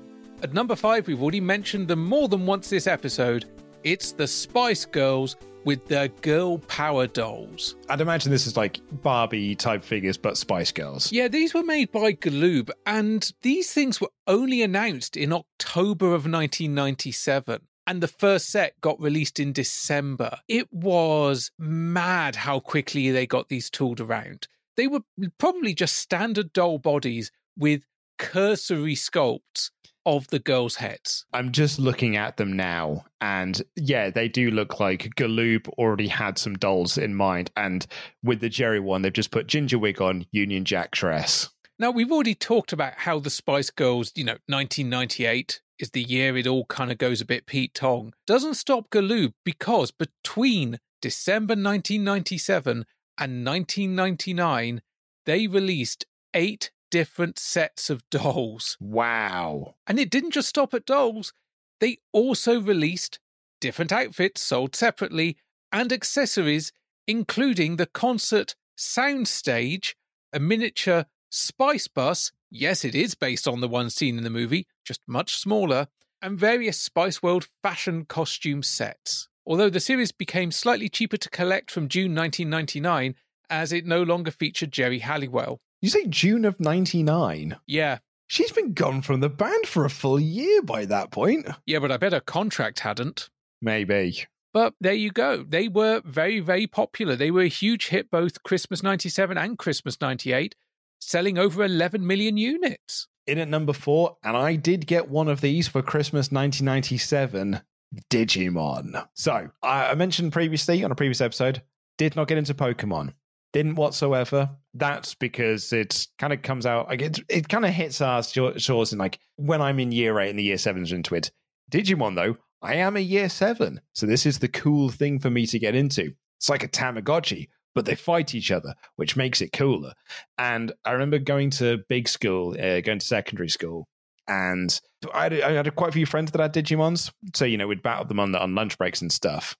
At 0.44 0.54
number 0.54 0.76
five, 0.76 1.08
we've 1.08 1.20
already 1.20 1.40
mentioned 1.40 1.88
them 1.88 2.04
more 2.04 2.28
than 2.28 2.46
once 2.46 2.70
this 2.70 2.86
episode. 2.86 3.46
It's 3.82 4.12
the 4.12 4.28
Spice 4.28 4.84
Girls 4.84 5.34
with 5.64 5.86
their 5.86 6.08
girl 6.08 6.58
power 6.58 7.06
dolls. 7.06 7.76
I'd 7.88 8.00
imagine 8.00 8.30
this 8.30 8.46
is 8.46 8.56
like 8.56 8.80
Barbie 9.02 9.54
type 9.54 9.84
figures, 9.84 10.16
but 10.16 10.36
Spice 10.36 10.72
Girls. 10.72 11.12
Yeah, 11.12 11.28
these 11.28 11.54
were 11.54 11.62
made 11.62 11.90
by 11.92 12.12
Galoob, 12.12 12.70
and 12.86 13.32
these 13.42 13.72
things 13.72 14.00
were 14.00 14.10
only 14.26 14.62
announced 14.62 15.16
in 15.16 15.32
October 15.32 16.06
of 16.06 16.26
1997. 16.26 17.62
And 17.86 18.02
the 18.02 18.08
first 18.08 18.48
set 18.48 18.80
got 18.80 19.00
released 19.00 19.38
in 19.38 19.52
December. 19.52 20.38
It 20.48 20.72
was 20.72 21.50
mad 21.58 22.36
how 22.36 22.60
quickly 22.60 23.10
they 23.10 23.26
got 23.26 23.48
these 23.48 23.68
tooled 23.68 24.00
around. 24.00 24.48
They 24.76 24.86
were 24.86 25.02
probably 25.38 25.74
just 25.74 25.96
standard 25.96 26.52
doll 26.52 26.78
bodies 26.78 27.30
with 27.56 27.84
cursory 28.18 28.94
sculpts 28.94 29.70
of 30.06 30.28
the 30.28 30.38
girls' 30.38 30.76
heads. 30.76 31.24
I'm 31.32 31.52
just 31.52 31.78
looking 31.78 32.16
at 32.16 32.36
them 32.36 32.52
now, 32.54 33.04
and 33.20 33.60
yeah, 33.76 34.10
they 34.10 34.28
do 34.28 34.50
look 34.50 34.80
like 34.80 35.10
Galoob 35.16 35.68
already 35.70 36.08
had 36.08 36.38
some 36.38 36.54
dolls 36.54 36.98
in 36.98 37.14
mind. 37.14 37.50
And 37.56 37.86
with 38.22 38.40
the 38.40 38.48
Geri 38.48 38.80
one, 38.80 39.02
they've 39.02 39.12
just 39.12 39.30
put 39.30 39.46
ginger 39.46 39.78
wig 39.78 40.00
on, 40.00 40.26
Union 40.32 40.64
Jack 40.64 40.92
dress. 40.92 41.50
Now, 41.78 41.90
we've 41.90 42.12
already 42.12 42.36
talked 42.36 42.72
about 42.72 42.94
how 42.98 43.18
the 43.18 43.30
Spice 43.30 43.70
Girls, 43.70 44.12
you 44.14 44.24
know, 44.24 44.36
1998 44.46 45.60
is 45.80 45.90
the 45.90 46.02
year 46.02 46.36
it 46.36 46.46
all 46.46 46.66
kind 46.66 46.92
of 46.92 46.98
goes 46.98 47.20
a 47.20 47.24
bit 47.24 47.46
Pete 47.46 47.74
Tong. 47.74 48.12
Doesn't 48.26 48.54
stop 48.54 48.90
Galoob 48.90 49.32
because 49.44 49.90
between 49.90 50.78
December 51.02 51.52
1997 51.52 52.84
and 53.18 53.44
1999, 53.44 54.82
they 55.26 55.46
released 55.46 56.06
eight 56.32 56.70
different 56.94 57.40
sets 57.40 57.90
of 57.90 58.08
dolls. 58.08 58.76
Wow. 58.78 59.74
And 59.84 59.98
it 59.98 60.10
didn't 60.10 60.30
just 60.30 60.48
stop 60.48 60.72
at 60.74 60.86
dolls, 60.86 61.32
they 61.80 61.98
also 62.12 62.60
released 62.60 63.18
different 63.60 63.90
outfits 63.90 64.42
sold 64.42 64.76
separately 64.76 65.36
and 65.72 65.92
accessories, 65.92 66.70
including 67.08 67.78
the 67.78 67.86
concert 67.86 68.54
soundstage, 68.78 69.94
a 70.32 70.38
miniature 70.38 71.06
Spice 71.30 71.88
Bus. 71.88 72.30
Yes, 72.48 72.84
it 72.84 72.94
is 72.94 73.16
based 73.16 73.48
on 73.48 73.60
the 73.60 73.66
one 73.66 73.90
seen 73.90 74.16
in 74.16 74.22
the 74.22 74.30
movie, 74.30 74.68
just 74.84 75.00
much 75.08 75.34
smaller, 75.36 75.88
and 76.22 76.38
various 76.38 76.78
Spice 76.78 77.20
World 77.24 77.48
fashion 77.60 78.04
costume 78.04 78.62
sets. 78.62 79.26
although 79.44 79.68
the 79.68 79.80
series 79.80 80.12
became 80.12 80.52
slightly 80.52 80.88
cheaper 80.88 81.16
to 81.16 81.28
collect 81.28 81.72
from 81.72 81.88
June 81.88 82.14
1999 82.14 83.16
as 83.50 83.72
it 83.72 83.84
no 83.84 84.04
longer 84.04 84.30
featured 84.30 84.70
Geri 84.70 85.00
Halliwell. 85.00 85.60
You 85.84 85.90
say 85.90 86.06
June 86.06 86.46
of 86.46 86.58
99? 86.58 87.58
Yeah. 87.66 87.98
She's 88.26 88.52
been 88.52 88.72
gone 88.72 89.02
from 89.02 89.20
the 89.20 89.28
band 89.28 89.66
for 89.66 89.84
a 89.84 89.90
full 89.90 90.18
year 90.18 90.62
by 90.62 90.86
that 90.86 91.10
point. 91.10 91.46
Yeah, 91.66 91.78
but 91.78 91.92
I 91.92 91.98
bet 91.98 92.14
her 92.14 92.20
contract 92.20 92.80
hadn't. 92.80 93.28
Maybe. 93.60 94.24
But 94.54 94.72
there 94.80 94.94
you 94.94 95.10
go. 95.10 95.44
They 95.46 95.68
were 95.68 96.00
very, 96.02 96.40
very 96.40 96.66
popular. 96.66 97.16
They 97.16 97.30
were 97.30 97.42
a 97.42 97.48
huge 97.48 97.88
hit 97.88 98.10
both 98.10 98.42
Christmas 98.44 98.82
97 98.82 99.36
and 99.36 99.58
Christmas 99.58 100.00
98, 100.00 100.54
selling 101.00 101.36
over 101.36 101.62
11 101.62 102.06
million 102.06 102.38
units. 102.38 103.06
In 103.26 103.36
at 103.36 103.48
number 103.48 103.74
four, 103.74 104.16
and 104.24 104.38
I 104.38 104.56
did 104.56 104.86
get 104.86 105.10
one 105.10 105.28
of 105.28 105.42
these 105.42 105.68
for 105.68 105.82
Christmas 105.82 106.32
1997 106.32 107.60
Digimon. 108.08 109.06
So, 109.12 109.50
I 109.62 109.88
I 109.88 109.94
mentioned 109.96 110.32
previously 110.32 110.82
on 110.82 110.90
a 110.90 110.94
previous 110.94 111.20
episode, 111.20 111.60
did 111.98 112.16
not 112.16 112.26
get 112.26 112.38
into 112.38 112.54
Pokemon. 112.54 113.12
Didn't 113.54 113.76
whatsoever. 113.76 114.50
That's 114.74 115.14
because 115.14 115.72
it 115.72 116.08
kind 116.18 116.32
of 116.32 116.42
comes 116.42 116.66
out, 116.66 116.88
like 116.88 117.00
it, 117.00 117.20
it 117.30 117.48
kind 117.48 117.64
of 117.64 117.70
hits 117.70 118.00
our 118.00 118.22
shor- 118.22 118.58
shores 118.58 118.92
in 118.92 118.98
like 118.98 119.18
when 119.36 119.62
I'm 119.62 119.78
in 119.78 119.92
year 119.92 120.18
eight 120.20 120.30
and 120.30 120.38
the 120.38 120.42
year 120.42 120.58
seven's 120.58 120.92
into 120.92 121.14
it. 121.14 121.30
Digimon, 121.70 122.16
though, 122.16 122.36
I 122.60 122.74
am 122.74 122.96
a 122.96 123.00
year 123.00 123.28
seven. 123.28 123.80
So 123.94 124.06
this 124.06 124.26
is 124.26 124.40
the 124.40 124.48
cool 124.48 124.90
thing 124.90 125.20
for 125.20 125.30
me 125.30 125.46
to 125.46 125.58
get 125.58 125.74
into. 125.74 126.12
It's 126.38 126.50
like 126.50 126.64
a 126.64 126.68
Tamagotchi, 126.68 127.48
but 127.76 127.84
they 127.84 127.94
fight 127.94 128.34
each 128.34 128.50
other, 128.50 128.74
which 128.96 129.16
makes 129.16 129.40
it 129.40 129.52
cooler. 129.52 129.92
And 130.36 130.72
I 130.84 130.90
remember 130.90 131.18
going 131.18 131.50
to 131.50 131.78
big 131.88 132.08
school, 132.08 132.56
uh, 132.58 132.80
going 132.80 132.98
to 132.98 133.06
secondary 133.06 133.48
school, 133.48 133.86
and 134.26 134.80
I 135.14 135.22
had, 135.24 135.40
I 135.40 135.52
had 135.52 135.76
quite 135.76 135.90
a 135.90 135.92
few 135.92 136.06
friends 136.06 136.32
that 136.32 136.40
had 136.40 136.52
Digimons. 136.52 137.12
So, 137.34 137.44
you 137.44 137.56
know, 137.56 137.68
we'd 137.68 137.82
battle 137.84 138.04
them 138.04 138.18
on, 138.18 138.32
the, 138.32 138.42
on 138.42 138.56
lunch 138.56 138.76
breaks 138.78 139.00
and 139.00 139.12
stuff. 139.12 139.56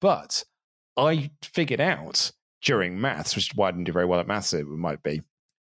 But 0.00 0.42
I 0.96 1.30
figured 1.44 1.80
out 1.80 2.32
during 2.66 3.00
maths, 3.00 3.34
which 3.34 3.50
is 3.50 3.56
why 3.56 3.68
I 3.68 3.70
didn't 3.70 3.84
do 3.84 3.92
very 3.92 4.04
well 4.04 4.20
at 4.20 4.26
maths, 4.26 4.52
it 4.52 4.66
might 4.66 5.02
be, 5.02 5.22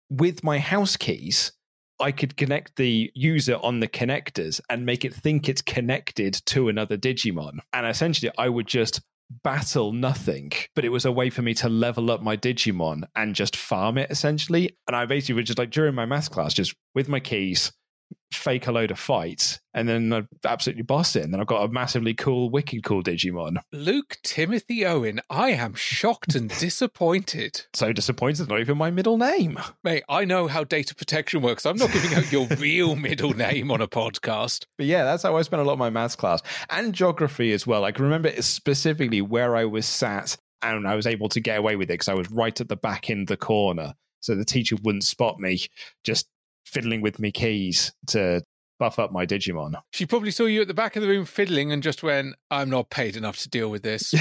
with 0.09 0.43
my 0.43 0.59
house 0.59 0.97
keys, 0.97 1.53
I 2.01 2.13
could 2.13 2.37
connect 2.37 2.77
the 2.77 3.11
user 3.15 3.57
on 3.57 3.81
the 3.81 3.89
connectors 3.89 4.61
and 4.71 4.87
make 4.87 5.05
it 5.05 5.15
think 5.15 5.49
it's 5.49 5.63
connected 5.63 6.35
to 6.47 6.69
another 6.69 6.97
Digimon. 6.97 7.59
And 7.73 7.87
essentially, 7.87 8.31
I 8.39 8.49
would 8.49 8.67
just 8.67 9.03
battle 9.43 9.93
nothing, 9.93 10.53
but 10.75 10.85
it 10.85 10.91
was 10.91 11.05
a 11.05 11.13
way 11.13 11.31
for 11.31 11.43
me 11.43 11.55
to 11.55 11.69
level 11.69 12.11
up 12.11 12.23
my 12.23 12.37
Digimon 12.37 13.05
and 13.17 13.35
just 13.35 13.57
farm 13.57 13.99
it 13.99 14.11
essentially. 14.11 14.77
And 14.87 14.97
I 14.97 15.07
basically 15.07 15.37
would 15.37 15.47
just 15.47 15.59
like 15.59 15.71
during 15.71 15.95
my 15.95 16.07
math 16.07 16.31
class, 16.31 16.55
just 16.55 16.75
with 16.95 17.09
my 17.09 17.21
keys, 17.21 17.73
fake 18.33 18.67
a 18.67 18.73
load 18.73 18.91
of 18.91 18.99
fights 18.99 19.61
and 19.75 19.89
then 19.89 20.13
I'd 20.13 20.27
absolutely 20.45 20.83
boss 20.83 21.17
it. 21.17 21.25
And 21.25 21.33
then 21.33 21.41
I've 21.41 21.47
got 21.47 21.65
a 21.65 21.73
massively 21.73 22.15
cool, 22.15 22.51
wicked 22.51 22.83
cool 22.83 23.03
Digimon. 23.03 23.59
Luke 23.73 24.19
Timothy 24.23 24.85
Owen, 24.85 25.21
I 25.31 25.51
am 25.51 25.75
shocked 25.75 26.35
and 26.35 26.51
disappointed. 26.59 27.63
So 27.75 27.93
disappointed, 27.93 28.49
not 28.49 28.61
even 28.61 28.79
my 28.79 28.91
middle 28.91 29.19
name. 29.19 29.59
Mate, 29.83 30.05
I 30.09 30.25
know 30.25 30.47
how 30.47 30.63
data 30.63 30.95
protection 30.95 31.43
works. 31.43 31.67
I'm 31.67 31.77
not 31.77 31.91
giving 31.93 32.15
out 32.15 32.31
your 32.31 32.47
real 32.59 32.95
middle 32.97 33.33
name 33.33 33.71
on 33.71 33.81
a 33.81 33.89
podcast. 33.89 34.67
But 34.77 34.87
yeah, 34.87 35.05
that's 35.05 35.23
how 35.23 35.37
I 35.37 35.43
spent 35.43 35.63
a 35.63 35.65
lot 35.65 35.73
of 35.73 35.79
my 35.79 35.91
maths 35.91 36.15
class 36.15 36.43
and 36.71 36.95
geography 36.95 37.53
as 37.53 37.67
well. 37.67 37.85
I 37.85 37.93
can 37.93 38.05
remember 38.05 38.31
specifically 38.43 39.21
where 39.21 39.57
I 39.57 39.65
was 39.65 39.87
sat 39.87 40.37
and 40.63 40.87
I 40.87 40.95
was 40.95 41.07
able 41.07 41.29
to 41.31 41.41
get 41.41 41.59
away 41.59 41.77
with 41.77 41.91
it 41.91 41.95
because 41.95 42.09
I 42.09 42.15
was 42.15 42.31
right 42.31 42.59
at 42.61 42.69
the 42.69 42.77
back 42.77 43.11
in 43.11 43.25
the 43.25 43.37
corner. 43.37 43.95
So 44.21 44.35
the 44.35 44.45
teacher 44.45 44.77
wouldn't 44.83 45.05
spot 45.05 45.41
me 45.41 45.67
just 46.05 46.29
fiddling 46.65 47.01
with 47.01 47.19
me 47.19 47.33
keys 47.33 47.93
to 48.09 48.43
buff 48.79 48.99
up 48.99 49.13
my 49.13 49.25
Digimon. 49.25 49.75
She 49.93 50.07
probably 50.07 50.33
saw 50.33 50.47
you 50.47 50.63
at 50.63 50.69
the 50.69 50.75
back 50.75 50.97
of 50.97 51.03
the 51.03 51.09
room 51.09 51.25
fiddling 51.25 51.71
and 51.71 51.83
just 51.83 52.03
went, 52.03 52.35
I'm 52.51 52.69
not 52.69 52.91
paid 52.91 53.15
enough 53.15 53.39
to 53.39 53.49
deal 53.49 53.71
with 53.71 53.83
this. 53.83 54.13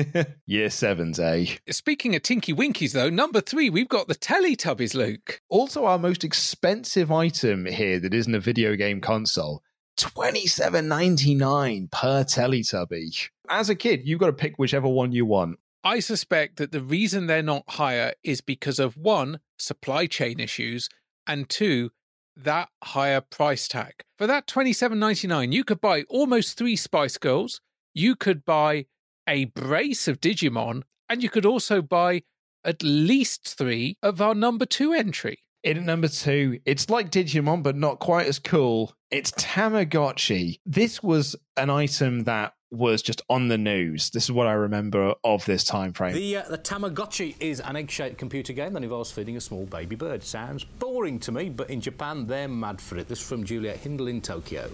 Year 0.46 0.68
sevens, 0.68 1.18
eh? 1.18 1.46
Speaking 1.70 2.14
of 2.14 2.22
Tinky 2.22 2.52
Winkies, 2.52 2.92
though, 2.92 3.08
number 3.08 3.40
three, 3.40 3.70
we've 3.70 3.88
got 3.88 4.08
the 4.08 4.14
Teletubbies, 4.14 4.94
Luke. 4.94 5.40
Also, 5.48 5.86
our 5.86 5.98
most 5.98 6.24
expensive 6.24 7.10
item 7.10 7.64
here 7.64 7.98
that 8.00 8.12
isn't 8.12 8.34
a 8.34 8.40
video 8.40 8.76
game 8.76 9.00
console. 9.00 9.62
Twenty 9.96 10.46
seven 10.46 10.88
ninety 10.88 11.34
nine 11.34 11.88
per 11.92 12.24
Teletubby. 12.24 13.28
As 13.48 13.70
a 13.70 13.74
kid, 13.74 14.02
you've 14.04 14.20
got 14.20 14.26
to 14.26 14.32
pick 14.32 14.56
whichever 14.56 14.88
one 14.88 15.12
you 15.12 15.24
want. 15.24 15.58
I 15.84 16.00
suspect 16.00 16.56
that 16.56 16.72
the 16.72 16.80
reason 16.80 17.26
they're 17.26 17.42
not 17.42 17.64
higher 17.68 18.12
is 18.22 18.40
because 18.40 18.78
of 18.78 18.96
one, 18.96 19.40
supply 19.58 20.06
chain 20.06 20.38
issues, 20.38 20.88
and 21.26 21.48
two, 21.48 21.90
that 22.36 22.68
higher 22.82 23.20
price 23.20 23.68
tag. 23.68 23.92
For 24.18 24.26
that 24.26 24.46
twenty 24.46 24.72
seven 24.72 24.98
ninety 24.98 25.28
nine, 25.28 25.52
you 25.52 25.64
could 25.64 25.80
buy 25.80 26.04
almost 26.08 26.56
three 26.56 26.76
Spice 26.76 27.18
Girls, 27.18 27.60
you 27.94 28.16
could 28.16 28.44
buy 28.44 28.86
a 29.28 29.46
brace 29.46 30.08
of 30.08 30.20
Digimon, 30.20 30.82
and 31.08 31.22
you 31.22 31.28
could 31.28 31.46
also 31.46 31.82
buy 31.82 32.22
at 32.64 32.82
least 32.82 33.56
three 33.56 33.96
of 34.02 34.20
our 34.20 34.34
number 34.34 34.64
two 34.64 34.92
entry. 34.92 35.38
In 35.62 35.76
at 35.76 35.84
number 35.84 36.08
two, 36.08 36.58
it's 36.64 36.90
like 36.90 37.10
Digimon, 37.10 37.62
but 37.62 37.76
not 37.76 38.00
quite 38.00 38.26
as 38.26 38.38
cool. 38.38 38.94
It's 39.10 39.30
Tamagotchi. 39.32 40.58
This 40.66 41.02
was 41.02 41.36
an 41.56 41.70
item 41.70 42.24
that 42.24 42.54
was 42.72 43.02
just 43.02 43.22
on 43.28 43.48
the 43.48 43.58
news. 43.58 44.10
This 44.10 44.24
is 44.24 44.32
what 44.32 44.46
I 44.46 44.52
remember 44.52 45.14
of 45.22 45.44
this 45.44 45.62
time 45.62 45.92
frame. 45.92 46.14
The, 46.14 46.38
uh, 46.38 46.42
the 46.48 46.58
Tamagotchi 46.58 47.36
is 47.38 47.60
an 47.60 47.76
egg 47.76 47.90
shaped 47.90 48.18
computer 48.18 48.52
game 48.52 48.72
that 48.72 48.82
involves 48.82 49.12
feeding 49.12 49.36
a 49.36 49.40
small 49.40 49.66
baby 49.66 49.94
bird. 49.94 50.22
Sounds 50.22 50.64
boring 50.64 51.18
to 51.20 51.32
me, 51.32 51.50
but 51.50 51.70
in 51.70 51.80
Japan, 51.80 52.26
they're 52.26 52.48
mad 52.48 52.80
for 52.80 52.96
it. 52.96 53.08
This 53.08 53.20
is 53.20 53.28
from 53.28 53.44
Juliet 53.44 53.76
Hindell 53.76 54.08
in 54.08 54.20
Tokyo. 54.20 54.70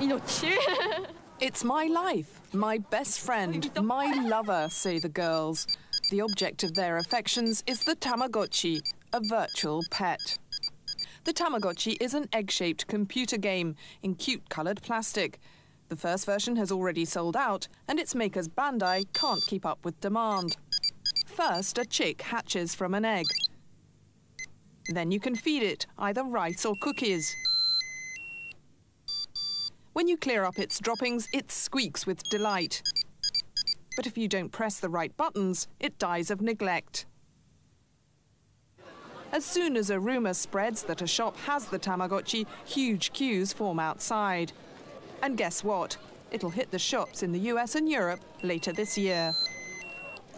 It's 1.40 1.64
my 1.64 1.86
life, 1.86 2.40
my 2.52 2.78
best 2.78 3.20
friend, 3.20 3.68
my 3.82 4.06
lover, 4.22 4.68
say 4.70 5.00
the 5.00 5.08
girls. 5.08 5.66
The 6.10 6.20
object 6.20 6.62
of 6.62 6.74
their 6.74 6.96
affections 6.96 7.64
is 7.66 7.82
the 7.82 7.96
Tamagotchi, 7.96 8.80
a 9.12 9.20
virtual 9.20 9.82
pet. 9.90 10.38
The 11.24 11.32
Tamagotchi 11.32 11.96
is 12.00 12.14
an 12.14 12.28
egg 12.32 12.50
shaped 12.50 12.86
computer 12.86 13.36
game 13.36 13.74
in 14.02 14.14
cute 14.14 14.48
coloured 14.48 14.80
plastic. 14.82 15.40
The 15.88 15.96
first 15.96 16.26
version 16.26 16.56
has 16.56 16.72
already 16.72 17.04
sold 17.04 17.36
out, 17.36 17.68
and 17.86 18.00
its 18.00 18.14
makers 18.14 18.48
Bandai 18.48 19.06
can't 19.12 19.44
keep 19.46 19.66
up 19.66 19.84
with 19.84 20.00
demand. 20.00 20.56
First, 21.26 21.78
a 21.78 21.84
chick 21.84 22.22
hatches 22.22 22.74
from 22.74 22.94
an 22.94 23.04
egg. 23.04 23.26
Then 24.88 25.10
you 25.10 25.20
can 25.20 25.34
feed 25.34 25.62
it 25.62 25.86
either 25.98 26.24
rice 26.24 26.64
or 26.64 26.74
cookies. 26.80 27.34
When 29.92 30.08
you 30.08 30.16
clear 30.16 30.44
up 30.44 30.58
its 30.58 30.80
droppings, 30.80 31.28
it 31.32 31.52
squeaks 31.52 32.06
with 32.06 32.28
delight. 32.28 32.82
But 33.96 34.06
if 34.06 34.18
you 34.18 34.26
don't 34.26 34.50
press 34.50 34.80
the 34.80 34.88
right 34.88 35.16
buttons, 35.16 35.68
it 35.78 35.98
dies 35.98 36.30
of 36.30 36.40
neglect. 36.40 37.06
As 39.32 39.44
soon 39.44 39.76
as 39.76 39.90
a 39.90 40.00
rumour 40.00 40.34
spreads 40.34 40.82
that 40.84 41.02
a 41.02 41.06
shop 41.06 41.36
has 41.38 41.66
the 41.66 41.78
Tamagotchi, 41.78 42.46
huge 42.64 43.12
queues 43.12 43.52
form 43.52 43.78
outside. 43.78 44.52
And 45.22 45.36
guess 45.36 45.64
what? 45.64 45.96
It'll 46.30 46.50
hit 46.50 46.70
the 46.70 46.78
shops 46.78 47.22
in 47.22 47.32
the 47.32 47.38
US 47.50 47.74
and 47.74 47.88
Europe 47.88 48.20
later 48.42 48.72
this 48.72 48.98
year. 48.98 49.32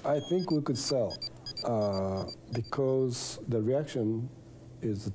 I 0.05 0.20
think 0.20 0.51
we 0.51 0.61
could 0.61 0.78
sell 0.78 1.16
uh, 1.65 2.24
because 2.53 3.40
the 3.48 3.61
reaction 3.61 4.28
is 4.82 5.11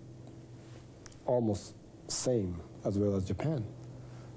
almost 1.26 1.76
same 2.08 2.60
as 2.84 2.98
well 2.98 3.16
as 3.16 3.26
Japan. 3.26 3.64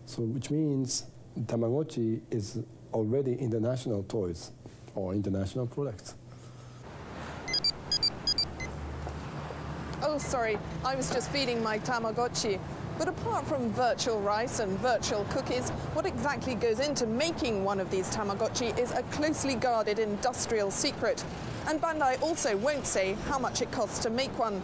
So 0.06 0.22
which 0.22 0.51
means 0.51 1.06
Tamagotchi 1.46 2.20
is 2.30 2.60
already 2.92 3.34
international 3.34 4.05
toys 4.05 4.52
or 4.94 5.14
international 5.14 5.66
products. 5.66 6.14
Oh, 10.02 10.18
sorry, 10.18 10.59
I 10.84 10.94
was 10.94 11.10
just 11.10 11.30
feeding 11.30 11.62
my 11.62 11.78
Tamagotchi. 11.78 12.60
But 12.98 13.08
apart 13.08 13.44
from 13.46 13.70
virtual 13.70 14.20
rice 14.20 14.60
and 14.60 14.78
virtual 14.78 15.24
cookies, 15.30 15.70
what 15.94 16.06
exactly 16.06 16.54
goes 16.54 16.78
into 16.78 17.06
making 17.06 17.64
one 17.64 17.80
of 17.80 17.90
these 17.90 18.08
Tamagotchi 18.14 18.78
is 18.78 18.92
a 18.92 19.02
closely 19.04 19.56
guarded 19.56 19.98
industrial 19.98 20.70
secret. 20.70 21.24
And 21.66 21.80
Bandai 21.80 22.22
also 22.22 22.56
won't 22.56 22.86
say 22.86 23.14
how 23.28 23.38
much 23.38 23.62
it 23.62 23.72
costs 23.72 23.98
to 24.00 24.10
make 24.10 24.38
one. 24.38 24.62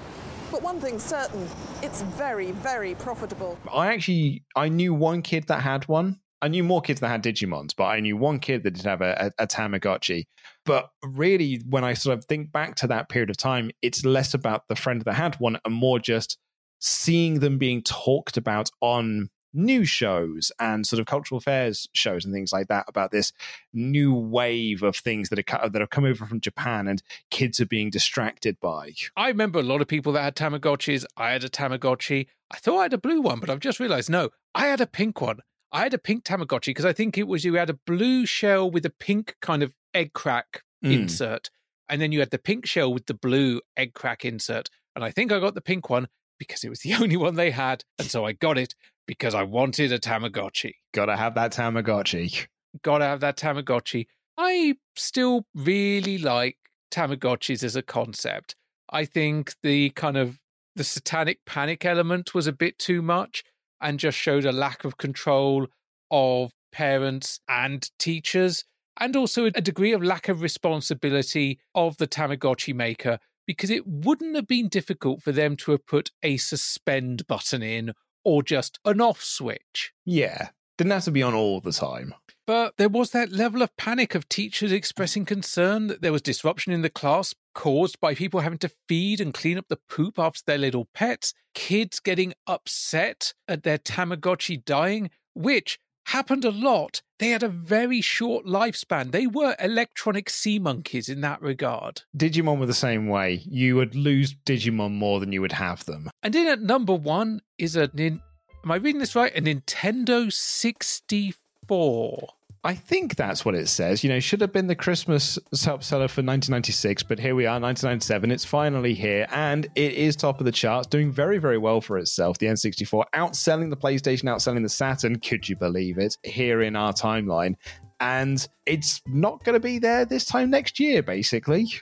But 0.50 0.62
one 0.62 0.80
thing's 0.80 1.02
certain, 1.02 1.48
it's 1.82 2.02
very, 2.02 2.52
very 2.52 2.94
profitable. 2.94 3.58
I 3.72 3.92
actually 3.92 4.44
I 4.54 4.68
knew 4.68 4.94
one 4.94 5.22
kid 5.22 5.46
that 5.48 5.62
had 5.62 5.88
one. 5.88 6.20
I 6.42 6.48
knew 6.48 6.64
more 6.64 6.80
kids 6.80 7.00
that 7.00 7.08
had 7.08 7.22
Digimons, 7.22 7.74
but 7.76 7.84
I 7.84 8.00
knew 8.00 8.16
one 8.16 8.38
kid 8.38 8.62
that 8.62 8.72
did 8.72 8.84
have 8.86 9.02
a, 9.02 9.32
a, 9.38 9.42
a, 9.42 9.46
Tamagotchi. 9.46 10.24
But 10.64 10.88
really, 11.02 11.62
when 11.68 11.84
I 11.84 11.92
sort 11.92 12.16
of 12.16 12.24
think 12.24 12.50
back 12.50 12.76
to 12.76 12.86
that 12.86 13.10
period 13.10 13.28
of 13.28 13.36
time, 13.36 13.70
it's 13.82 14.06
less 14.06 14.32
about 14.32 14.66
the 14.68 14.74
friend 14.74 15.02
that 15.02 15.14
had 15.14 15.34
one 15.34 15.58
and 15.64 15.74
more 15.74 15.98
just 15.98 16.38
seeing 16.80 17.38
them 17.40 17.58
being 17.58 17.82
talked 17.82 18.36
about 18.36 18.70
on 18.80 19.30
news 19.52 19.88
shows 19.88 20.52
and 20.60 20.86
sort 20.86 21.00
of 21.00 21.06
cultural 21.06 21.36
affairs 21.38 21.88
shows 21.92 22.24
and 22.24 22.32
things 22.32 22.52
like 22.52 22.68
that 22.68 22.84
about 22.86 23.10
this 23.10 23.32
new 23.72 24.14
wave 24.14 24.82
of 24.82 24.94
things 24.96 25.28
that 25.28 25.38
are 25.38 25.68
that 25.68 25.80
have 25.80 25.90
come 25.90 26.04
over 26.04 26.24
from 26.24 26.40
Japan 26.40 26.86
and 26.86 27.02
kids 27.30 27.60
are 27.60 27.66
being 27.66 27.90
distracted 27.90 28.58
by. 28.60 28.92
I 29.16 29.28
remember 29.28 29.58
a 29.58 29.64
lot 29.64 29.80
of 29.80 29.88
people 29.88 30.12
that 30.12 30.22
had 30.22 30.36
Tamagotchis. 30.36 31.04
I 31.16 31.32
had 31.32 31.44
a 31.44 31.48
Tamagotchi. 31.48 32.26
I 32.50 32.58
thought 32.58 32.78
I 32.78 32.82
had 32.82 32.92
a 32.92 32.98
blue 32.98 33.20
one, 33.20 33.40
but 33.40 33.50
I've 33.50 33.60
just 33.60 33.80
realized 33.80 34.08
no, 34.10 34.30
I 34.54 34.66
had 34.66 34.80
a 34.80 34.86
pink 34.86 35.20
one. 35.20 35.40
I 35.72 35.82
had 35.82 35.94
a 35.94 35.98
pink 35.98 36.24
Tamagotchi 36.24 36.66
because 36.66 36.84
I 36.84 36.92
think 36.92 37.16
it 37.18 37.28
was 37.28 37.44
you 37.44 37.54
had 37.54 37.70
a 37.70 37.74
blue 37.86 38.26
shell 38.26 38.70
with 38.70 38.84
a 38.86 38.90
pink 38.90 39.36
kind 39.40 39.62
of 39.62 39.72
egg 39.94 40.12
crack 40.12 40.62
Mm. 40.82 40.92
insert, 40.92 41.50
and 41.90 42.00
then 42.00 42.10
you 42.10 42.20
had 42.20 42.30
the 42.30 42.38
pink 42.38 42.64
shell 42.64 42.90
with 42.90 43.04
the 43.04 43.12
blue 43.12 43.60
egg 43.76 43.92
crack 43.92 44.24
insert. 44.24 44.70
And 44.96 45.04
I 45.04 45.10
think 45.10 45.30
I 45.30 45.38
got 45.38 45.54
the 45.54 45.60
pink 45.60 45.90
one 45.90 46.08
because 46.40 46.64
it 46.64 46.68
was 46.68 46.80
the 46.80 46.94
only 47.00 47.16
one 47.16 47.36
they 47.36 47.52
had, 47.52 47.84
and 48.00 48.10
so 48.10 48.24
I 48.24 48.32
got 48.32 48.58
it 48.58 48.74
because 49.06 49.34
I 49.34 49.44
wanted 49.44 49.92
a 49.92 50.00
Tamagotchi. 50.00 50.72
Gotta 50.92 51.16
have 51.16 51.36
that 51.36 51.52
Tamagotchi. 51.52 52.48
Gotta 52.82 53.04
have 53.04 53.20
that 53.20 53.36
Tamagotchi. 53.36 54.06
I 54.36 54.74
still 54.96 55.46
really 55.54 56.18
like 56.18 56.56
Tamagotchis 56.90 57.62
as 57.62 57.76
a 57.76 57.82
concept. 57.82 58.56
I 58.90 59.04
think 59.04 59.54
the 59.62 59.90
kind 59.90 60.16
of 60.16 60.40
the 60.74 60.84
satanic 60.84 61.40
panic 61.46 61.84
element 61.84 62.34
was 62.34 62.46
a 62.46 62.52
bit 62.52 62.78
too 62.78 63.02
much 63.02 63.44
and 63.80 63.98
just 63.98 64.18
showed 64.18 64.44
a 64.44 64.52
lack 64.52 64.84
of 64.84 64.96
control 64.96 65.66
of 66.10 66.52
parents 66.72 67.40
and 67.48 67.90
teachers, 67.98 68.64
and 68.98 69.16
also 69.16 69.46
a 69.46 69.50
degree 69.50 69.92
of 69.92 70.02
lack 70.02 70.28
of 70.28 70.42
responsibility 70.42 71.58
of 71.74 71.96
the 71.96 72.06
Tamagotchi 72.06 72.74
maker 72.74 73.18
because 73.50 73.70
it 73.70 73.84
wouldn't 73.84 74.36
have 74.36 74.46
been 74.46 74.68
difficult 74.68 75.24
for 75.24 75.32
them 75.32 75.56
to 75.56 75.72
have 75.72 75.84
put 75.84 76.12
a 76.22 76.36
suspend 76.36 77.26
button 77.26 77.64
in 77.64 77.92
or 78.24 78.44
just 78.44 78.78
an 78.84 79.00
off 79.00 79.24
switch. 79.24 79.92
Yeah. 80.04 80.50
Didn't 80.78 80.92
have 80.92 81.02
to 81.06 81.10
be 81.10 81.24
on 81.24 81.34
all 81.34 81.60
the 81.60 81.72
time. 81.72 82.14
But 82.46 82.76
there 82.76 82.88
was 82.88 83.10
that 83.10 83.32
level 83.32 83.60
of 83.60 83.76
panic 83.76 84.14
of 84.14 84.28
teachers 84.28 84.70
expressing 84.70 85.24
concern 85.24 85.88
that 85.88 86.00
there 86.00 86.12
was 86.12 86.22
disruption 86.22 86.72
in 86.72 86.82
the 86.82 86.90
class 86.90 87.34
caused 87.52 87.98
by 87.98 88.14
people 88.14 88.38
having 88.38 88.58
to 88.58 88.70
feed 88.88 89.20
and 89.20 89.34
clean 89.34 89.58
up 89.58 89.66
the 89.68 89.80
poop 89.88 90.16
after 90.16 90.42
their 90.46 90.56
little 90.56 90.86
pets, 90.94 91.34
kids 91.52 91.98
getting 91.98 92.34
upset 92.46 93.34
at 93.48 93.64
their 93.64 93.78
Tamagotchi 93.78 94.64
dying, 94.64 95.10
which 95.34 95.80
happened 96.06 96.44
a 96.44 96.52
lot. 96.52 97.02
They 97.20 97.28
had 97.28 97.42
a 97.42 97.48
very 97.48 98.00
short 98.00 98.46
lifespan. 98.46 99.12
They 99.12 99.26
were 99.26 99.54
electronic 99.60 100.30
sea 100.30 100.58
monkeys 100.58 101.10
in 101.10 101.20
that 101.20 101.42
regard. 101.42 102.00
Digimon 102.16 102.58
were 102.58 102.64
the 102.64 102.72
same 102.72 103.08
way. 103.08 103.42
You 103.44 103.76
would 103.76 103.94
lose 103.94 104.34
Digimon 104.46 104.94
more 104.94 105.20
than 105.20 105.30
you 105.30 105.42
would 105.42 105.52
have 105.52 105.84
them. 105.84 106.08
And 106.22 106.34
in 106.34 106.46
at 106.46 106.62
number 106.62 106.94
one 106.94 107.42
is 107.58 107.76
a 107.76 107.90
am 107.94 108.22
I 108.64 108.76
reading 108.76 109.00
this 109.00 109.14
right? 109.14 109.36
A 109.36 109.42
Nintendo 109.42 110.32
64. 110.32 112.28
I 112.62 112.74
think 112.74 113.16
that's 113.16 113.42
what 113.42 113.54
it 113.54 113.68
says. 113.68 114.04
You 114.04 114.10
know, 114.10 114.20
should 114.20 114.42
have 114.42 114.52
been 114.52 114.66
the 114.66 114.74
Christmas 114.74 115.38
top 115.56 115.82
seller 115.82 116.08
for 116.08 116.20
1996, 116.20 117.02
but 117.04 117.18
here 117.18 117.34
we 117.34 117.46
are, 117.46 117.58
1997. 117.58 118.30
It's 118.30 118.44
finally 118.44 118.92
here, 118.92 119.26
and 119.30 119.66
it 119.76 119.94
is 119.94 120.14
top 120.14 120.40
of 120.40 120.44
the 120.44 120.52
charts, 120.52 120.86
doing 120.86 121.10
very, 121.10 121.38
very 121.38 121.56
well 121.56 121.80
for 121.80 121.96
itself. 121.96 122.36
The 122.36 122.46
N64 122.46 123.04
outselling 123.14 123.70
the 123.70 123.78
PlayStation, 123.78 124.24
outselling 124.24 124.62
the 124.62 124.68
Saturn. 124.68 125.18
Could 125.20 125.48
you 125.48 125.56
believe 125.56 125.96
it? 125.96 126.18
Here 126.22 126.60
in 126.60 126.76
our 126.76 126.92
timeline, 126.92 127.54
and 128.00 128.46
it's 128.66 129.00
not 129.06 129.42
going 129.42 129.54
to 129.54 129.60
be 129.60 129.78
there 129.78 130.04
this 130.04 130.26
time 130.26 130.50
next 130.50 130.78
year, 130.78 131.02
basically. 131.02 131.72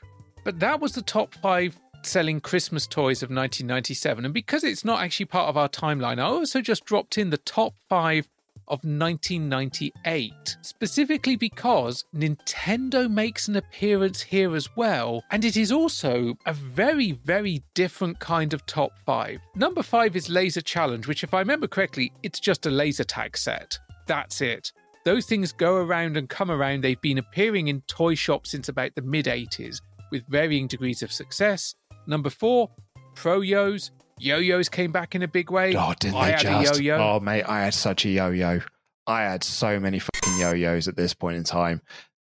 But 0.45 0.61
that 0.61 0.81
was 0.81 0.93
the 0.93 1.03
top 1.03 1.35
five 1.35 1.77
selling 2.03 2.41
Christmas 2.41 2.87
toys 2.87 3.25
of 3.25 3.31
1997. 3.31 4.25
And 4.25 4.33
because 4.33 4.63
it's 4.63 4.85
not 4.85 5.01
actually 5.01 5.27
part 5.27 5.49
of 5.49 5.57
our 5.57 5.69
timeline, 5.69 6.19
I 6.19 6.23
also 6.23 6.61
just 6.61 6.85
dropped 6.85 7.19
in 7.19 7.31
the 7.31 7.39
top 7.39 7.75
five 7.89 8.29
of 8.69 8.85
1998, 8.85 10.33
specifically 10.63 11.37
because 11.37 12.05
Nintendo 12.15 13.11
makes 13.11 13.49
an 13.49 13.57
appearance 13.57 14.21
here 14.21 14.55
as 14.55 14.69
well, 14.77 15.23
and 15.31 15.45
it 15.45 15.57
is 15.57 15.73
also 15.73 16.35
a 16.47 16.53
very, 16.53 17.13
very 17.13 17.63
different 17.75 18.19
kind 18.19 18.53
of 18.53 18.65
top 18.67 18.93
five. 19.05 19.41
Number 19.55 19.83
five 19.83 20.17
is 20.17 20.29
Laser 20.29 20.61
Challenge, 20.61 21.07
which, 21.07 21.25
if 21.25 21.35
I 21.35 21.41
remember 21.41 21.67
correctly, 21.67 22.13
it's 22.23 22.41
just 22.41 22.67
a 22.67 22.71
laser 22.71 23.05
tag 23.05 23.37
set. 23.37 23.79
That's 24.07 24.41
it. 24.41 24.73
Those 25.05 25.27
things 25.27 25.53
go 25.53 25.77
around 25.77 26.17
and 26.17 26.29
come 26.29 26.51
around. 26.51 26.83
They've 26.83 27.01
been 27.01 27.19
appearing 27.19 27.69
in 27.69 27.81
toy 27.83 28.15
shops 28.15 28.51
since 28.51 28.69
about 28.69 28.95
the 28.95 29.03
mid 29.03 29.27
80s 29.27 29.81
with 30.11 30.27
varying 30.29 30.67
degrees 30.67 31.03
of 31.03 31.13
success. 31.13 31.75
Number 32.07 32.31
four, 32.31 32.71
Pro 33.15 33.41
Yos. 33.41 33.91
Yo-yos 34.21 34.69
came 34.69 34.93
back 34.93 35.15
in 35.15 35.23
a 35.23 35.29
big 35.29 35.51
way. 35.51 35.75
Oh, 35.77 35.95
didn't 35.99 36.17
I 36.17 36.33
they 36.33 36.65
just? 36.65 36.81
Oh, 36.81 37.21
mate, 37.21 37.45
I 37.45 37.65
had 37.65 37.75
such 37.75 38.05
a 38.05 38.09
yo-yo. 38.09 38.61
I 39.07 39.23
had 39.23 39.43
so 39.43 39.81
many 39.81 39.99
fucking 39.99 40.39
yo-yos 40.39 40.89
at 40.89 40.97
this 40.97 41.15
point 41.15 41.37
in 41.37 41.45
time. 41.45 41.81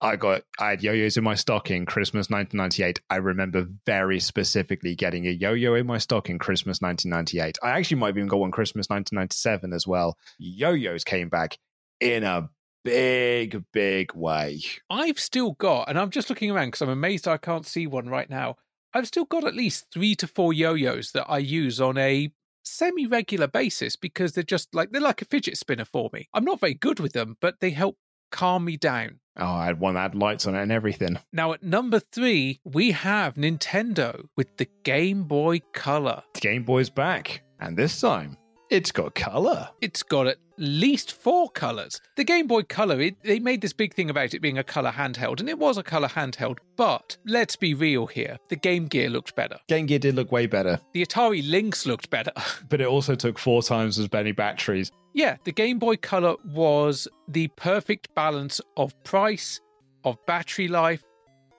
I 0.01 0.15
got 0.15 0.43
I 0.59 0.69
had 0.69 0.81
yo-yos 0.81 1.17
in 1.17 1.25
my 1.25 1.35
stocking 1.35 1.85
Christmas 1.85 2.29
1998. 2.29 3.01
I 3.09 3.17
remember 3.17 3.67
very 3.85 4.21
specifically 4.21 4.95
getting 4.95 5.27
a 5.27 5.31
yo-yo 5.31 5.73
in 5.73 5.87
my 5.87 5.97
stocking 5.97 6.39
Christmas 6.39 6.81
1998. 6.81 7.57
I 7.61 7.77
actually 7.77 7.97
might 7.97 8.07
have 8.07 8.17
even 8.17 8.29
got 8.29 8.39
one 8.39 8.51
Christmas 8.51 8.87
1997 8.89 9.73
as 9.73 9.85
well. 9.85 10.17
Yo-yos 10.37 11.03
came 11.03 11.27
back 11.27 11.57
in 11.99 12.23
a 12.23 12.49
big, 12.85 13.61
big 13.73 14.13
way. 14.15 14.61
I've 14.89 15.19
still 15.19 15.51
got, 15.51 15.89
and 15.89 15.99
I'm 15.99 16.11
just 16.11 16.29
looking 16.29 16.49
around 16.49 16.67
because 16.67 16.81
I'm 16.81 16.89
amazed 16.89 17.27
I 17.27 17.37
can't 17.37 17.65
see 17.65 17.85
one 17.85 18.07
right 18.07 18.29
now. 18.29 18.55
I've 18.93 19.07
still 19.07 19.25
got 19.25 19.43
at 19.43 19.55
least 19.55 19.87
three 19.93 20.15
to 20.15 20.27
four 20.27 20.53
yo-yos 20.53 21.11
that 21.11 21.25
I 21.29 21.37
use 21.37 21.79
on 21.79 21.97
a 21.97 22.31
semi-regular 22.63 23.47
basis 23.47 23.95
because 23.95 24.33
they're 24.33 24.43
just 24.43 24.73
like 24.73 24.91
they're 24.91 25.01
like 25.01 25.21
a 25.21 25.25
fidget 25.25 25.57
spinner 25.57 25.85
for 25.85 26.09
me. 26.13 26.27
I'm 26.33 26.45
not 26.45 26.59
very 26.59 26.73
good 26.73 26.99
with 26.99 27.13
them, 27.13 27.37
but 27.39 27.59
they 27.59 27.71
help 27.71 27.97
calm 28.31 28.65
me 28.65 28.77
down. 28.77 29.19
Oh, 29.37 29.53
I 29.53 29.65
had 29.65 29.79
one 29.79 29.93
that 29.93 30.01
had 30.01 30.15
lights 30.15 30.45
on 30.47 30.55
it 30.55 30.61
and 30.61 30.71
everything. 30.71 31.19
Now 31.31 31.53
at 31.53 31.63
number 31.63 31.99
three, 31.99 32.59
we 32.63 32.91
have 32.91 33.35
Nintendo 33.35 34.25
with 34.35 34.57
the 34.57 34.67
Game 34.83 35.23
Boy 35.23 35.61
Color. 35.73 36.23
The 36.33 36.41
Game 36.41 36.63
Boy's 36.63 36.89
back, 36.89 37.41
and 37.59 37.77
this 37.77 38.01
time 38.01 38.37
it's 38.69 38.91
got 38.91 39.15
color. 39.15 39.69
It's 39.81 40.03
got 40.03 40.27
at 40.27 40.37
least 40.57 41.13
four 41.13 41.49
colors. 41.49 41.99
The 42.15 42.23
Game 42.23 42.45
Boy 42.47 42.63
Color, 42.63 43.01
it, 43.01 43.15
they 43.23 43.39
made 43.39 43.61
this 43.61 43.73
big 43.73 43.93
thing 43.93 44.09
about 44.09 44.33
it 44.33 44.41
being 44.41 44.57
a 44.57 44.63
color 44.63 44.91
handheld, 44.91 45.39
and 45.39 45.49
it 45.49 45.57
was 45.57 45.77
a 45.77 45.83
color 45.83 46.07
handheld. 46.07 46.57
But 46.75 47.17
let's 47.25 47.55
be 47.55 47.73
real 47.73 48.05
here: 48.05 48.37
the 48.49 48.55
Game 48.55 48.87
Gear 48.87 49.09
looked 49.09 49.35
better. 49.35 49.57
Game 49.67 49.87
Gear 49.87 49.99
did 49.99 50.15
look 50.15 50.31
way 50.31 50.45
better, 50.45 50.79
The 50.93 51.05
Atari 51.05 51.49
Lynx 51.49 51.85
looked 51.85 52.09
better. 52.09 52.31
but 52.69 52.81
it 52.81 52.87
also 52.87 53.15
took 53.15 53.39
four 53.39 53.63
times 53.63 53.97
as 53.97 54.11
many 54.11 54.31
batteries. 54.31 54.91
yeah, 55.13 55.37
the 55.43 55.51
Game 55.51 55.79
Boy 55.79 55.95
Color 55.97 56.35
was 56.45 57.07
the 57.27 57.47
perfect 57.55 58.13
balance 58.13 58.61
of 58.77 58.93
price, 59.03 59.59
of 60.03 60.17
battery 60.27 60.67
life, 60.67 61.03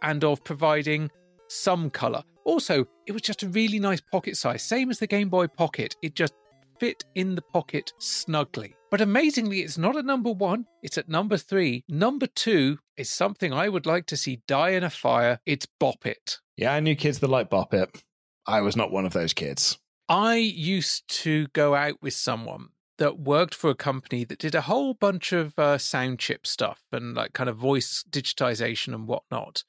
and 0.02 0.22
of 0.24 0.42
providing 0.44 1.10
some 1.48 1.90
color. 1.90 2.22
Also, 2.44 2.86
it 3.06 3.12
was 3.12 3.22
just 3.22 3.42
a 3.42 3.48
really 3.48 3.78
nice 3.78 4.00
pocket 4.00 4.36
size, 4.36 4.62
same 4.62 4.90
as 4.90 4.98
the 4.98 5.06
Game 5.06 5.28
Boy 5.28 5.46
Pocket. 5.46 5.96
It 6.02 6.14
just 6.14 6.34
fit 6.81 7.05
in 7.15 7.35
the 7.35 7.43
pocket 7.43 7.93
snugly. 7.98 8.74
But 8.90 9.02
amazingly, 9.02 9.61
it's 9.61 9.78
not 9.78 9.97
at 9.97 10.05
number 10.05 10.32
one, 10.32 10.66
it's 10.82 10.98
at 10.98 11.09
number 11.09 11.36
three. 11.36 11.85
Number 11.89 12.27
two 12.27 12.78
is 12.97 13.09
something 13.11 13.52
I 13.52 13.69
would 13.69 13.86
like 13.86 14.07
to 14.07 14.16
see 14.16 14.43
die 14.48 14.70
in 14.70 14.82
a 14.82 14.90
fire. 14.90 15.39
It's 15.47 15.66
Bop 15.78 16.07
It. 16.07 16.39
Yeah, 16.57 16.73
I 16.73 16.81
knew 16.81 16.97
kids 16.97 17.20
that 17.20 17.28
like 17.28 17.51
Bop 17.51 17.74
It. 17.74 18.02
I 18.47 18.62
was 18.62 18.74
not 18.74 18.90
one 18.90 19.05
of 19.05 19.12
those 19.12 19.32
kids. 19.35 19.78
I 20.09 20.36
used 20.36 21.07
to 21.23 21.47
go 21.48 21.74
out 21.77 22.02
with 22.02 22.15
someone 22.15 22.70
that 22.98 23.20
worked 23.20 23.55
for 23.55 23.70
a 23.70 23.74
company 23.74 24.24
that 24.24 24.39
did 24.39 24.55
a 24.55 24.62
whole 24.62 24.94
bunch 24.94 25.32
of 25.32 25.59
uh, 25.59 25.78
sound 25.78 26.19
chip 26.19 26.47
stuff 26.47 26.82
and 26.90 27.15
like 27.15 27.32
kind 27.32 27.48
of 27.48 27.57
voice 27.57 28.05
digitization 28.11 28.94
and 28.94 29.07
whatnot. 29.07 29.65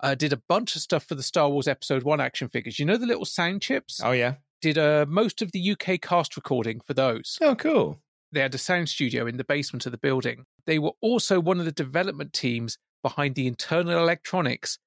Uh, 0.00 0.14
did 0.14 0.32
a 0.32 0.42
bunch 0.48 0.74
of 0.74 0.82
stuff 0.82 1.04
for 1.04 1.14
the 1.14 1.22
Star 1.22 1.48
Wars 1.48 1.68
Episode 1.68 2.02
1 2.02 2.20
action 2.20 2.48
figures. 2.48 2.78
You 2.78 2.84
know 2.84 2.96
the 2.96 3.06
little 3.06 3.24
sound 3.24 3.62
chips? 3.62 4.00
Oh, 4.02 4.10
yeah. 4.10 4.34
Did 4.64 4.78
uh, 4.78 5.04
most 5.06 5.42
of 5.42 5.52
the 5.52 5.72
UK 5.72 6.00
cast 6.00 6.36
recording 6.36 6.80
for 6.86 6.94
those. 6.94 7.36
Oh, 7.42 7.54
cool. 7.54 8.00
They 8.32 8.40
had 8.40 8.54
a 8.54 8.58
sound 8.58 8.88
studio 8.88 9.26
in 9.26 9.36
the 9.36 9.44
basement 9.44 9.84
of 9.84 9.92
the 9.92 9.98
building. 9.98 10.46
They 10.64 10.78
were 10.78 10.94
also 11.02 11.38
one 11.38 11.58
of 11.58 11.66
the 11.66 11.70
development 11.70 12.32
teams 12.32 12.78
behind 13.02 13.34
the 13.34 13.46
internal 13.46 13.98
electronics 13.98 14.78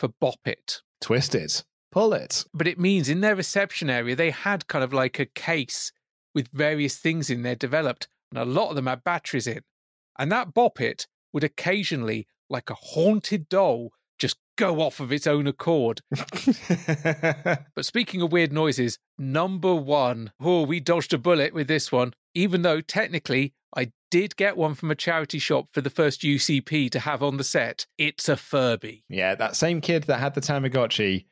for 0.00 0.08
Bop 0.22 0.38
It. 0.46 0.80
Twist 1.02 1.34
it. 1.34 1.64
Pull 1.92 2.14
it. 2.14 2.46
But 2.54 2.66
it 2.66 2.80
means 2.80 3.10
in 3.10 3.20
their 3.20 3.36
reception 3.36 3.90
area, 3.90 4.16
they 4.16 4.30
had 4.30 4.68
kind 4.68 4.82
of 4.82 4.94
like 4.94 5.18
a 5.18 5.26
case 5.26 5.92
with 6.34 6.48
various 6.48 6.96
things 6.96 7.28
in 7.28 7.42
there 7.42 7.56
developed, 7.56 8.08
and 8.30 8.38
a 8.38 8.50
lot 8.50 8.70
of 8.70 8.76
them 8.76 8.86
had 8.86 9.04
batteries 9.04 9.46
in. 9.46 9.60
And 10.18 10.32
that 10.32 10.54
Bop 10.54 10.80
It 10.80 11.06
would 11.34 11.44
occasionally, 11.44 12.26
like 12.48 12.70
a 12.70 12.74
haunted 12.74 13.50
doll, 13.50 13.90
just 14.18 14.36
go 14.56 14.80
off 14.80 15.00
of 15.00 15.12
its 15.12 15.26
own 15.26 15.46
accord. 15.46 16.00
but 17.74 17.84
speaking 17.84 18.22
of 18.22 18.32
weird 18.32 18.52
noises, 18.52 18.98
number 19.18 19.74
one. 19.74 20.32
Oh, 20.40 20.62
we 20.62 20.80
dodged 20.80 21.12
a 21.12 21.18
bullet 21.18 21.52
with 21.52 21.68
this 21.68 21.92
one. 21.92 22.14
Even 22.34 22.62
though 22.62 22.80
technically 22.80 23.54
I 23.76 23.92
did 24.10 24.36
get 24.36 24.56
one 24.56 24.74
from 24.74 24.90
a 24.90 24.94
charity 24.94 25.38
shop 25.38 25.68
for 25.72 25.80
the 25.80 25.90
first 25.90 26.22
UCP 26.22 26.90
to 26.90 27.00
have 27.00 27.22
on 27.22 27.36
the 27.36 27.44
set. 27.44 27.86
It's 27.98 28.28
a 28.28 28.36
Furby. 28.36 29.04
Yeah, 29.08 29.34
that 29.34 29.56
same 29.56 29.80
kid 29.80 30.04
that 30.04 30.20
had 30.20 30.34
the 30.34 30.40
Tamagotchi, 30.40 31.26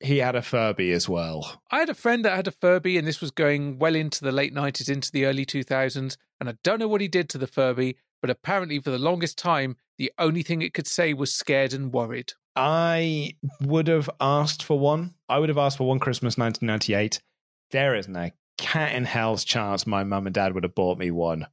he 0.00 0.18
had 0.18 0.36
a 0.36 0.42
Furby 0.42 0.92
as 0.92 1.08
well. 1.08 1.60
I 1.70 1.80
had 1.80 1.88
a 1.88 1.94
friend 1.94 2.24
that 2.24 2.36
had 2.36 2.46
a 2.46 2.52
Furby, 2.52 2.98
and 2.98 3.06
this 3.06 3.20
was 3.20 3.30
going 3.30 3.78
well 3.78 3.94
into 3.94 4.22
the 4.22 4.32
late 4.32 4.54
90s, 4.54 4.88
into 4.88 5.10
the 5.10 5.26
early 5.26 5.44
2000s. 5.44 6.16
And 6.38 6.48
I 6.48 6.54
don't 6.62 6.78
know 6.78 6.88
what 6.88 7.00
he 7.00 7.08
did 7.08 7.28
to 7.30 7.38
the 7.38 7.48
Furby, 7.48 7.96
but 8.20 8.30
apparently 8.30 8.78
for 8.78 8.90
the 8.90 8.98
longest 8.98 9.36
time, 9.38 9.76
the 9.98 10.12
only 10.18 10.42
thing 10.42 10.62
it 10.62 10.74
could 10.74 10.86
say 10.86 11.12
was 11.12 11.32
scared 11.32 11.72
and 11.72 11.92
worried. 11.92 12.32
I 12.56 13.34
would 13.60 13.88
have 13.88 14.08
asked 14.20 14.62
for 14.62 14.78
one. 14.78 15.14
I 15.28 15.38
would 15.38 15.48
have 15.48 15.58
asked 15.58 15.78
for 15.78 15.86
one 15.86 15.98
Christmas 16.00 16.38
1998. 16.38 17.20
There 17.70 17.94
isn't 17.94 18.16
a 18.16 18.32
cat 18.56 18.94
in 18.94 19.04
hell's 19.04 19.44
chance 19.44 19.86
my 19.86 20.02
mum 20.04 20.26
and 20.26 20.34
dad 20.34 20.54
would 20.54 20.64
have 20.64 20.74
bought 20.74 20.98
me 20.98 21.10
one. 21.10 21.46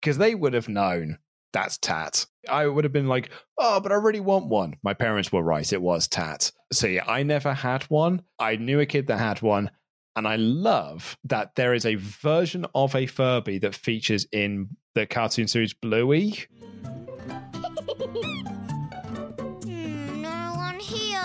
because 0.00 0.18
they 0.18 0.34
would 0.34 0.54
have 0.54 0.68
known 0.68 1.18
that's 1.52 1.78
tat. 1.78 2.26
I 2.48 2.66
would 2.66 2.84
have 2.84 2.92
been 2.92 3.08
like, 3.08 3.30
oh, 3.58 3.78
but 3.80 3.92
I 3.92 3.96
really 3.96 4.20
want 4.20 4.46
one. 4.46 4.76
My 4.82 4.94
parents 4.94 5.30
were 5.30 5.42
right. 5.42 5.70
It 5.70 5.82
was 5.82 6.08
tat. 6.08 6.50
So 6.72 6.86
yeah, 6.86 7.04
I 7.06 7.22
never 7.22 7.52
had 7.52 7.82
one. 7.84 8.22
I 8.38 8.56
knew 8.56 8.80
a 8.80 8.86
kid 8.86 9.06
that 9.08 9.18
had 9.18 9.42
one. 9.42 9.70
And 10.16 10.26
I 10.26 10.36
love 10.36 11.16
that 11.24 11.54
there 11.54 11.72
is 11.74 11.86
a 11.86 11.94
version 11.96 12.66
of 12.74 12.94
a 12.94 13.06
Furby 13.06 13.58
that 13.58 13.74
features 13.74 14.26
in 14.32 14.76
the 14.94 15.06
cartoon 15.06 15.48
series 15.48 15.72
Bluey. 15.72 16.38
Hmm, 17.92 18.46
no 20.22 20.52
one 20.56 20.80
here. 20.80 21.20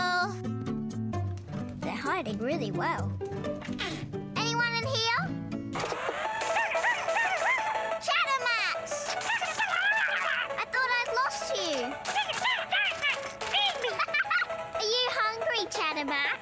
They're 1.80 1.96
hiding 1.96 2.38
really 2.40 2.72
well. 2.72 3.10
Anyone 4.36 4.74
in 4.76 4.86
here? 4.86 5.30
Chattermax! 8.04 9.16
I 10.58 10.66
thought 10.66 10.92
I'd 11.00 11.12
lost 11.16 11.56
you. 11.56 11.86
Are 14.76 14.84
you 14.84 15.10
hungry, 15.14 15.64
Chattermax? 15.72 16.42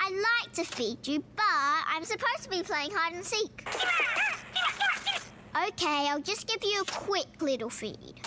I'd 0.00 0.14
like 0.14 0.52
to 0.54 0.64
feed 0.64 1.06
you, 1.06 1.22
but 1.36 1.44
I'm 1.88 2.04
supposed 2.04 2.42
to 2.42 2.48
be 2.48 2.64
playing 2.64 2.90
hide 2.90 3.12
and 3.14 3.24
seek. 3.24 3.68
Okay, 5.68 6.08
I'll 6.08 6.20
just 6.20 6.48
give 6.48 6.64
you 6.64 6.80
a 6.80 6.84
quick 6.84 7.40
little 7.40 7.70
feed. 7.70 8.20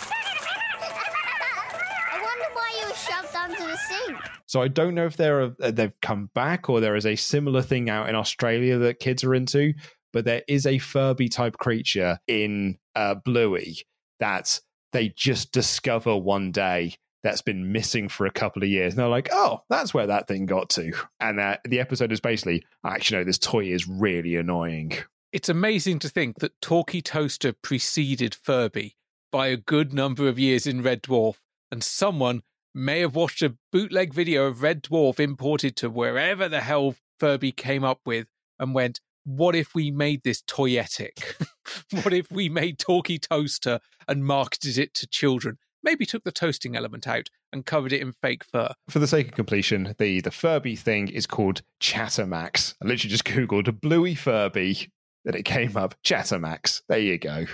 I 2.32 2.38
wonder 2.38 2.54
why 2.54 2.78
you 2.80 2.88
were 2.88 2.94
shoved 2.94 3.36
under 3.36 3.72
the 3.72 3.76
sink. 3.76 4.18
So 4.46 4.62
I 4.62 4.68
don't 4.68 4.94
know 4.94 5.06
if 5.06 5.16
they're 5.16 5.42
a, 5.42 5.72
they've 5.72 6.00
come 6.00 6.30
back 6.34 6.68
or 6.68 6.80
there 6.80 6.96
is 6.96 7.06
a 7.06 7.16
similar 7.16 7.62
thing 7.62 7.90
out 7.90 8.08
in 8.08 8.14
Australia 8.14 8.78
that 8.78 9.00
kids 9.00 9.24
are 9.24 9.34
into, 9.34 9.74
but 10.12 10.24
there 10.24 10.42
is 10.48 10.66
a 10.66 10.78
Furby 10.78 11.28
type 11.28 11.58
creature 11.58 12.18
in 12.26 12.78
uh, 12.94 13.14
Bluey 13.14 13.78
that 14.20 14.60
they 14.92 15.10
just 15.10 15.52
discover 15.52 16.16
one 16.16 16.52
day 16.52 16.94
that's 17.22 17.42
been 17.42 17.70
missing 17.72 18.08
for 18.08 18.26
a 18.26 18.32
couple 18.32 18.62
of 18.62 18.68
years. 18.68 18.92
And 18.92 19.00
they're 19.00 19.08
like, 19.08 19.28
oh, 19.32 19.62
that's 19.68 19.94
where 19.94 20.06
that 20.06 20.26
thing 20.26 20.46
got 20.46 20.70
to. 20.70 20.92
And 21.20 21.38
uh, 21.38 21.58
the 21.64 21.80
episode 21.80 22.12
is 22.12 22.20
basically, 22.20 22.64
actually, 22.84 23.18
no, 23.18 23.24
this 23.24 23.38
toy 23.38 23.66
is 23.66 23.88
really 23.88 24.36
annoying. 24.36 24.92
It's 25.32 25.48
amazing 25.48 25.98
to 26.00 26.08
think 26.08 26.40
that 26.40 26.60
Talkie 26.60 27.02
Toaster 27.02 27.52
preceded 27.52 28.34
Furby 28.34 28.96
by 29.30 29.46
a 29.46 29.56
good 29.56 29.94
number 29.94 30.28
of 30.28 30.38
years 30.38 30.66
in 30.66 30.82
Red 30.82 31.02
Dwarf, 31.02 31.36
and 31.72 31.82
someone 31.82 32.42
may 32.74 33.00
have 33.00 33.16
watched 33.16 33.42
a 33.42 33.56
bootleg 33.72 34.12
video 34.14 34.46
of 34.46 34.62
Red 34.62 34.82
Dwarf 34.82 35.18
imported 35.18 35.74
to 35.76 35.90
wherever 35.90 36.48
the 36.48 36.60
hell 36.60 36.94
Furby 37.18 37.50
came 37.50 37.82
up 37.82 38.00
with 38.06 38.26
and 38.58 38.74
went, 38.74 39.00
what 39.24 39.56
if 39.56 39.74
we 39.74 39.90
made 39.90 40.22
this 40.22 40.42
toyetic? 40.42 41.34
what 42.02 42.12
if 42.12 42.30
we 42.30 42.48
made 42.48 42.78
Talkie 42.78 43.18
Toaster 43.18 43.80
and 44.06 44.24
marketed 44.24 44.76
it 44.78 44.94
to 44.94 45.06
children? 45.06 45.58
Maybe 45.82 46.06
took 46.06 46.24
the 46.24 46.30
toasting 46.30 46.76
element 46.76 47.08
out 47.08 47.28
and 47.52 47.66
covered 47.66 47.92
it 47.92 48.02
in 48.02 48.12
fake 48.12 48.44
fur. 48.44 48.72
For 48.88 48.98
the 48.98 49.06
sake 49.06 49.28
of 49.28 49.34
completion, 49.34 49.94
the, 49.98 50.20
the 50.20 50.30
Furby 50.30 50.76
thing 50.76 51.08
is 51.08 51.26
called 51.26 51.62
Chattermax. 51.80 52.74
I 52.82 52.86
literally 52.86 53.10
just 53.10 53.24
Googled 53.24 53.66
a 53.66 53.72
Bluey 53.72 54.14
Furby, 54.14 54.88
that 55.24 55.34
it 55.34 55.44
came 55.44 55.76
up 55.76 55.94
Chattermax. 56.04 56.82
There 56.88 56.98
you 56.98 57.18
go. 57.18 57.46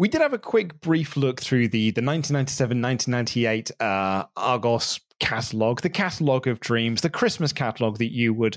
We 0.00 0.08
did 0.08 0.22
have 0.22 0.32
a 0.32 0.38
quick 0.38 0.80
brief 0.80 1.14
look 1.14 1.42
through 1.42 1.68
the, 1.68 1.90
the 1.90 2.00
1997 2.00 2.80
1998 2.80 3.70
uh, 3.82 4.24
Argos 4.34 4.98
catalog, 5.18 5.82
the 5.82 5.90
catalog 5.90 6.46
of 6.46 6.58
dreams, 6.58 7.02
the 7.02 7.10
Christmas 7.10 7.52
catalog 7.52 7.98
that 7.98 8.10
you 8.10 8.32
would 8.32 8.56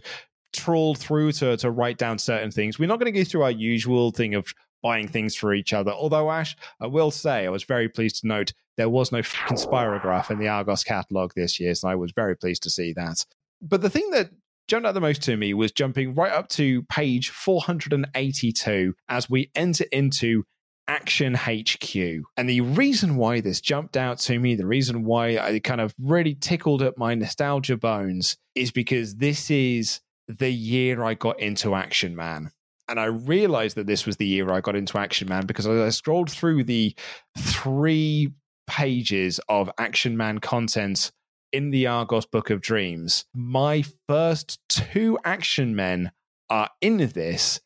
trawl 0.54 0.96
through 0.96 1.34
to, 1.34 1.58
to 1.58 1.70
write 1.70 1.98
down 1.98 2.18
certain 2.18 2.50
things. 2.50 2.80
We're 2.80 2.88
not 2.88 2.98
going 2.98 3.12
to 3.14 3.20
go 3.20 3.26
through 3.26 3.42
our 3.42 3.52
usual 3.52 4.12
thing 4.12 4.36
of 4.36 4.54
buying 4.82 5.10
things 5.10 5.36
for 5.36 5.54
each 5.54 5.74
other. 5.74 5.92
Although, 5.92 6.32
Ash, 6.32 6.56
I 6.80 6.88
will 6.88 7.12
say, 7.12 7.46
I 7.46 7.50
was 7.50 7.66
very 7.66 7.90
pleased 7.90 8.22
to 8.22 8.28
note 8.28 8.54
there 8.78 8.88
was 8.88 9.12
no 9.12 9.22
fucking 9.22 9.58
spirograph 9.58 10.32
in 10.32 10.40
the 10.40 10.48
Argos 10.48 10.86
catalog 10.86 11.34
this 11.36 11.60
year, 11.60 11.76
so 11.76 11.90
I 11.90 11.96
was 11.96 12.14
very 12.14 12.38
pleased 12.38 12.64
to 12.64 12.70
see 12.70 12.94
that. 12.94 13.26
But 13.62 13.82
the 13.82 13.90
thing 13.90 14.12
that 14.12 14.30
jumped 14.70 14.88
out 14.88 14.94
the 14.94 15.02
most 15.02 15.22
to 15.24 15.36
me 15.36 15.54
was 15.54 15.74
jumping 15.74 16.14
right 16.14 16.32
up 16.32 16.48
to 16.52 16.84
page 16.84 17.32
482 17.32 18.94
as 19.10 19.30
we 19.30 19.52
enter 19.56 19.84
into 19.92 20.46
Action 20.88 21.36
HQ. 21.36 21.96
And 22.38 22.50
the 22.50 22.62
reason 22.62 23.16
why 23.16 23.42
this 23.42 23.62
jumped 23.62 23.98
out 23.98 24.20
to 24.20 24.40
me, 24.40 24.56
the 24.56 24.66
reason 24.66 25.04
why 25.04 25.38
I 25.38 25.60
kind 25.60 25.82
of 25.82 25.94
really 26.00 26.36
tickled 26.36 26.82
at 26.82 26.98
my 26.98 27.16
nostalgia 27.16 27.78
bones 27.78 28.38
is 28.56 28.72
because 28.72 29.16
this 29.16 29.50
is 29.50 30.02
the 30.28 30.52
year 30.52 31.04
I 31.04 31.14
got 31.14 31.40
into 31.40 31.76
Action 31.76 32.16
Man. 32.16 32.52
And 32.90 33.00
I 33.00 33.06
realized 33.06 33.78
that 33.78 33.88
this 33.88 34.06
was 34.06 34.18
the 34.18 34.26
year 34.26 34.52
I 34.52 34.62
got 34.62 34.76
into 34.76 34.98
Action 34.98 35.30
Man 35.30 35.46
because 35.46 35.66
as 35.66 35.80
I 35.80 35.90
scrolled 35.90 36.30
through 36.30 36.66
the 36.66 36.96
three 37.38 38.30
pages 38.68 39.40
of 39.48 39.70
Action 39.78 40.18
Man 40.18 40.40
content 40.40 41.12
in 41.52 41.70
the 41.70 41.88
Argos 41.88 42.26
Book 42.26 42.50
of 42.50 42.62
Dreams, 42.62 43.26
my 43.34 43.84
first 44.08 44.60
two 44.68 45.18
Action 45.24 45.76
Men 45.76 46.12
are 46.50 46.70
in 46.82 46.98
this. 46.98 47.62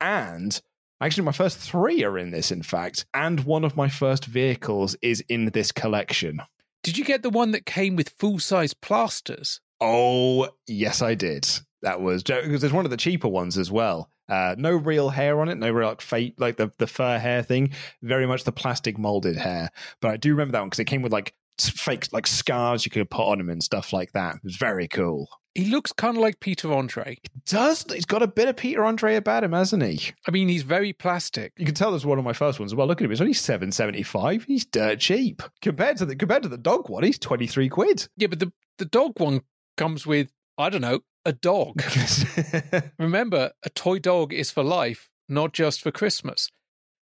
And 0.00 0.60
actually, 1.00 1.24
my 1.24 1.32
first 1.32 1.58
three 1.58 2.04
are 2.04 2.18
in 2.18 2.30
this, 2.30 2.50
in 2.50 2.62
fact. 2.62 3.06
And 3.14 3.40
one 3.40 3.64
of 3.64 3.76
my 3.76 3.88
first 3.88 4.24
vehicles 4.24 4.96
is 5.02 5.22
in 5.28 5.46
this 5.46 5.72
collection. 5.72 6.40
Did 6.82 6.98
you 6.98 7.04
get 7.04 7.22
the 7.22 7.30
one 7.30 7.52
that 7.52 7.66
came 7.66 7.96
with 7.96 8.10
full 8.18 8.38
size 8.38 8.74
plasters? 8.74 9.60
Oh, 9.80 10.48
yes, 10.66 11.02
I 11.02 11.14
did. 11.14 11.48
That 11.82 12.00
was 12.00 12.22
because 12.22 12.60
there's 12.60 12.72
one 12.72 12.84
of 12.84 12.90
the 12.90 12.96
cheaper 12.96 13.28
ones 13.28 13.58
as 13.58 13.70
well. 13.70 14.10
Uh, 14.28 14.54
no 14.56 14.74
real 14.74 15.10
hair 15.10 15.40
on 15.40 15.50
it, 15.50 15.58
no 15.58 15.70
real 15.70 15.88
like 15.88 16.00
fake 16.00 16.34
like 16.38 16.56
the 16.56 16.70
the 16.78 16.86
fur 16.86 17.18
hair 17.18 17.42
thing. 17.42 17.72
Very 18.02 18.26
much 18.26 18.44
the 18.44 18.52
plastic 18.52 18.96
molded 18.96 19.36
hair. 19.36 19.70
But 20.00 20.12
I 20.12 20.16
do 20.16 20.30
remember 20.30 20.52
that 20.52 20.60
one 20.60 20.68
because 20.68 20.78
it 20.78 20.86
came 20.86 21.02
with 21.02 21.12
like 21.12 21.34
fake 21.58 22.08
like 22.12 22.26
scars 22.26 22.84
you 22.84 22.90
could 22.90 23.10
put 23.10 23.26
on 23.26 23.40
him 23.40 23.48
and 23.48 23.62
stuff 23.62 23.92
like 23.92 24.12
that. 24.12 24.36
Very 24.44 24.88
cool. 24.88 25.28
He 25.54 25.66
looks 25.66 25.92
kind 25.92 26.16
of 26.16 26.22
like 26.22 26.40
Peter 26.40 26.72
Andre. 26.72 27.16
Does 27.46 27.84
he's 27.88 28.04
got 28.04 28.22
a 28.24 28.26
bit 28.26 28.48
of 28.48 28.56
Peter 28.56 28.84
Andre 28.84 29.14
about 29.14 29.44
him, 29.44 29.52
hasn't 29.52 29.84
he? 29.84 30.12
I 30.26 30.32
mean, 30.32 30.48
he's 30.48 30.62
very 30.62 30.92
plastic. 30.92 31.52
You 31.56 31.64
can 31.64 31.76
tell 31.76 31.92
this 31.92 32.02
was 32.02 32.06
one 32.06 32.18
of 32.18 32.24
my 32.24 32.32
first 32.32 32.58
ones 32.58 32.74
well. 32.74 32.88
Look 32.88 33.00
at 33.00 33.04
him; 33.04 33.12
it's 33.12 33.20
only 33.20 33.34
seven 33.34 33.70
seventy 33.70 34.02
five. 34.02 34.44
He's 34.44 34.64
dirt 34.64 34.98
cheap 34.98 35.42
compared 35.62 35.98
to 35.98 36.06
the 36.06 36.16
compared 36.16 36.42
to 36.42 36.48
the 36.48 36.58
dog 36.58 36.88
one. 36.88 37.04
He's 37.04 37.18
twenty 37.18 37.46
three 37.46 37.68
quid. 37.68 38.08
Yeah, 38.16 38.26
but 38.26 38.40
the 38.40 38.52
the 38.78 38.84
dog 38.84 39.20
one 39.20 39.42
comes 39.76 40.06
with 40.06 40.32
I 40.58 40.70
don't 40.70 40.80
know 40.80 41.00
a 41.24 41.32
dog. 41.32 41.82
Remember, 42.98 43.52
a 43.62 43.70
toy 43.70 43.98
dog 43.98 44.32
is 44.32 44.50
for 44.50 44.62
life, 44.62 45.08
not 45.28 45.52
just 45.52 45.80
for 45.82 45.90
Christmas. 45.90 46.50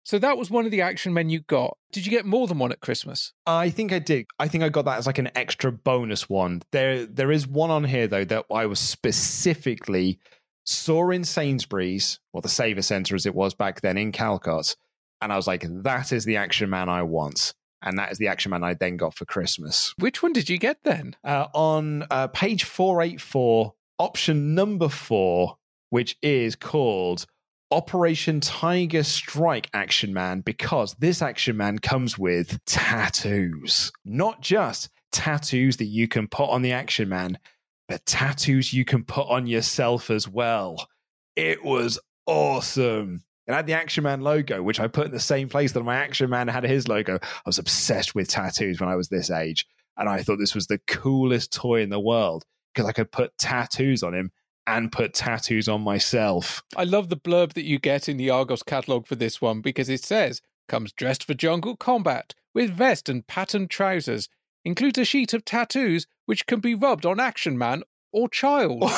So 0.05 0.19
that 0.19 0.37
was 0.37 0.51
one 0.51 0.65
of 0.65 0.70
the 0.70 0.81
action 0.81 1.15
men 1.15 1.31
you 1.31 1.41
got. 1.41 1.77
Did 1.93 2.07
you 2.07 2.11
get 2.11 2.27
more 2.27 2.47
than 2.47 2.59
one 2.59 2.73
at 2.73 2.81
Christmas? 2.81 3.33
I 3.47 3.70
think 3.70 3.93
I 3.93 3.99
did. 3.99 4.27
I 4.39 4.49
think 4.49 4.65
I 4.65 4.69
got 4.69 4.85
that 4.87 4.99
as 4.99 5.07
like 5.07 5.19
an 5.19 5.31
extra 5.37 5.70
bonus 5.70 6.29
one. 6.29 6.62
There 6.73 7.07
there 7.07 7.31
is 7.31 7.47
one 7.47 7.70
on 7.70 7.85
here 7.85 8.07
though 8.09 8.24
that 8.24 8.47
I 8.53 8.66
was 8.66 8.81
specifically 8.81 10.19
saw 10.65 11.11
in 11.11 11.24
Sainsbury's, 11.24 12.20
or 12.33 12.41
the 12.41 12.49
SavaCentre 12.49 13.15
as 13.15 13.27
it 13.27 13.35
was 13.35 13.55
back 13.55 13.81
then 13.81 13.99
in 13.99 14.12
Calcot, 14.12 14.77
and 15.20 15.33
I 15.33 15.37
was 15.37 15.47
like, 15.47 15.65
that 15.69 16.12
is 16.12 16.24
the 16.24 16.37
action 16.37 16.69
man 16.69 16.89
I 16.89 17.03
want. 17.03 17.55
And 17.85 17.99
that 17.99 18.12
is 18.12 18.19
the 18.19 18.29
action 18.29 18.51
man 18.51 18.62
I 18.62 18.74
then 18.74 18.97
got 18.97 19.15
for 19.15 19.24
Christmas. 19.24 19.93
Which 19.99 20.23
one 20.23 20.33
did 20.33 20.49
you 20.49 20.57
get 20.57 20.79
then? 20.85 21.16
Uh, 21.24 21.47
on 21.53 22.05
uh, 22.11 22.29
page 22.29 22.62
484, 22.65 23.74
option 23.99 24.55
number 24.55 24.89
four, 24.89 25.57
which 25.91 26.16
is 26.23 26.55
called 26.55 27.27
Operation 27.73 28.40
Tiger 28.40 29.03
Strike 29.03 29.70
Action 29.73 30.12
Man, 30.12 30.43
because 30.43 30.94
this 30.99 31.23
Action 31.23 31.57
Man 31.57 31.78
comes 31.78 32.19
with 32.19 32.62
tattoos. 32.66 33.90
Not 34.05 34.43
just 34.43 34.90
tattoos 35.11 35.78
that 35.78 35.86
you 35.86 36.07
can 36.07 36.28
put 36.28 36.51
on 36.51 36.61
the 36.61 36.73
Action 36.73 37.09
Man, 37.09 37.39
but 37.89 38.05
tattoos 38.05 38.74
you 38.74 38.85
can 38.85 39.05
put 39.05 39.27
on 39.27 39.47
yourself 39.47 40.11
as 40.11 40.28
well. 40.28 40.86
It 41.35 41.65
was 41.65 41.99
awesome. 42.27 43.24
It 43.47 43.55
had 43.55 43.66
the 43.66 43.73
Action 43.73 44.05
Man 44.05 44.20
logo, 44.20 44.62
which 44.62 44.78
I 44.78 44.86
put 44.86 45.07
in 45.07 45.12
the 45.12 45.19
same 45.19 45.49
place 45.49 45.73
that 45.73 45.82
my 45.82 45.97
Action 45.97 46.28
Man 46.28 46.49
had 46.49 46.65
his 46.65 46.89
logo. 46.89 47.16
I 47.23 47.43
was 47.47 47.59
obsessed 47.59 48.15
with 48.15 48.28
tattoos 48.28 48.81
when 48.81 48.90
I 48.90 48.97
was 48.97 49.09
this 49.09 49.31
age. 49.31 49.66
And 49.97 50.11
I 50.11 50.23
thought 50.23 50.39
this 50.39 50.55
was 50.55 50.66
the 50.66 50.81
coolest 50.86 51.53
toy 51.53 51.81
in 51.81 51.89
the 51.89 51.99
world 51.99 52.44
because 52.74 52.86
I 52.86 52.93
could 52.93 53.11
put 53.11 53.36
tattoos 53.39 54.03
on 54.03 54.15
him 54.15 54.31
and 54.66 54.93
put 54.93 55.14
tattoos 55.14 55.68
on 55.68 55.82
myself. 55.82 56.62
I 56.76 56.84
love 56.84 57.09
the 57.09 57.16
blurb 57.16 57.55
that 57.55 57.64
you 57.64 57.78
get 57.78 58.09
in 58.09 58.16
the 58.16 58.30
Argos 58.30 58.62
catalogue 58.62 59.06
for 59.06 59.16
this 59.16 59.40
one 59.40 59.60
because 59.60 59.89
it 59.89 60.05
says, 60.05 60.40
comes 60.68 60.93
dressed 60.93 61.24
for 61.24 61.34
jungle 61.34 61.76
combat 61.76 62.34
with 62.55 62.70
vest 62.70 63.09
and 63.09 63.26
patterned 63.26 63.70
trousers, 63.70 64.28
includes 64.64 64.98
a 64.98 65.05
sheet 65.05 65.32
of 65.32 65.44
tattoos 65.44 66.06
which 66.26 66.47
can 66.47 66.60
be 66.60 66.74
rubbed 66.74 67.06
on 67.06 67.18
Action 67.18 67.59
Man 67.59 67.82
or 68.12 68.28
Child. 68.28 68.84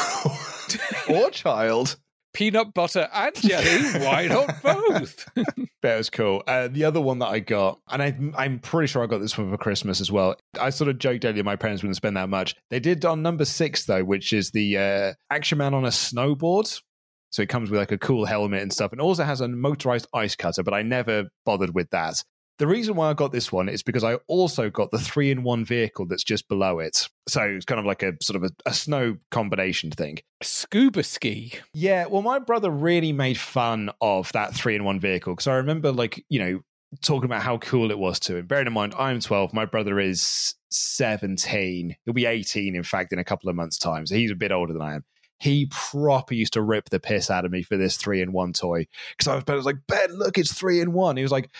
or 1.08 1.30
Child. 1.30 1.96
Peanut 2.34 2.74
butter 2.74 3.08
and 3.12 3.34
jelly. 3.36 4.04
Why 4.04 4.26
not 4.26 4.62
both? 4.62 5.26
that 5.82 5.96
was 5.96 6.10
cool. 6.10 6.42
Uh, 6.46 6.68
the 6.68 6.84
other 6.84 7.00
one 7.00 7.20
that 7.20 7.28
I 7.28 7.38
got, 7.38 7.78
and 7.88 8.02
I, 8.02 8.16
I'm 8.36 8.58
pretty 8.58 8.88
sure 8.88 9.02
I 9.02 9.06
got 9.06 9.20
this 9.20 9.38
one 9.38 9.50
for 9.50 9.56
Christmas 9.56 10.00
as 10.00 10.10
well. 10.10 10.34
I 10.60 10.70
sort 10.70 10.90
of 10.90 10.98
joked 10.98 11.24
earlier 11.24 11.44
my 11.44 11.56
parents 11.56 11.82
wouldn't 11.82 11.96
spend 11.96 12.16
that 12.16 12.28
much. 12.28 12.54
They 12.70 12.80
did 12.80 13.04
on 13.04 13.22
number 13.22 13.44
six 13.44 13.86
though, 13.86 14.04
which 14.04 14.32
is 14.32 14.50
the 14.50 14.76
uh, 14.76 15.12
Action 15.30 15.58
Man 15.58 15.72
on 15.74 15.84
a 15.84 15.88
snowboard. 15.88 16.82
So 17.30 17.42
it 17.42 17.48
comes 17.48 17.70
with 17.70 17.80
like 17.80 17.90
a 17.90 17.98
cool 17.98 18.26
helmet 18.26 18.62
and 18.62 18.72
stuff, 18.72 18.92
and 18.92 19.00
also 19.00 19.24
has 19.24 19.40
a 19.40 19.48
motorized 19.48 20.06
ice 20.14 20.36
cutter, 20.36 20.62
but 20.62 20.74
I 20.74 20.82
never 20.82 21.24
bothered 21.44 21.74
with 21.74 21.90
that. 21.90 22.22
The 22.58 22.66
reason 22.66 22.94
why 22.94 23.10
I 23.10 23.14
got 23.14 23.32
this 23.32 23.50
one 23.50 23.68
is 23.68 23.82
because 23.82 24.04
I 24.04 24.14
also 24.28 24.70
got 24.70 24.92
the 24.92 24.98
three 24.98 25.30
in 25.30 25.42
one 25.42 25.64
vehicle 25.64 26.06
that's 26.06 26.22
just 26.22 26.48
below 26.48 26.78
it. 26.78 27.08
So 27.28 27.42
it's 27.42 27.64
kind 27.64 27.80
of 27.80 27.84
like 27.84 28.02
a 28.02 28.12
sort 28.22 28.36
of 28.36 28.44
a, 28.44 28.50
a 28.66 28.72
snow 28.72 29.16
combination 29.30 29.90
thing. 29.90 30.18
Scuba 30.42 31.02
ski. 31.02 31.54
Yeah, 31.72 32.06
well, 32.06 32.22
my 32.22 32.38
brother 32.38 32.70
really 32.70 33.12
made 33.12 33.38
fun 33.38 33.90
of 34.00 34.30
that 34.32 34.54
three 34.54 34.76
in 34.76 34.84
one 34.84 35.00
vehicle 35.00 35.34
because 35.34 35.48
I 35.48 35.56
remember, 35.56 35.90
like, 35.90 36.24
you 36.28 36.38
know, 36.38 36.60
talking 37.02 37.24
about 37.24 37.42
how 37.42 37.58
cool 37.58 37.90
it 37.90 37.98
was 37.98 38.20
to 38.20 38.36
him. 38.36 38.46
Bearing 38.46 38.66
in 38.66 38.72
mind, 38.72 38.94
I'm 38.96 39.20
12, 39.20 39.52
my 39.52 39.64
brother 39.64 39.98
is 39.98 40.54
17. 40.70 41.96
He'll 42.04 42.14
be 42.14 42.26
18, 42.26 42.76
in 42.76 42.82
fact, 42.82 43.12
in 43.12 43.18
a 43.18 43.24
couple 43.24 43.50
of 43.50 43.56
months' 43.56 43.78
time. 43.78 44.06
So 44.06 44.14
he's 44.14 44.30
a 44.30 44.36
bit 44.36 44.52
older 44.52 44.72
than 44.72 44.82
I 44.82 44.94
am. 44.94 45.04
He 45.38 45.66
proper 45.70 46.34
used 46.34 46.52
to 46.54 46.62
rip 46.62 46.90
the 46.90 47.00
piss 47.00 47.30
out 47.30 47.44
of 47.44 47.50
me 47.50 47.62
for 47.62 47.76
this 47.76 47.96
three 47.96 48.22
in 48.22 48.32
one 48.32 48.52
toy 48.52 48.86
because 49.16 49.28
I 49.28 49.34
was, 49.34 49.44
I 49.48 49.54
was 49.54 49.66
like, 49.66 49.76
Ben, 49.88 50.16
look, 50.16 50.38
it's 50.38 50.52
three 50.52 50.80
in 50.80 50.92
one. 50.92 51.16
He 51.16 51.22
was 51.22 51.32
like, 51.32 51.50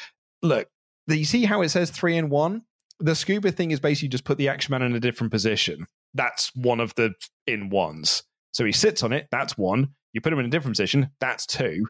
look, 0.42 0.68
you 1.08 1.24
see 1.24 1.44
how 1.44 1.62
it 1.62 1.68
says 1.68 1.90
three 1.90 2.16
in 2.16 2.30
one? 2.30 2.62
The 3.00 3.14
scuba 3.14 3.50
thing 3.50 3.70
is 3.70 3.80
basically 3.80 4.08
just 4.08 4.24
put 4.24 4.38
the 4.38 4.48
action 4.48 4.72
man 4.72 4.82
in 4.82 4.94
a 4.94 5.00
different 5.00 5.32
position. 5.32 5.86
That's 6.14 6.54
one 6.54 6.80
of 6.80 6.94
the 6.94 7.12
in 7.46 7.68
ones. 7.70 8.22
So 8.52 8.64
he 8.64 8.72
sits 8.72 9.02
on 9.02 9.12
it, 9.12 9.26
that's 9.30 9.58
one. 9.58 9.88
You 10.12 10.20
put 10.20 10.32
him 10.32 10.38
in 10.38 10.46
a 10.46 10.50
different 10.50 10.76
position, 10.76 11.10
that's 11.20 11.44
two. 11.44 11.86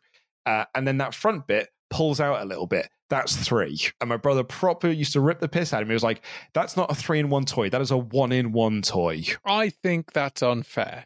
Uh, 0.46 0.64
and 0.74 0.88
then 0.88 0.98
that 0.98 1.14
front 1.14 1.46
bit 1.46 1.68
pulls 1.90 2.20
out 2.20 2.42
a 2.42 2.44
little 2.44 2.66
bit. 2.66 2.88
That's 3.10 3.36
three. 3.36 3.78
And 4.00 4.08
my 4.08 4.16
brother 4.16 4.42
proper 4.42 4.88
used 4.88 5.12
to 5.12 5.20
rip 5.20 5.40
the 5.40 5.48
piss 5.48 5.72
out 5.72 5.82
of 5.82 5.88
me. 5.88 5.92
He 5.92 5.94
was 5.94 6.02
like, 6.02 6.24
that's 6.54 6.76
not 6.76 6.90
a 6.90 6.94
three 6.94 7.20
in 7.20 7.28
one 7.28 7.44
toy. 7.44 7.68
That 7.68 7.82
is 7.82 7.90
a 7.90 7.98
one 7.98 8.32
in 8.32 8.52
one 8.52 8.82
toy. 8.82 9.24
I 9.44 9.68
think 9.68 10.12
that's 10.12 10.42
unfair, 10.42 11.04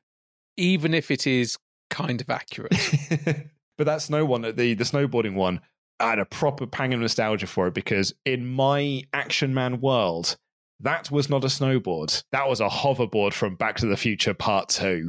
even 0.57 0.95
if 0.95 1.11
it 1.11 1.27
is 1.27 1.59
kind 1.91 2.21
of 2.21 2.31
accurate. 2.31 2.73
but 3.77 3.85
that 3.85 4.03
snow 4.03 4.25
one, 4.25 4.43
the, 4.43 4.53
the 4.53 4.85
snowboarding 4.85 5.35
one, 5.35 5.61
I 6.01 6.11
had 6.11 6.19
a 6.19 6.25
proper 6.25 6.67
pang 6.67 6.95
of 6.95 7.01
nostalgia 7.01 7.47
for 7.47 7.67
it 7.67 7.75
because 7.75 8.15
in 8.25 8.47
my 8.47 9.03
Action 9.13 9.53
Man 9.53 9.81
world, 9.81 10.37
that 10.81 11.11
was 11.11 11.29
not 11.29 11.45
a 11.45 11.49
snowboard. 11.49 12.23
That 12.31 12.49
was 12.49 12.61
a 12.61 12.69
hoverboard 12.69 13.33
from 13.33 13.57
Back 13.57 13.77
to 13.79 13.87
the 13.87 13.97
Future 13.97 14.35
Part 14.35 14.69
2. 14.69 15.09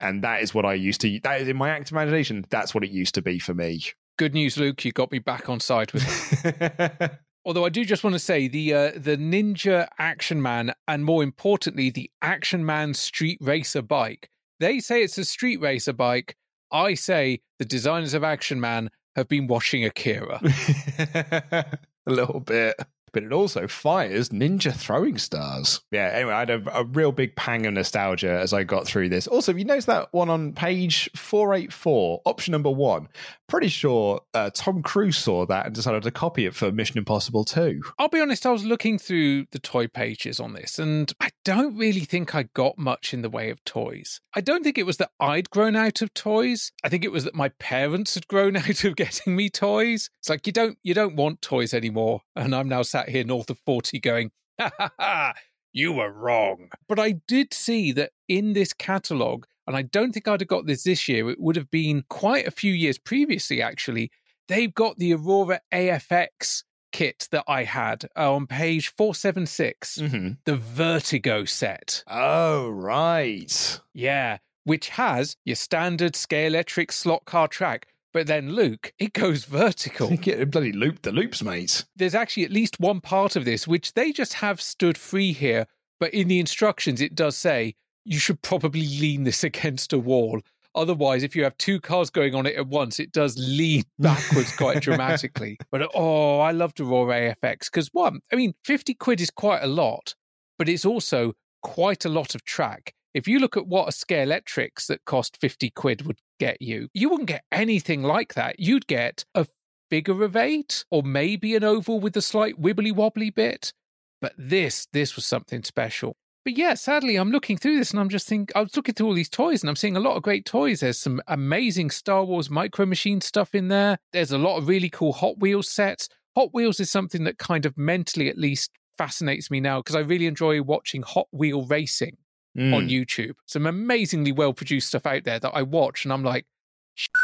And 0.00 0.22
that 0.24 0.42
is 0.42 0.54
what 0.54 0.64
I 0.64 0.74
used 0.74 1.00
to, 1.02 1.20
that 1.20 1.40
is 1.40 1.48
in 1.48 1.56
my 1.56 1.70
active 1.70 1.92
imagination, 1.92 2.44
that's 2.50 2.74
what 2.74 2.84
it 2.84 2.90
used 2.90 3.14
to 3.14 3.22
be 3.22 3.38
for 3.38 3.54
me. 3.54 3.82
Good 4.16 4.34
news, 4.34 4.56
Luke. 4.56 4.84
You 4.84 4.92
got 4.92 5.12
me 5.12 5.20
back 5.20 5.48
on 5.48 5.60
side 5.60 5.92
with 5.92 6.04
it. 6.44 7.12
Although 7.44 7.64
I 7.64 7.68
do 7.68 7.84
just 7.84 8.02
want 8.02 8.14
to 8.14 8.20
say 8.20 8.48
the 8.48 8.74
uh, 8.74 8.90
the 8.96 9.16
Ninja 9.16 9.88
Action 9.98 10.42
Man, 10.42 10.74
and 10.88 11.04
more 11.04 11.22
importantly, 11.22 11.88
the 11.90 12.10
Action 12.20 12.66
Man 12.66 12.94
Street 12.94 13.38
Racer 13.40 13.80
bike. 13.80 14.28
They 14.60 14.80
say 14.80 15.02
it's 15.02 15.18
a 15.18 15.24
street 15.24 15.60
racer 15.60 15.92
bike. 15.92 16.36
I 16.72 16.94
say 16.94 17.40
the 17.58 17.64
designers 17.64 18.12
of 18.12 18.24
Action 18.24 18.60
Man 18.60 18.90
have 19.18 19.28
been 19.28 19.46
watching 19.46 19.84
Akira. 19.84 20.40
a 20.44 21.78
little 22.06 22.40
bit. 22.40 22.76
But 23.18 23.24
it 23.24 23.32
also 23.32 23.66
fires 23.66 24.28
ninja 24.28 24.72
throwing 24.72 25.18
stars. 25.18 25.80
Yeah, 25.90 26.08
anyway, 26.14 26.34
I 26.34 26.38
had 26.38 26.50
a, 26.50 26.78
a, 26.78 26.84
real 26.84 27.10
big 27.10 27.34
pang 27.34 27.66
of 27.66 27.74
nostalgia 27.74 28.30
as 28.30 28.52
I 28.52 28.62
got 28.62 28.86
through 28.86 29.08
this. 29.08 29.26
Also, 29.26 29.50
if 29.50 29.58
you 29.58 29.64
notice 29.64 29.86
that 29.86 30.06
one 30.12 30.30
on 30.30 30.52
page 30.52 31.10
484, 31.16 32.22
option 32.24 32.52
number 32.52 32.70
one, 32.70 33.08
pretty 33.48 33.66
sure 33.66 34.20
uh, 34.34 34.50
Tom 34.54 34.82
Cruise 34.82 35.18
saw 35.18 35.46
that 35.46 35.66
and 35.66 35.74
decided 35.74 36.04
to 36.04 36.12
copy 36.12 36.46
it 36.46 36.54
for 36.54 36.70
Mission 36.70 36.98
Impossible 36.98 37.44
2. 37.44 37.80
I'll 37.98 38.08
be 38.08 38.20
honest, 38.20 38.46
I 38.46 38.52
was 38.52 38.64
looking 38.64 38.98
through 38.98 39.46
the 39.50 39.58
toy 39.58 39.88
pages 39.88 40.38
on 40.38 40.52
this 40.52 40.78
and 40.78 41.12
I 41.20 41.30
don't 41.44 41.76
really 41.76 42.00
think 42.00 42.36
I 42.36 42.44
got 42.44 42.78
much 42.78 43.12
in 43.12 43.22
the 43.22 43.30
way 43.30 43.50
of 43.50 43.64
toys. 43.64 44.20
I 44.34 44.40
don't 44.42 44.62
think 44.62 44.78
it 44.78 44.86
was 44.86 44.98
that 44.98 45.10
I'd 45.18 45.50
grown 45.50 45.74
out 45.74 46.02
of 46.02 46.14
toys. 46.14 46.70
I 46.84 46.88
think 46.88 47.04
it 47.04 47.10
was 47.10 47.24
that 47.24 47.34
my 47.34 47.48
parents 47.58 48.14
had 48.14 48.28
grown 48.28 48.56
out 48.56 48.84
of 48.84 48.94
getting 48.94 49.34
me 49.34 49.48
toys. 49.48 50.10
It's 50.20 50.28
like 50.28 50.46
you 50.46 50.52
don't 50.52 50.78
you 50.82 50.94
don't 50.94 51.16
want 51.16 51.42
toys 51.42 51.74
anymore. 51.74 52.20
And 52.36 52.54
I'm 52.54 52.68
now 52.68 52.82
sat 52.82 53.07
here 53.10 53.24
north 53.24 53.50
of 53.50 53.58
40 53.60 54.00
going, 54.00 54.30
ha 54.60 54.70
ha 54.78 54.90
ha, 54.98 55.34
you 55.72 55.92
were 55.92 56.12
wrong. 56.12 56.68
But 56.88 56.98
I 56.98 57.12
did 57.26 57.52
see 57.52 57.92
that 57.92 58.12
in 58.28 58.52
this 58.52 58.72
catalogue, 58.72 59.46
and 59.66 59.76
I 59.76 59.82
don't 59.82 60.12
think 60.12 60.28
I'd 60.28 60.40
have 60.40 60.48
got 60.48 60.66
this 60.66 60.84
this 60.84 61.08
year, 61.08 61.30
it 61.30 61.40
would 61.40 61.56
have 61.56 61.70
been 61.70 62.04
quite 62.08 62.46
a 62.46 62.52
few 62.52 62.72
years 62.72 62.98
previously, 62.98 63.62
actually. 63.62 64.10
They've 64.48 64.72
got 64.72 64.98
the 64.98 65.12
Aurora 65.14 65.60
AFX 65.72 66.64
kit 66.90 67.28
that 67.30 67.44
I 67.46 67.64
had 67.64 68.06
uh, 68.16 68.32
on 68.32 68.46
page 68.46 68.88
476, 68.96 69.98
mm-hmm. 69.98 70.28
the 70.44 70.56
Vertigo 70.56 71.44
set. 71.44 72.02
Oh, 72.06 72.68
right. 72.68 73.80
Yeah, 73.92 74.38
which 74.64 74.90
has 74.90 75.36
your 75.44 75.56
standard 75.56 76.16
scale 76.16 76.54
electric 76.54 76.92
slot 76.92 77.24
car 77.24 77.48
track, 77.48 77.88
but 78.18 78.26
then 78.26 78.50
Luke, 78.50 78.92
it 78.98 79.12
goes 79.12 79.44
vertical. 79.44 80.16
Get 80.16 80.50
bloody 80.50 80.72
loop 80.72 81.02
the 81.02 81.12
loops, 81.12 81.40
mate. 81.40 81.84
There's 81.94 82.16
actually 82.16 82.42
at 82.42 82.50
least 82.50 82.80
one 82.80 83.00
part 83.00 83.36
of 83.36 83.44
this 83.44 83.68
which 83.68 83.94
they 83.94 84.10
just 84.10 84.34
have 84.34 84.60
stood 84.60 84.98
free 84.98 85.30
here, 85.30 85.68
but 86.00 86.12
in 86.12 86.26
the 86.26 86.40
instructions 86.40 87.00
it 87.00 87.14
does 87.14 87.36
say 87.36 87.76
you 88.04 88.18
should 88.18 88.42
probably 88.42 88.88
lean 88.88 89.22
this 89.22 89.44
against 89.50 89.92
a 89.92 90.00
wall. 90.00 90.40
Otherwise, 90.74 91.22
if 91.22 91.36
you 91.36 91.44
have 91.44 91.56
two 91.58 91.80
cars 91.80 92.10
going 92.10 92.34
on 92.34 92.44
it 92.44 92.56
at 92.56 92.66
once, 92.66 92.98
it 92.98 93.12
does 93.12 93.36
lean 93.38 93.84
backwards 94.00 94.50
quite 94.56 94.82
dramatically. 94.82 95.56
But 95.70 95.88
oh, 95.94 96.40
I 96.40 96.50
loved 96.50 96.80
Aurora 96.80 97.36
AFX 97.40 97.70
because 97.70 97.88
one, 97.92 98.18
I 98.32 98.34
mean, 98.34 98.52
50 98.64 98.94
quid 98.94 99.20
is 99.20 99.30
quite 99.30 99.62
a 99.62 99.68
lot, 99.68 100.16
but 100.58 100.68
it's 100.68 100.84
also 100.84 101.34
quite 101.62 102.04
a 102.04 102.08
lot 102.08 102.34
of 102.34 102.44
track. 102.44 102.94
If 103.18 103.26
you 103.26 103.40
look 103.40 103.56
at 103.56 103.66
what 103.66 103.88
a 103.88 103.90
Scalextrics 103.90 104.86
that 104.86 105.04
cost 105.04 105.38
50 105.40 105.70
quid 105.70 106.06
would 106.06 106.20
get 106.38 106.62
you, 106.62 106.88
you 106.94 107.08
wouldn't 107.08 107.26
get 107.26 107.42
anything 107.50 108.04
like 108.04 108.34
that. 108.34 108.60
You'd 108.60 108.86
get 108.86 109.24
a 109.34 109.44
figure 109.90 110.22
of 110.22 110.36
eight 110.36 110.84
or 110.92 111.02
maybe 111.02 111.56
an 111.56 111.64
oval 111.64 111.98
with 111.98 112.16
a 112.16 112.22
slight 112.22 112.62
wibbly 112.62 112.94
wobbly 112.94 113.30
bit. 113.30 113.72
But 114.20 114.34
this, 114.38 114.86
this 114.92 115.16
was 115.16 115.26
something 115.26 115.64
special. 115.64 116.16
But 116.44 116.56
yeah, 116.56 116.74
sadly, 116.74 117.16
I'm 117.16 117.32
looking 117.32 117.56
through 117.56 117.78
this 117.78 117.90
and 117.90 117.98
I'm 117.98 118.08
just 118.08 118.28
thinking, 118.28 118.52
I 118.54 118.60
was 118.60 118.76
looking 118.76 118.94
through 118.94 119.08
all 119.08 119.14
these 119.14 119.28
toys 119.28 119.64
and 119.64 119.68
I'm 119.68 119.74
seeing 119.74 119.96
a 119.96 120.00
lot 120.00 120.16
of 120.16 120.22
great 120.22 120.44
toys. 120.44 120.78
There's 120.78 121.00
some 121.00 121.20
amazing 121.26 121.90
Star 121.90 122.22
Wars 122.22 122.48
micro 122.48 122.86
machine 122.86 123.20
stuff 123.20 123.52
in 123.52 123.66
there. 123.66 123.98
There's 124.12 124.30
a 124.30 124.38
lot 124.38 124.58
of 124.58 124.68
really 124.68 124.90
cool 124.90 125.12
Hot 125.14 125.40
Wheels 125.40 125.68
sets. 125.68 126.08
Hot 126.36 126.50
Wheels 126.54 126.78
is 126.78 126.88
something 126.88 127.24
that 127.24 127.38
kind 127.38 127.66
of 127.66 127.76
mentally, 127.76 128.28
at 128.28 128.38
least, 128.38 128.70
fascinates 128.96 129.50
me 129.50 129.58
now 129.58 129.80
because 129.80 129.96
I 129.96 130.00
really 130.02 130.26
enjoy 130.26 130.62
watching 130.62 131.02
Hot 131.02 131.26
Wheel 131.32 131.66
racing 131.66 132.16
mm. 132.58 132.74
on 132.74 132.88
YouTube. 132.88 133.34
Some 133.46 133.66
amazingly 133.66 134.32
well 134.32 134.52
produced 134.52 134.88
stuff 134.88 135.06
out 135.06 135.24
there 135.24 135.38
that 135.38 135.52
I 135.54 135.62
watch 135.62 136.04
and 136.04 136.12
I'm 136.12 136.24
like, 136.24 136.46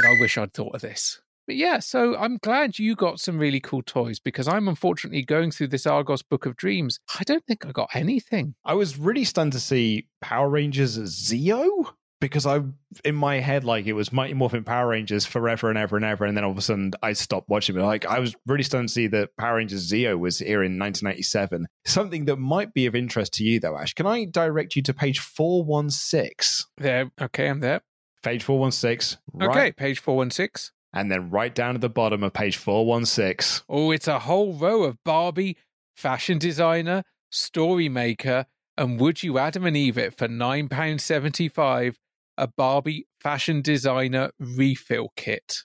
I 0.03 0.17
wish 0.21 0.39
I'd 0.39 0.55
thought 0.55 0.75
of 0.75 0.81
this. 0.81 1.21
But 1.47 1.57
yeah, 1.57 1.79
so 1.81 2.17
I'm 2.17 2.39
glad 2.39 2.79
you 2.79 2.95
got 2.95 3.21
some 3.21 3.39
really 3.39 3.61
cool 3.61 3.83
toys 3.83 4.19
because 4.19 4.49
I'm 4.49 4.67
unfortunately 4.67 5.23
going 5.23 5.51
through 5.51 5.69
this 5.69 5.87
Argos 5.87 6.23
Book 6.23 6.47
of 6.47 6.57
Dreams. 6.57 7.01
I 7.21 7.23
don't 7.25 7.45
think 7.45 7.67
I 7.67 7.73
got 7.73 7.91
anything. 7.95 8.55
I 8.65 8.75
was 8.75 8.99
really 8.99 9.25
stunned 9.25 9.53
to 9.53 9.61
see 9.61 10.07
Power 10.23 10.49
Rangers 10.49 10.99
Zeo 10.99 11.93
because 12.29 12.47
I, 12.47 12.61
in 13.05 13.15
my 13.15 13.41
head, 13.41 13.65
like 13.65 13.87
it 13.87 13.93
was 13.93 14.13
Mighty 14.13 14.35
Morphin 14.35 14.65
Power 14.65 14.89
Rangers 14.89 15.27
forever 15.27 15.69
and 15.69 15.79
ever 15.79 15.97
and 15.97 16.05
ever, 16.05 16.25
and 16.25 16.37
then 16.37 16.45
all 16.45 16.51
of 16.51 16.59
a 16.59 16.63
sudden 16.63 16.93
I 17.03 17.13
stopped 17.13 17.49
watching 17.49 17.77
it. 17.77 17.83
Like 17.83 18.07
I 18.07 18.19
was 18.19 18.35
really 18.47 18.63
stunned 18.63 18.89
to 18.89 18.95
see 18.95 19.07
that 19.09 19.37
Power 19.37 19.57
Rangers 19.57 19.91
Zeo 19.91 20.19
was 20.19 20.39
here 20.39 20.63
in 20.63 20.79
1987. 20.79 21.67
Something 21.85 22.25
that 22.27 22.37
might 22.37 22.73
be 22.73 22.87
of 22.87 22.95
interest 22.95 23.35
to 23.35 23.45
you, 23.45 23.61
though, 23.61 23.77
Ash. 23.77 23.95
Can 23.95 24.07
I 24.07 24.25
direct 24.25 24.75
you 24.75 24.83
to 24.83 24.95
page 24.95 25.19
416? 25.19 26.67
There. 26.79 27.11
Okay, 27.21 27.49
I'm 27.49 27.61
there. 27.61 27.83
Page 28.23 28.43
416. 28.43 29.19
Right. 29.35 29.51
Okay, 29.51 29.73
page 29.73 29.99
416 29.99 30.71
and 30.97 31.11
then 31.11 31.29
right 31.29 31.53
down 31.55 31.75
at 31.75 31.81
the 31.81 31.89
bottom 31.89 32.23
of 32.23 32.33
page 32.33 32.57
416. 32.57 33.65
Oh, 33.69 33.91
it's 33.91 34.07
a 34.07 34.21
whole 34.21 34.55
row 34.55 34.85
of 34.85 35.03
Barbie, 35.05 35.57
fashion 35.97 36.39
designer, 36.39 37.03
story 37.31 37.89
maker, 37.89 38.47
and 38.77 39.01
would 39.01 39.23
you 39.23 39.39
Adam 39.39 39.67
and 39.67 39.77
Eve 39.77 39.99
it 39.99 40.17
for 40.17 40.29
£9.75 40.29 41.97
a 42.37 42.47
Barbie 42.47 43.07
fashion 43.21 43.63
designer 43.63 44.31
refill 44.39 45.13
kit? 45.17 45.65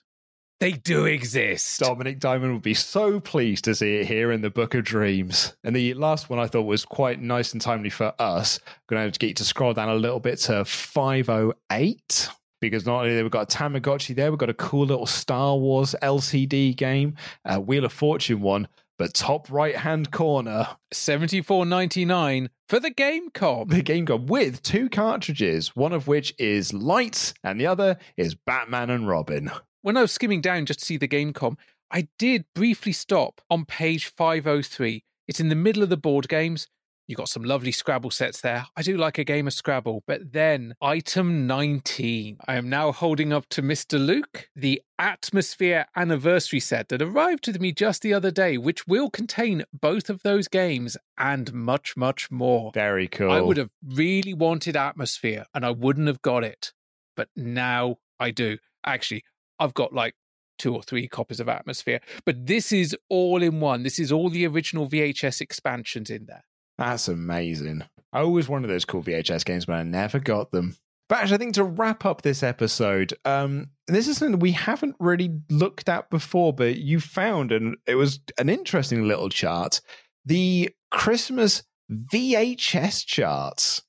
They 0.60 0.72
do 0.72 1.06
exist. 1.06 1.80
Dominik 1.80 2.18
Diamond 2.18 2.52
would 2.52 2.62
be 2.62 2.74
so 2.74 3.18
pleased 3.18 3.64
to 3.64 3.74
see 3.74 3.96
it 3.96 4.06
here 4.06 4.30
in 4.30 4.42
the 4.42 4.50
Book 4.50 4.74
of 4.74 4.84
Dreams. 4.84 5.56
And 5.64 5.74
the 5.74 5.94
last 5.94 6.28
one 6.28 6.38
I 6.38 6.46
thought 6.46 6.62
was 6.62 6.84
quite 6.84 7.18
nice 7.18 7.54
and 7.54 7.62
timely 7.62 7.88
for 7.88 8.12
us. 8.18 8.60
I'm 8.66 8.74
going 8.88 9.00
to 9.00 9.04
have 9.04 9.12
to 9.12 9.18
get 9.18 9.28
you 9.28 9.34
to 9.34 9.44
scroll 9.44 9.72
down 9.72 9.88
a 9.88 9.94
little 9.94 10.20
bit 10.20 10.38
to 10.40 10.66
508 10.66 12.28
because 12.60 12.84
not 12.84 13.06
only 13.06 13.22
we've 13.22 13.30
got 13.30 13.52
a 13.52 13.56
Tamagotchi 13.56 14.14
there, 14.14 14.30
we've 14.30 14.38
got 14.38 14.50
a 14.50 14.54
cool 14.54 14.84
little 14.84 15.06
Star 15.06 15.56
Wars 15.56 15.94
LCD 16.02 16.76
game, 16.76 17.16
a 17.46 17.58
Wheel 17.58 17.86
of 17.86 17.92
Fortune 17.92 18.42
one, 18.42 18.68
but 19.00 19.14
top 19.14 19.50
right 19.50 19.76
hand 19.76 20.10
corner, 20.10 20.76
seventy 20.92 21.40
four 21.40 21.64
ninety 21.64 22.04
nine 22.04 22.50
for 22.68 22.78
the 22.78 22.90
Game.com. 22.90 23.68
The 23.68 23.80
Game.com 23.80 24.26
with 24.26 24.62
two 24.62 24.90
cartridges, 24.90 25.74
one 25.74 25.94
of 25.94 26.06
which 26.06 26.34
is 26.38 26.74
Lights 26.74 27.32
and 27.42 27.58
the 27.58 27.66
other 27.66 27.96
is 28.18 28.34
Batman 28.34 28.90
and 28.90 29.08
Robin. 29.08 29.50
When 29.80 29.96
I 29.96 30.02
was 30.02 30.12
skimming 30.12 30.42
down 30.42 30.66
just 30.66 30.80
to 30.80 30.84
see 30.84 30.98
the 30.98 31.06
Game.com, 31.06 31.56
I 31.90 32.08
did 32.18 32.44
briefly 32.54 32.92
stop 32.92 33.40
on 33.48 33.64
page 33.64 34.04
503. 34.04 35.02
It's 35.26 35.40
in 35.40 35.48
the 35.48 35.54
middle 35.54 35.82
of 35.82 35.88
the 35.88 35.96
board 35.96 36.28
games. 36.28 36.66
You 37.10 37.16
got 37.16 37.28
some 37.28 37.42
lovely 37.42 37.72
Scrabble 37.72 38.12
sets 38.12 38.40
there. 38.40 38.66
I 38.76 38.82
do 38.82 38.96
like 38.96 39.18
a 39.18 39.24
game 39.24 39.48
of 39.48 39.52
Scrabble. 39.52 40.04
But 40.06 40.32
then, 40.32 40.76
item 40.80 41.44
19. 41.44 42.38
I 42.46 42.54
am 42.54 42.68
now 42.68 42.92
holding 42.92 43.32
up 43.32 43.48
to 43.48 43.62
Mr. 43.62 43.98
Luke 43.98 44.48
the 44.54 44.80
Atmosfear 45.00 45.86
Anniversary 45.96 46.60
set 46.60 46.88
that 46.90 47.02
arrived 47.02 47.48
with 47.48 47.60
me 47.60 47.72
just 47.72 48.02
the 48.02 48.14
other 48.14 48.30
day, 48.30 48.58
which 48.58 48.86
will 48.86 49.10
contain 49.10 49.64
both 49.72 50.08
of 50.08 50.22
those 50.22 50.46
games 50.46 50.96
and 51.18 51.52
much, 51.52 51.96
much 51.96 52.30
more. 52.30 52.70
Very 52.74 53.08
cool. 53.08 53.32
I 53.32 53.40
would 53.40 53.56
have 53.56 53.70
really 53.84 54.32
wanted 54.32 54.76
Atmosfear 54.76 55.46
and 55.52 55.66
I 55.66 55.72
wouldn't 55.72 56.06
have 56.06 56.22
got 56.22 56.44
it. 56.44 56.72
But 57.16 57.26
now 57.34 57.96
I 58.20 58.30
do. 58.30 58.58
Actually, 58.86 59.24
I've 59.58 59.74
got 59.74 59.92
like 59.92 60.14
two 60.60 60.76
or 60.76 60.82
three 60.84 61.08
copies 61.08 61.40
of 61.40 61.48
Atmosfear, 61.48 61.98
but 62.24 62.46
this 62.46 62.70
is 62.70 62.96
all 63.08 63.42
in 63.42 63.58
one. 63.58 63.82
This 63.82 63.98
is 63.98 64.12
all 64.12 64.30
the 64.30 64.46
original 64.46 64.88
VHS 64.88 65.40
expansions 65.40 66.08
in 66.08 66.26
there. 66.26 66.44
That's 66.80 67.08
amazing. 67.08 67.84
I 68.10 68.20
always 68.20 68.48
wanted 68.48 68.68
those 68.68 68.86
cool 68.86 69.02
VHS 69.02 69.44
games, 69.44 69.66
but 69.66 69.74
I 69.74 69.82
never 69.82 70.18
got 70.18 70.50
them. 70.50 70.76
But 71.10 71.18
actually, 71.18 71.34
I 71.34 71.38
think 71.38 71.54
to 71.56 71.64
wrap 71.64 72.06
up 72.06 72.22
this 72.22 72.42
episode, 72.42 73.12
um, 73.26 73.68
this 73.86 74.08
is 74.08 74.16
something 74.16 74.38
we 74.38 74.52
haven't 74.52 74.96
really 74.98 75.40
looked 75.50 75.90
at 75.90 76.08
before, 76.08 76.54
but 76.54 76.76
you 76.76 76.98
found, 76.98 77.52
and 77.52 77.76
it 77.86 77.96
was 77.96 78.20
an 78.38 78.48
interesting 78.48 79.06
little 79.06 79.28
chart 79.28 79.80
the 80.24 80.70
Christmas 80.90 81.62
VHS 81.90 83.04
charts 83.06 83.82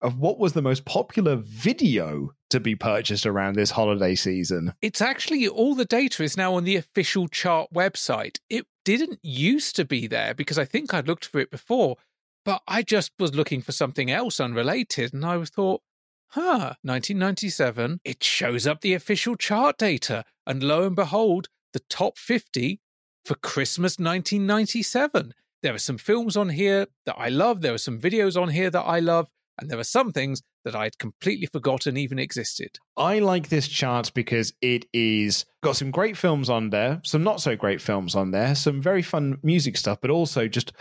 of 0.00 0.18
what 0.18 0.38
was 0.38 0.52
the 0.52 0.62
most 0.62 0.84
popular 0.84 1.36
video 1.36 2.30
to 2.50 2.60
be 2.60 2.76
purchased 2.76 3.26
around 3.26 3.56
this 3.56 3.72
holiday 3.72 4.14
season. 4.14 4.72
It's 4.80 5.02
actually 5.02 5.46
all 5.48 5.74
the 5.74 5.84
data 5.84 6.22
is 6.22 6.36
now 6.36 6.54
on 6.54 6.64
the 6.64 6.76
official 6.76 7.28
chart 7.28 7.68
website. 7.74 8.38
It 8.48 8.66
didn't 8.84 9.18
used 9.22 9.76
to 9.76 9.84
be 9.84 10.06
there 10.06 10.34
because 10.34 10.58
I 10.58 10.64
think 10.64 10.94
I'd 10.94 11.08
looked 11.08 11.26
for 11.26 11.40
it 11.40 11.50
before, 11.50 11.96
but 12.48 12.62
I 12.66 12.80
just 12.80 13.12
was 13.18 13.34
looking 13.34 13.60
for 13.60 13.72
something 13.72 14.10
else 14.10 14.40
unrelated 14.40 15.12
and 15.12 15.22
I 15.22 15.44
thought, 15.44 15.82
huh, 16.28 16.76
1997, 16.80 18.00
it 18.06 18.24
shows 18.24 18.66
up 18.66 18.80
the 18.80 18.94
official 18.94 19.36
chart 19.36 19.76
data. 19.76 20.24
And 20.46 20.62
lo 20.62 20.84
and 20.84 20.96
behold, 20.96 21.48
the 21.74 21.82
top 21.90 22.16
50 22.16 22.80
for 23.22 23.34
Christmas 23.34 23.98
1997. 23.98 25.34
There 25.62 25.74
are 25.74 25.78
some 25.78 25.98
films 25.98 26.38
on 26.38 26.48
here 26.48 26.86
that 27.04 27.16
I 27.18 27.28
love. 27.28 27.60
There 27.60 27.74
are 27.74 27.76
some 27.76 28.00
videos 28.00 28.40
on 28.40 28.48
here 28.48 28.70
that 28.70 28.80
I 28.80 29.00
love. 29.00 29.28
And 29.60 29.68
there 29.68 29.78
are 29.78 29.84
some 29.84 30.12
things 30.12 30.40
that 30.64 30.74
I 30.74 30.84
had 30.84 30.98
completely 30.98 31.46
forgotten 31.46 31.96
even 31.96 32.18
existed. 32.18 32.78
I 32.96 33.18
like 33.18 33.48
this 33.48 33.68
chart 33.68 34.12
because 34.14 34.54
it 34.62 34.86
is 34.94 35.44
got 35.62 35.76
some 35.76 35.90
great 35.90 36.16
films 36.16 36.48
on 36.48 36.70
there, 36.70 37.00
some 37.04 37.24
not 37.24 37.40
so 37.40 37.56
great 37.56 37.82
films 37.82 38.14
on 38.14 38.30
there, 38.30 38.54
some 38.54 38.80
very 38.80 39.02
fun 39.02 39.38
music 39.42 39.76
stuff, 39.76 39.98
but 40.00 40.10
also 40.10 40.48
just 40.48 40.72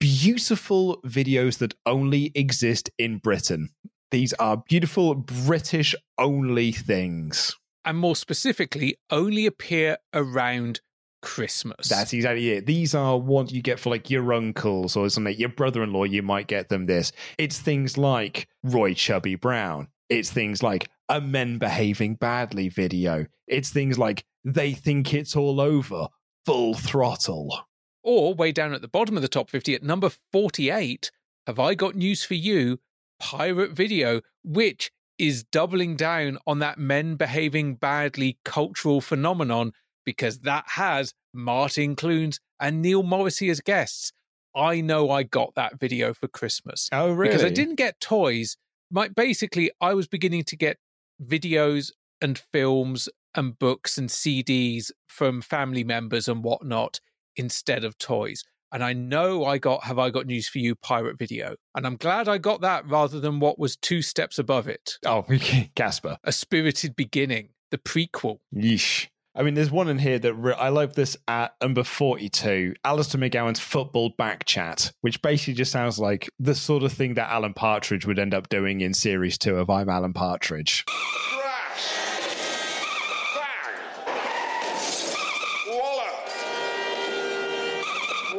beautiful 0.00 1.00
videos 1.02 1.58
that 1.58 1.74
only 1.86 2.32
exist 2.34 2.90
in 2.98 3.18
Britain. 3.18 3.70
These 4.10 4.32
are 4.34 4.62
beautiful 4.68 5.14
British 5.14 5.94
only 6.18 6.72
things. 6.72 7.54
And 7.84 7.98
more 7.98 8.16
specifically, 8.16 8.96
only 9.10 9.46
appear 9.46 9.98
around 10.14 10.80
Christmas. 11.22 11.88
That's 11.88 12.12
exactly 12.12 12.50
it. 12.50 12.66
These 12.66 12.94
are 12.94 13.18
what 13.18 13.50
you 13.50 13.62
get 13.62 13.80
for 13.80 13.90
like 13.90 14.10
your 14.10 14.32
uncles 14.32 14.96
or 14.96 15.08
something. 15.10 15.36
Your 15.36 15.48
brother 15.48 15.82
in 15.82 15.92
law, 15.92 16.04
you 16.04 16.22
might 16.22 16.46
get 16.46 16.68
them 16.68 16.84
this. 16.84 17.12
It's 17.38 17.58
things 17.58 17.98
like 17.98 18.48
Roy 18.62 18.94
Chubby 18.94 19.34
Brown. 19.34 19.88
It's 20.08 20.30
things 20.30 20.62
like 20.62 20.88
a 21.08 21.20
men 21.20 21.58
behaving 21.58 22.14
badly 22.14 22.68
video. 22.68 23.26
It's 23.46 23.70
things 23.70 23.98
like 23.98 24.24
they 24.44 24.72
think 24.72 25.12
it's 25.12 25.36
all 25.36 25.60
over, 25.60 26.08
full 26.46 26.74
throttle. 26.74 27.67
Or 28.10 28.32
way 28.32 28.52
down 28.52 28.72
at 28.72 28.80
the 28.80 28.88
bottom 28.88 29.16
of 29.16 29.22
the 29.22 29.28
top 29.28 29.50
50 29.50 29.74
at 29.74 29.82
number 29.82 30.10
48, 30.32 31.10
have 31.46 31.58
I 31.58 31.74
got 31.74 31.94
news 31.94 32.24
for 32.24 32.32
you? 32.32 32.78
Pirate 33.20 33.72
video, 33.72 34.22
which 34.42 34.90
is 35.18 35.44
doubling 35.44 35.94
down 35.94 36.38
on 36.46 36.58
that 36.60 36.78
men 36.78 37.16
behaving 37.16 37.74
badly 37.74 38.38
cultural 38.46 39.02
phenomenon 39.02 39.72
because 40.06 40.38
that 40.38 40.64
has 40.68 41.12
Martin 41.34 41.96
Clunes 41.96 42.40
and 42.58 42.80
Neil 42.80 43.02
Morrissey 43.02 43.50
as 43.50 43.60
guests. 43.60 44.14
I 44.56 44.80
know 44.80 45.10
I 45.10 45.22
got 45.22 45.54
that 45.56 45.78
video 45.78 46.14
for 46.14 46.28
Christmas. 46.28 46.88
Oh, 46.90 47.12
really? 47.12 47.32
Because 47.32 47.44
I 47.44 47.50
didn't 47.50 47.74
get 47.74 48.00
toys. 48.00 48.56
My, 48.90 49.08
basically, 49.08 49.70
I 49.82 49.92
was 49.92 50.06
beginning 50.06 50.44
to 50.44 50.56
get 50.56 50.78
videos 51.22 51.92
and 52.22 52.38
films 52.38 53.10
and 53.34 53.58
books 53.58 53.98
and 53.98 54.08
CDs 54.08 54.92
from 55.06 55.42
family 55.42 55.84
members 55.84 56.26
and 56.26 56.42
whatnot 56.42 57.00
instead 57.38 57.84
of 57.84 57.96
toys. 57.98 58.44
And 58.70 58.84
I 58.84 58.92
know 58.92 59.46
I 59.46 59.56
got 59.56 59.84
Have 59.84 59.98
I 59.98 60.10
Got 60.10 60.26
News 60.26 60.48
for 60.48 60.58
You 60.58 60.74
pirate 60.74 61.18
video. 61.18 61.56
And 61.74 61.86
I'm 61.86 61.96
glad 61.96 62.28
I 62.28 62.36
got 62.36 62.60
that 62.60 62.86
rather 62.86 63.18
than 63.18 63.40
what 63.40 63.58
was 63.58 63.76
two 63.76 64.02
steps 64.02 64.38
above 64.38 64.68
it. 64.68 64.98
Oh, 65.06 65.24
Casper. 65.74 66.18
A 66.24 66.32
Spirited 66.32 66.94
Beginning, 66.94 67.48
the 67.70 67.78
prequel. 67.78 68.40
Yeesh. 68.54 69.08
I 69.34 69.42
mean, 69.42 69.54
there's 69.54 69.70
one 69.70 69.88
in 69.88 69.98
here 69.98 70.18
that 70.18 70.34
re- 70.34 70.54
I 70.54 70.68
love 70.70 70.94
this 70.94 71.16
at 71.28 71.54
number 71.62 71.84
42, 71.84 72.74
Alistair 72.84 73.20
McGowan's 73.20 73.60
football 73.60 74.10
back 74.18 74.44
chat, 74.46 74.90
which 75.02 75.22
basically 75.22 75.54
just 75.54 75.70
sounds 75.70 75.98
like 75.98 76.28
the 76.40 76.56
sort 76.56 76.82
of 76.82 76.92
thing 76.92 77.14
that 77.14 77.30
Alan 77.30 77.54
Partridge 77.54 78.04
would 78.04 78.18
end 78.18 78.34
up 78.34 78.48
doing 78.48 78.80
in 78.80 78.92
series 78.92 79.38
two 79.38 79.56
of 79.56 79.70
I'm 79.70 79.88
Alan 79.88 80.12
Partridge. 80.12 80.84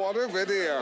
What 0.10 0.18
a 0.18 0.28
video. 0.28 0.82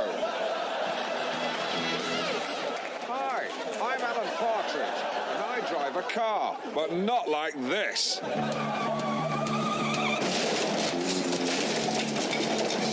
Hi, 3.07 3.43
I'm 3.81 4.01
Alan 4.01 4.27
Partridge, 4.37 5.01
and 5.33 5.43
I 5.43 5.59
drive 5.69 5.97
a 5.97 6.01
car, 6.03 6.57
but 6.73 6.93
not 6.93 7.27
like 7.27 7.53
this. 7.67 8.21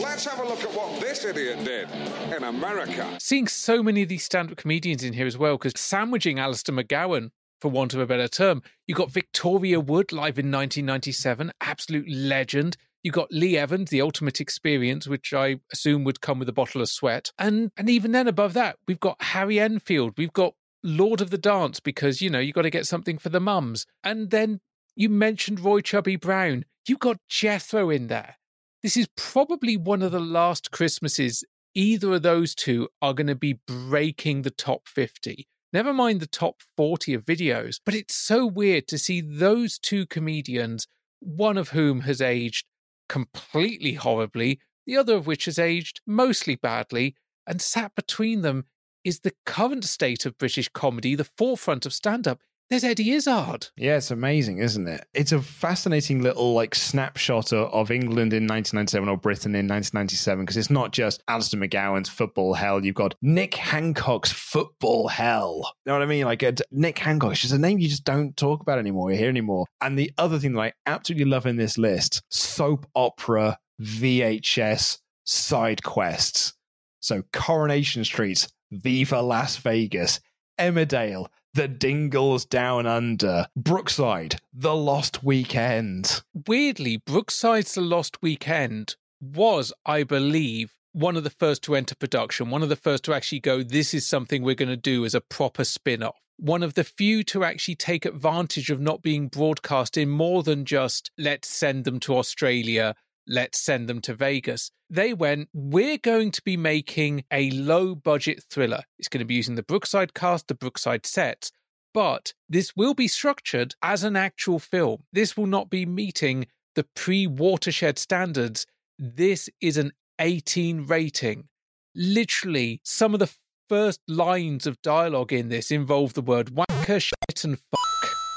Let's 0.03 0.25
have 0.25 0.41
a 0.41 0.45
look 0.45 0.65
at 0.65 0.75
what 0.75 1.01
this 1.01 1.25
idiot 1.25 1.65
did 1.65 1.89
in 2.37 2.43
America. 2.43 3.17
Seeing 3.21 3.47
so 3.47 3.81
many 3.81 4.03
of 4.03 4.09
these 4.09 4.25
stand 4.25 4.51
up 4.51 4.57
comedians 4.57 5.05
in 5.05 5.13
here 5.13 5.29
as 5.29 5.39
well, 5.39 5.57
because 5.57 5.81
sandwiching 5.81 6.41
Alistair 6.41 6.75
McGowan, 6.75 7.31
for 7.61 7.71
want 7.71 7.95
of 7.95 8.01
a 8.01 8.07
better 8.07 8.27
term, 8.27 8.61
you 8.89 8.97
got 8.97 9.13
Victoria 9.13 9.79
Wood 9.79 10.11
live 10.11 10.41
in 10.41 10.51
1997, 10.51 11.53
absolute 11.61 12.11
legend. 12.11 12.77
You 13.05 13.13
got 13.13 13.31
Lee 13.31 13.59
Evans, 13.59 13.91
The 13.91 14.01
Ultimate 14.01 14.41
Experience, 14.41 15.07
which 15.07 15.35
I 15.35 15.61
assume 15.71 16.05
would 16.05 16.23
come 16.23 16.39
with 16.39 16.49
a 16.49 16.55
bottle 16.55 16.81
of 16.81 16.89
sweat. 16.89 17.31
And 17.39 17.71
and 17.77 17.91
even 17.91 18.13
then 18.13 18.27
above 18.27 18.55
that, 18.55 18.79
we've 18.89 18.99
got 18.99 19.23
Harry 19.23 19.61
Enfield, 19.61 20.15
we've 20.17 20.33
got 20.33 20.55
Lord 20.83 21.21
of 21.21 21.29
the 21.29 21.39
Dance, 21.39 21.81
because, 21.81 22.23
you 22.23 22.31
know, 22.31 22.39
you 22.39 22.55
got 22.55 22.63
to 22.63 22.71
get 22.71 22.87
something 22.87 23.19
for 23.19 23.29
the 23.29 23.41
mums. 23.41 23.87
And 24.03 24.31
then 24.31 24.61
you 24.97 25.11
mentioned 25.11 25.61
Roy 25.61 25.81
Chubby 25.81 26.17
Brown. 26.17 26.65
You 26.89 26.97
got 26.97 27.19
Jethro 27.29 27.91
in 27.91 28.07
there. 28.07 28.37
This 28.83 28.97
is 28.97 29.09
probably 29.17 29.77
one 29.77 30.03
of 30.03 30.13
the 30.13 30.21
last 30.21 30.71
Christmases 30.71 31.45
either 31.75 32.15
of 32.15 32.23
those 32.23 32.55
two 32.55 32.89
are 33.03 33.15
going 33.15 33.27
to 33.27 33.35
be 33.35 33.61
breaking 33.67 34.43
the 34.43 34.51
top 34.51 34.89
50. 34.89 35.47
Never 35.75 35.93
mind 35.93 36.21
the 36.21 36.27
top 36.27 36.63
40 36.77 37.15
of 37.15 37.25
videos, 37.25 37.81
but 37.85 37.95
it's 37.95 38.15
so 38.15 38.47
weird 38.47 38.87
to 38.89 38.99
see 38.99 39.21
those 39.21 39.79
two 39.79 40.07
comedians, 40.07 40.87
one 41.21 41.59
of 41.59 41.71
whom 41.71 42.03
has 42.03 42.23
aged 42.23 42.67
completely 43.09 43.95
horribly, 43.95 44.61
the 44.87 44.97
other 44.97 45.15
of 45.15 45.27
which 45.27 45.47
has 45.47 45.59
aged 45.59 46.01
mostly 46.07 46.57
badly, 46.57 47.17
and 47.47 47.61
sat 47.61 47.95
between 47.95 48.43
them 48.43 48.67
is 49.05 49.21
the 49.21 49.35
current 49.45 49.85
state 49.85 50.25
of 50.25 50.39
British 50.39 50.69
comedy, 50.71 51.15
the 51.15 51.29
forefront 51.37 51.85
of 51.87 51.93
stand 51.93 52.27
up. 52.27 52.41
There's 52.71 52.83
Eddie 52.85 53.13
Izzard. 53.13 53.69
Yeah, 53.77 53.99
it's 53.99 54.11
amazing, 54.11 54.59
isn't 54.59 54.89
it? 54.89 55.07
It's 55.13 55.33
a 55.33 55.43
fascinating 55.43 56.23
little 56.23 56.55
like 56.55 56.75
snapshot 56.75 57.53
of, 57.53 57.91
England 57.91 58.33
in 58.33 58.45
1997 58.45 59.09
or 59.09 59.19
Britain 59.19 59.55
in 59.55 59.69
1997 59.69 60.45
because 60.45 60.57
it's 60.57 60.71
not 60.71 60.91
just 60.91 61.23
Alistair 61.29 61.61
McGowan's 61.61 62.09
football 62.09 62.55
hell. 62.55 62.85
You've 62.85 62.95
got 62.95 63.15
Nick 63.21 63.55
Hancock's 63.55 64.33
football 64.33 65.09
hell. 65.09 65.75
You 65.85 65.93
know 65.93 65.99
what 65.99 66.03
I 66.03 66.07
mean? 66.07 66.25
Like 66.25 66.43
Nick 66.71 66.99
Hancock, 66.99 67.35
just 67.35 67.53
a 67.53 67.59
name 67.59 67.79
you 67.79 67.89
just 67.89 68.05
don't 68.05 68.35
talk 68.37 68.63
about 68.63 68.79
anymore, 68.79 69.13
you 69.13 69.19
hear 69.19 69.29
anymore. 69.29 69.67
And 69.83 69.99
the 69.99 70.11
other 70.17 70.39
thing 70.39 70.55
that 70.55 70.61
I 70.61 70.73
absolutely 70.87 71.27
love 71.27 71.47
in 71.47 71.57
this 71.57 71.77
list: 71.77 72.23
soap 72.31 72.87
opera 72.95 73.59
VHS 73.81 74.99
side 75.25 75.83
quests. 75.83 76.55
So 77.01 77.23
Coronation 77.33 78.05
Street, 78.05 78.49
Viva 78.73 79.21
Las 79.21 79.59
Vegas, 79.59 80.21
Emmerdale, 80.59 81.27
The 81.55 81.69
Dingles 81.69 82.45
Down 82.45 82.85
Under, 82.85 83.47
Brookside, 83.55 84.41
The 84.53 84.75
Lost 84.75 85.23
Weekend. 85.23 86.23
Weirdly, 86.49 86.99
Brookside's 86.99 87.75
The 87.75 87.81
Lost 87.81 88.21
Weekend 88.21 88.97
was, 89.21 89.73
I 89.87 90.03
believe, 90.03 90.75
one 90.91 91.17
of 91.17 91.23
the 91.23 91.31
first 91.31 91.63
to 91.63 91.77
enter 91.77 91.95
production, 91.95 92.51
one 92.51 92.65
of 92.65 92.71
the 92.71 92.77
first 92.77 93.05
to 93.05 93.15
actually 93.15 93.39
go, 93.39 93.63
this 93.63 93.95
is 93.95 94.05
something 94.05 94.43
we're 94.43 94.57
going 94.57 94.69
to 94.69 94.77
do 94.77 95.05
as 95.05 95.15
a 95.15 95.21
proper 95.21 95.63
spin 95.63 96.03
off. 96.03 96.19
One 96.39 96.65
of 96.65 96.75
the 96.75 96.83
few 96.83 97.23
to 97.25 97.45
actually 97.45 97.77
take 97.77 98.05
advantage 98.05 98.69
of 98.69 98.81
not 98.81 99.01
being 99.01 99.29
broadcast 99.29 99.97
in 99.97 100.11
more 100.11 100.43
than 100.43 100.65
just 100.65 101.13
let's 101.17 101.47
send 101.47 101.85
them 101.85 102.01
to 102.01 102.17
Australia 102.17 102.97
let's 103.27 103.59
send 103.59 103.89
them 103.89 104.01
to 104.03 104.15
Vegas. 104.15 104.71
They 104.91 105.15
went, 105.15 105.49
we're 105.53 105.99
going 105.99 106.31
to 106.33 106.43
be 106.43 106.57
making 106.57 107.25
a 107.31 107.51
low 107.51 107.95
budget 107.95 108.43
thriller. 108.51 108.83
It's 108.99 109.09
going 109.09 109.21
to 109.21 109.25
be 109.25 109.35
using 109.35 109.55
the 109.55 109.63
Brookside 109.63 110.15
cast, 110.15 110.49
the 110.49 110.55
Brookside 110.55 111.07
sets, 111.07 111.51
but 111.93 112.35
this 112.49 112.75
will 112.77 112.95
be 112.95 113.09
structured 113.09 113.75
as 113.83 114.05
an 114.05 114.17
actual 114.17 114.59
film. 114.59 115.05
This 115.13 115.37
will 115.37 115.47
not 115.47 115.71
be 115.71 115.87
meeting 115.87 116.47
the 116.75 116.85
pre 116.95 117.27
watershed 117.27 117.99
standards. 117.99 118.67
This 118.99 119.49
is 119.61 119.77
an 119.77 119.93
18 120.19 120.87
rating. 120.87 121.49
Literally, 121.95 122.81
some 122.85 123.15
of 123.15 123.21
the 123.21 123.33
first 123.69 124.01
lines 124.09 124.67
of 124.67 124.83
dialogue 124.83 125.33
in 125.33 125.49
this 125.49 125.71
involve 125.71 126.15
the 126.15 126.23
word 126.23 126.49
wanker, 126.49 127.01
shit, 127.01 127.45
and 127.45 127.59
fuck. 127.59 127.84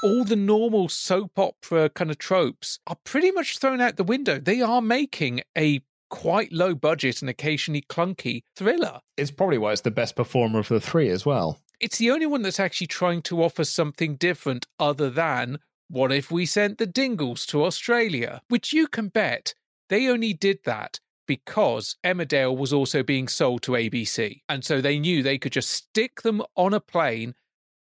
All 0.00 0.22
the 0.22 0.36
normal 0.36 0.88
soap 0.88 1.36
opera 1.40 1.88
kind 1.88 2.10
of 2.10 2.18
tropes 2.18 2.78
are 2.86 2.96
pretty 3.02 3.32
much 3.32 3.58
thrown 3.58 3.80
out 3.80 3.96
the 3.96 4.04
window. 4.04 4.38
They 4.38 4.60
are 4.60 4.80
making 4.80 5.40
a 5.56 5.80
quite 6.08 6.52
low 6.52 6.76
budget 6.76 7.20
and 7.20 7.28
occasionally 7.28 7.82
clunky 7.82 8.44
thriller. 8.54 9.00
It's 9.16 9.32
probably 9.32 9.58
why 9.58 9.72
it's 9.72 9.80
the 9.80 9.90
best 9.90 10.14
performer 10.14 10.60
of 10.60 10.68
the 10.68 10.80
three 10.80 11.08
as 11.08 11.26
well. 11.26 11.58
It's 11.80 11.98
the 11.98 12.12
only 12.12 12.26
one 12.26 12.42
that's 12.42 12.60
actually 12.60 12.86
trying 12.86 13.22
to 13.22 13.42
offer 13.42 13.64
something 13.64 14.14
different 14.14 14.66
other 14.78 15.10
than 15.10 15.58
what 15.88 16.12
if 16.12 16.30
we 16.30 16.46
sent 16.46 16.78
the 16.78 16.86
Dingles 16.86 17.44
to 17.46 17.64
Australia? 17.64 18.42
Which 18.48 18.72
you 18.72 18.86
can 18.86 19.08
bet 19.08 19.54
they 19.88 20.06
only 20.06 20.32
did 20.32 20.60
that 20.64 21.00
because 21.26 21.96
Emmerdale 22.04 22.56
was 22.56 22.72
also 22.72 23.02
being 23.02 23.26
sold 23.26 23.62
to 23.62 23.72
ABC. 23.72 24.42
And 24.48 24.64
so 24.64 24.80
they 24.80 25.00
knew 25.00 25.22
they 25.22 25.38
could 25.38 25.52
just 25.52 25.70
stick 25.70 26.22
them 26.22 26.42
on 26.56 26.72
a 26.72 26.80
plane 26.80 27.34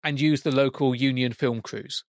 and 0.02 0.20
use 0.20 0.42
the 0.42 0.54
local 0.54 0.94
Union 0.94 1.32
film 1.32 1.60
crews. 1.60 2.04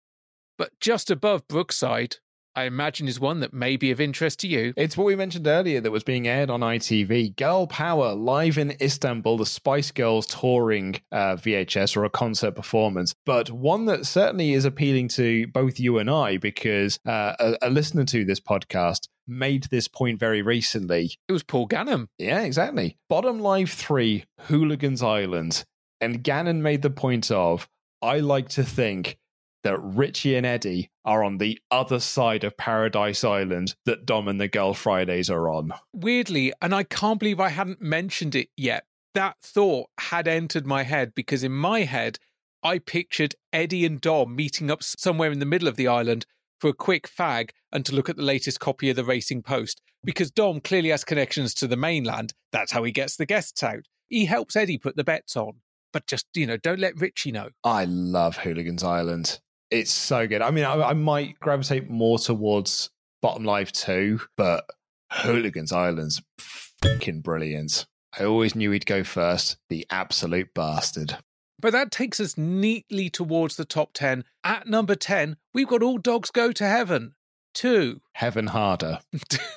But 0.59 0.71
just 0.81 1.11
above 1.11 1.49
Brookside, 1.49 2.17
I 2.57 2.65
imagine 2.65 3.07
is 3.07 3.21
one 3.21 3.41
that 3.41 3.55
may 3.55 3.77
be 3.77 3.93
of 3.93 4.01
interest 4.01 4.41
to 4.41 4.49
you. 4.49 4.75
It's 4.77 4.97
what 4.97 5.05
we 5.05 5.15
mentioned 5.15 5.47
earlier 5.47 5.81
that 5.81 5.91
was 5.91 6.03
being 6.03 6.27
aired 6.27 6.51
on 6.51 6.61
ITV. 6.61 7.37
Girl 7.37 7.67
Power 7.67 8.12
live 8.12 8.59
in 8.59 8.77
Istanbul, 8.81 9.39
the 9.39 9.47
Spice 9.47 9.93
Girls 9.93 10.27
touring 10.27 11.01
uh, 11.12 11.37
VHS 11.37 11.97
or 11.97 12.05
a 12.05 12.11
concert 12.11 12.57
performance, 12.57 13.15
but 13.25 13.51
one 13.51 13.87
that 13.87 14.05
certainly 14.05 14.53
is 14.53 14.65
appealing 14.65 15.09
to 15.09 15.47
both 15.49 15.79
you 15.79 15.99
and 15.99 16.11
I 16.11 16.39
because 16.39 16.99
uh, 17.07 17.35
a, 17.39 17.57
a 17.62 17.71
listener 17.71 18.05
to 18.07 18.25
this 18.25 18.41
podcast 18.41 19.07
made 19.29 19.65
this 19.71 19.87
point 19.87 20.19
very 20.19 20.43
recently. 20.43 21.12
It 21.29 21.33
was 21.33 21.45
Paul 21.45 21.67
Gannon. 21.67 22.09
Yeah, 22.19 22.41
exactly. 22.41 22.99
Bottom 23.09 23.39
Live 23.39 23.71
3, 23.71 24.25
Hooligans 24.41 25.03
Island. 25.03 25.65
And 26.01 26.25
Gannon 26.25 26.62
made 26.62 26.83
the 26.83 26.91
point 26.91 27.31
of, 27.31 27.69
I 28.02 28.20
like 28.20 28.48
to 28.51 28.64
think 28.64 29.18
that 29.62 29.78
Richie 29.78 30.36
and 30.36 30.47
Eddie 30.47 30.90
are 31.05 31.22
on 31.22 31.39
the 31.39 31.59
other 31.70 32.01
side 32.01 32.44
of 32.44 32.56
Paradise 32.56 33.24
Island 33.24 33.74
that 33.85 34.06
Dom 34.06 34.28
and 34.28 34.40
the 34.40 34.48
Girl 34.48 34.72
Fridays 34.72 35.28
are 35.28 35.51
on. 35.51 35.72
Weirdly, 35.93 36.52
and 36.62 36.74
I 36.74 36.82
can't 36.85 37.20
believe 37.20 37.40
I 37.40 37.51
hadn't 37.51 37.82
mentioned 37.82 38.35
it 38.35 38.48
yet, 38.56 38.85
that 39.14 39.36
thought 39.43 39.89
had 39.98 40.28
entered 40.28 40.66
my 40.66 40.82
head 40.82 41.12
because 41.14 41.44
in 41.44 41.52
my 41.52 41.81
head, 41.81 42.18
I 42.62 42.78
pictured 42.78 43.35
Eddie 43.52 43.85
and 43.85 44.01
Dom 44.01 44.35
meeting 44.36 44.70
up 44.70 44.82
somewhere 44.82 45.32
in 45.32 45.39
the 45.39 45.47
middle 45.47 45.68
of 45.68 45.77
the 45.77 45.89
island 45.89 46.27
for 46.59 46.68
a 46.68 46.74
quick 46.74 47.09
fag 47.09 47.51
and 47.72 47.85
to 47.86 47.94
look 47.94 48.09
at 48.09 48.16
the 48.16 48.22
latest 48.22 48.60
copy 48.60 48.90
of 48.90 48.97
the 48.97 49.05
Racing 49.05 49.43
Post. 49.43 49.81
Because 50.05 50.31
Dom 50.31 50.60
clearly 50.60 50.90
has 50.90 51.05
connections 51.05 51.52
to 51.55 51.66
the 51.66 51.77
mainland. 51.77 52.32
That's 52.52 52.72
how 52.72 52.82
he 52.85 52.93
gets 52.93 53.16
the 53.16 53.27
guests 53.27 53.62
out. 53.62 53.85
He 54.09 54.24
helps 54.24 54.56
Eddie 54.56 54.78
put 54.78 54.97
the 54.97 55.05
bets 55.05 55.36
on. 55.36 55.56
But 55.93 56.07
just, 56.07 56.27
you 56.35 56.47
know, 56.47 56.57
don't 56.57 56.79
let 56.79 57.01
Richie 57.01 57.33
know. 57.33 57.51
I 57.65 57.85
love 57.85 58.39
Hooligans 58.39 58.85
Island. 58.85 59.41
It's 59.71 59.93
so 59.93 60.27
good. 60.27 60.43
I 60.43 60.51
mean, 60.51 60.65
I, 60.65 60.91
I 60.91 60.93
might 60.95 61.39
gravitate 61.41 61.89
more 61.89 62.19
towards 62.19 62.91
Bottom 63.23 63.45
Live 63.45 63.73
2, 63.73 64.21
but 64.37 64.65
Hooligans 65.12 65.73
Island's 65.73 66.23
fucking 66.39 67.21
brilliant. 67.21 67.87
I 68.19 68.25
always 68.25 68.55
knew 68.55 68.71
he'd 68.71 68.87
go 68.87 69.05
first. 69.05 69.57
The 69.69 69.87
absolute 69.91 70.53
bastard. 70.55 71.19
But 71.61 71.73
that 71.73 71.91
takes 71.91 72.19
us 72.21 72.39
neatly 72.39 73.11
towards 73.11 73.57
the 73.57 73.65
top 73.65 73.91
10. 73.93 74.25
At 74.43 74.67
number 74.67 74.95
10, 74.95 75.37
we've 75.53 75.69
got 75.69 75.83
All 75.83 75.99
Dogs 75.99 76.31
Go 76.31 76.53
to 76.53 76.67
Heaven. 76.67 77.15
Two. 77.53 78.01
Heaven 78.15 78.49
harder. 78.49 79.01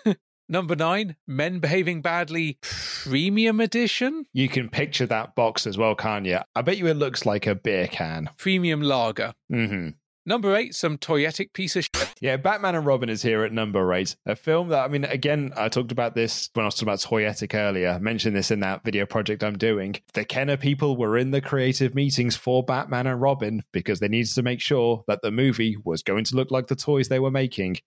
number 0.48 0.76
nine, 0.76 1.16
Men 1.28 1.60
Behaving 1.60 2.02
Badly 2.02 2.58
Premium 2.62 3.60
Edition. 3.60 4.26
You 4.34 4.50
can 4.50 4.70
picture 4.70 5.06
that 5.08 5.36
box 5.36 5.68
as 5.68 5.78
well, 5.78 5.96
can't 5.96 6.26
you? 6.26 6.40
I 6.56 6.62
bet 6.62 6.78
you 6.78 6.88
it 6.88 6.96
looks 6.96 7.26
like 7.26 7.48
a 7.48 7.56
beer 7.56 7.88
can. 7.88 8.30
Premium 8.38 8.82
lager. 8.82 9.34
Mm-hmm. 9.52 9.90
Number 10.26 10.56
eight, 10.56 10.74
some 10.74 10.98
toyetic 10.98 11.52
piece 11.52 11.76
of 11.76 11.84
shit. 11.84 12.14
Yeah, 12.22 12.38
Batman 12.38 12.76
and 12.76 12.86
Robin 12.86 13.10
is 13.10 13.22
here 13.22 13.44
at 13.44 13.52
number 13.52 13.94
eight. 13.94 14.16
A 14.26 14.38
film 14.38 14.70
that, 14.70 14.86
I 14.86 14.88
mean, 14.88 15.04
again, 15.04 15.52
I 15.58 15.68
talked 15.68 15.92
about 15.92 16.16
this 16.16 16.50
when 16.54 16.64
I 16.64 16.68
was 16.68 16.76
talking 16.76 16.88
about 16.88 17.00
toyetic 17.00 17.54
earlier. 17.54 17.90
I 17.90 18.00
mentioned 18.00 18.34
this 18.34 18.50
in 18.50 18.62
that 18.62 18.86
video 18.86 19.06
project 19.06 19.44
I'm 19.44 19.58
doing. 19.58 19.96
The 20.14 20.24
Kenner 20.24 20.56
people 20.56 20.96
were 20.96 21.18
in 21.18 21.32
the 21.32 21.42
creative 21.42 21.94
meetings 21.94 22.38
for 22.38 22.64
Batman 22.64 23.06
and 23.06 23.20
Robin 23.20 23.64
because 23.74 24.00
they 24.00 24.08
needed 24.08 24.34
to 24.36 24.44
make 24.44 24.62
sure 24.62 25.04
that 25.10 25.22
the 25.24 25.32
movie 25.32 25.76
was 25.84 26.04
going 26.04 26.24
to 26.24 26.38
look 26.38 26.52
like 26.52 26.68
the 26.68 26.76
toys 26.78 27.10
they 27.10 27.20
were 27.20 27.30
making. 27.30 27.80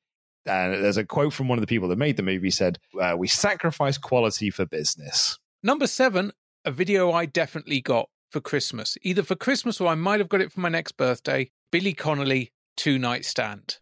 And 0.47 0.85
there's 0.85 0.97
a 0.97 1.05
quote 1.05 1.32
from 1.32 1.48
one 1.48 1.59
of 1.59 1.60
the 1.60 1.66
people 1.66 1.89
that 1.89 1.97
made 1.97 2.16
the 2.16 2.23
movie 2.23 2.51
said, 2.51 2.78
uh, 3.01 3.14
We 3.16 3.28
sacrifice 3.28 3.98
quality 3.98 4.51
for 4.51 4.64
business. 4.64 5.39
Number 5.62 5.86
seven, 5.86 6.32
a 6.64 6.70
video 6.70 7.10
I 7.12 7.27
definitely 7.27 7.81
got 7.81 8.09
for 8.31 8.40
Christmas. 8.40 8.97
Either 9.02 9.23
for 9.23 9.35
Christmas 9.35 9.81
or 9.81 9.89
I 9.89 9.94
might 9.94 10.20
have 10.20 10.28
got 10.28 10.40
it 10.40 10.52
for 10.52 10.60
my 10.60 10.68
next 10.68 10.93
birthday. 10.93 11.51
Billy 11.73 11.93
Connolly, 11.93 12.52
Two 12.77 12.98
Night 12.98 13.24
Stand. 13.24 13.78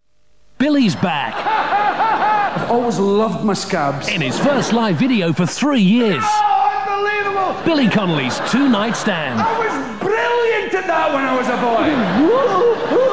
Billy's 0.58 0.96
back. 0.96 1.34
I've 2.54 2.70
always 2.70 2.98
loved 2.98 3.44
my 3.44 3.54
scabs. 3.54 4.08
In 4.08 4.20
his 4.20 4.38
first 4.38 4.72
live 4.72 4.96
video 4.96 5.32
for 5.32 5.44
three 5.44 5.80
years. 5.80 6.22
Oh, 6.24 6.86
unbelievable! 6.88 7.64
Billy 7.64 7.88
Connolly's 7.88 8.38
Two 8.50 8.68
Night 8.68 8.96
Stand. 8.96 9.40
I 9.40 9.58
was 9.58 10.00
brilliant 10.00 10.74
at 10.74 10.86
that 10.86 11.12
when 11.12 11.24
I 11.24 11.36
was 11.36 11.48
a 11.48 12.96
boy. 12.96 13.03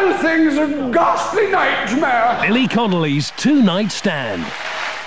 The 0.00 0.12
whole 0.12 0.22
thing's 0.22 0.56
a 0.56 0.90
ghastly 0.92 1.50
nightmare. 1.50 2.38
Billy 2.42 2.66
Connolly's 2.66 3.32
Two 3.36 3.62
Night 3.62 3.92
Stand. 3.92 4.44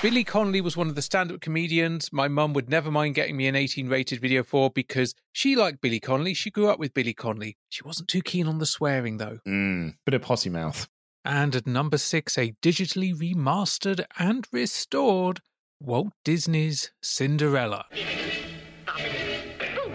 Billy 0.02 0.24
Connolly 0.24 0.62
was 0.62 0.76
one 0.76 0.90
of 0.90 0.96
the 0.96 1.02
stand 1.02 1.32
up 1.32 1.40
comedians 1.40 2.12
my 2.12 2.28
mum 2.28 2.54
would 2.54 2.70
never 2.70 2.92
mind 2.92 3.16
getting 3.16 3.38
me 3.38 3.48
an 3.48 3.56
18 3.56 3.88
rated 3.88 4.20
video 4.20 4.44
for 4.44 4.70
because 4.70 5.16
she 5.32 5.56
liked 5.56 5.82
Billy 5.82 6.00
Connolly. 6.00 6.34
She 6.34 6.52
grew 6.52 6.68
up 6.68 6.78
with 6.78 6.94
Billy 6.94 7.14
Connolly. 7.14 7.58
She 7.70 7.84
wasn't 7.84 8.10
too 8.10 8.22
keen 8.22 8.48
on 8.48 8.60
the 8.60 8.66
swearing, 8.66 9.18
though. 9.18 9.40
Mm, 9.48 9.96
bit 10.06 10.14
of 10.14 10.22
potty 10.22 10.50
mouth. 10.50 10.88
And 11.26 11.56
at 11.56 11.66
number 11.66 11.98
six, 11.98 12.38
a 12.38 12.54
digitally 12.62 13.16
remastered 13.16 14.04
and 14.20 14.46
restored 14.52 15.40
Walt 15.80 16.12
Disney's 16.26 16.92
Cinderella. 17.02 17.86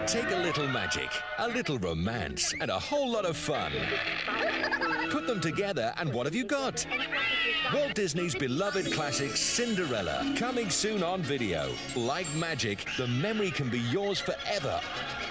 Take 0.07 0.31
a 0.31 0.37
little 0.37 0.67
magic, 0.67 1.11
a 1.37 1.47
little 1.47 1.77
romance, 1.77 2.51
and 2.59 2.71
a 2.71 2.79
whole 2.79 3.11
lot 3.11 3.25
of 3.25 3.37
fun. 3.37 3.71
Put 5.29 5.43
them 5.43 5.53
together, 5.53 5.93
and 5.97 6.11
what 6.11 6.25
have 6.25 6.33
you 6.33 6.43
got? 6.43 6.83
Walt 7.71 7.93
Disney's 7.93 8.33
beloved 8.33 8.91
classic 8.91 9.37
Cinderella, 9.37 10.33
coming 10.35 10.71
soon 10.71 11.03
on 11.03 11.21
video. 11.21 11.69
Like 11.95 12.25
magic, 12.33 12.83
the 12.97 13.05
memory 13.05 13.51
can 13.51 13.69
be 13.69 13.77
yours 13.91 14.19
forever. 14.19 14.81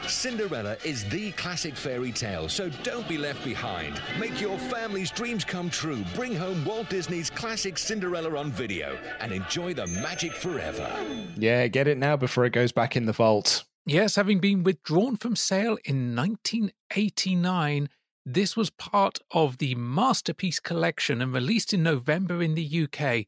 Cinderella 0.06 0.76
is 0.84 1.02
the 1.08 1.32
classic 1.32 1.74
fairy 1.74 2.12
tale, 2.12 2.48
so 2.48 2.70
don't 2.84 3.08
be 3.08 3.18
left 3.18 3.42
behind. 3.42 4.00
Make 4.20 4.40
your 4.40 4.56
family's 4.56 5.10
dreams 5.10 5.44
come 5.44 5.68
true. 5.68 6.04
Bring 6.14 6.36
home 6.36 6.64
Walt 6.64 6.88
Disney's 6.88 7.28
classic 7.28 7.76
Cinderella 7.76 8.38
on 8.38 8.52
video 8.52 8.96
and 9.18 9.32
enjoy 9.32 9.74
the 9.74 9.88
magic 9.88 10.30
forever. 10.30 10.88
Yeah, 11.36 11.66
get 11.66 11.88
it 11.88 11.98
now 11.98 12.16
before 12.16 12.44
it 12.44 12.50
goes 12.50 12.70
back 12.70 12.94
in 12.94 13.06
the 13.06 13.12
vault. 13.12 13.64
Yes, 13.84 14.14
having 14.14 14.38
been 14.38 14.62
withdrawn 14.62 15.16
from 15.16 15.34
sale 15.34 15.76
in 15.84 16.14
1989, 16.14 17.88
this 18.34 18.56
was 18.56 18.68
part 18.68 19.18
of 19.30 19.56
the 19.56 19.74
Masterpiece 19.74 20.60
collection 20.60 21.22
and 21.22 21.32
released 21.32 21.72
in 21.72 21.82
November 21.82 22.42
in 22.42 22.54
the 22.54 22.84
UK. 22.84 23.24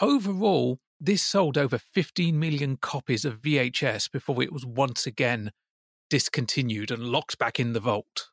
Overall, 0.00 0.78
this 0.98 1.22
sold 1.22 1.58
over 1.58 1.76
15 1.76 2.38
million 2.38 2.78
copies 2.78 3.26
of 3.26 3.42
VHS 3.42 4.10
before 4.10 4.42
it 4.42 4.52
was 4.52 4.64
once 4.64 5.06
again 5.06 5.52
discontinued 6.08 6.90
and 6.90 7.02
locked 7.02 7.38
back 7.38 7.60
in 7.60 7.74
the 7.74 7.80
vault. 7.80 8.30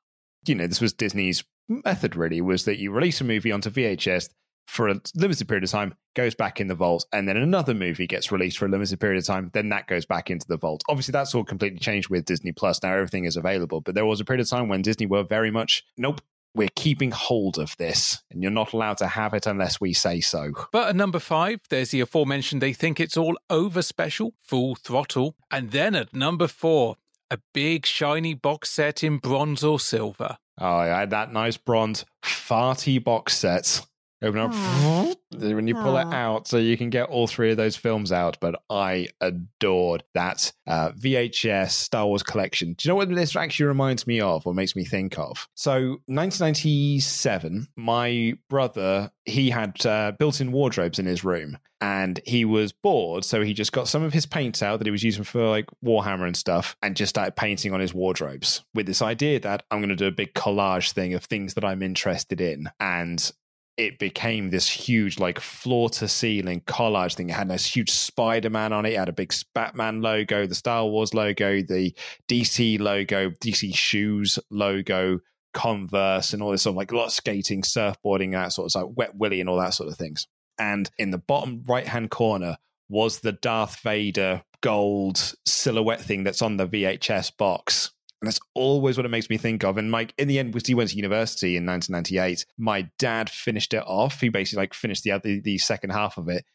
You 0.48 0.56
know, 0.56 0.68
this 0.68 0.80
was 0.80 0.94
Disney's 0.94 1.44
method 1.68 2.16
really 2.16 2.40
was 2.40 2.64
that 2.64 2.80
you 2.80 2.92
release 2.92 3.20
a 3.20 3.26
movie 3.26 3.52
onto 3.52 3.70
VHS 3.70 4.30
for 4.68 4.88
a 4.90 5.00
limited 5.16 5.48
period 5.48 5.64
of 5.64 5.70
time, 5.70 5.96
goes 6.16 6.36
back 6.36 6.60
in 6.60 6.68
the 6.68 6.76
vault, 6.76 7.06
and 7.14 7.28
then 7.28 7.38
another 7.38 7.74
movie 7.74 8.08
gets 8.08 8.32
released 8.32 8.58
for 8.58 8.66
a 8.66 8.70
limited 8.70 9.00
period 9.00 9.20
of 9.20 9.26
time, 9.26 9.50
then 9.54 9.70
that 9.70 9.88
goes 9.88 10.06
back 10.06 10.30
into 10.30 10.48
the 10.48 10.58
vault. 10.58 10.84
Obviously, 10.90 11.12
that's 11.12 11.36
all 11.36 11.44
completely 11.44 11.80
changed 11.80 12.10
with 12.10 12.26
Disney 12.26 12.52
Plus. 12.52 12.82
Now 12.82 12.94
everything 12.94 13.26
is 13.26 13.38
available, 13.38 13.82
but 13.82 13.96
there 13.96 14.06
was 14.06 14.20
a 14.20 14.26
period 14.26 14.42
of 14.42 14.50
time 14.50 14.68
when 14.68 14.82
Disney 14.82 15.06
were 15.06 15.24
very 15.24 15.52
much, 15.52 15.84
nope, 15.98 16.22
we're 16.56 16.70
keeping 16.76 17.12
hold 17.12 17.60
of 17.60 17.76
this, 17.78 18.24
and 18.32 18.42
you're 18.42 18.52
not 18.52 18.72
allowed 18.74 18.98
to 18.98 19.08
have 19.08 19.34
it 19.34 19.46
unless 19.46 19.82
we 19.82 19.94
say 19.94 20.22
so. 20.22 20.54
But 20.72 20.90
at 20.90 20.96
number 20.96 21.20
five, 21.20 21.60
there's 21.70 21.92
the 21.92 22.00
aforementioned 22.00 22.62
They 22.62 22.74
Think 22.74 23.00
It's 23.00 23.18
All 23.18 23.38
Over 23.50 23.82
special, 23.82 24.34
Full 24.40 24.76
Throttle. 24.76 25.36
And 25.52 25.72
then 25.72 25.96
at 25.96 26.14
number 26.14 26.48
four, 26.48 26.96
a 27.30 27.40
big 27.54 27.86
shiny 27.86 28.34
box 28.34 28.70
set 28.70 29.04
in 29.04 29.18
bronze 29.18 29.64
or 29.64 29.80
silver. 29.80 30.38
Oh, 30.58 30.78
I 30.78 30.86
had 30.86 31.10
that 31.10 31.34
nice 31.34 31.58
bronze 31.58 32.06
farty 32.24 33.04
box 33.04 33.36
set 33.36 33.86
open 34.26 34.40
up. 34.40 35.16
When 35.32 35.68
you 35.68 35.76
pull 35.76 35.98
it 35.98 36.08
out 36.14 36.48
so 36.48 36.58
you 36.58 36.78
can 36.78 36.90
get 36.90 37.10
all 37.10 37.28
three 37.28 37.52
of 37.52 37.58
those 37.58 37.76
films 37.76 38.12
out 38.12 38.38
but 38.40 38.56
i 38.70 39.08
adored 39.20 40.04
that 40.14 40.52
uh, 40.68 40.92
vhs 40.92 41.72
star 41.72 42.08
wars 42.08 42.24
collection. 42.24 42.74
Do 42.74 42.88
you 42.88 42.92
know 42.92 42.96
what 42.96 43.14
this 43.14 43.36
actually 43.36 43.66
reminds 43.66 44.08
me 44.08 44.22
of 44.22 44.48
or 44.48 44.54
makes 44.54 44.76
me 44.76 44.86
think 44.86 45.20
of? 45.20 45.48
So 45.56 45.98
1997 46.08 47.68
my 47.76 48.38
brother 48.50 49.12
he 49.26 49.50
had 49.50 49.84
uh, 49.86 50.14
built-in 50.18 50.52
wardrobes 50.52 51.00
in 51.00 51.06
his 51.06 51.24
room 51.24 51.58
and 51.82 52.20
he 52.26 52.46
was 52.46 52.72
bored 52.72 53.26
so 53.26 53.42
he 53.42 53.54
just 53.54 53.74
got 53.74 53.88
some 53.88 54.04
of 54.04 54.14
his 54.14 54.26
paints 54.26 54.64
out 54.64 54.80
that 54.80 54.88
he 54.88 54.92
was 54.92 55.04
using 55.04 55.24
for 55.24 55.48
like 55.48 55.66
warhammer 55.84 56.26
and 56.26 56.38
stuff 56.38 56.78
and 56.82 56.96
just 56.96 57.10
started 57.10 57.36
painting 57.36 57.74
on 57.74 57.82
his 57.82 57.94
wardrobes 57.94 58.64
with 58.74 58.86
this 58.86 59.02
idea 59.02 59.40
that 59.40 59.64
i'm 59.70 59.80
going 59.80 59.90
to 59.90 59.96
do 59.96 60.08
a 60.08 60.12
big 60.12 60.34
collage 60.34 60.94
thing 60.94 61.14
of 61.14 61.26
things 61.26 61.56
that 61.56 61.66
i'm 61.66 61.84
interested 61.84 62.40
in. 62.42 62.70
And 62.80 63.32
it 63.78 64.00
became 64.00 64.50
this 64.50 64.70
huge, 64.70 65.20
like 65.20 65.40
floor 65.40 65.90
to 65.90 66.08
ceiling 66.08 66.62
collage 66.62 67.16
thing. 67.16 67.30
It 67.30 67.34
had 67.34 67.50
this 67.50 67.66
huge 67.66 67.92
Spider 67.92 68.50
Man 68.50 68.72
on 68.72 68.86
it. 68.86 68.94
It 68.94 69.00
had 69.00 69.10
a 69.10 69.14
big 69.14 69.34
Batman 69.54 70.02
logo, 70.02 70.48
the 70.48 70.56
Star 70.56 70.86
Wars 70.86 71.14
logo, 71.14 71.62
the 71.62 71.94
DC 72.30 72.80
logo, 72.80 73.32
DC 73.32 73.76
shoes 73.76 74.40
logo, 74.50 75.20
Converse, 75.54 76.34
and 76.34 76.42
all 76.42 76.52
this 76.52 76.64
sort 76.64 76.74
of 76.74 76.78
like 76.78 76.92
a 76.92 76.98
lot 76.98 77.08
of 77.08 77.14
skating, 77.14 77.62
surfboarding, 77.62 78.32
that 78.32 78.54
sort 78.54 78.68
of 78.68 78.72
stuff, 78.72 78.90
Wet 78.96 79.16
Willy, 79.16 79.42
and 79.42 79.50
all 79.50 79.60
that 79.60 79.74
sort 79.74 79.90
of 79.90 79.98
things. 79.98 80.28
And 80.58 80.90
in 80.98 81.12
the 81.12 81.18
bottom 81.18 81.64
right 81.68 81.88
hand 81.88 82.12
corner 82.12 82.58
was 82.88 83.20
the 83.20 83.34
Darth 83.34 83.80
Vader 83.80 84.44
gold 84.62 85.34
silhouette 85.46 86.02
thing 86.02 86.24
that's 86.24 86.42
on 86.42 86.58
the 86.58 86.68
VHS 86.68 87.36
box. 87.38 87.92
And 88.22 88.28
that's 88.28 88.40
always 88.54 88.98
what 88.98 89.06
it 89.06 89.10
makes 89.10 89.30
me 89.30 89.38
think 89.38 89.64
of. 89.64 89.78
And 89.78 89.92
Mike, 89.92 90.14
in 90.18 90.28
the 90.28 90.40
end, 90.40 90.56
he 90.66 90.74
went 90.74 90.90
to 90.92 90.96
university 90.96 91.58
in 91.58 91.66
1998. 91.66 92.46
My 92.58 92.90
dad 92.98 93.30
finished 93.30 93.74
it 93.74 93.84
off. 93.86 94.22
He 94.22 94.30
basically 94.30 94.64
like 94.64 94.74
finished 94.74 95.04
the 95.04 95.20
the, 95.24 95.42
the 95.42 95.58
second 95.58 95.92
half 95.92 96.18
of 96.18 96.30
it. 96.30 96.46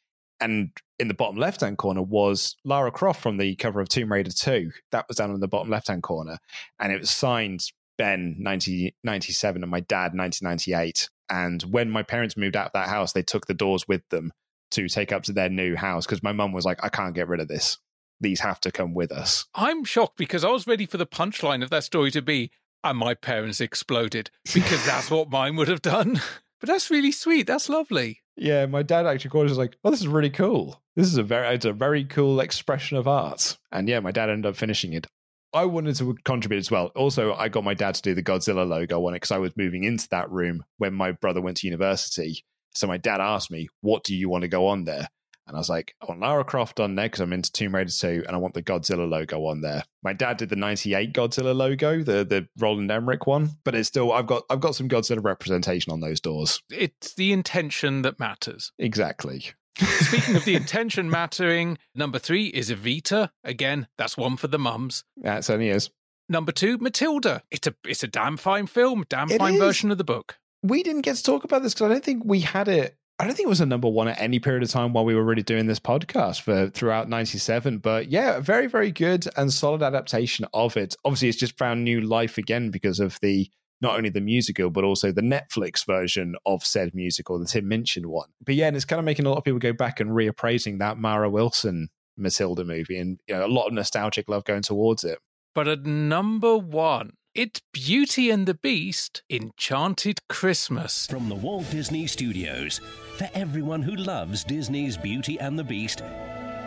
And 0.41 0.71
in 0.99 1.09
the 1.09 1.15
bottom 1.15 1.37
left 1.37 1.61
hand 1.61 1.77
corner 1.77 2.03
was 2.03 2.57
Lara 2.65 2.91
Croft 2.91 3.23
from 3.23 3.37
the 3.37 3.55
cover 3.57 3.81
of 3.81 3.89
Tomb 3.89 4.11
Raider 4.11 4.31
2. 4.31 4.71
That 4.91 5.07
was 5.07 5.19
down 5.19 5.33
in 5.33 5.41
the 5.41 5.49
bottom 5.49 5.71
left 5.71 5.89
hand 5.89 6.03
corner. 6.03 6.39
And 6.79 6.93
it 6.93 7.01
was 7.01 7.11
signed 7.11 7.61
Ben 7.99 8.37
1997 8.41 9.63
and 9.63 9.71
my 9.71 9.81
dad 9.81 10.15
1998. 10.15 11.11
And 11.29 11.63
when 11.65 11.91
my 11.91 12.03
parents 12.03 12.37
moved 12.37 12.57
out 12.57 12.67
of 12.67 12.73
that 12.73 12.89
house, 12.89 13.13
they 13.13 13.23
took 13.23 13.47
the 13.47 13.55
doors 13.55 13.87
with 13.87 14.03
them 14.09 14.33
to 14.73 14.89
take 14.89 15.13
up 15.13 15.25
to 15.25 15.33
their 15.33 15.51
new 15.51 15.77
house 15.77 16.07
because 16.07 16.23
my 16.23 16.33
mum 16.33 16.53
was 16.53 16.65
like, 16.65 16.83
I 16.83 16.89
can't 16.89 17.15
get 17.15 17.29
rid 17.29 17.41
of 17.41 17.49
this 17.49 17.79
these 18.21 18.41
have 18.41 18.61
to 18.61 18.73
come 18.73 18.95
with 18.95 19.13
us. 19.13 19.47
I'm 19.55 19.85
shocked 19.85 20.17
because 20.17 20.45
I 20.45 20.51
was 20.51 20.67
ready 20.67 20.87
for 20.87 20.97
the 20.97 21.07
punchline 21.07 21.63
of 21.63 21.71
that 21.71 21.85
story 21.85 22.11
to 22.13 22.23
be, 22.23 22.51
and 22.85 22.99
my 22.99 23.15
parents 23.15 23.61
exploded 23.61 24.31
because 24.55 24.85
that's 24.85 25.11
what 25.11 25.31
mine 25.31 25.57
would 25.57 25.69
have 25.69 25.83
done. 25.83 26.21
But 26.61 26.69
that's 26.69 26.91
really 26.91 27.13
sweet. 27.13 27.47
That's 27.47 27.69
lovely. 27.69 28.21
Yeah, 28.37 28.67
my 28.67 28.83
dad 28.83 29.07
actually 29.07 29.31
called 29.31 29.51
us 29.51 29.57
like, 29.57 29.77
"Oh, 29.85 29.91
this 29.91 30.01
is 30.01 30.09
really 30.09 30.31
cool. 30.31 30.81
This 30.97 31.07
is 31.07 31.17
a 31.17 31.23
very, 31.23 31.55
it's 31.55 31.65
a 31.65 31.73
very 31.73 32.05
cool 32.05 32.41
expression 32.41 32.97
of 32.97 33.09
art." 33.09 33.59
And 33.73 33.89
yeah, 33.89 34.01
my 34.01 34.13
dad 34.13 34.31
ended 34.31 34.51
up 34.51 34.57
finishing 34.57 34.93
it. 34.93 35.07
I 35.53 35.65
wanted 35.65 35.97
to 35.97 36.17
contribute 36.25 36.59
as 36.59 36.71
well. 36.71 36.87
Also, 36.95 37.35
I 37.35 37.49
got 37.49 37.65
my 37.65 37.75
dad 37.75 37.97
to 37.97 38.03
do 38.03 38.15
the 38.15 38.23
Godzilla 38.23 38.69
logo 38.69 39.05
on 39.07 39.15
it 39.15 39.17
because 39.17 39.33
I 39.33 39.39
was 39.39 39.57
moving 39.57 39.85
into 39.85 40.07
that 40.11 40.31
room 40.31 40.65
when 40.79 40.95
my 40.95 41.13
brother 41.13 41.41
went 41.41 41.57
to 41.59 41.67
university. 41.67 42.45
So 42.73 42.87
my 42.87 42.99
dad 42.99 43.21
asked 43.21 43.51
me, 43.51 43.69
"What 43.81 44.05
do 44.05 44.15
you 44.15 44.29
want 44.29 44.43
to 44.43 44.49
go 44.49 44.67
on 44.67 44.85
there?" 44.85 45.09
And 45.51 45.57
I 45.57 45.61
was 45.61 45.69
like, 45.69 45.95
I 46.01 46.07
want 46.07 46.21
Lara 46.21 46.45
Croft 46.45 46.79
on 46.79 46.95
there 46.95 47.07
because 47.07 47.21
I'm 47.21 47.33
into 47.33 47.51
Tomb 47.51 47.75
Raider 47.75 47.91
2 47.91 48.23
and 48.27 48.37
I 48.37 48.39
want 48.39 48.55
the 48.55 48.63
Godzilla 48.63 49.09
logo 49.11 49.45
on 49.47 49.63
there. 49.63 49.83
My 50.05 50.13
dad 50.13 50.37
did 50.37 50.49
the 50.49 50.55
98 50.55 51.13
Godzilla 51.13 51.53
logo, 51.55 52.05
the 52.05 52.25
the 52.25 52.49
Roland 52.57 52.91
Emmerich 52.91 53.27
one, 53.27 53.51
but 53.65 53.75
it's 53.75 53.89
still 53.89 54.13
I've 54.13 54.29
got 54.29 54.45
I've 54.49 54.61
got 54.61 54.77
some 54.77 54.89
Godzilla 54.89 55.25
representation 55.25 55.93
on 55.93 55.99
those 55.99 56.21
doors. 56.21 56.63
It's 56.71 57.15
the 57.15 57.33
intention 57.33 58.03
that 58.03 58.21
matters. 58.21 58.71
Exactly. 58.79 59.43
Speaking 59.79 60.37
of 60.37 60.45
the 60.45 60.55
intention 60.55 61.11
mattering, 61.11 61.79
number 61.97 62.21
three 62.21 62.47
is 62.47 62.71
Evita. 62.71 63.31
Again, 63.43 63.89
that's 63.99 64.17
one 64.17 64.37
for 64.37 64.47
the 64.47 64.59
mums. 64.59 65.03
That 65.17 65.45
certainly 65.45 65.71
is. 65.71 65.91
Number 66.29 66.53
two, 66.53 66.79
Matilda. 66.79 67.43
It's 67.51 67.67
a 67.67 67.75
it's 67.85 68.05
a 68.05 68.09
damn 68.09 68.37
fine 68.37 68.69
film, 68.69 69.05
damn 69.09 69.31
It 69.31 69.39
fine 69.39 69.55
is. 69.55 69.61
version 69.61 69.91
of 69.91 69.99
the 69.99 70.05
book. 70.05 70.37
We 70.63 70.83
didn't 70.85 71.03
get 71.03 71.17
to 71.17 71.23
talk 71.25 71.43
about 71.43 71.63
this 71.65 71.75
because 71.75 71.87
I 71.91 71.95
don't 71.95 72.05
think 72.05 72.23
we 72.25 72.41
had 72.41 72.69
it. 72.69 72.95
I 73.21 73.25
don't 73.25 73.35
think 73.35 73.47
it 73.47 73.51
was 73.51 73.61
a 73.61 73.67
number 73.67 73.89
one 73.89 74.09
at 74.09 74.19
any 74.19 74.39
period 74.39 74.63
of 74.63 74.71
time 74.71 74.95
while 74.95 75.05
we 75.05 75.15
were 75.15 75.23
really 75.23 75.43
doing 75.43 75.67
this 75.67 75.79
podcast 75.79 76.41
for 76.41 76.71
throughout 76.71 77.07
'97. 77.07 77.77
But 77.77 78.09
yeah, 78.09 78.41
very, 78.41 78.67
very 78.67 78.91
good 78.91 79.27
and 79.37 79.53
solid 79.53 79.83
adaptation 79.83 80.47
of 80.55 80.75
it. 80.79 80.97
Obviously, 81.05 81.29
it's 81.29 81.37
just 81.39 81.59
found 81.59 81.85
new 81.85 82.01
life 82.01 82.39
again 82.39 82.71
because 82.71 82.99
of 82.99 83.19
the 83.21 83.51
not 83.83 83.99
only 83.99 84.09
the 84.09 84.23
musical 84.23 84.71
but 84.71 84.85
also 84.85 85.13
the 85.13 85.21
Netflix 85.21 85.85
version 85.85 86.35
of 86.47 86.65
said 86.65 86.95
musical, 86.95 87.39
the 87.39 87.45
Tim 87.45 87.69
Minchin 87.69 88.09
one. 88.09 88.31
But 88.43 88.55
yeah, 88.55 88.69
and 88.69 88.77
it's 88.77 88.87
kind 88.87 88.99
of 88.99 89.05
making 89.05 89.27
a 89.27 89.29
lot 89.29 89.37
of 89.37 89.45
people 89.45 89.59
go 89.59 89.75
back 89.75 90.01
and 90.01 90.13
reappraising 90.13 90.79
that 90.79 90.97
Mara 90.97 91.29
Wilson 91.29 91.91
Matilda 92.17 92.65
movie, 92.65 92.99
and 92.99 93.21
you 93.29 93.35
know, 93.35 93.45
a 93.45 93.49
lot 93.49 93.67
of 93.67 93.75
nostalgic 93.75 94.31
love 94.31 94.45
going 94.45 94.63
towards 94.63 95.05
it. 95.05 95.19
But 95.55 95.69
at 95.69 95.85
number 95.85 96.57
one, 96.57 97.13
it's 97.33 97.61
Beauty 97.73 98.29
and 98.31 98.45
the 98.45 98.55
Beast 98.55 99.23
Enchanted 99.31 100.19
Christmas. 100.29 101.07
From 101.07 101.29
the 101.29 101.35
Walt 101.37 101.71
Disney 101.71 102.09
Studios, 102.09 102.81
for 103.19 103.31
everyone 103.35 103.83
who 103.83 103.95
loves 103.95 104.43
Disney's 104.43 104.97
Beauty 104.97 105.39
and 105.39 105.57
the 105.57 105.63
Beast, 105.63 106.03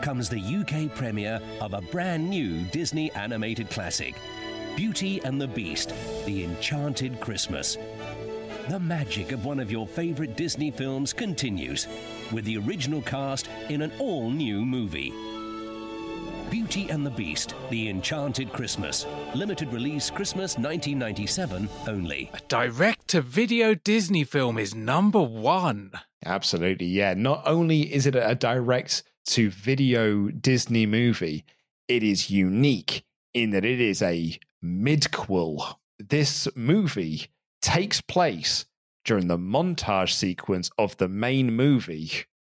comes 0.02 0.30
the 0.30 0.40
UK 0.40 0.95
premiere 0.95 1.41
of 1.60 1.73
a 1.73 1.81
brand 1.81 2.30
new 2.30 2.64
Disney 2.72 3.11
animated 3.11 3.69
classic, 3.69 4.15
Beauty 4.77 5.19
and 5.26 5.40
the 5.40 5.49
Beast 5.49 5.94
The 6.26 6.45
Enchanted 6.45 7.19
Christmas. 7.19 7.77
The 8.69 8.80
magic 8.80 9.34
of 9.34 9.44
one 9.44 9.60
of 9.60 9.69
your 9.69 9.85
favorite 9.85 10.38
Disney 10.38 10.72
films 10.72 11.11
continues 11.11 11.88
with 12.31 12.45
the 12.45 12.57
original 12.60 13.02
cast 13.02 13.49
in 13.68 13.81
an 13.81 13.91
all 13.99 14.31
new 14.31 14.64
movie. 14.64 15.11
Beauty 16.53 16.88
and 16.89 17.03
the 17.03 17.09
Beast 17.09 17.55
The 17.71 17.89
Enchanted 17.89 18.53
Christmas. 18.53 19.07
Limited 19.34 19.73
release 19.73 20.11
Christmas 20.11 20.55
1997 20.55 21.67
only. 21.88 22.30
A 22.31 22.39
direct 22.47 23.07
to 23.07 23.21
video 23.21 23.73
Disney 23.73 24.23
film 24.23 24.59
is 24.59 24.75
number 24.75 25.19
one. 25.19 25.93
Absolutely, 26.23 26.85
yeah. 26.85 27.15
Not 27.15 27.41
only 27.47 27.91
is 27.91 28.05
it 28.05 28.13
a 28.15 28.35
direct 28.35 29.01
to 29.30 29.49
video 29.49 30.27
Disney 30.27 30.85
movie, 30.85 31.43
it 31.88 32.03
is 32.03 32.30
unique 32.30 33.03
in 33.34 33.49
that 33.49 33.65
it 33.65 33.81
is 33.81 34.03
a 34.03 34.38
midquel. 34.63 35.77
This 35.97 36.47
movie 36.55 37.30
takes 37.63 37.99
place 37.99 38.67
during 39.05 39.25
the 39.25 39.39
montage 39.39 40.11
sequence 40.11 40.69
of 40.77 40.95
the 40.97 41.07
main 41.07 41.51
movie 41.51 42.11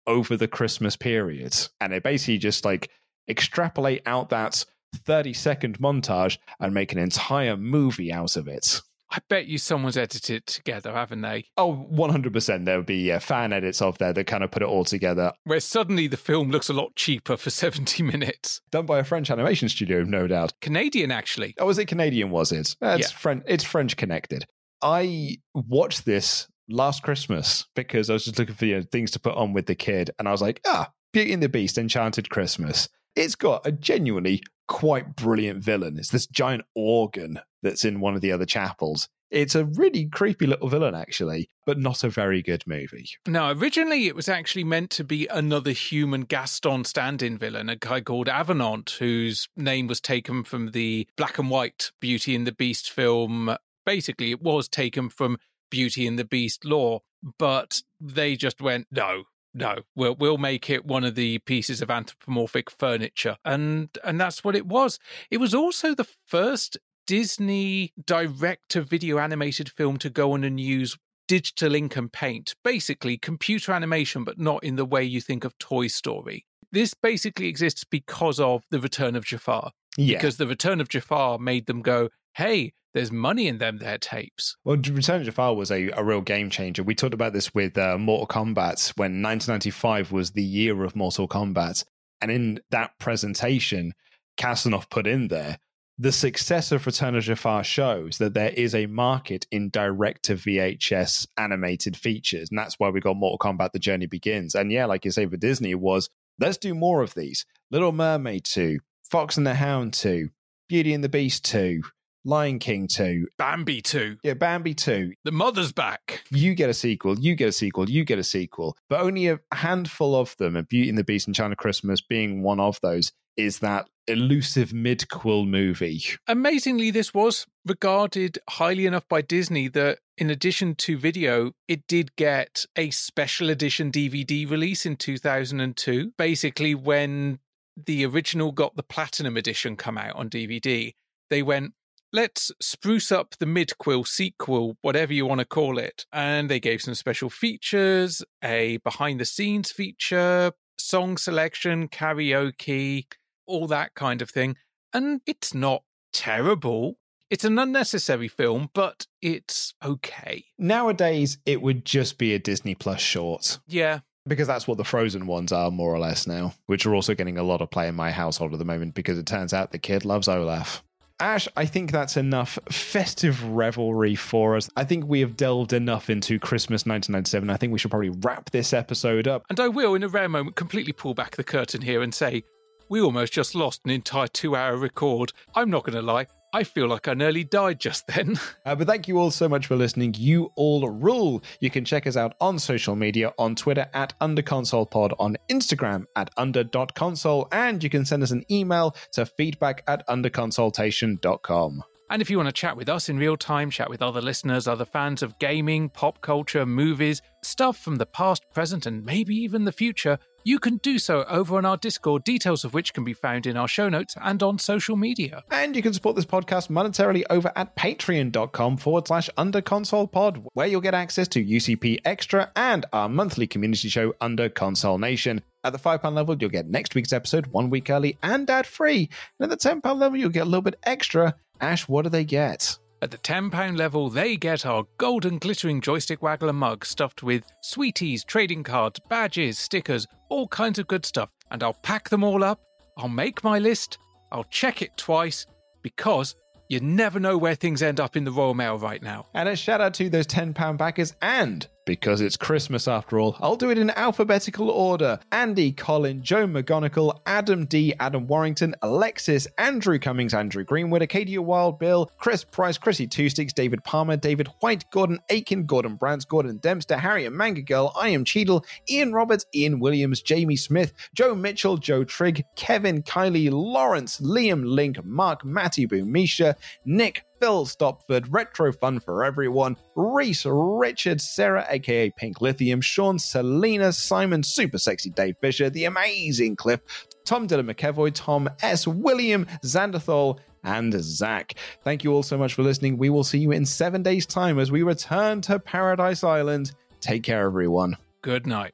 over 0.06 0.36
the 0.36 0.50
Christmas 0.50 0.98
period. 0.98 1.56
And 1.80 1.94
it 1.94 2.04
basically 2.04 2.40
just 2.40 2.66
like 2.66 2.92
extrapolate 3.28 4.02
out 4.06 4.30
that 4.30 4.64
30 5.06 5.34
second 5.34 5.80
montage 5.80 6.38
and 6.60 6.74
make 6.74 6.92
an 6.94 7.00
entire 7.00 7.58
movie 7.58 8.12
out 8.14 8.38
of 8.38 8.48
it. 8.48 8.82
I 9.12 9.20
bet 9.30 9.46
you 9.46 9.58
someone's 9.58 9.98
edited 9.98 10.36
it 10.38 10.48
together, 10.48 10.92
haven't 10.92 11.22
they? 11.22 11.46
Oh, 11.58 11.88
100%. 11.94 12.66
There 12.66 12.78
would 12.78 12.86
be 12.88 13.12
uh, 13.12 13.20
fan 13.20 13.54
edits 13.54 13.82
of 13.82 13.98
there 13.98 14.12
that 14.12 14.28
kind 14.28 14.44
of 14.44 14.52
put 14.52 14.62
it 14.64 14.68
all 14.68 14.84
together. 14.84 15.32
Where 15.44 15.60
suddenly 15.60 16.08
the 16.08 16.18
film 16.18 16.50
looks 16.50 16.70
a 16.70 16.74
lot 16.74 16.96
cheaper 16.96 17.38
for 17.38 17.50
70 17.52 18.04
minutes. 18.04 18.62
Done 18.72 18.86
by 18.86 19.00
a 19.00 19.04
French 19.04 19.30
animation 19.30 19.70
studio, 19.70 20.04
no 20.04 20.28
doubt. 20.28 20.54
Canadian, 20.60 21.12
actually. 21.12 21.54
Oh, 21.60 21.68
was 21.68 21.78
it 21.78 21.86
Canadian? 21.86 22.30
Was 22.32 22.52
it? 22.52 22.76
Uh, 22.82 22.98
it's 23.00 23.12
Yeah. 23.12 23.18
French. 23.18 23.44
It's 23.48 23.64
French 23.64 23.96
connected. 23.96 24.46
I 24.82 25.38
watched 25.54 26.06
this 26.06 26.48
last 26.68 27.04
Christmas 27.04 27.66
because 27.76 28.10
I 28.10 28.14
was 28.14 28.26
just 28.26 28.40
looking 28.40 28.56
for 28.56 28.66
you 28.66 28.78
know, 28.78 28.84
things 28.92 29.12
to 29.12 29.20
put 29.20 29.36
on 29.36 29.54
with 29.54 29.68
the 29.68 29.76
kid, 29.76 30.12
and 30.20 30.28
I 30.28 30.32
was 30.32 30.42
like, 30.42 30.62
ah, 30.66 30.92
Beauty 31.14 31.32
and 31.32 31.44
the 31.44 31.48
Beast, 31.50 31.78
Enchanted 31.78 32.30
Christmas. 32.30 32.90
It's 33.16 33.36
got 33.36 33.66
a 33.66 33.72
genuinely 33.72 34.44
quite 34.68 35.16
brilliant 35.16 35.64
villain. 35.64 35.98
It's 35.98 36.10
this 36.10 36.28
giant 36.28 36.64
organ 36.76 37.40
that's 37.62 37.86
in 37.86 38.00
one 38.00 38.16
of 38.16 38.22
the 38.22 38.32
other 38.32 38.46
chapels. 38.46 39.08
It's 39.32 39.56
a 39.56 39.66
really 39.66 40.06
creepy 40.06 40.46
little 40.46 40.70
villain, 40.70 40.96
actually, 40.96 41.50
but 41.66 41.80
not 41.80 42.04
a 42.04 42.10
very 42.10 42.42
good 42.42 42.64
movie. 42.68 43.10
No, 43.28 43.52
originally 43.52 44.08
it 44.08 44.16
was 44.16 44.30
actually 44.30 44.64
meant 44.64 44.92
to 44.92 45.04
be 45.04 45.28
another 45.28 45.72
human 45.72 46.22
Gaston 46.22 46.86
stand 46.86 47.24
in 47.24 47.38
villain, 47.38 47.68
a 47.68 47.76
guy 47.76 48.02
called 48.02 48.30
Avenant, 48.30 48.92
whose 49.00 49.48
name 49.58 49.88
was 49.88 50.00
taken 50.00 50.44
from 50.44 50.72
the 50.72 51.08
black 51.18 51.40
and 51.40 51.50
white 51.50 51.92
Beauty 52.00 52.36
and 52.36 52.46
the 52.46 52.52
Beast 52.52 52.92
film. 52.92 53.56
Basically, 53.86 54.32
it 54.32 54.42
was 54.42 54.70
taken 54.70 55.10
from 55.10 55.38
Beauty 55.72 56.06
and 56.06 56.20
the 56.20 56.26
Beast 56.26 56.64
lore, 56.64 57.02
but 57.40 57.82
they 58.00 58.36
just 58.36 58.62
went, 58.62 58.88
no, 58.92 59.24
no, 59.56 59.78
we'll 59.96 60.16
we'll 60.16 60.38
make 60.38 60.70
it 60.70 60.86
one 60.86 61.06
of 61.06 61.16
the 61.16 61.40
pieces 61.40 61.82
of 61.82 61.90
anthropomorphic 61.90 62.70
furniture, 62.70 63.38
and 63.46 63.90
and 64.04 64.20
that's 64.20 64.44
what 64.44 64.56
it 64.56 64.68
was. 64.68 65.00
It 65.32 65.38
was 65.38 65.56
also 65.56 65.96
the 65.96 66.08
first 66.28 66.78
Disney 67.08 67.94
direct 68.06 68.70
to 68.70 68.82
video 68.82 69.18
animated 69.18 69.70
film 69.70 69.98
to 70.00 70.10
go 70.10 70.34
on 70.34 70.44
and 70.44 70.60
use 70.60 70.98
digital 71.28 71.74
ink 71.74 71.96
and 71.96 72.12
paint, 72.12 72.54
basically 72.64 73.18
computer 73.18 73.72
animation, 73.72 74.26
but 74.26 74.38
not 74.38 74.64
in 74.64 74.76
the 74.76 74.86
way 74.86 75.04
you 75.04 75.22
think 75.22 75.46
of 75.46 75.58
Toy 75.58 75.88
Story. 75.88 76.46
This 76.72 76.94
basically 76.94 77.48
exists 77.48 77.86
because 77.86 78.40
of 78.40 78.64
the 78.70 78.80
return 78.80 79.16
of 79.16 79.26
Jafar. 79.26 79.72
Yeah. 79.98 80.18
Because 80.18 80.36
the 80.38 80.48
return 80.48 80.82
of 80.82 80.90
Jafar 80.90 81.40
made 81.40 81.68
them 81.68 81.82
go, 81.82 82.10
hey, 82.34 82.74
there's 82.96 83.12
money 83.12 83.48
in 83.48 83.58
them 83.58 83.78
there 83.78 83.98
tapes. 83.98 84.56
Well, 84.64 84.78
Return 84.78 85.20
of 85.20 85.26
Jafar 85.26 85.54
was 85.54 85.70
a, 85.70 85.90
a 85.90 86.04
real 86.04 86.22
game 86.22 86.50
changer. 86.50 86.82
We 86.82 86.96
talked 86.96 87.14
about 87.14 87.34
this 87.34 87.54
with 87.54 87.78
uh, 87.78 87.98
Mortal 87.98 88.26
Kombat 88.26 88.98
when 88.98 89.22
1995 89.22 90.14
was 90.14 90.32
the 90.32 90.42
year 90.42 90.82
of 90.84 90.96
Mortal 90.96 91.28
Kombat. 91.28 91.84
And 92.22 92.32
in 92.32 92.62
that 92.72 92.98
presentation, 92.98 93.94
Kasanoff 94.38 94.90
put 94.90 95.08
in 95.08 95.28
there 95.28 95.58
the 95.98 96.14
success 96.14 96.72
of 96.72 96.86
Return 96.86 97.16
of 97.16 97.24
Jafar 97.24 97.66
shows 97.66 98.18
that 98.18 98.34
there 98.34 98.50
is 98.50 98.74
a 98.74 98.86
market 98.86 99.46
in 99.52 99.70
direct 99.70 100.24
to 100.24 100.36
VHS 100.36 101.28
animated 101.38 101.98
features. 101.98 102.50
And 102.50 102.58
that's 102.58 102.80
why 102.80 102.90
we 102.90 103.02
got 103.02 103.18
Mortal 103.18 103.38
Kombat 103.38 103.74
The 103.74 103.80
Journey 103.80 104.06
Begins. 104.06 104.56
And 104.56 104.72
yeah, 104.72 104.86
like 104.86 105.04
you 105.04 105.12
say, 105.12 105.26
for 105.26 105.38
Disney 105.38 105.76
was 105.76 106.10
let's 106.40 106.58
do 106.58 106.74
more 106.74 107.02
of 107.02 107.14
these. 107.14 107.46
Little 107.72 107.92
Mermaid 107.92 108.46
2, 108.46 108.80
Fox 109.10 109.36
and 109.38 109.46
the 109.46 109.56
Hound 109.56 109.94
2, 109.94 110.30
Beauty 110.70 110.94
and 110.94 111.04
the 111.04 111.10
Beast 111.10 111.44
2, 111.46 111.82
Lion 112.26 112.58
King 112.58 112.88
2, 112.88 113.28
Bambi 113.38 113.82
2. 113.82 114.18
Yeah, 114.24 114.34
Bambi 114.34 114.74
2. 114.74 115.14
The 115.24 115.32
mother's 115.32 115.72
back. 115.72 116.24
You 116.32 116.56
get 116.56 116.72
a 116.72 116.74
sequel, 116.74 117.20
you 117.20 117.36
get 117.36 117.50
a 117.50 117.52
sequel, 117.52 117.88
you 117.88 118.04
get 118.04 118.18
a 118.18 118.24
sequel. 118.24 118.76
But 118.90 119.02
only 119.02 119.28
a 119.28 119.40
handful 119.54 120.16
of 120.16 120.36
them, 120.38 120.56
and 120.56 120.68
Beauty 120.68 120.90
and 120.90 120.98
the 120.98 121.04
Beast 121.04 121.28
Enchanted 121.28 121.60
Christmas 121.60 122.02
being 122.02 122.42
one 122.42 122.60
of 122.60 122.80
those, 122.82 123.12
is 123.38 123.60
that 123.60 123.86
elusive 124.08 124.74
mid-quel 124.74 125.46
movie. 125.46 126.02
Amazingly, 126.28 126.90
this 126.90 127.14
was 127.14 127.46
regarded 127.66 128.40
highly 128.50 128.86
enough 128.86 129.08
by 129.08 129.22
Disney 129.22 129.68
that 129.70 130.00
in 130.18 130.30
addition 130.30 130.74
to 130.76 130.98
video, 130.98 131.52
it 131.68 131.86
did 131.88 132.16
get 132.16 132.66
a 132.76 132.90
special 132.90 133.50
edition 133.50 133.92
DVD 133.92 134.50
release 134.50 134.86
in 134.86 134.96
2002. 134.96 136.14
Basically, 136.18 136.74
when 136.74 137.40
the 137.86 138.06
original 138.06 138.52
got 138.52 138.76
the 138.76 138.84
platinum 138.84 139.38
edition 139.38 139.76
come 139.76 139.98
out 139.98 140.16
on 140.16 140.30
DVD, 140.30 140.94
they 141.30 141.44
went, 141.44 141.74
let's 142.16 142.50
spruce 142.62 143.12
up 143.12 143.36
the 143.40 143.46
midquel, 143.46 144.08
sequel, 144.08 144.78
whatever 144.82 145.12
you 145.12 145.26
want 145.26 145.40
to 145.40 145.46
call 145.46 145.78
it. 145.78 146.06
And 146.14 146.50
they 146.50 146.62
gave 146.62 146.82
some 146.82 146.96
special 146.96 147.30
features, 147.30 148.24
a 148.42 148.78
behind 148.78 149.20
the 149.20 149.26
scenes 149.26 149.70
feature, 149.70 150.54
song 150.78 151.18
selection, 151.18 151.90
karaoke, 151.90 153.06
all 153.46 153.68
that 153.68 153.96
kind 153.96 154.22
of 154.22 154.30
thing. 154.30 154.56
And 154.94 155.20
it's 155.28 155.54
not 155.54 155.84
terrible. 156.14 156.98
It's 157.30 157.44
an 157.44 157.60
unnecessary 157.60 158.30
film, 158.30 158.70
but 158.74 159.08
it's 159.22 159.74
okay. 159.84 160.46
Nowadays, 160.58 161.38
it 161.46 161.62
would 161.62 161.84
just 161.84 162.18
be 162.18 162.34
a 162.34 162.40
Disney 162.40 162.76
Plus 162.76 163.02
short. 163.02 163.60
Yeah. 163.68 164.00
Because 164.26 164.48
that's 164.48 164.68
what 164.68 164.78
the 164.78 164.86
Frozen 164.86 165.28
ones 165.28 165.52
are, 165.52 165.70
more 165.70 165.94
or 165.94 166.00
less, 166.00 166.26
now, 166.26 166.54
which 166.68 166.86
are 166.86 166.96
also 166.96 167.14
getting 167.14 167.38
a 167.38 167.44
lot 167.44 167.62
of 167.62 167.70
play 167.70 167.90
in 167.90 167.96
my 167.96 168.12
household 168.12 168.54
at 168.54 168.60
the 168.60 168.66
moment 168.66 168.96
because 168.96 169.20
it 169.20 169.26
turns 169.26 169.54
out 169.54 169.72
the 169.72 169.78
kid 169.78 170.06
loves 170.06 170.30
Olaf. 170.30 170.82
Ash, 171.20 171.48
I 171.56 171.66
think 171.66 171.92
that's 171.92 172.18
enough 172.18 172.60
festive 172.70 173.42
revelry 173.44 174.16
for 174.16 174.58
us. 174.58 174.70
I 174.76 174.84
think 174.84 175.06
we 175.06 175.22
have 175.22 175.38
delved 175.38 175.72
enough 175.72 176.10
into 176.10 176.40
Christmas 176.40 176.86
1997. 176.86 177.50
I 177.50 177.56
think 177.56 177.72
we 177.72 177.80
should 177.80 177.92
probably 177.92 178.10
wrap 178.10 178.50
this 178.50 178.74
episode 178.74 179.26
up. 179.26 179.46
And 179.50 179.60
I 179.60 179.70
will, 179.70 179.96
in 179.96 180.04
a 180.04 180.10
rare 180.10 180.28
moment, 180.28 180.58
completely 180.58 180.92
pull 180.92 181.14
back 181.14 181.38
the 181.38 181.44
curtain 181.44 181.82
here 181.82 182.02
and 182.02 182.14
say, 182.14 182.44
we 182.90 183.02
almost 183.02 183.32
just 183.32 183.56
lost 183.56 183.82
an 183.86 183.92
entire 183.92 184.28
two 184.28 184.56
hour 184.58 184.76
record. 184.76 185.32
I'm 185.56 185.70
not 185.70 185.86
going 185.86 185.96
to 185.96 186.02
lie, 186.02 186.28
I 186.56 186.64
feel 186.64 186.88
like 186.88 187.10
I 187.10 187.14
nearly 187.16 187.44
died 187.44 187.82
just 187.82 188.08
then. 188.08 188.40
Uh, 188.66 188.74
but 188.74 188.88
thank 188.88 189.08
you 189.08 189.20
all 189.20 189.30
so 189.30 189.48
much 189.48 189.68
for 189.68 189.76
listening. 189.76 190.16
You 190.18 190.52
all 190.56 190.90
rule. 190.90 191.44
You 191.60 191.70
can 191.70 191.86
check 191.86 192.08
us 192.08 192.18
out 192.18 192.34
on 192.42 192.58
social 192.58 192.96
media 192.96 193.32
on 193.38 193.54
Twitter 193.54 193.88
at 193.94 194.18
UnderConsolePod, 194.22 195.14
on 195.20 195.38
Instagram 195.50 196.06
at 196.16 196.32
under.console, 196.36 197.48
and 197.52 197.84
you 197.84 197.92
can 197.92 198.06
send 198.06 198.24
us 198.24 198.32
an 198.32 198.44
email 198.50 198.96
to 199.12 199.26
feedback 199.28 199.84
at 199.88 200.08
underconsoletation.com. 200.08 201.84
And 202.10 202.22
if 202.22 202.30
you 202.32 202.38
want 202.38 202.50
to 202.50 202.54
chat 202.54 202.78
with 202.78 202.90
us 202.90 203.10
in 203.10 203.20
real 203.20 203.38
time, 203.38 203.70
chat 203.70 203.90
with 203.90 204.02
other 204.02 204.22
listeners, 204.22 204.68
other 204.68 204.86
fans 204.86 205.22
of 205.22 205.38
gaming, 205.38 205.90
pop 205.90 206.22
culture, 206.22 206.66
movies, 206.66 207.22
stuff 207.44 207.78
from 207.78 207.98
the 207.98 208.06
past, 208.08 208.50
present, 208.52 208.88
and 208.88 209.04
maybe 209.04 209.36
even 209.36 209.66
the 209.66 209.72
future, 209.72 210.18
you 210.46 210.60
can 210.60 210.78
do 210.78 211.00
so 211.00 211.24
over 211.24 211.58
on 211.58 211.66
our 211.66 211.76
Discord, 211.76 212.24
details 212.24 212.64
of 212.64 212.74
which 212.74 212.94
can 212.94 213.04
be 213.04 213.14
found 213.14 213.48
in 213.48 213.58
our 213.58 213.68
show 213.68 213.90
notes 213.90 214.16
and 214.22 214.42
on 214.44 214.60
social 214.60 214.96
media. 214.96 215.44
And 215.50 215.76
you 215.76 215.82
can 215.82 215.92
support 215.92 216.16
this 216.16 216.26
podcast 216.26 216.70
monetarily 216.70 217.24
over 217.32 217.52
at 217.56 217.76
patreon.com 217.76 218.78
forward 218.78 219.08
slash 219.08 219.28
under 219.38 219.62
console 219.62 220.08
pod, 220.08 220.46
where 220.54 220.68
you'll 220.68 220.82
get 220.82 220.94
access 220.94 221.28
to 221.30 221.44
UCP 221.44 221.98
Extra 222.06 222.52
and 222.56 222.86
our 222.94 223.10
monthly 223.10 223.48
community 223.48 223.90
show 223.90 224.14
Under 224.22 224.48
Console 224.48 225.00
Nation. 225.00 225.42
At 225.64 225.74
the 225.74 225.80
£5 225.80 226.14
level, 226.14 226.38
you'll 226.40 226.52
get 226.52 226.70
next 226.70 226.94
week's 226.94 227.12
episode 227.12 227.48
one 227.48 227.72
week 227.72 227.90
early 227.90 228.20
and 228.22 228.48
ad 228.48 228.68
free. 228.68 229.10
And 229.40 229.52
at 229.52 229.60
the 229.60 229.70
£10 229.70 229.84
level, 229.98 230.16
you'll 230.16 230.30
get 230.30 230.44
a 230.44 230.46
little 230.46 230.62
bit 230.62 230.78
extra. 230.84 231.36
Ash, 231.60 231.88
what 231.88 232.04
do 232.04 232.10
they 232.10 232.24
get? 232.24 232.78
At 233.06 233.12
the 233.12 233.18
£10 233.20 233.78
level, 233.78 234.10
they 234.10 234.36
get 234.36 234.66
our 234.66 234.84
golden 234.98 235.38
glittering 235.38 235.80
joystick 235.80 236.22
waggler 236.22 236.56
mug 236.56 236.84
stuffed 236.84 237.22
with 237.22 237.44
sweeties, 237.62 238.24
trading 238.24 238.64
cards, 238.64 239.00
badges, 239.08 239.60
stickers, 239.60 240.08
all 240.30 240.48
kinds 240.48 240.80
of 240.80 240.88
good 240.88 241.06
stuff. 241.06 241.30
And 241.52 241.62
I'll 241.62 241.76
pack 241.84 242.10
them 242.10 242.24
all 242.24 242.44
up, 242.44 242.62
I'll 242.98 243.08
make 243.08 243.44
my 243.44 243.60
list, 243.60 244.00
I'll 244.32 244.46
check 244.46 244.82
it 244.82 244.98
twice, 244.98 245.46
because 245.84 246.36
you 246.68 246.80
never 246.80 247.20
know 247.20 247.38
where 247.38 247.54
things 247.54 247.84
end 247.84 248.00
up 248.00 248.18
in 248.18 248.24
the 248.24 248.32
Royal 248.32 248.56
Mail 248.56 248.80
right 248.80 249.04
now. 249.04 249.28
And 249.36 249.48
a 249.50 249.56
shout 249.56 249.82
out 249.82 249.94
to 249.94 250.10
those 250.10 250.26
£10 250.26 250.56
backers 250.76 251.14
and 251.22 251.68
because 251.86 252.22
it's 252.22 252.36
Christmas 252.36 252.88
after 252.88 253.20
all, 253.20 253.38
I'll 253.40 253.56
do 253.56 253.70
it 253.70 253.78
in 253.78 253.90
alphabetical 253.92 254.70
order. 254.70 255.20
Andy, 255.32 255.72
Colin, 255.72 256.22
Joe 256.22 256.48
McGonigal, 256.48 257.20
Adam 257.26 257.66
D, 257.66 257.94
Adam 258.00 258.28
Warrington, 258.28 258.76
Alexis, 258.82 259.48
Andrew 259.58 260.00
Cummings, 260.00 260.34
Andrew 260.34 260.64
Greenwood, 260.64 261.02
Acadia 261.02 261.42
Wild, 261.42 261.80
Bill, 261.80 262.10
Chris 262.18 262.44
Price, 262.44 262.78
Chrissy 262.78 263.08
Two 263.08 263.30
Sticks, 263.30 263.54
David 263.54 263.84
Palmer, 263.84 264.18
David 264.18 264.48
White, 264.60 264.90
Gordon 264.92 265.20
Aiken, 265.30 265.66
Gordon 265.66 265.96
Brands, 265.96 266.26
Gordon 266.26 266.58
Dempster, 266.58 266.98
Harry 266.98 267.26
and 267.26 267.36
Manga 267.36 267.62
Girl, 267.62 267.94
I 268.00 268.10
am 268.10 268.26
Cheadle, 268.26 268.66
Ian 268.90 269.14
Roberts, 269.14 269.46
Ian 269.54 269.80
Williams, 269.80 270.22
Jamie 270.22 270.56
Smith, 270.56 270.94
Joe 271.14 271.36
Mitchell, 271.36 271.78
Joe 271.78 272.04
Trigg, 272.04 272.44
Kevin, 272.56 273.04
Kylie, 273.04 273.52
Lawrence, 273.52 274.20
Liam 274.20 274.66
Link, 274.66 275.04
Mark, 275.06 275.46
Matty 275.46 275.86
Boo, 275.86 276.06
Misha, 276.06 276.56
Nick, 276.86 277.26
Phil 277.40 277.66
Stopford, 277.66 278.26
Retro 278.30 278.72
Fun 278.72 279.00
for 279.00 279.24
Everyone, 279.24 279.78
Reese, 279.96 280.46
Richard, 280.46 281.22
Sarah, 281.22 281.66
aka 281.70 282.12
Pink 282.12 282.42
Lithium, 282.42 282.82
Sean, 282.82 283.20
Selena, 283.20 283.92
Simon, 283.92 284.44
Super 284.44 284.78
Sexy 284.78 285.10
Dave 285.10 285.36
Fisher, 285.42 285.70
The 285.70 285.86
Amazing 285.86 286.56
Cliff, 286.56 286.80
Tom 287.26 287.48
Dylan 287.48 287.72
McEvoy, 287.72 288.12
Tom 288.14 288.50
S. 288.62 288.88
William, 288.88 289.46
Xanderthal, 289.64 290.40
and 290.64 290.94
Zach. 291.02 291.54
Thank 291.84 292.04
you 292.04 292.14
all 292.14 292.24
so 292.24 292.38
much 292.38 292.54
for 292.54 292.64
listening. 292.64 292.98
We 292.98 293.10
will 293.10 293.24
see 293.24 293.40
you 293.40 293.52
in 293.52 293.66
seven 293.66 294.04
days' 294.04 294.26
time 294.26 294.60
as 294.60 294.72
we 294.72 294.84
return 294.84 295.42
to 295.42 295.60
Paradise 295.60 296.24
Island. 296.24 296.72
Take 297.02 297.24
care, 297.24 297.46
everyone. 297.46 297.98
Good 298.22 298.48
night. 298.48 298.74